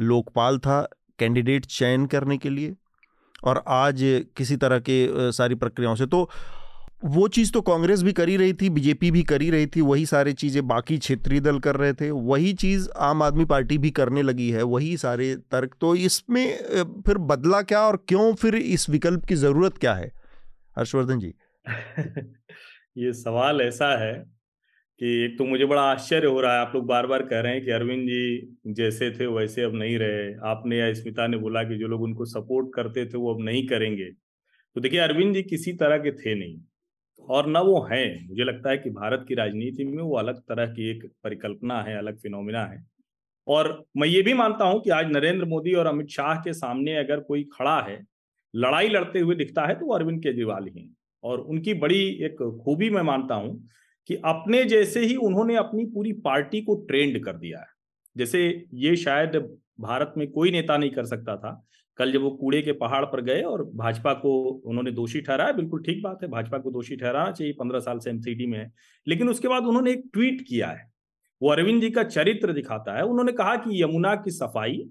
लोकपाल 0.00 0.58
था, 0.58 0.80
कैंडिडेट 1.18 1.66
चयन 1.66 2.06
करने 2.06 2.38
के 2.38 2.50
लिए। 2.50 2.74
और 3.44 3.62
आज 3.68 4.00
किसी 4.36 4.56
तरह 4.56 4.78
के 4.78 5.32
सारी 5.32 5.54
प्रक्रियाओं 5.54 5.94
से 5.94 6.06
तो 6.06 6.28
वो 7.04 7.28
चीज़ 7.28 7.52
तो 7.52 7.60
कांग्रेस 7.60 8.02
भी 8.02 8.12
करी 8.12 8.36
रही 8.36 8.52
थी, 8.52 8.70
बीजेपी 8.70 9.10
भी 9.10 9.22
करी 9.22 9.50
रही 9.50 9.66
थी, 9.66 9.80
वही 9.80 10.06
सारी 10.06 10.32
चीज़ें 10.32 10.66
बाकी 10.68 10.98
क्षेत्रीय 10.98 11.40
दल 11.40 11.58
कर 11.58 11.76
रहे 11.76 11.92
थे, 11.92 12.10
वही 12.10 12.52
चीज़ 12.52 12.88
आम 12.98 13.22
आदमी 13.22 13.44
पार्टी 13.44 13.78
भी 13.78 13.90
करने 13.90 14.22
लगी 14.22 14.50
है, 14.50 14.62
वही 14.62 14.96
सारे 14.96 15.34
तर्क। 15.36 15.74
तो 15.80 15.94
इसमें 15.94 16.46
फिर 17.06 17.18
बदला 17.18 17.62
क्या 17.62 17.80
और 17.80 17.96
क्यों 18.08 18.34
फिर 18.34 18.54
इस 18.54 18.90
विकल्प 18.90 19.24
की 19.24 19.34
ज़रूरत 19.34 19.78
क्या 19.78 19.94
है? 19.94 20.12
हर्षवर्धन 20.78 21.18
जी। 21.18 21.34
ये 22.98 23.12
सवाल 23.12 23.60
ऐसा 23.60 24.04
है 24.04 24.12
कि 25.00 25.24
एक 25.24 25.38
तो 25.38 25.44
मुझे 25.44 25.64
बड़ा 25.64 25.82
आश्चर्य 25.82 26.26
हो 26.26 26.40
रहा 26.40 26.54
है, 26.54 26.60
आप 26.60 26.72
लोग 26.74 26.86
बार 26.86 27.06
बार 27.06 27.22
कह 27.22 27.40
रहे 27.40 27.52
हैं 27.52 27.64
कि 27.64 27.70
अरविंद 27.70 28.02
जी 28.02 28.72
जैसे 28.72 29.10
थे 29.10 29.26
वैसे 29.26 29.62
अब 29.62 29.74
नहीं 29.74 29.98
रहे, 29.98 30.34
आपने 30.50 30.78
या 30.78 30.92
स्मिता 30.94 31.26
ने 31.26 31.36
बोला 31.36 31.62
कि 31.62 31.78
जो 31.78 31.88
लोग 31.88 32.02
उनको 32.02 32.24
सपोर्ट 32.24 32.68
करते 32.74 33.06
थे 33.06 33.18
वो 33.18 33.34
अब 33.34 33.44
नहीं 33.44 33.66
करेंगे। 33.66 34.04
तो 34.04 34.80
देखिए, 34.80 35.00
अरविंद 35.00 35.34
जी 35.34 35.42
किसी 35.42 35.72
तरह 35.72 35.98
के 35.98 36.12
थे 36.12 36.34
नहीं। 36.34 36.58
और 37.28 37.48
न 37.48 37.58
वो 37.58 37.80
है। 37.82 38.04
मुझे 38.28 38.44
लगता 38.44 38.70
है 38.70 38.78
कि 38.78 38.90
भारत 38.90 39.24
की 39.28 39.34
राजनीति 39.34 39.84
में 39.84 40.02
वो 40.02 40.16
अलग 40.16 40.38
तरह 40.40 40.66
की 40.66 40.90
एक 40.90 41.04
परिकल्पना 41.24 41.80
है, 41.82 41.96
अलग 41.98 42.18
फिनोमिना 42.18 42.64
है। 42.64 42.84
और 43.46 43.84
मैं 43.96 44.08
ये 44.08 44.22
भी 44.22 44.34
मानता 44.34 44.64
हूँ 44.64 44.80
कि 44.82 44.90
आज 44.90 45.10
नरेंद्र 45.12 45.44
मोदी 45.44 45.74
और 45.74 45.86
अमित 45.86 46.08
शाह 46.08 46.34
के 46.36 46.52
सामने 46.52 46.96
अगर 46.96 47.20
कोई 47.20 47.42
खड़ा 47.52 47.80
है, 47.80 47.98
लड़ाई 48.54 48.88
लड़ते 48.88 49.18
हुए 49.18 49.34
दिखता 49.34 49.66
है 49.66 49.74
तो 49.74 49.86
वो 49.86 49.94
अरविंद 49.94 50.22
केजरीवाल 50.22 50.66
ही 50.66 50.88
और 51.24 51.40
उनकी 51.40 51.74
बड़ी 51.74 52.04
एक 52.24 52.42
खूबी 52.64 52.90
मैं 52.90 53.02
मानता 53.02 53.34
हूँ 53.34 53.68
कि 54.10 54.14
अपने 54.24 54.62
जैसे 54.64 55.00
ही 55.00 55.16
उन्होंने 55.16 55.56
अपनी 55.56 55.84
पूरी 55.84 56.12
पार्टी 56.24 56.60
को 56.60 56.74
ट्रेंड 56.88 57.24
कर 57.24 57.36
दिया 57.36 57.58
है। 57.58 57.66
जैसे 58.16 58.42
ये 58.74 58.94
शायद 58.96 59.36
भारत 59.80 60.14
में 60.16 60.30
कोई 60.30 60.50
नेता 60.50 60.76
नहीं 60.76 60.90
कर 60.90 61.04
सकता 61.04 61.36
था 61.36 61.52
कल 61.98 62.12
जब 62.12 62.22
वो 62.22 62.30
कूड़े 62.30 62.60
के 62.62 62.72
पहाड़ 62.72 63.04
पर 63.04 63.20
गए 63.20 63.40
और 63.42 63.64
भाजपा 63.74 64.12
को 64.14 64.32
उन्होंने 64.66 64.90
दोषी 64.90 65.20
ठहराया, 65.20 65.52
बिल्कुल 65.52 65.82
ठीक 65.82 66.02
बात 66.02 66.18
है, 66.22 66.28
भाजपा 66.28 66.58
को 66.58 66.70
दोषी 66.70 66.96
ठहराना 66.96 67.30
चाहिए, 67.30 67.52
पंद्रह 67.52 67.80
साल 67.80 67.98
से 67.98 68.10
एमसीडी 68.10 68.46
में 68.46 68.58
है। 68.58 68.72
लेकिन 69.06 69.28
उसके 69.28 69.48
बाद 69.48 69.64
उन्होंने 69.64 69.90
एक 69.90 70.04
ट्वीट 70.12 70.44
किया 70.48 70.68
है, 70.68 70.90
वो 71.42 71.50
अरविंद 71.50 71.80
जी 71.82 71.90
का 71.90 72.02
चरित्र 72.02 72.52
दिखाता 72.52 72.96
है। 72.96 73.04
उन्होंने 73.04 73.32
कहा 73.32 73.56
कि 73.56 73.82
यमुना 73.82 74.14
की 74.14 74.30
सफ़ाई, 74.30 74.82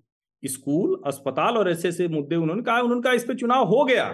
स्कूल, 0.43 1.01
अस्पताल 1.05 1.57
और 1.57 1.69
ऐसे 1.69 1.87
ऐसे 1.89 2.07
मुद्दे 2.07 2.35
उन्होंने 2.35 2.63
कहा 2.63 2.79
उन्होंने 2.79 3.01
कहा 3.01 3.13
इस 3.13 3.23
पर 3.23 3.35
चुनाव 3.35 3.65
हो 3.65 3.83
गया। 3.85 4.05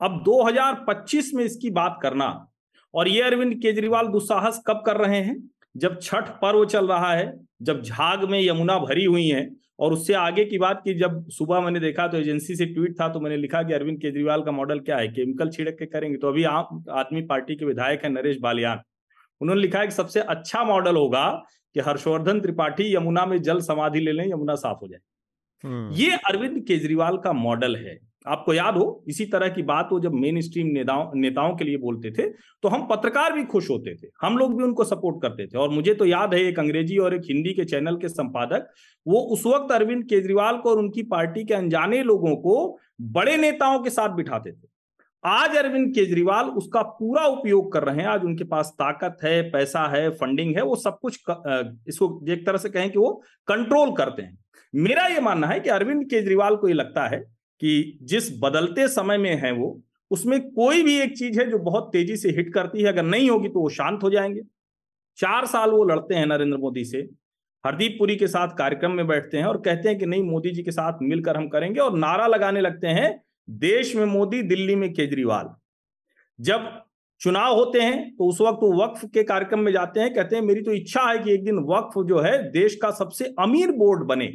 अब 0.00 0.22
2025 0.24 1.32
में 1.34 1.44
इसकी 1.44 1.70
बात 1.70 1.98
करना, 2.02 2.46
और 2.94 3.08
ये 3.08 3.22
अरविंद 3.22 3.54
केजरीवाल 3.54 4.06
दुस्साहस 4.06 4.62
कब 4.66 4.82
कर 4.86 4.96
रहे 4.96 5.20
हैं? 5.20 5.36
जब 5.76 5.98
छठ 6.00 6.28
पर्व 6.42 6.64
चल 6.64 6.88
रहा 6.88 7.12
है, 7.12 7.32
जब 7.62 7.82
झाग 7.82 8.24
में 8.24 8.40
यमुना 8.40 8.78
भरी 8.78 9.04
हुई 9.04 9.26
है 9.26 9.63
और 9.78 9.92
उससे 9.92 10.14
आगे 10.14 10.44
की 10.44 10.58
बात 10.58 10.80
की 10.84 10.94
जब 10.94 11.28
सुबह 11.28 11.60
मैंने 11.60 11.80
देखा 11.80 12.06
तो 12.08 12.18
एजेंसी 12.18 12.56
से 12.56 12.66
ट्वीट 12.66 13.00
था 13.00 13.08
तो 13.08 13.20
मैंने 13.20 13.36
लिखा 13.36 13.62
कि 13.62 13.72
अरविंद 13.72 14.00
केजरीवाल 14.00 14.42
का 14.42 14.50
मॉडल 14.50 14.80
क्या 14.80 14.96
है 14.96 15.08
केमिकल 15.08 15.50
छिड़क 15.50 15.76
के 15.78 15.86
करेंगे। 15.86 16.18
तो 16.18 16.28
अभी 16.28 16.44
आम 16.44 16.84
आदमी 16.90 17.22
पार्टी 17.22 17.56
के 17.56 17.64
विधायक 17.64 18.04
है 18.04 18.10
नरेश 18.10 18.38
बालियान। 18.38 18.80
उन्होंने 19.40 19.62
लिखा 19.62 19.78
है 19.78 19.86
कि 19.86 19.92
सबसे 19.92 20.20
अच्छा 20.20 20.64
मॉडल 20.64 20.96
होगा 20.96 21.42
कि 21.74 21.80
हर्षवर्धन 21.80 22.40
त्रिपाठी 22.40 22.94
यमुना 22.94 23.26
में 23.26 23.42
जल 23.42 23.60
समाधि 23.60 24.00
ले 24.00 24.12
लें 24.12 24.28
यमुना 24.28 24.54
साफ़ 24.54 24.78
हो 24.82 24.88
जाए। 24.88 25.00
हम्म। 25.64 25.94
ये 25.94 26.16
अरविंद 26.16 26.64
केजरीवाल 26.66 27.16
का 27.16 27.32
मॉडल 27.32 27.76
है। 27.76 27.98
आपको 28.26 28.54
याद 28.54 28.76
हो, 28.76 29.04
इसी 29.08 29.24
तरह 29.26 29.48
की 29.48 29.62
बात 29.64 29.88
वो 29.92 29.98
जब 30.00 30.12
मेन 30.14 30.40
स्ट्रीम 30.40 30.66
नेताओं 30.68 31.10
नेताओं 31.16 31.54
के 31.56 31.64
लिए 31.64 31.76
बोलते 31.78 32.10
थे 32.10 32.28
तो 32.62 32.68
हम 32.68 32.86
पत्रकार 32.86 33.32
भी 33.32 33.44
खुश 33.46 33.70
होते 33.70 33.94
थे। 33.94 34.08
हम 34.22 34.38
लोग 34.38 34.56
भी 34.58 34.64
उनको 34.64 34.84
सपोर्ट 34.84 35.20
करते 35.22 35.46
थे। 35.46 35.58
और 35.58 35.70
मुझे 35.70 35.94
तो 35.94 36.04
याद 36.06 36.34
है 36.34 36.42
एक 36.42 36.58
अंग्रेज़ी 36.58 36.98
और 36.98 37.14
एक 37.14 37.22
हिंदी 37.24 37.52
के 37.54 37.64
चैनल 37.66 37.96
के 37.96 38.08
संपादक, 38.08 38.68
वो 39.06 39.20
उस 39.32 39.46
वक्त 39.46 39.72
अरविंद 39.72 40.04
केजरीवाल 40.04 40.58
को 40.58 40.70
और 40.70 40.78
उनकी 40.78 41.02
पार्टी 41.08 41.44
के 41.44 41.54
अनजाने 41.54 42.02
लोगों 42.02 42.36
को 42.36 42.78
बड़े 43.12 43.36
नेताओं 43.36 43.82
के 43.82 43.90
साथ 43.90 44.16
बिठाते 44.16 44.52
थे। 44.52 44.72
आज 45.24 45.56
अरविंद 45.56 45.92
केजरीवाल 45.94 46.48
उसका 46.52 46.82
पूरा 46.82 47.24
उपयोग 47.26 47.72
कर 47.72 47.82
रहे 47.82 47.96
हैं। 47.96 48.06
आज 48.06 48.24
उनके 48.24 48.44
पास 48.46 48.72
ताकत 48.78 49.16
है, 49.24 49.42
पैसा 49.50 49.86
है 49.88 50.08
फंडिंग 50.12 50.56
है, 50.56 50.62
वो 50.62 50.76
सब 50.76 50.98
कुछ 51.02 51.20
इसको 51.88 52.20
एक 52.28 52.46
तरह 52.46 52.58
से 52.58 52.68
कहें 52.70 52.90
कि 52.90 52.98
वो 52.98 53.12
कंट्रोल 53.48 53.92
करते 53.94 54.22
हैं। 54.22 54.38
मेरा 54.74 55.06
ये 55.06 55.20
मानना 55.20 55.46
है 55.46 55.60
कि 55.60 55.70
अरविंद 55.70 56.04
केजरीवाल 56.04 56.56
को 56.56 56.68
ये 56.68 56.74
लगता 56.74 57.06
है 57.06 57.22
कि 57.60 57.98
जिस 58.02 58.30
बदलते 58.42 58.88
समय 58.88 59.18
में 59.18 59.34
है 59.36 59.52
वो, 59.52 59.80
उसमें 60.10 60.40
कोई 60.50 60.82
भी 60.82 60.96
एक 60.98 61.16
चीज़ 61.18 61.40
है 61.40 61.50
जो 61.50 61.58
बहुत 61.60 61.88
तेज़ी 61.92 62.16
से 62.16 62.30
हिट 62.30 62.52
करती 62.54 62.82
है। 62.82 62.88
अगर 62.88 63.02
नहीं 63.02 63.30
होगी 63.30 63.48
तो 63.48 63.60
वो 63.60 63.68
शांत 63.70 64.02
हो 64.02 64.10
जाएँगे। 64.10 64.40
चार 65.18 65.46
साल 65.46 65.70
वो 65.70 65.84
लड़ते 65.84 66.14
हैं 66.14 66.26
नरेंद्र 66.26 66.56
मोदी 66.58 66.84
से, 66.84 66.98
हरदीप 67.64 67.96
पुरी 67.98 68.16
के 68.16 68.26
साथ 68.26 68.56
कार्यक्रम 68.58 68.90
में 68.90 69.06
बैठते 69.06 69.36
हैं 69.36 69.44
और 69.44 69.56
कहते 69.56 69.88
हैं 69.88 69.98
कि 69.98 70.06
नहीं, 70.06 70.22
मोदी 70.22 70.50
जी 70.50 70.62
के 70.62 70.70
साथ 70.70 70.98
मिलकर 71.02 71.36
हम 71.36 71.48
करेंगे 71.48 71.80
और 71.80 71.98
नारा 71.98 72.26
लगाने 72.26 72.60
लगते 72.60 72.86
हैं 72.88 73.22
देश 73.50 73.94
में 73.96 74.04
मोदी, 74.06 74.42
दिल्ली 74.42 74.74
में 74.76 74.92
केजरीवाल। 74.92 75.54
जब 76.38 76.68
चुनाव 77.20 77.54
होते 77.54 77.80
हैं 77.80 78.14
तो 78.16 78.28
उस 78.28 78.40
वक्त 78.40 78.58
वो 78.62 78.72
वक्फ 78.82 79.04
के 79.04 79.22
कार्यक्रम 79.22 79.60
में 79.60 79.72
जाते 79.72 80.00
हैं, 80.00 80.12
कहते 80.14 80.36
हैं, 80.36 80.42
मेरी 80.42 80.62
तो 80.62 80.72
इच्छा 80.72 81.02
है 81.02 81.18
कि 81.18 81.32
एक 81.32 81.44
दिन 81.44 81.58
वक्फ 81.68 82.02
जो 82.06 82.18
है 82.18 82.38
देश 82.52 82.74
का 82.76 82.90
सबसे 82.92 83.34
अमीर 83.38 83.72
बोर्ड 83.72 84.04
बने। 84.04 84.26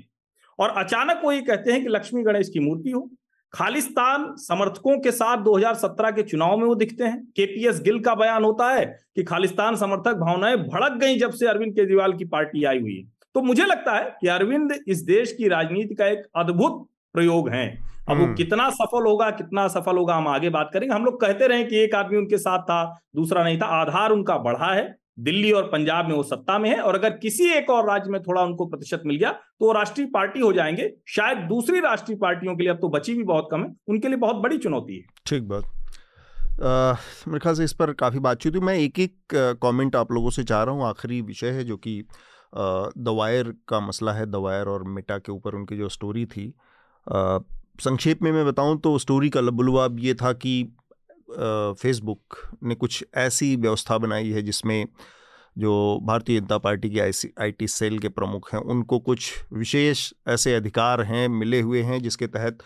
और 0.59 0.69
अचानक 0.69 1.21
वो 1.23 1.31
ये 1.31 1.41
कहते 1.41 1.71
हैं 1.71 1.81
कि 1.81 1.89
लक्ष्मी 1.89 2.23
गणेश 2.23 2.49
की 2.49 2.59
मूर्ति 2.59 2.91
हो। 2.91 3.09
खालिस्तान 3.53 4.35
समर्थकों 4.35 4.99
के 4.99 5.11
साथ 5.11 5.37
2017 5.37 6.11
के 6.11 6.23
चुनाव 6.23 6.57
में 6.57 6.65
वो 6.65 6.75
दिखते 6.75 7.03
हैं। 7.03 7.25
केपीएस 7.35 7.81
गिल 7.81 7.99
का 7.99 8.15
बयान 8.15 8.43
होता 8.43 8.73
है 8.73 8.99
कि 9.15 9.23
खालिस्तान 9.23 9.75
समर्थक 9.75 10.13
भावनाएँ 10.13 10.57
भड़क 10.57 10.91
गई 10.91 11.15
जब 11.15 11.31
से 11.31 11.47
अरविंद 11.47 11.73
केजरीवाल 11.73 12.13
की 12.13 12.25
पार्टी 12.25 12.63
आई 12.63 12.79
हुई 12.79 12.95
है। 12.95 13.03
तो 13.33 13.41
मुझे 13.41 13.65
लगता 13.65 13.95
है 13.95 14.17
कि 14.21 14.27
अरविंद 14.27 14.79
इस 14.87 15.01
देश 15.01 15.33
की 15.33 15.47
राजनीति 15.47 15.95
का 15.95 16.05
एक 16.05 16.23
अद्भुत 16.35 16.87
प्रयोग 17.13 17.49
है। 17.49 17.89
अब 18.09 18.17
वो 18.17 18.23
हम्म। 18.23 18.35
कितना 18.35 18.69
सफल 18.69 19.05
होगा 19.05 19.29
कितना 19.29 19.67
सफल 19.67 19.97
होगा 19.97 20.15
हम 20.15 20.27
आगे 20.27 20.49
बात 20.49 20.69
करेंगे। 20.73 20.95
हम 20.95 21.05
लोग 21.05 21.21
कहते 21.21 21.47
रहे 21.47 21.63
कि 21.63 21.77
एक 21.77 21.95
आदमी 21.95 22.17
उनके 22.17 22.37
साथ 22.37 22.59
था 22.59 23.01
दूसरा 23.15 23.43
नहीं 23.43 23.61
था। 23.61 23.65
आधार 23.65 24.09
उनका 24.09 24.37
बढ़ा 24.37 24.73
है। 24.73 24.98
दिल्ली 25.19 25.51
और 25.51 25.63
पंजाब 25.63 26.07
में 26.07 26.15
वो 26.15 26.23
सत्ता 26.25 26.57
में 26.59 26.69
है, 26.69 26.77
और 26.77 26.95
अगर 26.95 27.09
किसी 27.17 27.49
एक 27.51 27.69
और 27.69 27.87
राज्य 27.87 28.11
में 28.11 28.21
थोड़ा 28.23 28.41
उनको 28.43 28.65
प्रतिशत 28.65 29.01
मिल 29.05 29.15
गया 29.15 29.31
तो 29.31 29.65
वो 29.65 29.71
राष्ट्रीय 29.73 30.07
पार्टी 30.07 30.39
हो 30.39 30.51
जाएँगे। 30.53 30.91
शायद 31.07 31.37
दूसरी 31.49 31.79
राष्ट्रीय 31.79 32.17
पार्टियों 32.17 32.55
के 32.55 32.63
लिए 32.63 32.71
अब 32.71 32.77
तो 32.77 32.89
बची 32.89 33.13
भी 33.15 33.23
बहुत 33.25 33.47
कम 33.51 33.61
है, 33.61 33.73
उनके 33.87 34.07
लिए 34.07 34.17
बहुत 34.17 34.35
बड़ी 34.37 34.57
चुनौती 34.57 34.95
है। 34.95 35.03
ठीक 35.25 35.43
बात। 35.43 35.63
मेरे 37.27 37.39
ख्याल 37.39 37.55
से 37.55 37.63
इस 37.63 37.73
पर 37.73 37.91
काफ़ी 37.95 38.19
बातचीत 38.19 38.55
हुई। 38.55 38.61
मैं 38.61 38.75
एक 38.75 38.99
एक 38.99 39.35
कमेंट 39.63 39.95
आप 39.95 40.11
लोगों 40.11 40.29
से 40.29 40.43
चाह 40.43 40.63
रहा 40.63 40.75
हूँ। 40.75 40.85
आखिरी 40.85 41.21
विषय 41.21 41.49
है 41.49 41.63
जो 41.63 41.77
कि 41.77 42.03
दवायर 42.53 43.53
का 43.67 43.79
मसला 43.79 44.13
है। 44.13 44.25
दवायर 44.27 44.67
और 44.67 44.83
मिटा 44.85 45.17
के 45.17 45.31
ऊपर 45.31 45.55
उनकी 45.55 45.77
जो 45.77 45.89
स्टोरी 45.89 46.25
थी। 46.25 46.53
संक्षेप 47.81 48.21
में 48.23 48.31
मैं 48.31 48.45
बताऊँ 48.45 48.79
तो 48.79 48.97
स्टोरी 48.97 49.29
का 49.29 49.41
लबुलवाब 49.41 49.99
ये 49.99 50.13
था 50.13 50.31
कि 50.33 50.53
फेसबुक 51.31 52.37
ने 52.63 52.75
कुछ 52.75 53.03
ऐसी 53.17 53.55
व्यवस्था 53.55 53.97
बनाई 53.97 54.29
है 54.29 54.41
जिसमें 54.41 54.85
जो 55.57 55.99
भारतीय 56.03 56.39
जनता 56.39 56.57
पार्टी 56.57 56.89
की 56.89 56.99
आई 56.99 57.11
आईटी 57.41 57.67
सेल 57.67 57.97
के 57.99 58.09
प्रमुख 58.09 58.53
हैं, 58.53 58.59
उनको 58.61 58.99
कुछ 58.99 59.31
विशेष 59.53 60.11
ऐसे 60.27 60.53
अधिकार 60.55 61.01
हैं, 61.03 61.27
मिले 61.29 61.61
हुए 61.61 61.81
हैं, 61.81 62.01
जिसके 62.01 62.27
तहत 62.27 62.63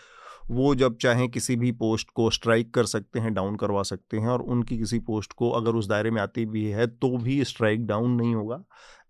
वो 0.52 0.74
जब 0.76 0.96
चाहें 0.98 1.28
किसी 1.30 1.56
भी 1.56 1.72
पोस्ट 1.72 2.10
को 2.16 2.30
स्ट्राइक 2.30 2.74
कर 2.74 2.86
सकते 2.86 3.20
हैं 3.20 3.34
डाउन 3.34 3.56
करवा 3.56 3.84
सकते 3.84 4.18
हैं, 4.18 4.28
और 4.28 4.42
उनकी 4.42 4.78
किसी 4.78 5.00
पोस्ट 5.00 5.34
को 5.34 5.50
अगर 5.52 5.76
उस 5.76 5.88
दायरे 5.88 6.12
में 6.12 6.22
आती 6.22 6.46
भी 6.46 6.66
है 6.66 6.88
तो 6.88 7.18
भी 7.18 7.44
स्ट्राइक 7.44 7.86
डाउन 7.88 8.12
नहीं 8.12 8.34
होगा। 8.36 8.64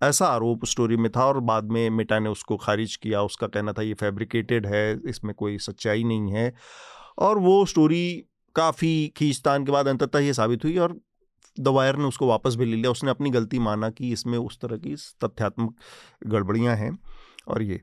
ऐसा 0.04 0.26
आरोप 0.26 0.66
स्टोरी 0.66 0.98
में 0.98 1.12
था 1.12 1.26
और 1.26 1.40
बाद 1.40 1.72
में 1.72 1.90
मिटा 1.90 2.20
ने 2.20 2.30
उसको 2.30 2.58
खारिज 2.58 2.96
किया। 2.96 3.22
उसका 3.22 3.48
कहना 3.48 3.74
था, 3.74 3.82
ये 3.82 3.94
फैब्रिकेटेड 3.94 4.66
है, 4.66 5.00
इसमें 5.10 5.34
कोई 5.36 5.58
सच्चाई 5.58 6.04
नहीं 6.04 6.32
है। 6.32 6.54
और 7.18 7.40
वो 7.40 7.66
स्टोरी 7.66 8.24
काफ़ी 8.56 9.12
खींचतान 9.18 9.66
के 9.66 9.72
बाद 9.72 9.88
अंततः 9.88 10.20
ये 10.20 10.34
साबित 10.34 10.64
हुई 10.64 10.78
और 10.78 11.00
दवायर 11.58 11.96
ने 11.96 12.04
उसको 12.04 12.28
वापस 12.28 12.56
भी 12.56 12.66
ले 12.66 12.76
लिया। 12.76 12.92
उसने 12.92 13.12
अपनी 13.12 13.30
गलती 13.30 13.60
माना 13.60 13.90
कि 13.90 14.12
इसमें 14.12 14.38
उस 14.38 14.60
तरह 14.62 14.78
की 14.78 14.96
तथ्यात्मक 15.24 15.76
गड़बड़ियाँ 16.28 16.76
हैं 16.76 16.98
और 17.48 17.64
ये। 17.64 17.82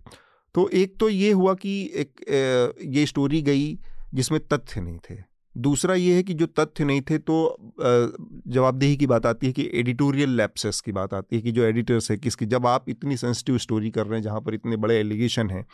तो 0.54 0.68
एक 0.68 0.96
तो 1.00 1.08
ये 1.08 1.30
हुआ 1.32 1.54
कि 1.54 1.80
एक 1.94 2.76
ये 2.86 3.06
स्टोरी 3.06 3.42
गई 3.42 3.78
जिसमें 4.14 4.40
तथ्य 4.42 4.80
नहीं 4.80 4.98
थे। 5.00 5.18
दूसरा 5.54 5.94
ये 5.94 6.14
है 6.14 6.22
कि 6.22 6.34
जो 6.34 6.46
तथ्य 6.48 6.84
नहीं 6.84 7.00
थे 7.00 7.18
तो 7.20 7.36
जवाबदेही 7.80 8.96
की 8.96 9.06
बात 9.06 9.26
आती 9.26 9.46
है 9.46 9.52
कि 9.52 9.68
एडिटोरियल 9.74 10.36
लैप्सेस 10.36 10.80
की 10.80 10.92
बात 10.92 11.14
आती 11.14 11.36
है 11.36 11.42
कि 11.42 11.52
जो 11.52 11.64
एडिटर्स 11.64 12.10
है 12.10 12.16
किसकी। 12.18 12.46
जब 12.46 12.66
आप 12.66 12.88
इतनी 12.88 13.16
सेंसिटिव 13.16 13.58
स्टोरी 13.58 13.90
कर 13.90 14.06
रहे 14.06 14.18
हैं 14.18 14.22
जहाँ 14.24 14.40
पर 14.40 14.54
इतने 14.54 14.76
बड़े 14.76 14.98
एलिगेशन 14.98 15.50
हैं, 15.50 15.64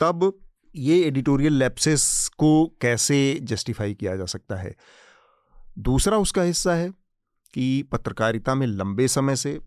तब 0.00 0.32
ये 0.76 1.04
एडिटोरियल 1.04 1.52
लैप्सेस 1.52 2.30
को 2.38 2.66
कैसे 2.80 3.38
जस्टिफाई 3.42 3.94
किया 3.94 4.16
जा 4.16 4.24
सकता 4.24 4.56
है? 4.56 4.76
दूसरा 5.78 6.18
उसका 6.18 6.42
हिस्सा 6.42 6.74
है 6.74 6.90
कि 7.54 7.82
पत्रकारिता 7.82 8.54
में 8.54 8.66
लंबे 8.66 9.08
समय 9.08 9.36
से 9.36 9.60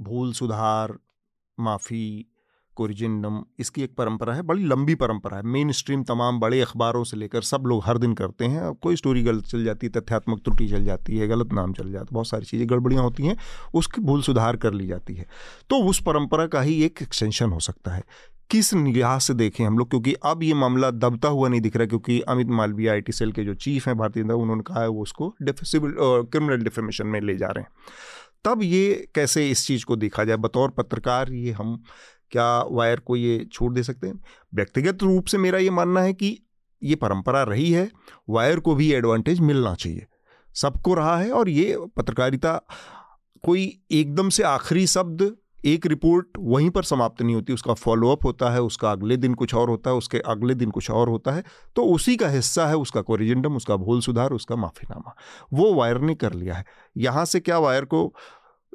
भूल 0.00 0.32
सुधार, 0.32 0.98
माफ़ी 1.60 2.26
कोरिजिनम 2.80 3.40
इसकी 3.58 3.82
एक 3.82 3.94
परंपरा 3.94 4.34
है, 4.34 4.42
बड़ी 4.42 4.64
लंबी 4.64 4.94
परंपरा 4.96 5.36
है। 5.36 5.42
मेन 5.48 5.72
स्ट्रीम 5.72 6.02
तमाम 6.04 6.40
बड़े 6.40 6.60
अखबारों 6.60 7.04
से 7.04 7.16
लेकर 7.16 7.42
सब 7.44 7.66
लोग 7.66 7.82
हर 7.84 7.98
दिन 7.98 8.14
करते 8.14 8.44
हैं। 8.46 8.60
अब 8.62 8.78
कोई 8.82 8.96
स्टोरी 8.96 9.22
गलत 9.22 9.46
चल 9.46 9.64
जाती 9.64 9.86
है, 9.86 9.92
तथ्यात्मक 9.92 10.40
त्रुटि 10.40 10.68
चल 10.68 10.84
जाती 10.84 11.16
है, 11.16 11.28
गलत 11.28 11.52
नाम 11.52 11.72
चल 11.72 11.92
जाता 11.92 12.02
है, 12.02 12.08
बहुत 12.12 12.28
सारी 12.28 12.44
चीज़ें 12.44 12.68
गड़बड़ियाँ 12.70 13.02
होती 13.02 13.26
हैं, 13.26 13.36
उसकी 13.74 14.00
भूल 14.02 14.22
सुधार 14.22 14.56
कर 14.56 14.74
ली 14.74 14.86
जाती 14.86 15.14
है। 15.14 15.26
तो 15.70 15.82
उस 15.84 16.02
परंपरा 16.02 16.46
का 16.46 16.60
ही 16.60 16.82
एक 16.84 17.02
एक्सटेंशन 17.02 17.50
हो 17.50 17.60
सकता 17.60 17.90
है। 17.90 18.02
किस 18.50 18.72
निगाह 18.74 19.18
से 19.18 19.34
देखें 19.34 19.64
हम 19.64 19.78
लोग, 19.78 19.88
क्योंकि 19.90 20.14
अब 20.24 20.42
ये 20.42 20.54
मामला 20.54 20.90
दबता 20.92 21.28
हुआ 21.28 21.48
नहीं 21.48 21.60
दिख 21.60 21.76
रहा, 21.76 21.86
क्योंकि 21.86 22.20
अमित 22.28 22.48
मालवीय 22.50 22.88
आई 22.88 23.12
सेल 23.12 23.32
के 23.32 23.44
जो 23.44 23.54
चीफ 23.56 23.86
हैं 23.88 23.96
भारतीय 23.98 24.22
जनता, 24.22 24.34
उन्होंने 24.36 24.62
कहा 24.62 24.80
है 24.80 24.88
वो 24.88 25.02
उसको 25.02 25.34
डिफेसिबल 25.42 25.94
क्रिमिनल 25.98 26.64
डिफेमेशन 26.64 27.06
में 27.06 27.20
ले 27.20 27.36
जा 27.36 27.48
रहे 27.48 27.62
हैं। 27.62 27.70
तब 28.44 28.62
ये 28.62 29.08
कैसे 29.14 29.48
इस 29.50 29.66
चीज़ 29.66 29.84
को 29.84 29.96
देखा 29.96 30.24
जाए? 30.24 30.36
बतौर 30.38 30.70
पत्रकार 30.70 31.32
ये 31.32 31.52
हम 31.52 31.82
क्या 32.32 32.62
वायर 32.62 33.00
को 33.00 33.16
ये 33.16 33.44
छोड़ 33.52 33.72
दे 33.74 33.82
सकते 33.82 34.06
हैं? 34.06 34.20
व्यक्तिगत 34.54 35.02
रूप 35.02 35.26
से 35.26 35.38
मेरा 35.38 35.58
ये 35.58 35.70
मानना 35.70 36.00
है 36.00 36.12
कि 36.12 36.38
ये 36.82 36.94
परंपरा 36.94 37.42
रही 37.42 37.70
है, 37.70 37.90
वायर 38.30 38.60
को 38.60 38.74
भी 38.74 38.92
एडवांटेज 38.92 39.40
मिलना 39.40 39.74
चाहिए। 39.74 40.06
सबको 40.54 40.94
रहा 40.94 41.16
है 41.18 41.30
और 41.32 41.48
ये 41.48 41.76
पत्रकारिता 41.96 42.60
कोई 43.44 43.62
एकदम 43.90 44.28
से 44.28 44.42
आखिरी 44.42 44.86
शब्द, 44.86 45.34
एक 45.64 45.86
रिपोर्ट 45.86 46.26
वहीं 46.38 46.68
पर 46.70 46.82
समाप्त 46.82 47.22
नहीं 47.22 47.34
होती। 47.34 47.52
उसका 47.52 47.74
फॉलोअप 47.74 48.24
होता 48.24 48.50
है, 48.50 48.60
उसका 48.62 48.90
अगले 48.92 49.16
दिन 49.16 49.34
कुछ 49.34 49.54
और 49.54 49.70
होता 49.70 49.90
है, 49.90 49.96
उसके 49.96 50.18
अगले 50.26 50.54
दिन 50.54 50.70
कुछ 50.70 50.90
और 50.90 51.08
होता 51.08 51.32
है 51.32 51.44
तो 51.76 51.84
उसी 51.84 52.16
का 52.16 52.28
हिस्सा 52.28 52.66
है, 52.66 52.76
उसका 52.76 53.00
कोरिजेंडम, 53.00 53.56
उसका 53.56 53.76
भूल 53.76 54.00
सुधार, 54.00 54.32
उसका 54.32 54.56
माफ़ीनामा। 54.56 55.14
वो 55.52 55.72
वायर 55.74 56.00
ने 56.00 56.14
कर 56.14 56.32
लिया 56.32 56.54
है। 56.54 56.64
यहाँ 56.96 57.24
से 57.24 57.40
क्या 57.40 57.58
वायर 57.58 57.84
को 57.84 58.14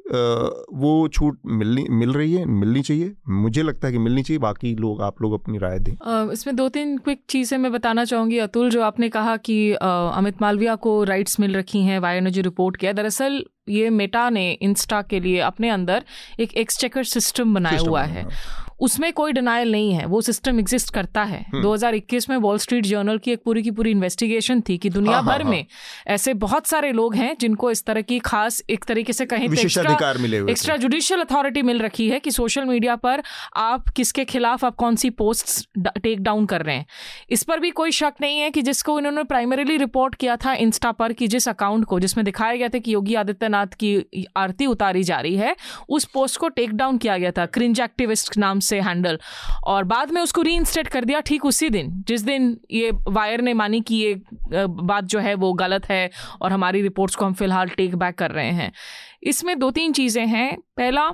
वो 0.08 1.08
छूट 1.08 1.38
मिलनी 1.46 1.84
मिल 1.90 2.12
रही 2.12 2.32
है 2.32 2.44
मिलनी 2.46 2.82
चाहिए। 2.82 3.12
मुझे 3.28 3.62
लगता 3.62 3.86
है 3.86 3.92
कि 3.92 3.98
मिलनी 3.98 4.22
चाहिए 4.22 4.38
बाकी 4.38 4.74
लोग 4.76 5.02
आप 5.02 5.22
लोग 5.22 5.32
अपनी 5.32 5.58
राय 5.58 5.78
दें। 5.78 5.92
इसमें 6.32 6.54
दो 6.56 6.68
तीन 6.68 6.96
क्विक 6.98 7.22
चीज़ें 7.28 7.56
मैं 7.58 7.72
बताना 7.72 8.04
चाहूँगी। 8.04 8.38
अतुल 8.38 8.70
जो 8.70 8.82
आपने 8.82 9.08
कहा 9.08 9.36
कि 9.38 9.72
अमित 9.72 10.42
मालविया 10.42 10.74
को 10.76 11.02
राइट्स 11.04 11.40
मिल 11.40 11.56
रखी 11.56 11.82
हैं 11.82 11.98
वाई 11.98 12.20
ने 12.20 12.30
जो 12.30 12.42
रिपोर्ट 12.42 12.76
किया 12.76 12.92
दरअसल 12.92 13.42
ये 13.68 13.90
मेटा 13.90 14.28
ने 14.30 14.50
इंस्टा 14.52 15.02
के 15.02 15.20
लिए 15.20 15.38
अपने 15.40 15.68
अंदर 15.70 16.04
एक 16.40 16.56
एक्सचेकर 16.56 17.04
सिस्टम 17.06 17.54
बनाया 17.54 17.80
हुआ 17.80 18.02
है। 18.02 18.22
हाँ। 18.22 18.65
उसमें 18.80 19.12
कोई 19.12 19.32
डिनाइल 19.32 19.72
नहीं 19.72 19.92
है 19.92 20.06
वो 20.06 20.20
सिस्टम 20.20 20.60
एग्जिस्ट 20.60 20.94
करता 20.94 21.22
है। 21.24 21.46
2021 21.62 22.26
हम्म। 22.26 22.34
में 22.34 22.48
वॉल 22.48 22.58
स्ट्रीट 22.58 22.86
जर्नल 22.86 23.18
की 23.18 23.32
एक 23.32 23.42
पूरी 23.44 23.62
की 23.62 23.70
पूरी 23.70 23.90
इन्वेस्टिगेशन 23.90 24.62
थी 24.68 24.78
कि 24.78 24.90
दुनिया 24.90 25.14
हाँ, 25.14 25.22
हाँ, 25.22 25.38
भर 25.38 25.42
हाँ, 25.42 25.50
में 25.50 25.66
ऐसे 26.06 26.34
बहुत 26.34 26.66
सारे 26.66 26.92
लोग 26.92 27.14
हैं 27.14 27.36
जिनको 27.40 27.70
इस 27.70 27.84
तरह 27.84 28.00
की 28.00 28.18
खास 28.18 28.62
एक 28.70 28.84
तरीके 28.84 29.12
से 29.12 29.26
कहें 29.26 29.48
एक्स्ट्रा 29.52 30.16
एक्स्ट्रा 30.50 30.76
जुडिशियल 30.76 31.20
अथॉरिटी 31.20 31.62
मिल 31.62 31.82
रखी 31.82 32.08
है 32.08 32.20
कि 32.20 32.30
सोशल 32.30 32.64
मीडिया 32.64 32.96
पर 32.96 33.22
आप 33.56 33.88
किसके 33.88 34.24
खिलाफ 34.24 34.64
आप 34.64 34.76
कौन 34.76 34.96
सी 34.96 35.10
पोस्ट 35.10 35.68
टेक 36.02 36.22
डाउन 36.22 36.46
कर 36.46 36.62
रहे 36.62 36.76
हैं। 36.76 36.86
इस 37.30 37.42
पर 37.42 37.60
भी 37.60 37.70
कोई 37.70 37.90
शक 37.90 38.12
नहीं 38.20 38.38
है 38.38 38.50
कि 38.50 38.62
जिसको 38.62 38.98
इन्होंने 38.98 39.24
प्राइमरीली 39.24 39.76
रिपोर्ट 39.76 40.14
किया 40.14 40.36
था 40.36 40.54
इंस्टा 40.54 40.92
पर 40.92 41.12
कि 41.12 41.26
जिस 41.26 41.48
अकाउंट 41.48 41.84
को 41.84 42.00
जिसमें 42.00 42.24
दिखाया 42.24 42.56
गया 42.56 42.68
था 42.68 42.78
कि 42.78 42.94
योगी 42.94 43.14
आदित्यनाथ 43.14 43.66
की 43.66 44.26
आरती 44.36 44.66
उतारी 44.66 45.02
जा 45.02 45.20
रही 45.20 45.36
है 45.36 45.56
उस 45.88 46.04
पोस्ट 46.04 46.36
को 46.36 46.48
टेक 46.48 46.72
डाउन 46.72 46.98
किया 46.98 47.18
गया 47.18 47.30
था। 47.30 47.46
क्रिंज 47.46 47.80
एक्टिविस्ट 47.80 48.36
नाम 48.36 48.60
से 48.66 48.80
हैंडल 48.80 49.18
और 49.64 49.84
बाद 49.84 50.10
में 50.10 50.20
उसको 50.22 50.42
री 50.42 50.58
कर 50.92 51.04
दिया 51.04 51.20
ठीक 51.20 51.44
उसी 51.44 51.68
दिन, 51.68 51.90
जिस 52.08 52.22
दिन 52.22 52.56
ये 52.70 52.90
वायर 53.08 53.40
ने 53.40 53.54
मानी 53.54 53.80
कि 53.80 53.94
ये 53.94 54.14
बात 54.52 55.04
जो 55.04 55.18
है 55.18 55.34
वो 55.34 55.52
गलत 55.54 55.88
है 55.88 56.10
और 56.40 56.52
हमारी 56.52 56.82
रिपोर्ट्स 56.82 57.16
को 57.16 57.24
हम 57.24 57.34
फ़िलहाल 57.34 57.68
टेक 57.68 57.94
बैक 57.96 58.14
कर 58.14 58.30
रहे 58.30 58.50
हैं। 58.50 58.72
इसमें 59.22 59.58
दो 59.58 59.70
तीन 59.70 59.92
चीज़ें 59.92 60.26
हैं। 60.26 60.56
पहला 60.76 61.10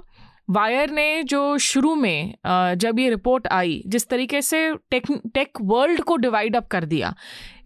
वायर 0.52 0.90
ने 0.90 1.22
जो 1.22 1.58
शुरू 1.58 1.94
में 1.94 2.34
जब 2.76 2.98
ये 2.98 3.08
रिपोर्ट 3.10 3.46
आई, 3.48 3.82
जिस 3.86 4.08
तरीके 4.08 4.40
से 4.42 4.58
टेक 4.90 5.06
टेक 5.34 5.58
वर्ल्ड 5.62 6.00
को 6.00 6.16
डिवाइड 6.16 6.56
अप 6.56 6.66
कर 6.66 6.84
दिया, 6.84 7.14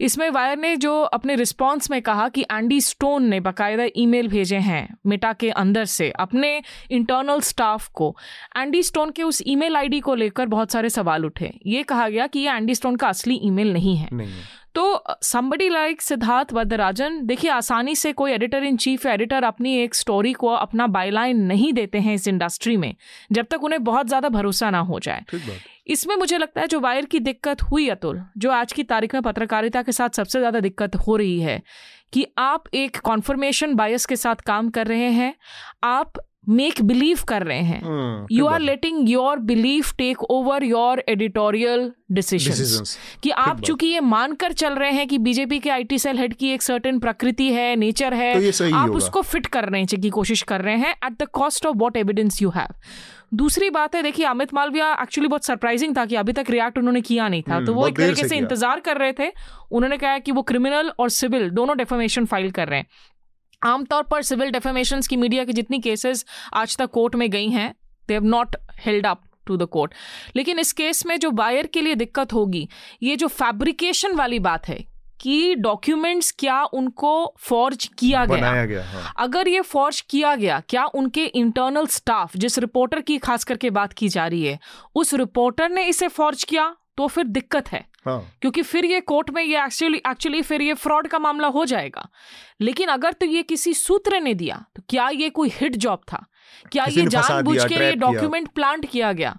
इसमें 0.00 0.28
वायर 0.30 0.58
ने 0.58 0.74
जो 0.76 1.00
अपने 1.02 1.34
रिस्पांस 1.34 1.90
में 1.90 2.00
कहा 2.02 2.28
कि 2.28 2.42
एंडी 2.42 2.80
स्टोन 2.80 3.24
ने 3.24 3.40
बाकायदा 3.40 3.86
ईमेल 3.96 4.28
भेजे 4.28 4.58
हैं 4.58 4.86
मिटा 5.06 5.32
के 5.32 5.50
अंदर 5.52 5.84
से, 5.84 6.10
अपने 6.10 6.62
इंटरनल 6.90 7.40
स्टाफ 7.42 7.88
को। 7.94 8.14
एंडी 8.56 8.82
स्टोन 8.82 9.10
के 9.10 9.22
उस 9.22 9.42
ईमेल 9.46 9.76
आईडी 9.76 10.00
को 10.00 10.14
लेकर 10.14 10.46
बहुत 10.46 10.72
सारे 10.72 10.90
सवाल 10.90 11.24
उठे। 11.26 11.52
ये 11.66 11.82
कहा 11.82 12.08
गया 12.08 12.26
कि 12.26 12.38
ये 12.38 12.52
एंडी 12.52 12.74
स्टोन 12.74 12.96
का 12.96 13.08
असली 13.08 13.40
ईमेल 13.42 13.72
नहीं 13.72 13.96
है। 13.96 14.08
नहीं 14.12 14.42
तो 14.76 15.02
समबडी 15.22 15.68
लाइक 15.68 16.02
सिद्धार्थ 16.02 16.52
वदराजन 16.52 17.20
देखिए 17.26 17.50
आसानी 17.50 17.94
से 17.96 18.12
कोई 18.12 18.32
एडिटर 18.32 18.64
इन 18.64 18.76
चीफ 18.76 19.06
या 19.06 19.12
एडिटर 19.12 19.44
अपनी 19.44 19.76
एक 19.78 19.94
स्टोरी 19.94 20.32
को 20.32 20.48
अपना 20.48 20.86
बायलाइन 20.86 21.40
नहीं 21.42 21.72
देते 21.72 21.98
हैं 21.98 22.14
इस 22.14 22.28
इंडस्ट्री 22.28 22.76
में 22.76 22.94
जब 23.32 23.46
तक 23.50 23.64
उन्हें 23.64 23.84
बहुत 23.84 24.06
ज़्यादा 24.06 24.28
भरोसा 24.28 24.70
ना 24.70 24.78
हो 24.78 25.00
जाए। 25.00 25.24
इसमें 25.86 26.16
मुझे 26.16 26.38
लगता 26.38 26.60
है 26.60 26.66
जो 26.66 26.80
वायर 26.80 27.04
की 27.04 27.20
दिक्कत 27.20 27.62
हुई 27.62 27.88
अतुल 27.88 28.22
जो 28.38 28.50
आज 28.50 28.72
की 28.72 28.82
तारीख 28.82 29.14
में 29.14 29.22
पत्रकारिता 29.22 29.82
के 29.82 29.92
साथ 29.92 30.08
सबसे 30.08 30.38
ज़्यादा 30.38 30.60
दिक्कत 30.60 30.96
हो 30.96 31.16
रही 31.16 31.40
है 31.40 31.62
कि 32.12 32.26
आप 32.38 32.64
एक 32.74 32.96
कॉन्फर्मेशन 32.96 33.74
बायस 33.74 34.06
के 34.06 34.16
साथ 34.16 34.36
काम 34.36 34.70
कर 34.70 34.86
रहे 34.86 35.10
हैं 35.10 35.34
आप 35.84 36.12
मेक 36.48 36.82
बिलीव 36.82 37.18
कर 37.28 37.42
रहे 37.42 37.62
हैं. 37.62 38.26
You 38.32 38.46
are 38.46 38.60
letting 38.60 39.08
your 39.10 39.38
belief 39.38 39.94
take 39.98 40.22
over 40.22 40.64
your 40.64 41.02
editorial 41.08 41.90
decision 42.12 42.84
कि 43.22 43.30
आप 43.30 43.60
चूँकि 43.60 43.86
ये 43.86 44.00
मानकर 44.00 44.52
चल 44.52 44.74
रहे 44.74 44.90
हैं 44.90 45.06
कि 45.08 45.18
बीजेपी 45.18 45.58
के 45.58 45.70
आईटी 45.70 45.98
सेल 45.98 46.18
हेड 46.18 46.34
की 46.34 46.50
एक 46.50 46.62
सर्टेन 46.62 46.98
प्रकृति 46.98 47.50
है 47.52 47.74
नेचर 47.76 48.14
है 48.14 48.50
तो 48.52 48.74
आप 48.76 48.90
उसको 48.90 49.22
फिट 49.22 49.46
करने 49.46 49.84
की 49.86 50.10
कोशिश 50.10 50.42
कर 50.42 50.60
रहे 50.60 50.76
हैं 50.76 50.94
at 51.06 51.22
the 51.22 51.26
cost 51.32 51.66
of 51.66 51.76
what 51.76 51.96
evidence 51.96 52.42
you 52.42 52.50
have 52.50 52.74
दूसरी 53.34 53.70
बात 53.70 53.94
है 53.94 54.02
देखिए 54.02 54.26
अमित 54.26 54.54
मालविया 54.54 54.92
एक्चुअली 55.02 55.28
बहुत 55.28 55.44
सरप्राइजिंग 55.44 55.96
था 55.96 56.04
कि 56.06 56.16
अभी 56.16 56.32
तक 56.32 56.50
रिएक्ट 56.50 56.78
उन्होंने 56.78 57.00
किया 57.00 57.28
नहीं 57.28 57.42
था. 57.42 57.54
हम्म, 57.54 57.66
तो 57.66 57.74
वो 57.74 57.88
एक 57.88 57.96
तरीके 57.96 58.28
से 58.28 58.36
इंतज़ार 58.36 58.80
कर 58.80 58.96
रहे 58.96 59.12
थे. 59.12 59.32
उन्होंने 59.70 59.96
कहा 59.96 60.18
कि 60.18 60.32
वो 60.32 60.42
क्रिमिनल 60.42 60.92
और 60.98 61.10
सिविल 61.10 61.50
दोनों 61.50 61.76
डेफोमेशन 61.76 62.24
फ़ाइल 62.24 62.50
कर 62.50 62.68
रहे 62.68 62.78
हैं. 62.78 62.86
आमतौर 63.62 64.02
पर 64.02 64.22
सिविल 64.22 64.50
डेफेमेशन 64.50 65.00
की 65.08 65.16
मीडिया 65.16 65.44
की 65.44 65.52
जितनी 65.52 65.78
केसेस 65.78 66.24
आज 66.54 66.76
तक 66.76 66.90
कोर्ट 66.90 67.14
में 67.14 67.30
गई 67.30 67.48
हैं 67.48 67.74
they 68.08 68.14
have 68.14 68.24
not 68.24 68.56
held 68.86 69.06
up 69.06 69.22
to 69.46 69.56
the 69.56 69.62
court 69.62 69.94
लेकिन 70.36 70.58
इस 70.58 70.72
केस 70.72 71.06
में 71.06 71.18
जो 71.18 71.30
बायर 71.30 71.66
के 71.66 71.80
लिए 71.80 71.94
दिक्कत 71.94 72.32
होगी 72.32 72.68
ये 73.02 73.16
जो 73.16 73.26
फैब्रिकेशन 73.26 74.14
वाली 74.14 74.38
बात 74.38 74.68
है 74.68 74.84
कि 75.20 75.54
डॉक्यूमेंट्स 75.54 76.30
क्या 76.38 76.62
उनको 76.64 77.34
फॉर्ज 77.38 77.90
किया 77.98 78.24
गया, 78.24 78.64
गया 78.66 78.84
हाँ। 78.84 79.12
अगर 79.16 79.48
ये 79.48 79.60
फॉर्ज 79.60 80.00
किया 80.00 80.34
गया 80.34 80.60
क्या 80.68 80.84
उनके 80.84 81.24
इंटरनल 81.24 81.86
स्टाफ 81.86 82.36
जिस 82.36 82.58
रिपोर्टर 82.58 83.00
की 83.00 83.18
खास 83.18 83.44
करके 83.44 83.70
बात 83.70 83.92
की 83.92 84.08
जा 84.08 84.26
रही 84.26 84.44
है 84.44 84.58
उस 84.94 85.14
रिपोर्टर 85.14 85.68
ने 85.68 85.84
इसे 85.84 86.08
फॉर्ज 86.08 86.44
किया? 86.44 86.74
तो 86.98 87.06
फिर 87.08 87.24
दिक्कत 87.26 87.68
है। 87.68 87.84
हाँ. 88.06 88.20
क्योंकि 88.42 88.62
फिर 88.62 88.84
ये 88.84 89.00
कोर्ट 89.02 89.30
में 89.30 89.42
ये 89.42 89.64
एक्चुअली 89.64 90.00
एक्चुअली 90.08 90.42
फिर 90.42 90.62
ये 90.62 90.74
फ्रॉड 90.76 91.08
का 91.08 91.18
मामला 91.18 91.48
हो 91.48 91.64
जाएगा। 91.64 92.08
लेकिन 92.60 92.88
अगर 92.88 93.12
तो 93.12 93.26
ये 93.26 93.42
किसी 93.44 93.74
सूत्र 93.74 94.20
ने 94.20 94.34
दिया 94.34 94.64
तो 94.76 94.82
क्या 94.88 95.08
ये 95.10 95.30
कोई 95.30 95.50
हिट 95.54 95.76
जॉब 95.76 96.00
था? 96.02 96.24
क्या 96.72 96.84
ये 96.86 97.06
जानबूझ 97.08 97.64
के 97.64 97.74
ये 97.76 97.92
डॉक्यूमेंट 97.96 98.48
प्लांट 98.50 98.86
किया 98.86 99.12
गया? 99.12 99.36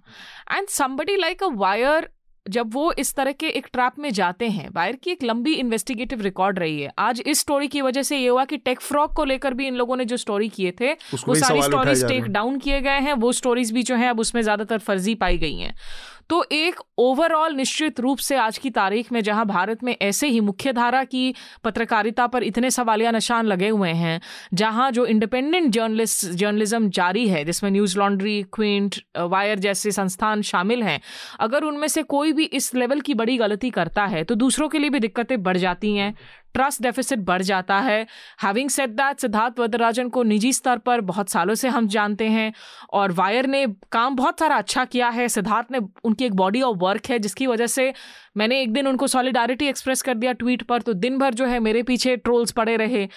And 0.51 0.67
somebody 0.69 1.15
like 1.17 1.43
a 1.43 1.47
Wire 1.55 2.09
जब 2.45 2.73
वो 2.73 2.91
इस 2.93 3.13
तरह 3.15 3.31
के 3.31 3.47
एक 3.49 3.65
ट्रैप 3.73 3.93
में 3.99 4.09
जाते 4.13 4.47
हैं 4.49 4.67
वायर 4.73 4.95
की 4.95 5.11
एक 5.11 5.23
लंबी 5.23 5.53
इन्वेस्टिगेटिव 5.53 6.21
रिकॉर्ड 6.21 6.59
रही 6.59 6.79
है। 6.81 6.91
आज 6.99 7.21
इस 7.21 7.39
स्टोरी 7.39 7.67
की 7.67 7.81
वजह 7.81 8.03
से 8.03 8.17
ये 8.17 8.27
हुआ 8.27 8.45
कि 8.45 8.57
टेक 8.57 8.81
फ्रॉक 8.81 9.13
को 9.13 9.23
लेकर 9.25 9.53
भी 9.53 9.67
इन 9.67 9.75
लोगों 9.75 9.95
ने 9.95 10.05
जो 10.05 10.17
स्टोरी 10.17 10.47
किए 10.49 10.71
थे 10.79 10.91
वो 10.93 11.35
सारी 11.35 11.61
स्टोरीज 11.61 12.05
टेक 12.05 12.27
डाउन 12.27 12.59
किए 12.59 12.79
गए 12.81 12.99
हैं। 12.99 13.13
वो 13.15 13.31
स्टोरीज 13.33 13.71
भी 13.71 13.83
जो 13.83 13.95
है 13.95 14.09
अब 14.09 14.19
उसमें 14.19 14.41
ज़्यादातर 14.41 14.77
फर्जी 14.79 15.15
पाई 15.15 15.37
गई 15.37 15.57
हैं। 15.57 15.73
तो 16.29 16.43
एक 16.51 16.79
ओवरऑल 16.97 17.53
निश्चित 17.55 17.99
रूप 17.99 18.17
से 18.17 18.35
आज 18.37 18.57
की 18.57 18.69
तारीख 18.69 19.11
में, 19.11 19.21
जहाँ 19.21 19.45
भारत 19.45 19.83
में 19.83 19.95
ऐसे 20.01 20.27
ही 20.27 20.39
मुख्य 20.39 20.73
धारा 20.73 21.03
की 21.03 21.33
पत्रकारिता 21.63 22.27
पर 22.27 22.43
इतने 22.43 22.71
सवालिया 22.71 23.11
निशान 23.11 23.45
लगे 23.45 23.69
हुए 23.69 23.89
हैं, 23.91 24.19
जहाँ 24.53 24.89
जो 24.91 25.05
इंडिपेंडेंट 25.05 25.71
जर्नलिस्ट 25.73 26.25
जर्नलिज्म 26.27 26.89
जारी 26.89 27.27
है, 27.27 27.43
जिसमें 27.45 27.69
न्यूज़ 27.71 27.97
लॉन्ड्री 27.99 28.41
क्विंट 28.53 28.95
वायर 29.19 29.59
जैसे 29.59 29.91
संस्थान 29.91 30.41
शामिल 30.43 30.83
हैं, 30.83 30.99
अगर 31.39 31.63
उनमें 31.63 31.87
से 31.87 32.03
कोई 32.05 32.33
भी 32.33 32.45
इस 32.45 32.73
लेवल 32.75 33.01
की 33.01 33.13
बड़ी 33.13 33.37
गलती 33.37 33.69
करता 33.69 34.05
है 34.05 34.23
तो 34.23 34.35
दूसरों 34.35 34.69
के 34.69 34.79
लिए 34.79 34.89
भी 34.89 34.99
दिक्कतें 34.99 35.41
बढ़ 35.43 35.57
जाती 35.57 35.95
हैं। 35.95 36.13
ट्रस्ट 36.57 36.81
डेफिसिट 36.81 37.19
बढ़ 37.19 37.41
जाता 37.41 37.79
है। 37.79 38.05
Having 38.41 38.69
set 38.69 38.89
that 38.89 39.19
Siddharth 39.19 39.59
Varadarajan 39.59 40.09
को 40.09 40.23
निजी 40.23 40.53
स्तर 40.53 40.77
पर 40.77 41.01
बहुत 41.01 41.29
सालों 41.29 41.55
से 41.55 41.67
हम 41.67 41.87
जानते 41.87 42.27
हैं 42.27 42.51
और 42.93 43.11
वायर 43.11 43.47
ने 43.47 43.65
काम 43.91 44.15
बहुत 44.15 44.39
सारा 44.39 44.55
अच्छा 44.55 44.85
किया 44.85 45.09
है। 45.09 45.27
सिद्धार्थ 45.27 45.71
ने, 45.71 45.79
उनकी 46.03 46.25
एक 46.25 46.33
बॉडी 46.33 46.61
ऑफ़ 46.61 46.77
वर्क 46.77 47.09
है, 47.09 47.19
जिसकी 47.19 47.47
वजह 47.47 47.67
से 47.67 47.93
मैंने 48.37 48.59
एक 48.61 48.73
दिन 48.73 48.87
उनको 48.87 49.07
सॉलिडारिटी 49.07 49.67
एक्सप्रेस 49.67 50.01
कर 50.01 50.13
दिया 50.15 50.33
ट्वीट 50.33 50.63
पर 50.63 50.81
तो 50.81 50.93
दिन 50.95 51.17
भर 51.17 51.33
जो 51.33 51.45
है 51.45 51.59
मेरे 51.59 51.83
पीछे 51.83 52.15
ट्रोल्स 52.17 52.51
पड़े 52.51 52.75
रहे। 52.77 53.07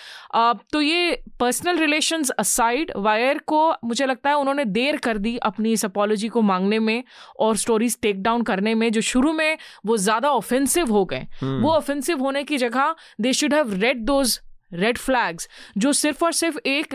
तो 0.73 0.81
ये 0.81 1.23
पर्सनल 1.41 1.79
रिलेशंस 1.79 2.31
असाइड 2.33 2.93
वायर 2.99 3.39
को 3.47 3.61
मुझे 3.85 4.07
लगता 4.07 4.31
है 4.31 4.37
उन्होंने 4.37 4.65
देर 4.67 4.97
कर 4.99 5.19
दी 5.19 5.37
अपनी 5.45 5.73
इस 5.73 5.85
अपॉलोजी 5.85 6.29
को 6.29 6.43
मांगने 6.43 6.79
में 6.79 7.03
और 7.39 7.57
स्टोरीज 7.57 7.99
टेक 8.03 8.23
डाउन 8.23 8.43
करने 8.43 8.75
में 8.75 8.91
जो 8.93 9.01
शुरू 9.03 9.33
में 9.33 9.57
वो 9.87 9.97
ज़्यादा 9.99 10.31
ऑफेंसिव 10.33 10.93
हो 10.93 11.05
गए। 11.05 11.27
हम्म। 11.41 11.63
वो 11.63 11.73
ऑफेंसिव 11.73 12.21
होने 12.21 12.45
की 12.45 12.59
जगह 12.59 12.95
they 13.21 13.33
should 13.33 13.55
have 13.55 13.75
read 13.75 14.05
those 14.05 14.39
red 14.75 14.99
flags 14.99 15.49
जो 15.79 15.93
सिर्फ़ 15.95 16.25
और 16.25 16.33
सिर्फ़ 16.35 16.59
एक 16.67 16.95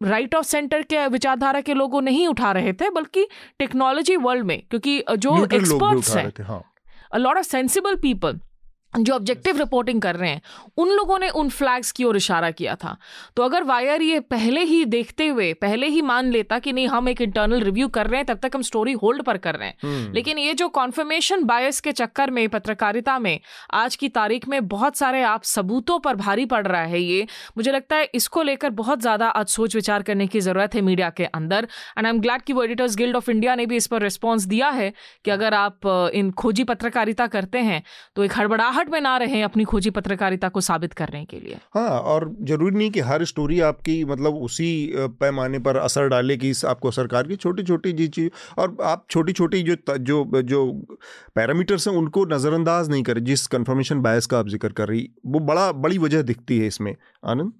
राइट 0.00 0.34
ऑफ़ 0.34 0.46
सेंटर 0.46 0.82
के 0.82 1.06
विचारधारा 1.08 1.60
के 1.60 1.74
लोगों 1.74 2.00
नहीं 2.02 2.26
उठा 2.28 2.52
रहे 2.52 2.72
थे 2.72 2.90
बल्कि 2.90 3.26
टेक्नोलॉजी 3.58 4.16
वर्ल्ड 4.18 4.44
में 4.46 4.60
क्योंकि 4.70 5.02
जो 5.18 5.36
एक्सपर्ट्स 5.46 6.16
हैं। 6.16 6.62
A 7.14 7.18
lot 7.18 7.38
of 7.40 7.46
sensible 7.46 7.96
people 7.96 8.34
जो 8.94 9.14
ऑब्जेक्टिव 9.14 9.58
रिपोर्टिंग 9.58 10.00
कर 10.02 10.16
रहे 10.16 10.30
हैं 10.30 10.40
उन 10.78 10.90
लोगों 10.90 11.18
ने 11.18 11.28
उन 11.30 11.48
फ्लैग्स 11.50 11.90
की 11.92 12.04
ओर 12.04 12.16
इशारा 12.16 12.50
किया 12.50 12.74
था। 12.74 12.96
तो 13.36 13.42
अगर 13.42 13.64
वायर 13.64 14.02
ये 14.02 14.20
पहले 14.26 14.62
ही 14.64 14.84
देखते 14.86 15.26
हुए 15.26 15.52
पहले 15.54 15.86
ही 15.86 16.02
मान 16.02 16.30
लेता 16.30 16.58
कि 16.58 16.72
नहीं 16.72 16.88
हम 16.88 17.08
एक 17.08 17.20
इंटरनल 17.20 17.60
रिव्यू 17.60 17.88
कर 17.88 18.06
रहे 18.06 18.18
हैं 18.18 18.26
तब 18.26 18.38
तक 18.38 18.50
हम 18.54 18.62
स्टोरी 18.62 18.92
होल्ड 18.94 19.22
पर 19.22 19.36
कर 19.38 19.56
रहे 19.56 19.68
हैं। 19.68 19.76
हम्म। 19.82 20.12
लेकिन 20.14 20.38
ये 20.38 20.54
जो 20.54 20.68
कॉन्फर्मेशन 20.70 21.44
बायस 21.44 21.80
के 21.80 21.92
चक्कर 21.92 22.30
में 22.30 22.48
पत्रकारिता 22.48 23.18
में 23.18 23.38
आज 23.74 23.96
की 23.96 24.08
तारीख 24.10 24.48
में 24.48 24.66
बहुत 24.68 24.96
सारे 24.96 25.22
आप 25.24 25.42
सबूतों 25.44 25.98
पर 25.98 26.16
भारी 26.16 26.46
पड़ 26.46 26.66
रहा 26.66 26.82
है 26.82 27.00
ये 27.02 27.26
मुझे 27.56 27.72
लगता 27.72 27.96
है 27.96 28.08
इसको 28.14 28.42
लेकर 28.42 28.70
बहुत 28.74 29.00
ज़्यादा 29.00 29.28
आज 29.30 29.46
सोच 29.48 29.74
विचार 29.74 30.02
करने 30.02 30.26
की 30.26 30.40
ज़रूरत 30.40 30.74
है 30.74 30.80
मीडिया 30.82 31.10
के 31.10 31.24
अंदर। 31.26 31.68
एंड 31.98 32.06
आई 32.06 32.10
एम 32.10 32.20
ग्लैड 32.20 32.42
कि 32.42 32.52
वो 32.52 32.62
एडिटर्स 32.62 32.96
गिल्ड 32.96 33.16
ऑफ़ 33.16 33.30
इंडिया 33.30 33.54
ने 33.54 33.66
भी 33.66 33.76
इस 33.76 33.86
पर 33.86 34.02
रिस्पॉन्स 34.02 34.44
दिया 34.46 34.68
है 34.70 34.92
कि 35.24 35.30
अगर 35.30 35.54
आप 35.54 35.86
इन 36.14 36.30
खोजी 36.34 36.64
पत्रकारिता 36.64 37.26
करते 37.28 37.58
हैं 37.60 37.82
तो 38.16 38.24
एक 38.24 38.38
हड़बड़ाहट 38.38 38.83
घबराहट 38.84 38.92
में 38.92 39.00
ना 39.00 39.16
रहे 39.16 39.40
अपनी 39.42 39.64
खोजी 39.64 39.90
पत्रकारिता 39.90 40.48
को 40.48 40.60
साबित 40.60 40.92
करने 40.92 41.24
के 41.24 41.40
लिए। 41.40 41.58
हाँ 41.74 42.00
और 42.02 42.30
ज़रूरी 42.42 42.76
नहीं 42.76 42.90
कि 42.90 43.00
हर 43.00 43.24
स्टोरी 43.24 43.60
आपकी 43.62 44.04
मतलब 44.04 44.34
उसी 44.36 44.70
पैमाने 44.96 45.58
पर 45.58 45.76
असर 45.76 46.08
डाले 46.08 46.36
कि 46.36 46.52
आपको 46.66 46.90
सरकार 46.90 47.28
की 47.28 47.36
छोटी 47.36 47.62
छोटी 47.62 47.92
जी 47.92 48.08
चीज़। 48.08 48.30
और 48.58 48.76
आप 48.84 49.06
छोटी 49.10 49.32
छोटी 49.32 49.62
जो 49.62 49.76
जो 49.90 50.42
जो 50.42 50.64
पैरामीटर्स 51.36 51.88
हैं 51.88 51.94
उनको 51.94 52.24
नज़रअंदाज 52.26 52.88
नहीं 52.90 53.02
करें 53.02 53.24
जिस 53.24 53.46
कंफर्मेशन 53.46 54.00
बायस 54.02 54.26
का 54.26 54.38
आप 54.38 54.48
ज़िक्र 54.48 54.72
कर 54.72 54.88
रही 54.88 55.08
वो 55.26 55.40
बड़ा 55.42 55.70
बड़ी 55.74 55.98
वजह 55.98 56.22
दिखती 56.22 56.58
है 56.58 56.66
इसमें। 56.66 56.94
आनंद? 57.24 57.52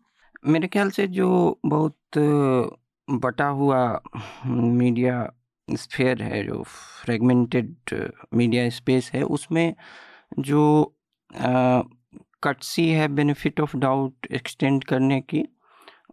मेरे 0.47 0.69
ख्याल 0.69 0.91
से 0.91 1.07
जो 1.09 1.59
बहुत 1.67 2.19
बटा 3.09 3.47
हुआ 3.47 3.81
मीडिया 4.47 5.31
स्फेयर 5.69 6.23
है 6.23 6.45
जो 6.47 6.63
फ्रेगमेंटेड 7.05 7.75
मीडिया 8.35 8.69
स्पेस 8.71 9.11
है 9.15 9.23
उसमें 9.23 9.75
जो 10.39 10.63
कटसी 12.43 12.89
है 12.89 13.09
बेनिफिट 13.09 13.61
ऑफ़ 13.61 13.77
डाउट 13.77 14.27
एक्सटेंड 14.33 14.85
करने 14.85 15.21
की 15.21 15.45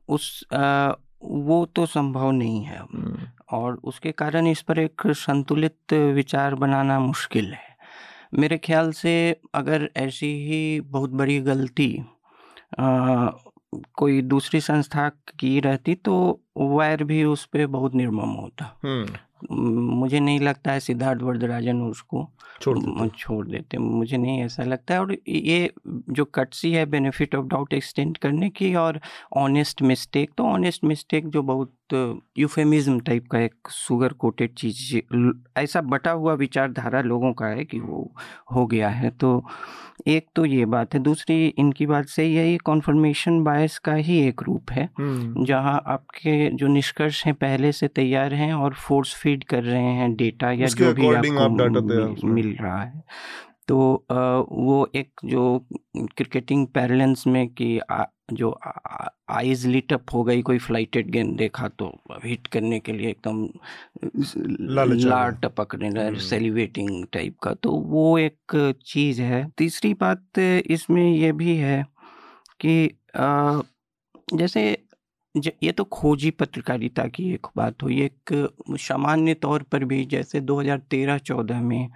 उस 0.10 0.46
आ, 0.54 0.92
वो 1.24 1.66
तो 1.66 1.86
संभव 1.86 2.32
नहीं 2.32 2.64
है। 2.64 2.78
हम्म। 2.78 3.18
और 3.52 3.80
उसके 3.84 4.12
कारण 4.12 4.48
इस 4.48 4.62
पर 4.62 4.80
एक 4.80 5.02
संतुलित 5.08 5.94
विचार 5.94 6.56
बनाना 6.56 7.00
मुश्किल 7.00 7.54
है। 7.54 7.78
मेरे 8.34 8.58
ख्याल 8.58 8.92
से 8.92 9.42
अगर 9.56 9.90
ऐसी 9.98 10.46
ही 10.48 10.82
बहुत 10.82 11.10
बड़ी 11.10 11.40
गलती 11.40 12.04
आ, 12.80 13.28
कोई 13.94 14.22
दूसरी 14.22 14.62
संस्था 14.62 15.10
की 15.10 15.60
रहती 15.60 15.96
तो 15.96 16.42
वायर 16.58 17.04
भी 17.04 17.24
उस 17.24 17.46
पर 17.46 17.68
बहुत 17.68 17.94
निर्मम 17.94 18.30
होता। 18.30 18.78
मुझे 19.52 20.20
नहीं 20.20 20.40
लगता 20.40 20.72
है 20.72 20.80
सिद्धार्थ 20.80 21.22
वरदराजन 21.22 21.82
उसको 21.82 22.28
छोड़ 22.62 22.78
देते 22.80 23.10
छोड़ 23.18 23.48
देते 23.48 23.78
मुझे 23.78 24.18
नहीं 24.18 24.42
ऐसा 24.44 24.64
लगता 24.64 24.94
है। 24.94 25.00
और 25.00 25.16
ये 25.28 25.72
जो 26.10 26.26
कटसी 26.26 26.72
है 26.74 26.86
बेनिफिट 26.86 27.36
ऑफ़ 27.36 27.46
डाउट 27.46 27.74
एक्सटेंड 27.74 28.18
करने 28.18 28.50
की 28.50 28.74
और 28.76 29.00
ऑनेस्ट 29.38 29.82
मिस्टेक 29.82 30.32
तो 30.38 30.44
ऑनेस्ट 30.46 30.84
मिस्टेक 30.84 31.28
जो 31.30 31.42
बहुत 31.44 31.74
यूफेमिज्म 32.38 33.00
टाइप 33.00 33.28
का 33.32 33.40
एक 33.40 33.54
सुगर 33.70 34.14
कोटेड 34.14 34.54
चीज़ 34.54 34.98
ऐसा 35.58 35.82
बटा 35.82 36.12
हुआ 36.12 36.34
विचारधारा 36.34 37.02
लोगों 37.02 37.34
का 37.34 37.46
है 37.46 37.66
कि 37.66 37.80
वो 37.80 38.16
हो 38.56 38.66
गया 38.66 38.90
है। 38.90 39.10
तो 39.10 39.46
एक 40.08 40.28
तो 40.36 40.46
ये 40.46 40.66
बात 40.66 40.94
है। 40.94 41.00
दूसरी 41.00 41.48
इनकी 41.48 41.86
बात 41.86 42.06
से 42.06 42.26
यही 42.26 42.58
कॉन्फर्मेशन 42.58 43.44
बायस 43.44 43.78
का 43.80 43.94
ही 43.94 44.20
एक 44.28 44.42
रूप 44.44 44.72
है। 44.72 44.90
जहाँ 45.46 45.84
आपके 45.88 46.50
जो 46.50 46.68
निष्कर्ष 46.68 47.26
हैं 47.26 47.36
पहले 47.36 47.72
से 47.72 47.88
तैयार 47.88 48.34
हैं 48.34 48.54
और 48.54 48.74
फोर्स 48.74 49.16
फ़ीड 49.16 49.44
कर 49.44 49.64
रहे 49.64 49.84
हैं 49.84 50.16
डेटा 50.16 50.52
या 50.52 50.68
जो 50.68 50.94
भी 50.94 51.02
आपको 51.16 51.40
आप 51.40 51.52
मिल, 51.72 52.16
मिल 52.26 52.58
रहा 52.62 52.84
है। 52.84 53.04
तो 53.68 54.06
वो 54.52 54.90
एक 54.96 55.12
जो 55.26 55.68
क्रिकेटिंग 55.98 56.68
पैरलेंस 56.68 57.24
में 57.28 57.48
कि 57.48 57.80
जो 58.32 58.60
आइज़ 59.30 59.68
लिट 59.68 59.94
अप 59.94 60.14
हो 60.14 60.24
गई 60.24 60.42
कोई 60.42 60.58
फ्लाइटेड 60.60 61.10
गेंद 61.12 61.36
देखा 61.38 61.68
तो 61.80 61.88
हिट 62.24 62.48
करने 62.48 62.80
के 62.80 62.92
लिए 62.92 63.10
एकदम 63.10 63.48
लार 65.00 65.32
टपक 65.44 65.76
रहे 65.76 66.20
सेलिब्रेटिंग 66.20 67.06
टाइप 67.14 67.38
का। 67.44 67.54
तो 67.54 67.72
वो 67.72 68.18
एक 68.18 68.76
चीज़ 68.86 69.22
है। 69.22 69.46
तीसरी 69.58 69.94
बात 69.94 70.40
इसमें 70.40 71.04
ये 71.12 71.32
भी 71.32 71.56
है 71.58 71.84
कि 72.60 72.90
आ, 73.16 73.62
जैसे 74.34 74.64
ये 75.64 75.72
तो 75.72 75.84
खोजी 75.84 76.30
पत्रकारिता 76.32 77.06
की 77.08 77.30
एक 77.34 77.48
बात 77.58 77.84
हुई। 77.84 78.02
एक 78.02 78.50
सामान्य 78.80 79.34
तौर 79.34 79.64
पर 79.72 79.84
भी 79.86 80.04
जैसे 80.06 80.42
2013-14 80.42 81.62
में 81.62 81.88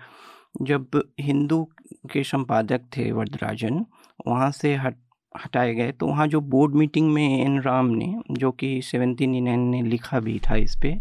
जब 0.62 1.02
हिंदू 1.20 1.64
के 2.12 2.24
संपादक 2.24 2.82
थे 2.98 3.12
वरदराजन 3.12 3.86
वहाँ 4.28 4.52
से 4.52 4.74
हट 4.76 4.96
हटाए 5.44 5.74
गए 5.74 5.92
तो 5.92 6.08
वहाँ 6.08 6.28
जो 6.28 6.42
बोर्ड 6.42 6.76
मीटिंग 6.76 7.12
में 7.14 7.46
एन 7.46 7.62
राम 7.62 7.86
ने 7.86 8.16
जो 8.32 8.52
कि 8.52 8.82
सेवेंटीन 8.82 9.50
ने 9.50 9.82
लिखा 9.82 10.20
भी 10.20 10.40
था 10.40 10.56
इस 10.56 10.76
पर 10.76 11.00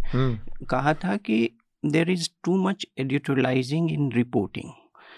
कहा 0.70 0.94
था 0.94 1.16
कि 1.16 1.50
there 1.84 2.10
is 2.10 2.30
too 2.44 2.56
much 2.68 2.86
editorializing 2.98 3.92
in 3.92 4.12
reporting 4.12 4.70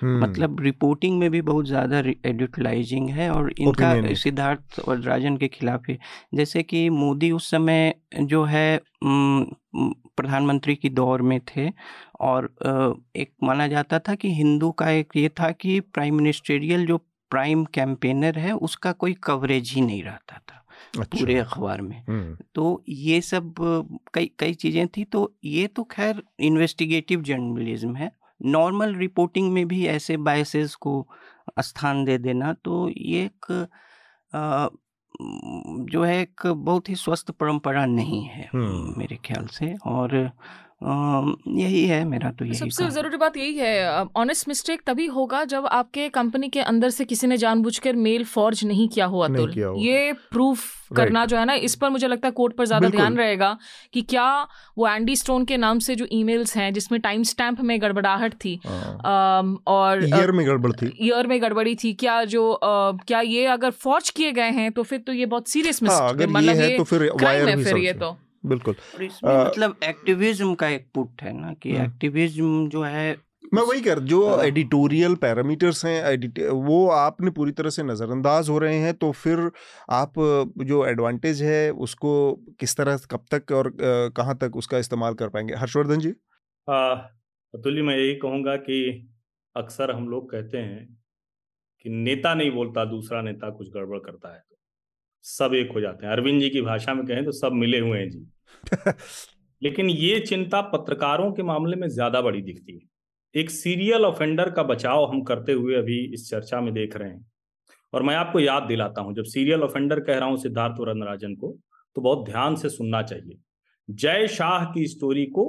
मतलब 0.04 0.60
रिपोर्टिंग 0.60 1.18
में 1.18 1.30
भी 1.30 1.40
बहुत 1.42 1.66
ज़्यादा 1.66 1.98
एडिटलाइजिंग 1.98 3.08
है 3.10 3.30
और 3.30 3.52
इनका 3.58 4.14
सिद्धार्थ 4.14 4.80
और 4.80 5.00
राजन 5.00 5.36
के 5.36 5.48
खिलाफ 5.48 5.88
है। 5.88 5.98
जैसे 6.34 6.62
कि 6.62 6.90
मोदी 6.90 7.30
उस 7.30 7.50
समय 7.50 7.94
जो 8.22 8.44
है 8.44 8.80
प्रधानमंत्री 9.04 10.74
की 10.74 10.88
दौर 10.88 11.22
में 11.22 11.40
थे 11.40 11.70
और 12.20 12.54
एक 13.16 13.30
माना 13.42 13.66
जाता 13.66 13.98
था 13.98 14.14
कि 14.14 14.34
हिंदू 14.34 14.70
का 14.70 14.90
एक 14.90 15.16
ये 15.16 15.28
था 15.28 15.50
कि 15.50 15.80
प्राइम 15.80 16.16
मिनिस्टेरियल 16.16 16.86
जो 16.86 16.98
प्राइम 17.30 17.64
कैंपेनर 17.74 18.38
है 18.38 18.52
उसका 18.52 18.92
कोई 18.94 19.14
कवरेज 19.22 19.72
ही 19.74 19.80
नहीं 19.80 20.02
रहता 20.02 20.38
था 20.40 20.62
अच्छा। 20.98 21.18
पूरे 21.18 21.38
अखबार 21.38 21.80
में। 21.82 22.36
तो 22.54 22.82
ये 22.88 23.20
सब 23.20 23.54
कई 24.14 24.30
कई 24.38 24.54
चीज़ें 24.54 24.86
थी 24.88 25.04
तो 25.04 25.32
ये 25.44 25.66
तो 25.66 25.84
खैर 25.90 26.22
इन्वेस्टिगेटिव 26.40 27.22
जर्नलिज्म 27.22 27.96
है। 27.96 28.10
नॉर्मल 28.40 28.94
रिपोर्टिंग 28.94 29.52
में 29.52 29.66
भी 29.68 29.84
ऐसे 29.86 30.16
बायसेस 30.18 30.74
को 30.76 31.06
स्थान 31.60 32.04
दे 32.04 32.18
देना 32.18 32.52
तो 32.64 32.88
ये 32.88 33.24
एक 33.24 33.52
आ, 34.32 34.68
जो 35.20 36.02
है 36.04 36.20
एक 36.22 36.46
बहुत 36.46 36.88
ही 36.88 36.94
स्वस्थ 36.94 37.30
परंपरा 37.30 37.84
नहीं 37.86 38.22
है 38.24 38.48
मेरे 38.54 39.16
ख्याल 39.24 39.46
से। 39.46 39.74
और 39.86 40.30
यही 40.82 41.84
है 41.86 42.04
मेरा 42.04 42.30
तो 42.30 42.44
यही 42.44 42.54
सबसे 42.54 42.88
ज़रूरी 42.90 43.16
बात 43.16 43.36
यही 43.36 43.54
है 43.54 44.04
ऑनेस्ट 44.16 44.48
मिस्टेक 44.48 44.80
तभी 44.86 45.06
होगा 45.06 45.44
जब 45.44 45.66
आपके 45.66 46.08
कंपनी 46.08 46.48
के 46.48 46.60
अंदर 46.60 46.90
से 46.90 47.04
किसी 47.04 47.26
ने 47.26 47.36
जानबूझकर 47.36 47.96
मेल 47.96 48.24
फॉर्ज 48.24 48.64
नहीं 48.64 48.88
किया 48.88 49.06
हुआ 49.06 49.28
तो 49.28 49.48
ये 49.78 50.12
प्रूफ 50.12 50.64
करना 50.96 51.24
जो 51.26 51.36
है 51.36 51.44
ना 51.44 51.54
इस 51.54 51.74
पर 51.74 51.90
मुझे 51.90 52.08
लगता 52.08 52.28
है 52.28 52.32
कोर्ट 52.32 52.56
पर 52.56 52.64
ज़्यादा 52.64 52.88
ध्यान 52.88 53.16
रहेगा 53.16 53.56
कि 53.92 54.02
क्या 54.02 54.26
वो 54.78 54.88
एंडी 54.88 55.16
स्टोन 55.16 55.44
के 55.44 55.56
नाम 55.56 55.78
से 55.78 55.94
जो 55.94 56.06
ईमेल्स 56.12 56.56
हैं 56.56 56.72
जिसमें 56.72 57.00
टाइम 57.00 57.22
स्टैम्प 57.22 57.60
में 57.60 57.80
गड़बड़ाहट 57.82 58.34
थी 58.34 58.58
हाँ। 58.66 59.58
और 59.66 60.04
ईयर 60.04 60.32
में 60.32 60.46
गड़बड़ 60.46 60.72
थी। 60.72 60.92
ईयर 61.00 61.26
में 61.26 61.40
गड़बड़ी 61.42 61.74
थी 61.74 61.92
क्या 61.92 62.22
जो 62.24 62.52
आ, 62.52 62.92
क्या 62.92 63.20
ये 63.20 63.46
अगर 63.46 63.70
फॉर्ज 63.70 64.10
किए 64.10 64.32
गए 64.32 64.50
हैं 64.50 64.70
तो 64.72 64.82
फिर 64.82 64.98
तो 64.98 65.12
ये 65.12 65.26
बहुत 65.26 65.48
सीरियस 65.48 65.82
मिस्टेक 65.82 66.20
हाँ, 66.20 66.28
मतलब 66.28 66.60
ये 66.60 66.76
तो 66.76 66.84
फिर 66.84 67.10
फिर 67.64 67.76
ये 67.76 67.92
तो। 67.92 68.16
बिल्कुल। 68.46 68.74
इसमें 69.02 69.32
आ, 69.32 69.44
मतलब 69.44 69.76
एक्टिविज्म 69.84 70.54
का 70.54 70.68
एक 70.68 70.86
पुट 70.94 71.22
है 71.22 71.32
ना 71.32 71.52
कि 71.54 71.76
एक्टिविज्म 71.78 72.44
हम्म। 72.46 72.68
जो 72.68 72.82
है 72.84 73.16
मैं 73.54 73.62
वही 73.62 73.80
कर 73.80 73.98
जो 74.10 74.20
एडिटोरियल 74.42 75.14
पैरामीटर्स 75.14 75.84
हैं 75.84 76.48
वो 76.60 76.78
आपने 76.90 77.30
पूरी 77.30 77.52
तरह 77.52 77.70
से 77.70 77.82
नज़रअंदाज 77.82 78.48
हो 78.48 78.58
रहे 78.58 78.78
हैं 78.78 78.94
तो 78.94 79.10
फिर 79.14 79.50
आप 79.92 80.12
जो 80.64 80.84
एडवांटेज 80.86 81.42
है 81.42 81.70
उसको 81.86 82.12
किस 82.60 82.76
तरह 82.76 82.98
कब 83.10 83.24
तक 83.34 83.52
और 83.52 83.72
कहाँ 84.16 84.36
तक 84.36 84.56
उसका 84.56 84.78
इस्तेमाल 84.78 85.14
कर 85.14 85.28
पाएँगे? 85.28 85.54
हर्षवर्धन 85.54 86.00
जी? 86.00 86.10
अतुल्य 86.68 87.82
मैं 87.82 87.96
यही 87.96 88.14
कहूँगा 88.16 88.56
कि 88.58 88.78
अक्सर 89.56 89.90
हम 89.90 90.08
लोग 90.08 90.30
कहते 90.30 90.58
हैं 90.58 90.86
कि 91.84 91.90
नेता 91.90 92.34
नहीं 92.34 92.50
बोलता 92.50 92.84
दूसरा 92.84 93.22
नेता 93.22 93.50
कुछ 93.50 93.68
गड़बड़ 93.74 93.98
करता 94.00 94.34
है 94.34 94.38
तो 94.40 94.56
सब 95.24 95.54
एक 95.54 95.72
हो 95.72 95.80
जाते 95.80 96.06
हैं। 96.06 96.12
अरविंद 96.12 96.40
जी 96.40 96.50
की 96.50 96.62
भाषा 96.62 96.94
में 96.94 97.06
कहें 97.06 97.24
तो 97.24 97.32
सब 97.32 97.52
मिले 97.54 97.78
हुए 97.78 97.98
हैं 97.98 98.10
जी। 98.10 98.26
लेकिन 99.62 99.90
ये 99.90 100.18
चिंता 100.20 100.60
पत्रकारों 100.70 101.30
के 101.32 101.42
मामले 101.42 101.76
में 101.76 101.88
ज़्यादा 101.88 102.20
बड़ी 102.20 102.42
दिखती 102.42 102.72
है। 102.74 103.40
एक 103.40 103.50
सीरियल 103.50 104.04
ऑफेंडर 104.04 104.50
का 104.50 104.62
बचाव 104.62 105.04
हम 105.04 105.22
करते 105.22 105.52
हुए 105.52 105.74
अभी 105.74 105.98
इस 106.14 106.28
चर्चा 106.30 106.60
में 106.60 106.72
देख 106.74 106.96
रहे 106.96 107.08
हैं। 107.08 107.24
और 107.92 108.02
मैं 108.02 108.14
आपको 108.14 108.40
याद 108.40 108.62
दिलाता 108.62 109.00
हूँ, 109.00 109.14
जब 109.14 109.24
सीरियल 109.24 109.62
ऑफेंडर 109.62 110.00
कह 110.00 110.18
रहा 110.18 110.28
हूँ 110.28 110.36
सिद्धार्थ 110.36 110.76
राजन 110.80 111.34
को 111.34 111.56
तो 111.96 112.02
बहुत 112.02 112.24
ध्यान 112.24 112.56
से 112.56 112.68
सुनना 112.68 113.02
चाहिए। 113.02 113.38
जय 113.88 114.26
शाह 114.28 114.64
की 114.64 114.86
स्टोरी 114.86 115.24
को 115.26 115.44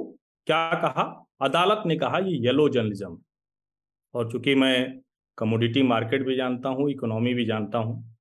क्या 0.46 0.70
कहा? 0.74 1.02
अदालत 1.42 1.82
ने 1.86 1.96
कहा, 1.96 2.18
ये 2.18 2.36
येलो 2.38 2.68
जर्नलिज्म 2.68 3.18
और 4.14 4.30
चूँकि 4.32 4.54
मैं 4.54 5.00
कमोडिटी 5.38 5.82
मार्केट 5.82 6.26
भी 6.26 6.36
जानता 6.36 6.68
हूँ, 6.68 6.90
इकोनॉमी 6.90 7.34
भी 7.34 7.44
जानता 7.44 7.78
हूँ, 7.78 8.16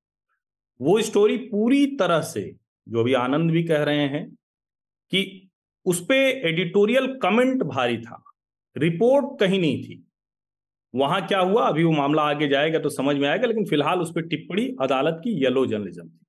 वो 0.80 1.02
स्टोरी 1.02 1.38
पूरी 1.38 1.86
तरह 1.98 2.22
से, 2.24 2.42
जो 2.88 3.00
अभी 3.00 3.14
आनंद 3.16 3.52
भी 3.52 3.64
कह 3.64 3.84
रहे 3.84 4.08
हैं 4.08 4.28
कि 5.12 5.50
उस 5.86 6.00
पर 6.02 6.48
एडिटोरियल 6.48 7.08
कमेंट 7.18 7.64
भारी 7.64 7.98
था, 7.98 8.24
रिपोर्ट 8.76 9.40
कहीं 9.40 9.60
नहीं 9.60 9.84
थी। 9.84 10.04
वहाँ 10.94 11.26
क्या 11.28 11.40
हुआ? 11.40 11.68
अभी 11.68 11.84
वो 11.84 11.92
मामला 11.92 12.22
आगे 12.24 12.48
जाएगा 12.48 12.80
तो 12.80 12.90
समझ 12.90 13.16
में 13.16 13.28
आएगा, 13.30 13.48
लेकिन 13.48 13.66
फ़िलहाल 13.66 14.02
उस 14.02 14.12
पर 14.12 14.22
टिप्पणी 14.22 14.68
अदालत 14.82 15.20
की 15.24 15.32
येलो 15.44 15.66
जर्नलिज्म 15.66 16.04
थी। 16.04 16.20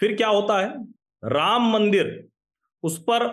फिर 0.00 0.14
क्या 0.16 0.28
होता 0.28 0.60
है? 0.60 0.74
राम 1.22 1.70
मंदिर, 1.72 2.28
उस 2.84 2.98
पर 3.02 3.26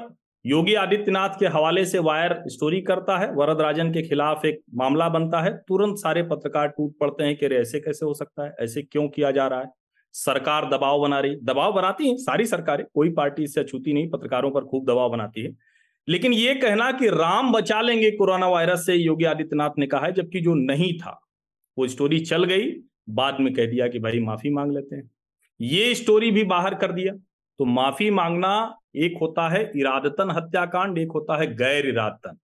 योगी 0.46 0.74
आदित्यनाथ 0.74 1.30
के 1.40 1.48
हवाले 1.48 1.86
से 1.86 2.00
वायर 2.00 2.36
स्टोरी 2.48 2.82
करता 2.82 3.18
है। 3.18 3.32
वरद 3.32 3.62
राजन 3.62 3.92
के 3.94 4.02
खिलाफ 4.02 4.46
एक 4.46 4.62
मामला 4.76 5.10
बनता 5.10 5.42
है। 5.42 5.52
तुरंत 5.58 5.98
सारे 5.98 6.24
पत्रकार 6.24 6.68
टूट 6.68 6.98
पड़ते 7.00 7.24
हैं 7.24 7.36
कि 7.38 7.46
अरे 7.46 7.58
ऐसे 7.58 7.80
कैसे 7.80 8.06
हो 8.06 8.14
सकता 8.14 8.46
है? 8.46 8.56
ऐसे 8.60 8.82
क्यों 8.82 9.08
किया 9.10 9.32
जा 9.32 9.48
रहा 9.48 9.60
है? 9.60 9.72
सरकार 10.14 10.66
दबाव 10.66 11.02
बना 11.02 11.20
रही 11.20 11.36
दबाव 11.36 11.74
बनाती 11.74 12.10
है, 12.10 12.18
सारी 12.18 12.46
सरकारें, 12.46 12.86
कोई 12.94 13.10
पार्टी 13.10 13.44
इससे 13.44 13.62
अछूती 13.62 13.94
नहीं, 13.94 14.10
पत्रकारों 14.10 14.52
पर 14.52 14.62
खूब 14.62 14.86
दबाव 14.86 15.10
बनाती 15.10 15.42
है। 15.42 15.56
लेकिन 16.08 16.34
ये 16.34 16.56
कहना 16.56 16.92
कि 16.92 17.08
राम 17.08 17.52
बचा 17.52 17.82
लेंगे 17.82 18.12
कोरोना 18.12 18.48
वायरस 18.48 18.86
से, 18.86 18.96
योगी 18.96 19.26
आदित्यनाथ 19.26 19.70
ने 19.78 19.88
कहा 19.88 20.06
है, 20.06 20.12
जबकि 20.12 20.42
जो 20.42 20.54
नहीं 20.54 21.00
था, 21.00 21.22
वो 21.78 21.88
स्टोरी 21.88 22.20
चल 22.20 22.44
गई, 22.44 22.72
बाद 23.10 23.38
में 23.40 23.54
कह 23.54 23.66
दिया 23.66 23.88
कि 23.88 24.00
भाई 24.00 24.20
माफ़ी 24.20 24.50
मांग 24.50 24.72
लेते 24.72 24.96
हैं। 24.96 25.12
ये 25.62 25.96
स्टोरी 25.96 26.32
भी 26.32 26.44
बाहर 26.44 26.76
कर 26.76 26.92
दिया। 26.92 27.14
तो 27.60 27.66
माफ़ी 27.66 28.10
मांगना 28.10 28.80
एक 28.96 29.18
होता 29.22 29.50
है 29.50 29.72
इरादतन 29.76 30.32
हत्याकांड, 30.32 30.98
एक 30.98 31.12
होता 31.12 31.38
है 31.38 31.56
गैर 31.56 31.88
इरादतन। 31.88 32.38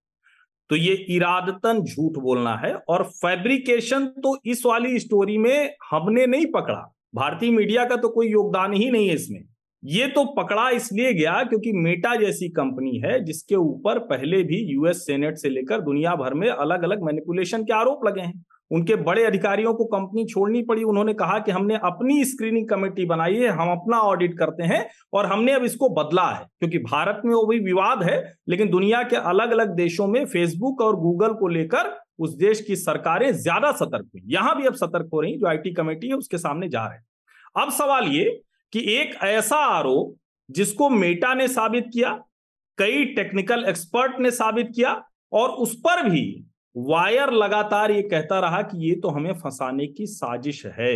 तो 0.70 0.76
ये 0.76 0.94
इरादतन 0.94 1.84
झूठ 1.84 2.18
बोलना 2.18 2.56
है, 2.56 2.76
और 2.76 3.04
फैब्रिकेशन 3.04 4.06
तो 4.06 4.38
इस 4.46 4.66
वाली 4.66 5.00
स्टोरी 5.00 5.38
में 5.38 5.76
हमने 5.92 6.26
नहीं 6.26 6.46
पकड़ा। 6.46 6.95
भारतीय 7.16 7.52
मीडिया 7.52 7.84
का 7.86 7.96
तो 7.96 8.10
कोई 8.10 8.28
योगदान 8.28 8.74
ही 8.74 8.90
नहीं 8.92 9.08
है 9.08 9.14
इसमें। 9.16 9.44
ये 9.84 10.08
तो 10.08 10.24
पकड़ा 10.34 10.70
इसलिए 10.70 11.14
गया 11.14 11.34
क्योंकि 11.44 11.72
मेटा 11.74 12.16
जैसी 12.16 12.50
कंपनी 12.50 12.98
है, 13.00 13.24
जिसके 13.26 13.56
ऊपर 13.56 14.00
पहले 14.06 14.42
भी 14.44 14.58
यूएस 14.74 15.06
सेनेट 15.06 15.38
से 15.38 15.50
लेकर 15.50 15.82
दुनिया 15.82 16.16
भर 16.16 16.34
में 16.34 16.48
अलग 16.50 16.84
अलग 16.84 17.04
मैनिपुलेशन 17.04 17.64
के 17.64 17.74
आरोप 17.74 18.06
लगे 18.08 18.22
हैं। 18.22 18.44
उनके 18.72 18.96
बड़े 18.98 19.24
अधिकारियों 19.24 19.74
को 19.74 19.86
कंपनी 19.86 20.26
छोड़नी 20.26 20.62
पड़ी। 20.64 20.84
उन्होंने 20.84 21.14
कहा 21.14 21.38
कि 21.40 21.52
हमने 21.52 21.76
अपनी 21.86 22.24
स्क्रीनिंग 22.26 22.68
कमेटी 22.70 23.06
बनाई 23.06 23.36
है, 23.36 23.50
हम 23.50 23.72
अपना 23.72 24.00
ऑडिट 24.02 24.38
करते 24.38 24.64
हैं 24.64 24.86
और 25.14 25.26
हमने 25.26 25.54
अब 25.54 25.64
इसको 25.64 25.90
बदला 25.96 26.30
है, 26.30 26.46
क्योंकि 26.60 26.78
भारत 26.82 27.22
में 27.26 27.34
वो 27.34 27.46
भी 27.46 27.60
विवाद 27.62 28.04
है, 28.04 28.18
लेकिन 28.50 28.70
दुनिया 28.70 29.04
के 29.04 29.16
अलग 29.16 29.52
अलग 29.52 29.76
देशों 29.76 30.08
में 30.08 30.26
फेसबुक 30.26 30.82
और 30.82 30.96
गूगल 30.96 31.34
को 31.34 31.48
लेकर 31.50 31.94
उस 32.20 32.34
देश 32.36 32.62
की 32.62 32.76
सरकारें 32.76 33.32
ज़्यादा 33.34 33.72
सतर्क 33.74 34.06
हुई। 34.06 34.22
यहाँ 34.26 34.56
भी 34.58 34.66
अब 34.68 34.74
सतर्क 34.76 35.10
हो 35.14 35.22
रही 35.22 35.38
जो 35.38 35.48
आईटी 35.48 35.74
कमेटी 35.74 36.08
है, 36.08 36.14
उसके 36.14 36.38
सामने 36.38 36.70
जा 36.70 36.86
रहे 36.86 36.98
हैं। 36.98 37.06
अब 37.58 37.72
सवाल 37.74 38.08
ये 38.08 38.24
कि 38.74 38.80
एक 38.94 39.16
ऐसा 39.24 39.58
आरोप 39.58 40.16
जिसको 40.50 40.90
मेटा 40.90 41.34
ने 41.34 41.48
साबित 41.48 41.90
किया, 41.94 42.10
कई 42.78 43.06
टेक्निकल 43.16 43.66
एक्सपर्ट 43.66 44.20
ने 44.20 44.32
साबित 44.32 44.72
किया, 44.76 45.02
और 45.34 45.50
उस 45.50 45.76
पर 45.78 46.10
भी 46.10 46.46
वायर 46.76 47.32
लगातार 47.34 47.92
ये 47.92 48.02
कहता 48.04 48.40
रहा 48.40 48.62
कि 48.62 48.78
ये 48.80 48.96
तो 48.96 49.10
हमें 49.10 49.34
फंसाने 49.34 49.88
की 49.88 50.06
साजिश 50.08 50.66
है। 50.70 50.96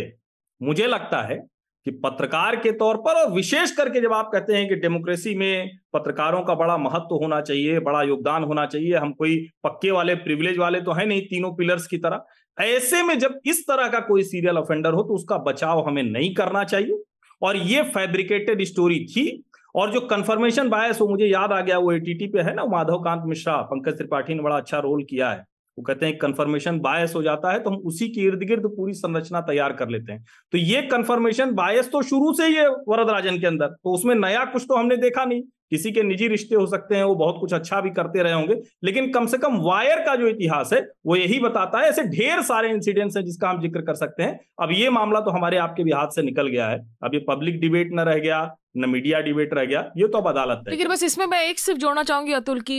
मुझे 0.60 0.86
लगता 0.86 1.22
है 1.22 1.38
कि 1.86 1.90
पत्रकार 2.00 2.56
के 2.56 2.70
तौर 2.72 2.96
पर 2.98 3.20
और 3.20 3.30
विशेष 3.32 3.70
करके 3.72 4.00
जब 4.00 4.12
आप 4.12 4.30
कहते 4.32 4.56
हैं 4.56 4.68
कि 4.68 4.74
डेमोक्रेसी 4.76 5.34
में 5.34 5.70
पत्रकारों 5.92 6.42
का 6.42 6.54
बड़ा 6.54 6.76
महत्व 6.78 7.14
होना 7.14 7.40
चाहिए, 7.40 7.78
बड़ा 7.80 8.02
योगदान 8.02 8.44
होना 8.44 8.66
चाहिए, 8.66 8.94
हम 8.94 9.12
कोई 9.12 9.36
पक्के 9.64 9.90
वाले 9.90 10.14
प्रिविलेज 10.16 10.58
वाले 10.58 10.80
तो 10.80 10.92
है 10.92 11.06
नहीं 11.06 11.22
तीनों 11.26 11.52
पिलर्स 11.56 11.86
की 11.86 11.98
तरह, 11.98 12.24
ऐसे 12.58 13.02
में 13.02 13.18
जब 13.18 13.38
इस 13.46 13.62
तरह 13.68 13.88
का 13.88 14.00
कोई 14.02 14.22
सीरियल 14.24 14.58
ऑफेंडर 14.58 14.92
हो 14.92 15.02
तो 15.02 15.14
उसका 15.14 15.38
बचाव 15.42 15.86
हमें 15.88 16.02
नहीं 16.02 16.34
करना 16.34 16.64
चाहिए। 16.64 17.02
और 17.42 17.56
ये 17.56 17.82
फैब्रिकेटेड 17.90 18.62
स्टोरी 18.64 18.98
थी 19.06 19.42
और 19.74 19.92
जो 19.92 20.00
कंफर्मेशन 20.02 20.68
बायस 20.68 21.00
वो 21.00 21.08
मुझे 21.08 21.26
याद 21.26 21.52
आ 21.52 21.60
गया, 21.60 21.78
वो 21.78 21.92
एटीटी 21.92 22.26
पे 22.26 22.40
है 22.40 22.54
ना 22.54 22.64
माधव 22.66 23.02
कांत 23.02 23.22
मिश्रा, 23.26 23.56
पंकज 23.62 23.96
त्रिपाठी 23.98 24.34
ने 24.34 24.42
बड़ा 24.42 24.56
अच्छा 24.56 24.78
रोल 24.78 25.04
किया 25.10 25.30
है। 25.30 25.44
वो 25.80 25.84
कहते 25.84 26.06
हैं 26.06 26.16
कंफर्मेशन 26.18 26.78
बायस 26.80 27.14
हो 27.14 27.22
जाता 27.22 27.52
है 27.52 27.58
तो 27.58 27.70
हम 27.70 27.76
उसी 27.86 28.08
के 28.08 28.20
इर्द 28.22 28.42
गिर्द 28.44 28.66
पूरी 28.66 28.92
संरचना 28.94 29.40
तैयार 29.42 29.72
कर 29.72 29.88
लेते 29.88 30.12
हैं। 30.12 30.24
तो 30.52 30.58
ये 30.58 30.82
कंफर्मेशन 30.84 31.52
बायस 31.54 31.90
तो 31.92 32.02
शुरू 32.02 32.32
से 32.34 32.46
ही 32.46 32.54
है 32.54 32.66
वरद 32.88 33.10
राजन 33.10 33.38
के 33.40 33.46
अंदर 33.46 33.66
तो 33.68 33.94
उसमें 33.94 34.14
नया 34.16 34.44
कुछ 34.46 34.64
तो 34.68 34.76
हमने 34.76 34.96
देखा 34.98 35.24
नहीं। 35.24 35.42
किसी 35.70 35.90
के 35.92 36.02
निजी 36.02 36.28
रिश्ते 36.28 36.54
हो 36.54 36.66
सकते 36.66 36.94
हैं, 36.94 37.02
वो 37.04 37.14
बहुत 37.14 37.36
कुछ 37.40 37.52
अच्छा 37.54 37.80
भी 37.80 37.90
करते 37.92 38.22
रहे 38.22 38.32
होंगे, 38.32 38.54
लेकिन 38.84 39.10
कम 39.12 39.26
से 39.26 39.38
कम 39.38 39.56
वायर 39.62 40.00
का 40.06 40.14
जो 40.16 40.28
इतिहास 40.28 40.72
है, 40.72 40.80
वो 41.06 41.16
यही 41.16 41.38
बताता 41.40 41.78
है, 41.78 41.88
ऐसे 41.88 42.02
ढेर 42.06 42.42
सारे 42.44 42.70
इंसिडेंट्स 42.70 43.16
हैं 43.16 43.24
जिसका 43.24 43.48
हम 43.48 43.60
ज़िक्र 43.62 43.80
कर 43.82 43.94
सकते 43.96 44.22
हैं। 44.22 44.38
अब 44.62 44.72
ये 44.72 44.90
मामला 44.90 45.20
तो 45.20 45.30
हमारे 45.30 45.56
आपके 45.58 45.84
भी 45.84 45.90
हाथ 45.92 46.08
से 46.14 46.22
निकल 46.22 46.48
गया 46.48 46.68
है। 46.68 46.78
अब 47.04 47.14
ये 47.14 47.24
पब्लिक 47.28 47.60
डिबेट 47.60 47.90
न 47.92 48.00
रह 48.02 48.18
गया 48.18 48.40
न 48.74 48.88
मीडिया 48.88 49.20
डिबेट 49.20 49.54
रह 49.54 49.64
गया 49.64 49.80
ये 49.96 50.06
तो 50.08 50.18
अब 50.18 50.28
अदालत 50.28 50.62
है। 50.66 50.70
लेकिन 50.70 50.88
बस 50.88 51.02
इसमें 51.02 51.24
मैं 51.26 51.42
एक 51.44 51.58
सिर्फ़ 51.58 51.78
जोड़ना 51.80 52.02
चाहूँगी 52.02 52.32
अतुल 52.32 52.60
की 52.60 52.78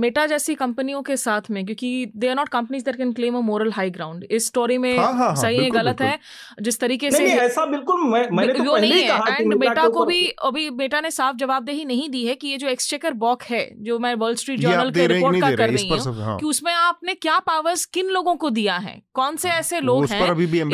मेटा 0.00 0.26
जैसी 0.26 0.54
कंपनियों 0.54 1.02
के 1.02 1.16
साथ 1.16 1.50
में 1.50 1.64
क्योंकि 1.66 1.90
they 2.16 2.28
are 2.28 2.36
not 2.36 2.48
companies 2.48 2.84
that 2.84 2.96
can 2.96 3.12
claim 3.12 3.36
a 3.36 3.40
moral 3.40 3.72
high 3.72 3.90
ground 3.90 4.24
इस 4.30 4.46
स्टोरी 4.46 4.78
में 4.78 4.96
हाँ, 4.98 5.06
हाँ, 5.06 5.26
हाँ, 5.26 5.34
सही 5.36 5.56
है 5.56 5.70
गलत 5.70 6.00
है 6.00 6.18
जिस 6.60 6.80
तरीके 6.80 7.10
से 7.10 7.22
नहीं, 7.24 7.34
ऐसा 7.38 7.64
बिल्कुल 7.66 8.04
मैं, 8.04 8.28
मैंने 8.30 8.52
तो 8.52 8.64
पहले 8.64 8.88
नहीं 8.88 9.02
है 9.02 9.40
एंड 9.40 9.54
मेटा 9.54 9.88
को 9.88 10.04
भी 10.04 10.26
अभी 10.44 10.68
मेटा 10.74 11.00
ने 11.00 11.10
साफ़ 11.10 11.36
जवाबदेही 11.36 11.84
नहीं 11.84 12.08
दी 12.10 12.24
है 12.26 12.34
कि 12.34 12.48
ये 12.48 12.56
जो 12.56 12.68
एक्सचेकर 12.68 13.14
बॉक 13.24 13.42
है 13.42 13.64
जो 13.80 13.98
मैं 13.98 14.14
वर्ल्ड 14.14 14.38
स्ट्रीट 14.38 14.60
जर्नल 14.60 14.90
के 14.90 15.06
रिपोर्ट 15.06 15.40
का 15.40 15.50
कर 15.56 15.70
रही 15.70 15.88
हूँ 15.88 16.14
हाँ। 16.22 16.36
कि 16.38 16.46
उसमें 16.46 16.72
आपने 16.72 17.14
क्या 17.16 17.38
पावर्स 17.38 17.84
किन 17.94 18.10
लोगों 18.10 18.34
को 18.36 18.50
दिया 18.50 18.76
है? 18.78 19.00
कौन 19.14 19.36
से 19.36 19.48
ऐसे 19.50 19.80
लोग 19.80 20.06
हैं? 20.06 20.22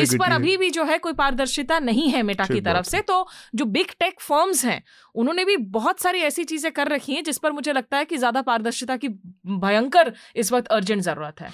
इस 0.01 0.15
पर 0.15 0.31
अभी 0.31 0.55
भी 0.57 0.69
जो 0.69 0.83
है 0.83 0.97
कोई 0.97 1.13
पारदर्शिता 1.13 1.79
नहीं 1.81 2.09
है 2.09 2.23
मेटा 2.23 2.45
की 2.45 2.61
तरफ़ 2.61 2.85
से 2.85 3.01
तो 3.01 3.25
जो 3.55 3.65
बिग 3.71 3.91
टेक 3.99 4.19
फर्म्स 4.51 4.65
हैं। 4.65 4.83
उन्होंने 5.15 5.45
भी 5.45 5.57
बहुत 5.71 5.99
सारी 5.99 6.19
ऐसी 6.21 6.43
चीज़ें 6.43 6.71
कर 6.71 6.87
रखी 6.87 7.13
हैं 7.13 7.23
जिस 7.23 7.37
पर 7.37 7.51
मुझे 7.51 7.73
लगता 7.73 7.97
है 7.97 8.05
कि 8.05 8.17
ज़्यादा 8.17 8.41
पारदर्शिता 8.41 8.97
की 8.97 9.07
भयंकर 9.47 10.13
इस 10.35 10.51
वक्त 10.51 10.67
अर्जेंट 10.69 11.01
ज़रूरत 11.01 11.41
है। 11.41 11.49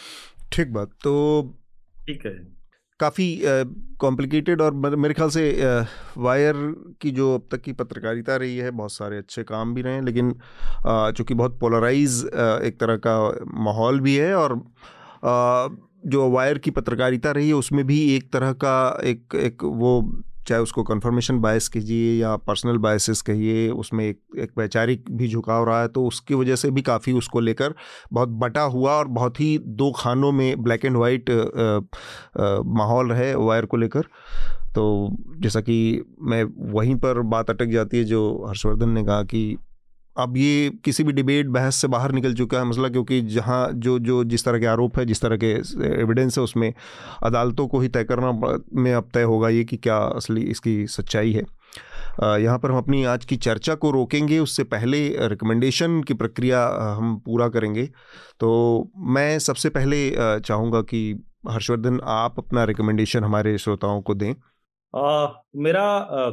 ठीक 0.51 0.73
बात 0.73 0.91
तो 1.03 1.15
ठीक 2.07 2.25
है। 2.25 2.35
काफ़ी 2.99 3.27
कॉम्प्लिकेटेड 4.01 4.59
uh, 4.59 4.65
और 4.65 4.95
मेरे 4.95 5.13
ख्याल 5.13 5.29
से 5.29 5.41
वायर 6.17 6.53
की 7.01 7.11
जो 7.11 7.33
अब 7.35 7.47
तक 7.51 7.61
की 7.61 7.73
पत्रकारिता 7.73 8.35
रही 8.35 8.57
है 8.57 8.71
बहुत 8.71 8.91
सारे 8.91 9.17
अच्छे 9.17 9.43
काम 9.43 9.73
भी 9.73 9.81
रहे 9.81 9.93
हैं 9.93 10.01
लेकिन 10.03 10.31
uh, 10.31 11.11
चूँकि 11.11 11.33
बहुत 11.33 11.59
पोलराइज 11.59 12.23
एक 12.65 12.79
तरह 12.79 12.97
का 13.07 13.17
माहौल 13.63 13.99
भी 13.99 14.15
है 14.15 14.33
और 14.35 14.55
जो 16.05 16.29
वायर 16.29 16.57
की 16.57 16.71
पत्रकारिता 16.71 17.31
रही 17.31 17.47
है 17.47 17.53
उसमें 17.53 17.85
भी 17.85 17.99
एक 18.15 18.31
तरह 18.33 18.51
का 18.63 18.75
एक 19.03 19.35
एक 19.35 19.63
वो 19.63 19.91
चाहे 20.47 20.61
उसको 20.61 20.83
कन्फर्मेशन 20.83 21.39
बायस 21.39 21.67
कीजिए 21.67 22.13
या 22.21 22.35
पर्सनल 22.37 22.77
बायसेस 22.77 23.21
कहिए, 23.21 23.69
उसमें 23.69 24.05
एक 24.05 24.19
एक 24.39 24.51
वैचारिक 24.57 25.05
भी 25.11 25.27
झुकाव 25.27 25.65
रहा 25.65 25.81
है 25.81 25.87
तो 25.87 26.05
उसकी 26.05 26.33
वजह 26.33 26.55
से 26.55 26.71
भी 26.71 26.81
काफ़ी 26.81 27.13
उसको 27.13 27.39
लेकर 27.39 27.73
बहुत 28.13 28.29
बटा 28.39 28.61
हुआ 28.69 28.91
और 28.91 29.07
बहुत 29.09 29.39
ही 29.39 29.57
दो 29.59 29.91
खानों 29.91 30.31
में 30.31 30.63
ब्लैक 30.63 30.85
एंड 30.85 30.97
वाइट 30.97 31.29
माहौल 32.77 33.11
रहे 33.11 33.33
वायर 33.35 33.65
को 33.65 33.77
लेकर। 33.77 34.01
तो 34.75 35.09
जैसा 35.37 35.61
कि 35.61 36.01
मैं 36.21 36.43
वहीं 36.73 36.95
पर 36.95 37.21
बात 37.27 37.49
अटक 37.49 37.65
जाती 37.65 37.97
है, 37.97 38.03
जो 38.03 38.45
हर्षवर्धन 38.47 38.89
ने 38.89 39.03
कहा 39.03 39.23
कि 39.23 39.57
अब 40.17 40.37
ये 40.37 40.69
किसी 40.85 41.03
भी 41.03 41.13
डिबेट 41.13 41.47
बहस 41.47 41.75
से 41.75 41.87
बाहर 41.87 42.11
निकल 42.11 42.33
चुका 42.33 42.57
है 42.57 42.65
मसला 42.65 42.89
क्योंकि 42.89 43.21
जहाँ 43.21 43.69
जो 43.75 43.97
जो 43.99 44.23
जिस 44.23 44.45
तरह 44.45 44.59
के 44.59 44.65
आरोप 44.65 44.97
है 44.99 45.05
जिस 45.05 45.21
तरह 45.21 45.37
के 45.37 45.51
एविडेंस 46.01 46.37
है 46.37 46.43
उसमें 46.43 46.73
अदालतों 47.23 47.67
को 47.67 47.79
ही 47.79 47.87
तय 47.87 48.03
करना 48.03 48.31
में 48.73 48.93
अब 48.93 49.09
तय 49.13 49.23
होगा 49.23 49.49
ये 49.49 49.63
कि 49.63 49.77
क्या 49.77 49.97
असली 49.97 50.41
इसकी 50.41 50.85
सच्चाई 50.87 51.33
है। 51.33 51.43
यहाँ 52.41 52.57
पर 52.59 52.71
हम 52.71 52.77
अपनी 52.77 53.03
आज 53.03 53.25
की 53.25 53.35
चर्चा 53.37 53.75
को 53.75 53.91
रोकेंगे 53.91 54.39
उससे 54.39 54.63
पहले 54.65 55.07
रिकमेंडेशन 55.27 56.01
की 56.03 56.13
प्रक्रिया 56.13 56.65
हम 56.97 57.15
पूरा 57.25 57.47
करेंगे। 57.47 57.85
तो 58.39 58.91
मैं 59.15 59.39
सबसे 59.39 59.69
पहले 59.69 60.09
चाहूँगा 60.39 60.81
कि 60.81 61.01
हर्षवर्धन 61.49 61.99
आप 62.03 62.39
अपना 62.39 62.63
रिकमेंडेशन 62.63 63.23
हमारे 63.23 63.57
श्रोताओं 63.57 64.01
को 64.01 64.15
दें। 64.15 64.31
आ, 64.31 65.27
मेरा 65.55 65.85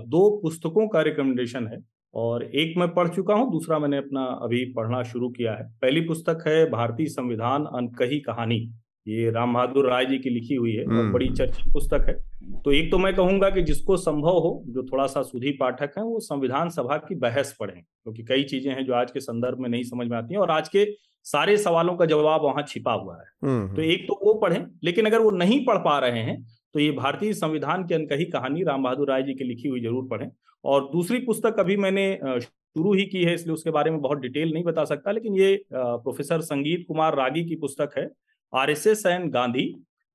दो 0.06 0.30
पुस्तकों 0.42 0.88
का 0.88 1.02
रिकमेंडेशन 1.02 1.66
है। 1.66 1.78
और 2.14 2.42
एक 2.54 2.74
मैं 2.76 2.88
पढ़ 2.94 3.08
चुका 3.08 3.34
हूँ 3.34 3.50
दूसरा 3.52 3.78
मैंने 3.78 3.96
अपना 3.98 4.24
अभी 4.42 4.64
पढ़ना 4.72 5.02
शुरू 5.04 5.28
किया 5.30 5.52
है 5.52 5.64
पहली 5.82 6.00
पुस्तक 6.02 6.44
है 6.46 6.64
भारतीय 6.70 7.06
संविधान 7.08 7.64
अनकही 7.74 8.18
कहानी 8.20 8.58
ये 9.06 9.30
राम 9.30 9.54
बहादुर 9.54 9.88
राय 9.90 10.04
जी 10.06 10.18
की 10.18 10.30
लिखी 10.30 10.54
हुई 10.54 10.72
है 10.72 10.84
और 10.84 10.92
हम्म। 10.92 11.12
बड़ी 11.12 11.28
चर्चित 11.30 11.72
पुस्तक 11.72 12.04
है 12.08 12.14
तो 12.62 12.72
एक 12.72 12.90
तो 12.90 12.98
मैं 12.98 13.14
कहूँगा 13.14 13.50
कि 13.50 13.62
जिसको 13.62 13.96
संभव 13.96 14.38
हो 14.38 14.62
जो 14.68 14.82
थोड़ा 14.82 15.06
सा 15.06 15.22
सुधी 15.22 15.50
पाठक 15.60 15.98
है 15.98 16.04
वो 16.04 16.20
संविधान 16.22 16.68
सभा 16.70 16.96
की 16.98 17.14
बहस 17.16 17.54
पढ़ें 17.60 17.74
क्योंकि 17.74 18.22
तो 18.22 18.26
कई 18.28 18.44
चीज़ें 18.44 18.72
हैं 18.72 18.84
जो 18.84 18.94
आज 18.94 19.10
के 19.10 19.20
संदर्भ 19.20 19.58
में 19.58 19.68
नहीं 19.68 19.82
समझ 19.84 20.06
में 20.06 20.16
आती 20.18 20.34
हैं 20.34 20.40
और 20.40 20.50
आज 20.50 20.68
के 20.68 20.86
सारे 21.26 21.56
सवालों 21.58 21.94
का 21.96 22.06
जवाब 22.06 22.42
वहाँ 22.42 22.62
छिपा 22.64 22.92
हुआ 22.92 23.16
है 23.16 23.24
हम्म, 23.44 23.66
तो 23.66 23.74
हम्म। 23.74 23.84
एक 23.84 24.06
तो 24.08 24.18
वो 24.22 24.34
पढ़ें 24.38 24.64
लेकिन 24.84 25.06
अगर 25.06 25.20
वो 25.20 25.30
नहीं 25.32 25.64
पढ़ 25.64 25.78
पा 25.80 25.98
रहे 25.98 26.22
हैं 26.22 26.42
तो 26.74 26.80
ये 26.80 26.90
भारतीय 26.92 27.32
संविधान 27.34 27.86
की 27.86 27.94
अनकही 27.94 28.24
कहानी 28.26 28.62
राम 28.64 28.82
बहादुर 28.82 29.08
राय 29.08 29.22
जी 29.22 29.34
की 29.34 29.44
लिखी 29.44 29.68
हुई 29.68 29.80
ज़रूर 29.80 30.06
पढ़ें। 30.08 30.30
और 30.64 30.88
दूसरी 30.92 31.18
पुस्तक 31.20 31.58
अभी 31.60 31.76
मैंने 31.76 32.06
शुरू 32.40 32.94
ही 32.94 33.04
की 33.06 33.22
है, 33.24 33.34
इसलिए 33.34 33.54
उसके 33.54 33.70
बारे 33.70 33.90
में 33.90 34.00
बहुत 34.00 34.18
डिटेल 34.18 34.52
नहीं 34.52 34.64
बता 34.64 34.84
सकता, 34.84 35.10
लेकिन 35.10 35.36
ये 35.36 35.54
प्रोफेसर 35.72 36.40
संगीत 36.42 36.84
कुमार 36.88 37.16
रागी 37.16 37.44
की 37.44 37.56
पुस्तक 37.56 37.90
है, 37.98 38.08
R 38.52 38.70
S 38.70 38.86
S 38.86 39.06
and 39.06 39.30
Gandhi, 39.32 39.66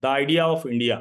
the 0.04 0.06
idea 0.06 0.48
of 0.48 0.68
India. 0.68 0.96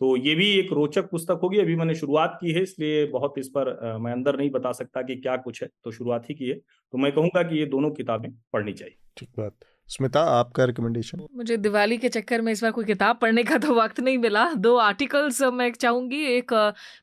तो 0.00 0.16
ये 0.16 0.34
भी 0.34 0.50
एक 0.50 0.72
रोचक 0.72 1.10
पुस्तक 1.10 1.40
होगी, 1.42 1.58
अभी 1.58 1.76
मैंने 1.76 1.94
शुरुआत 1.94 2.38
की 2.40 2.52
है, 2.52 2.62
इसलिए 2.62 3.06
बहुत 3.06 3.38
इस 3.38 3.48
पर 3.56 3.98
मैं 4.00 4.12
अंदर 4.12 4.38
नहीं 4.38 4.50
बता 4.50 4.72
सकता 4.72 5.02
कि 5.02 5.16
क्या 5.16 5.36
कुछ 5.38 5.62
है 5.62 5.68
तो 5.84 5.90
शुरुआत 5.90 6.28
ही 6.30 6.34
की 6.34 6.48
है। 6.48 6.54
तो 6.54 6.98
मैं 6.98 7.12
कहूँगा 7.12 7.42
कि 7.42 7.58
ये 7.58 7.66
दोनों 7.66 7.90
किताबें 7.92 8.30
पढ़नी 8.52 8.72
चाहिए। 8.72 8.96
ठीक 9.16 9.28
बात। 9.38 9.54
स्मिता 9.88 10.20
आपका 10.30 10.64
रिकमेंडेशन 10.64 11.26
मुझे 11.36 11.56
दिवाली 11.56 11.96
के 11.98 12.08
चक्कर 12.08 12.40
में 12.40 12.50
इस 12.52 12.62
बार 12.62 12.72
कोई 12.72 12.84
किताब 12.84 13.18
पढ़ने 13.22 13.42
का 13.42 13.58
तो 13.58 13.74
वक्त 13.74 14.00
नहीं 14.00 14.18
मिला। 14.18 14.44
दो 14.56 14.76
आर्टिकल्स 14.78 15.40
मैं 15.52 15.70
चाहूँगी 15.72 16.20
एक 16.26 16.52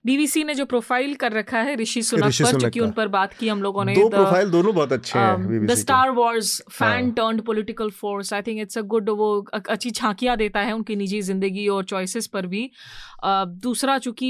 बीबीसी 0.06 0.44
ने 0.44 0.53
जो 0.56 0.66
प्रोफ़ाइल 0.66 1.16
कर 1.16 1.32
रखा 1.32 1.60
है 1.60 1.76
ऋषि 1.76 2.02
सुनक 2.02 2.24
पर 2.24 2.60
क्योंकि 2.60 2.80
उन 2.80 2.91
पर 2.91 3.07
बात 3.07 3.34
की 3.34 3.49
हम 3.49 3.64
लोगों 3.64 3.86
ने 3.86 3.95
दो 3.95 4.07
प्रोफ़ाइल 4.10 4.49
दोनों 4.49 4.74
बहुत 4.76 4.94
अच्छे 4.94 5.20
हैं 5.20 5.66
the 5.66 5.76
Star 5.76 6.12
Wars 6.12 6.62
fan 6.72 7.12
turn 7.12 7.40
political 7.48 7.90
force 8.02 8.34
I 8.34 8.41
think 8.41 8.62
it's 8.62 8.78
a 8.78 8.82
good 8.94 9.10
वो 9.12 9.30
अच्छी 9.56 9.91
झांकियाँ 9.91 10.38
देता 10.38 10.60
है 10.60 10.74
उनकी 10.74 10.95
निजी 10.95 11.22
ज़िंदगी 11.24 11.68
और 11.68 11.84
चॉइसेस 11.86 12.28
पर 12.28 12.48
भी। 12.48 12.70
दूसरा 13.26 13.98
चूँकि 13.98 14.30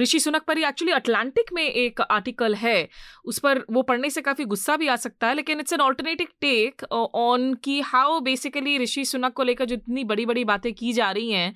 ऋषि 0.00 0.18
सुनक 0.20 0.42
पर 0.48 0.58
ही 0.58 0.64
एक्चुअली 0.64 0.92
अटलांटिक 0.92 1.52
में 1.52 1.62
एक 1.64 2.00
आर्टिकल 2.00 2.54
है 2.54 2.88
उस 3.24 3.38
पर 3.38 3.64
वो 3.70 3.82
पढ़ने 3.82 4.10
से 4.10 4.20
काफ़ी 4.20 4.44
गुस्सा 4.44 4.76
भी 4.76 4.88
आ 4.88 4.96
सकता 4.98 5.26
है 5.26 5.34
लेकिन 5.34 5.60
it's 5.60 5.72
an 5.72 5.80
alternative 5.80 6.26
take 6.40 6.84
on 6.92 7.52
की 7.64 7.71
कि 7.72 7.80
हाउ 7.80 8.18
बेसिकली 8.20 8.76
ऋषि 8.78 9.04
सुनक 9.04 9.32
को 9.32 9.42
लेकर 9.42 9.64
जितनी 9.64 10.04
बड़ी 10.04 10.26
बड़ी 10.26 10.44
बातें 10.44 10.72
की 10.74 10.92
जा 10.92 11.10
रही 11.10 11.30
हैं 11.32 11.54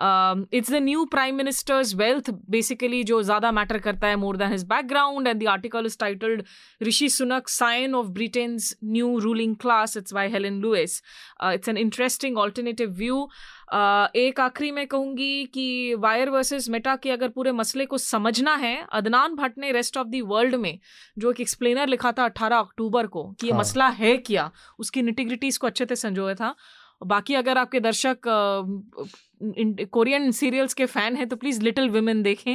it's 0.00 0.70
the 0.70 0.74
new 0.74 1.04
prime 1.04 1.34
minister's 1.34 1.94
wealth 1.94 2.30
basically 2.50 3.02
जो 3.04 3.22
ज़्यादा 3.22 3.52
मैटर 3.52 3.78
करता 3.78 4.06
है 4.06 4.16
more 4.16 4.36
than 4.36 4.52
his 4.52 4.64
background 4.64 5.28
and 5.28 5.42
the 5.42 5.46
article 5.48 5.86
is 5.86 5.96
titled 6.00 6.42
Rishi 6.82 7.08
Sunak 7.08 7.48
sign 7.48 7.94
of 7.94 8.06
Britain's 8.06 8.76
new 8.84 9.18
ruling 9.18 9.56
class 9.56 9.96
it's 9.96 10.14
by 10.14 10.28
Helen 10.28 10.60
Lewis 10.60 11.02
it's 11.44 11.68
an 11.68 11.76
interesting 11.76 12.38
alternative 12.38 12.90
view 12.90 13.28
एक 14.16 14.40
आखिरी 14.40 14.70
में 14.70 14.86
कहूँगी 14.86 15.44
कि 15.44 15.94
wire 15.94 16.30
versus 16.30 16.68
Meta 16.68 16.94
के 16.96 17.10
अगर 17.10 17.28
पूरे 17.28 17.52
मसले 17.52 17.86
को 17.86 17.98
समझना 17.98 18.54
है 18.56 18.76
अदनान 18.92 19.34
भट्ट 19.34 19.58
ने 19.58 19.72
रेस्ट 19.72 19.96
ऑफ़ 19.96 20.08
द 20.08 20.20
वर्ल्ड 20.24 20.54
में 20.54 20.78
जो 21.18 21.30
एक 21.30 21.40
एक्सप्लेनर 21.40 21.88
लिखा 21.88 22.12
था 22.12 22.28
18 22.28 22.58
अक्टूबर 22.58 23.06
को 23.06 23.22
कि 23.40 23.46
ये 23.46 23.52
हाँ. 23.52 23.60
मसला 23.60 23.88
है 23.88 24.16
क्या? 24.16 24.50
उसकी 24.78 25.02
निटिग्रिटीज 25.02 25.56
को 25.56 25.66
अच्छे 25.66 25.86
से 25.86 25.96
संजोया 25.96 26.34
था। 26.34 26.54
बाकी 27.02 27.34
अगर 27.34 27.58
आपके 27.58 27.80
दर्शक 27.80 28.28
कोरियन 29.92 30.30
सीरियल्स 30.32 30.74
के 30.74 30.86
फ़ैन 30.86 31.16
हैं 31.16 31.28
तो 31.28 31.36
प्लीज़ 31.36 31.60
लिटिल 31.62 31.88
विमेन 31.90 32.22
देखें। 32.22 32.54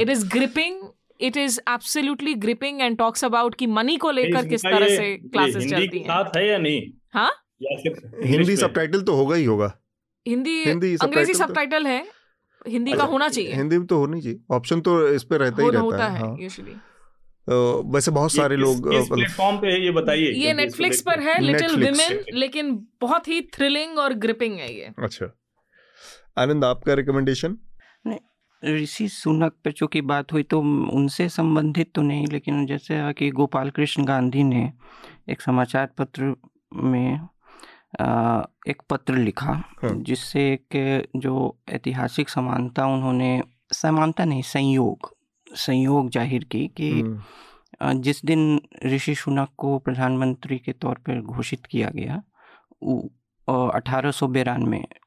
It 0.00 0.10
is 0.10 0.26
gripping 0.28 0.80
it 1.20 1.36
is 1.36 1.58
absolutely 1.68 2.34
gripping 2.36 2.80
and 2.80 2.98
talks 2.98 3.24
about 3.24 3.54
कि 3.54 3.66
मनी 3.68 3.96
को 3.96 4.10
लेकर 4.10 4.46
किस 4.48 4.64
तरह 4.66 4.88
से 4.88 5.14
क्लासेस 5.16 5.70
चलती 5.70 5.98
हैं। 5.98 6.06
साथ 6.06 6.36
है 6.36 6.46
या 6.48 6.58
नहीं? 6.58 6.82
हाँ? 7.14 7.30
हिंदी 8.24 8.56
सबटाइटल 8.56 9.02
तो 9.02 9.14
होगा 9.16 9.36
ही 9.36 9.44
होगा। 9.44 9.72
हिंदी 10.26 10.62
अंग्रेज़ी 10.96 11.34
सबटाइटल 11.34 11.86
है 11.86 12.04
हिंदी 12.66 12.90
का 12.90 12.96
अच्छा, 12.96 13.10
होना 13.12 13.28
चाहिए। 13.28 13.54
हिंदी 13.54 13.78
में 13.78 13.86
तो 13.86 13.98
होनी 13.98 14.20
चाहिए। 14.20 14.38
ऑप्शन 14.50 14.80
तो 14.80 15.08
इस 15.08 15.24
पे 15.24 15.36
रहता 15.38 15.62
ही 15.62 15.70
रहता 15.70 16.06
है 16.08 16.30
यूजुअली 16.42 16.74
वैसे 17.48 18.10
बहुत 18.10 18.32
सारे 18.32 18.56
लोग 18.56 18.88
प्लेटफॉर्म 18.88 19.56
पे 19.56 19.66
है 19.66 19.84
ये 19.84 19.90
बताइए? 19.90 20.32
ये 20.32 20.52
नेटफ्लिक्स 20.52 21.00
पर 21.00 21.20
है 21.20 21.40
लिटिल 21.40 21.76
विमेन 21.76 22.24
लेकिन 22.34 22.86
बहुत 23.00 23.28
ही 23.28 23.40
थ्रिलिंग 23.40 23.98
और 23.98 24.14
ग्रिपिंग 24.14 24.58
है 24.58 24.74
ये। 24.74 24.92
अच्छा। 24.98 25.26
आनंद 26.38 26.64
आपका 26.64 26.94
रिकमेंडेशन 26.94 27.56
ऋषि 28.64 29.08
सुनक 29.08 29.52
पे 29.64 29.72
चूँकि 29.72 30.00
बात 30.00 30.32
हुई 30.32 30.42
तो 30.42 30.60
उनसे 30.92 31.28
संबंधित 31.28 31.92
तो 31.94 32.02
नहीं 32.02 32.26
लेकिन 32.26 32.66
जैसे 32.66 33.12
कि 33.12 33.30
गोपाल 33.30 33.70
कृष्ण 33.70 34.04
गांधी 34.04 34.42
ने 34.42 34.72
एक 35.28 35.40
समाचार 35.40 35.86
पत्र 35.86 36.34
में 36.74 37.14
एक 38.68 38.82
पत्र 38.90 39.16
लिखा 39.16 39.52
हाँ। 39.82 39.94
जिससे 40.02 40.40
एक 40.40 41.08
जो 41.16 41.58
ऐतिहासिक 41.68 42.28
समानता 42.28 42.86
उन्होंने 42.86 43.42
समानता 43.72 44.24
नहीं 44.24 44.42
संयोग 44.42 45.17
संयोग 45.56 46.10
ज़ाहिर 46.10 46.44
की 46.44 46.66
कि 46.76 46.90
हम्म। 46.90 48.00
जिस 48.00 48.24
दिन 48.24 48.60
ऋषि 48.84 49.14
सुनक 49.14 49.48
को 49.56 49.78
प्रधानमंत्री 49.78 50.58
के 50.58 50.72
तौर 50.72 50.98
पर 50.98 51.20
घोषित 51.20 51.66
किया 51.66 51.90
गया 51.94 52.22
अठारह 53.48 54.10
सौ 54.10 54.28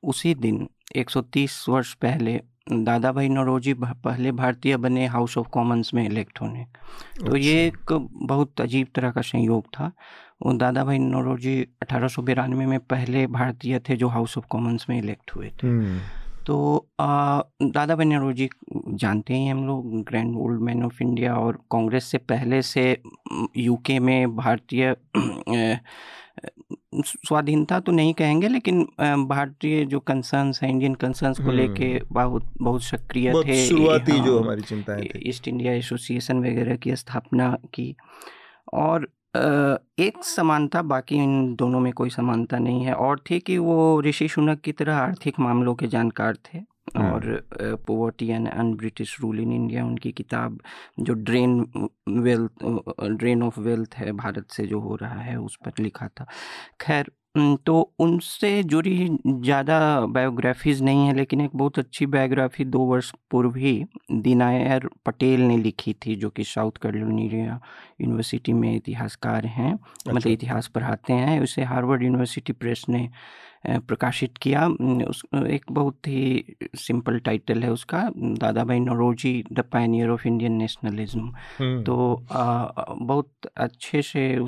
उसी 0.03 0.33
दिन 0.35 0.67
130 0.97 1.69
वर्ष 1.69 1.93
पहले 1.93 2.39
दादा 2.69 3.11
भाई 3.11 3.29
नौरोजी 3.29 3.73
पहले 3.73 4.31
भारतीय 4.31 4.77
बने 4.77 5.05
हाउस 5.05 5.37
ऑफ़ 5.37 5.47
कॉमन्स 5.47 5.93
में 5.93 6.05
इलेक्ट 6.05 6.41
होने 6.41 6.65
तो 7.19 7.35
ये 7.35 7.67
अच्छा। 7.67 7.95
एक 7.95 8.09
बहुत 8.23 8.61
अजीब 8.61 8.87
तरह 8.95 9.11
का 9.11 9.21
संयोग 9.21 9.67
था 9.67 9.91
वो 10.41 10.53
दादा 10.53 10.83
भाई 10.83 10.99
नौरोजी 10.99 11.61
अठारह 11.81 12.47
में 12.47 12.79
पहले 12.79 13.25
भारतीय 13.27 13.79
थे 13.79 13.95
जो 13.95 14.07
हाउस 14.07 14.37
ऑफ़ 14.37 14.45
कॉमन्स 14.49 14.89
में 14.89 14.97
इलेक्ट 14.97 15.35
हुए 15.35 15.51
थे 15.63 15.67
हम्म। 15.67 15.99
तो 16.45 16.87
दादा 17.61 17.95
भाई 17.95 18.33
जी 18.33 18.49
जानते 18.87 19.33
ही 19.33 19.47
हम 19.47 19.67
लोग 19.67 20.03
Grand 20.03 20.37
Old 20.37 20.61
Man 20.61 20.83
of 20.83 21.03
India 21.03 21.35
और 21.35 21.59
कांग्रेस 21.71 22.03
से 22.03 22.17
पहले 22.17 22.61
से 22.61 22.97
यूके 23.57 23.99
में 23.99 24.35
भारतीय 24.35 24.95
स्वाधीनता 27.05 27.79
तो 27.79 27.91
नहीं 27.91 28.13
कहेंगे 28.13 28.47
लेकिन 28.47 28.83
भारतीय 29.29 29.85
जो 29.85 29.99
कंसर्न्स 29.99 30.63
हैं 30.63 30.69
इंडियन 30.69 30.95
कंसर्न्स 30.95 31.39
को 31.39 31.51
लेके 31.51 31.85
हम्म। 31.85 32.05
बहुत 32.11 32.53
बहुत 32.61 32.83
सक्रिय 32.83 33.33
थे। 33.33 33.65
शुरुआती 33.65 34.17
हाँ, 34.17 34.25
जो 34.25 34.39
हमारी 34.39 34.61
चिंताएँ 34.61 35.05
थी। 35.05 35.29
ईस्ट 35.29 35.47
इंडिया 35.47 35.73
एसोसिएशन 35.73 36.37
वगैरह 36.37 36.75
की 36.75 36.95
स्थापना 36.95 37.57
की। 37.73 37.95
और 38.73 39.09
एक 39.35 40.23
समानता 40.25 40.81
बाकी 40.81 41.15
इन 41.15 41.55
दोनों 41.55 41.79
में 41.79 41.91
कोई 41.93 42.09
समानता 42.09 42.57
नहीं 42.59 42.83
है 42.85 42.93
और 42.93 43.19
थी 43.29 43.39
कि 43.39 43.57
वो 43.57 44.01
ऋषि 44.01 44.27
शुनक 44.27 44.59
की 44.59 44.71
तरह 44.71 44.97
आर्थिक 44.97 45.39
मामलों 45.39 45.75
के 45.75 45.87
जानकार 45.87 46.37
थे। 46.45 46.59
और 46.97 47.23
poverty 47.87 48.27
and 48.27 48.47
un 48.49 48.73
British 48.73 49.15
rule 49.21 49.39
in 49.39 49.51
India 49.53 49.85
उनकी 49.85 50.11
किताब 50.11 50.57
जो 50.99 51.13
drain 51.13 51.59
wealth 52.09 52.63
drain 53.17 53.43
of 53.43 53.59
wealth 53.59 53.95
है 53.95 54.11
भारत 54.11 54.47
से 54.51 54.65
जो 54.67 54.79
हो 54.79 54.95
रहा 54.95 55.21
है 55.21 55.35
उस 55.39 55.57
पर 55.65 55.71
लिखा 55.79 56.07
था 56.07 56.25
खैर 56.81 57.11
तो 57.35 57.93
उनसे 57.99 58.61
जुड़ी 58.63 59.07
ज़्यादा 59.25 59.79
बायोग्राफीज़ 60.05 60.83
नहीं 60.83 61.05
है 61.07 61.13
लेकिन 61.15 61.41
एक 61.41 61.51
बहुत 61.53 61.79
अच्छी 61.79 62.05
बायोग्राफी 62.05 62.65
दो 62.65 62.79
वर्ष 62.79 63.11
पूर्व 63.31 63.55
ही 63.55 63.73
दिनायर 64.11 64.89
पटेल 65.05 65.41
ने 65.41 65.57
लिखी 65.57 65.93
थी 66.05 66.15
जो 66.15 66.29
कि 66.29 66.43
साउथ 66.43 66.77
कैरोलिना 66.81 67.59
यूनिवर्सिटी 68.01 68.53
में 68.53 68.75
इतिहासकार 68.75 69.45
हैं 69.45 69.73
अच्छा। 69.73 70.11
मतलब 70.11 70.17
अच्छा। 70.17 70.29
इतिहास 70.29 70.67
पढ़ाते 70.67 71.13
हैं 71.13 71.39
उसे 71.41 71.63
हार्वर्ड 71.63 72.03
यूनिवर्सिटी 72.03 72.53
प्रेस 72.53 72.85
ने 72.89 73.09
प्रकाशित 73.67 74.37
किया। 74.37 74.67
उस 75.05 75.23
एक 75.35 75.65
बहुत 75.71 76.07
ही 76.07 76.55
सिंपल 76.75 77.19
टाइटल 77.19 77.63
है 77.63 77.71
उसका 77.71 78.11
Dadabhai 78.63 78.79
Naoroji 78.79 79.43
the 79.51 79.59
pioneer 79.59 80.09
of 80.09 80.27
Indian 80.27 80.51
nationalism. 80.51 81.33
तो 81.83 82.25
आ, 82.31 82.65
बहुत 82.91 83.31
अच्छे 83.57 84.01
से 84.01 84.45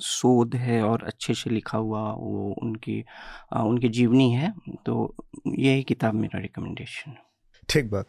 शोध 0.00 0.56
है 0.56 0.82
और 0.82 1.02
अच्छे 1.02 1.34
से 1.34 1.50
लिखा 1.50 1.78
हुआ 1.78 2.12
वो 2.12 2.54
उनकी 2.62 3.04
आ, 3.52 3.62
उनकी 3.62 3.88
जीवनी 3.88 4.32
है। 4.32 4.54
तो 4.86 5.14
यही 5.46 5.82
किताब 5.82 6.14
मेरा 6.14 6.38
रिकमेंडेशन 6.38 7.14
ठीक 7.68 7.90
बात। 7.90 8.06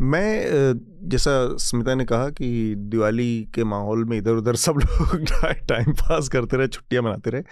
मैं 0.00 1.08
जैसा 1.08 1.32
स्मिता 1.56 1.94
ने 1.94 2.04
कहा 2.04 2.28
कि 2.30 2.74
दिवाली 2.76 3.48
के 3.54 3.64
माहौल 3.64 4.04
में 4.04 4.16
इधर 4.18 4.32
उधर 4.32 4.56
सब 4.56 4.78
लोग 4.78 5.24
टाइम 5.68 5.92
पास 5.92 6.28
करते 6.28 6.56
रहे, 6.56 6.68
छुट्टियाँ 6.68 7.02
मनाते 7.02 7.30
रहे। 7.30 7.42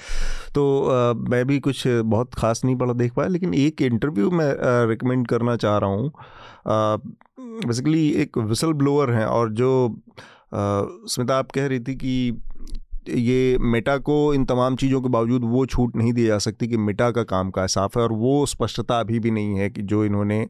तो 0.54 1.14
मैं 1.30 1.44
भी 1.46 1.58
कुछ 1.60 1.86
बहुत 1.86 2.34
ख़ास 2.34 2.64
नहीं 2.64 2.76
पढ़ा, 2.76 2.92
देख 2.92 3.12
पाया, 3.14 3.28
लेकिन 3.28 3.54
एक 3.54 3.82
इंटरव्यू 3.82 4.30
मैं 4.30 4.54
रिकमेंड 4.88 5.26
करना 5.28 5.56
चाह 5.56 5.78
रहा 5.78 5.90
हूँ। 5.90 6.12
बेसिकली 7.66 8.08
एक 8.22 8.38
विसल 8.38 8.72
ब्लोअर 8.72 9.10
हैं 9.10 9.24
और 9.26 9.52
जो 9.52 10.02
स्मिता 10.54 11.38
आप 11.38 11.50
कह 11.50 11.66
रही 11.66 11.80
थी 11.80 11.94
कि 11.94 12.42
ये 13.08 13.58
मेटा 13.58 13.96
को 13.98 14.34
इन 14.34 14.44
तमाम 14.44 14.76
चीज़ों 14.76 15.00
के 15.02 15.08
बावजूद 15.08 15.44
वो 15.44 15.66
छूट 15.66 15.96
नहीं 15.96 16.12
दी 16.12 16.26
जा 16.26 16.38
सकती 16.38 16.68
कि 16.68 16.76
मेटा 16.76 17.10
का 17.10 17.22
काम 17.22 17.50
का 17.50 17.66
साफ़ 17.66 17.98
है 17.98 18.04
और 18.04 18.12
वो 18.12 18.46
स्पष्टता 18.46 19.00
अभी 19.00 19.20
भी 19.20 19.30
नहीं 19.30 19.54
है 19.54 19.70
कि 19.70 19.82
जो 19.82 20.04
इन्होंने 20.04 20.48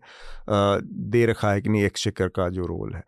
दे 0.50 1.26
रखा 1.26 1.52
है 1.52 1.60
कि 1.60 1.68
नहीं 1.68 1.82
एक्सचेकर 1.82 2.28
का 2.28 2.48
जो 2.48 2.66
रोल 2.66 2.94
है। 2.94 3.04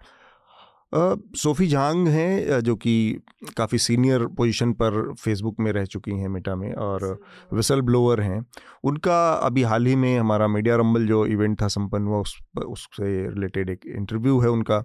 सोफ़ी 0.93 1.67
झांग 1.67 2.09
हैं 2.09 2.61
जो 2.61 2.75
कि 2.77 3.23
काफ़ी 3.57 3.79
सीनियर 3.79 4.27
पोजीशन 4.37 4.73
पर 4.73 5.13
फेसबुक 5.15 5.61
में 5.61 5.71
रह 5.73 5.85
चुकी 5.85 6.19
हैं 6.19 6.29
मेटा 6.29 6.57
में 6.57 6.73
और 6.75 7.19
विसल 7.53 7.81
ब्लोअर 7.81 8.21
हैं। 8.21 8.45
उनका 8.85 9.17
अभी 9.33 9.63
हाल 9.63 9.87
ही 9.87 9.95
में 9.97 10.19
हमारा 10.19 10.49
मीडिया 10.49 10.77
रंबल 10.77 11.07
जो 11.07 11.25
इवेंट 11.27 11.61
था 11.63 11.69
संपन्न 11.69 12.07
हुआ 12.07 12.19
उस 12.19 12.37
उससे 12.67 13.29
रिलेटेड 13.29 13.71
एक 13.71 13.87
इंटरव्यू 13.97 14.39
है 14.41 14.51
उनका। 14.51 14.79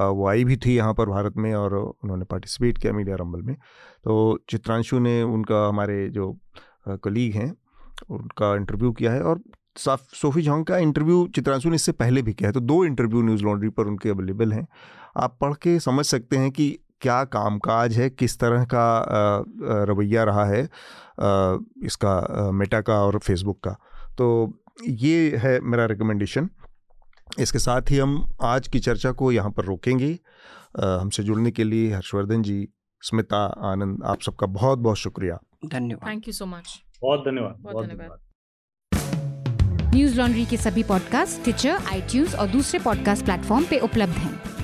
वो 0.00 0.28
आई 0.28 0.44
भी 0.44 0.56
थी 0.56 0.76
यहाँ 0.76 0.94
पर 0.94 1.10
भारत 1.10 1.36
में 1.36 1.52
और 1.54 1.74
उन्होंने 1.74 2.24
पार्टिसिपेट 2.24 2.78
किया 2.78 2.92
मीडिया 2.92 3.16
रंबल 3.16 3.42
में। 3.42 3.54
तो 3.54 4.38
चित्रांशु 4.50 4.98
ने 4.98 5.22
उनका 5.24 5.66
हमारे 5.68 6.08
जो 6.08 6.32
कलीग 7.04 7.34
हैं 7.34 7.52
उनका 8.10 8.54
इंटरव्यू 8.56 8.92
किया 8.92 9.12
है 9.12 9.22
और 9.22 9.42
साफ़ 9.78 10.02
सोफ़ी 10.14 10.42
झांग 10.42 10.64
का 10.64 10.76
इंटरव्यू 10.78 11.26
चित्रांशु 11.34 11.68
ने 11.68 11.74
इससे 11.74 11.92
पहले 11.92 12.22
भी 12.22 12.32
किया 12.32 12.48
है। 12.48 12.52
तो 12.52 12.60
दो 12.60 12.84
इंटरव्यू 12.84 13.22
न्यूज़ 13.22 13.42
लॉन्ड्री 13.44 13.68
पर 13.68 13.86
उनके 13.86 14.08
अवेलेबल 14.08 14.52
हैं। 14.52 14.66
आप 15.16 15.36
पढ़ 15.40 15.54
के 15.54 15.78
समझ 15.80 16.04
सकते 16.06 16.36
हैं 16.36 16.50
कि 16.50 16.78
क्या 17.00 17.22
कामकाज 17.24 17.96
है 17.96 18.08
किस 18.10 18.38
तरह 18.38 18.64
का 18.64 19.04
रवैया 19.88 20.24
रहा 20.24 20.44
है 20.44 20.62
इसका 21.84 22.50
मेटा 22.52 22.80
का 22.80 22.94
और 23.04 23.18
फेसबुक 23.18 23.58
का। 23.64 23.76
तो 24.18 24.26
ये 24.88 25.36
है 25.36 25.58
मेरा 25.60 25.84
रिकमेंडेशन 25.86 26.48
इसके 27.38 27.58
साथ 27.58 27.90
ही 27.90 27.98
हम 27.98 28.24
आज 28.42 28.68
की 28.68 28.80
चर्चा 28.80 29.12
को 29.12 29.32
यहाँ 29.32 29.50
पर 29.50 29.64
रोकेंगे। 29.64 30.18
हमसे 30.78 31.22
जुड़ने 31.22 31.50
के 31.50 31.64
लिए 31.64 31.92
हर्षवर्धन 31.94 32.42
जी 32.42 32.68
स्मिता 33.02 33.44
आनंद 33.70 34.02
आप 34.04 34.20
सबका 34.20 34.46
बहुत 34.48 34.78
बहुत 34.78 34.96
शुक्रिया। 34.96 35.38
धन्यवाद। 35.66 36.10
थैंक 36.10 36.28
यू 36.28 36.32
सो 36.32 36.46
मच 36.46 36.80
बहुत 37.02 37.20
धन्यवाद। 37.20 37.56
बहुत 37.62 37.86
धन्यवाद। 37.86 38.20
न्यूज़ 39.94 40.16
लॉन्ड्री 40.18 40.46
के 40.46 40.56
सभी 40.56 40.82
पॉडकास्ट 40.82 41.42
ट्विटर 41.44 41.82
आई 41.92 42.24
और 42.34 42.48
दूसरे 42.48 42.80
पॉडकास्ट 42.80 43.24
प्लेटफॉर्म 43.24 43.64
पे 43.64 43.78
उपलब्ध 43.80 44.12
हैं। 44.12 44.53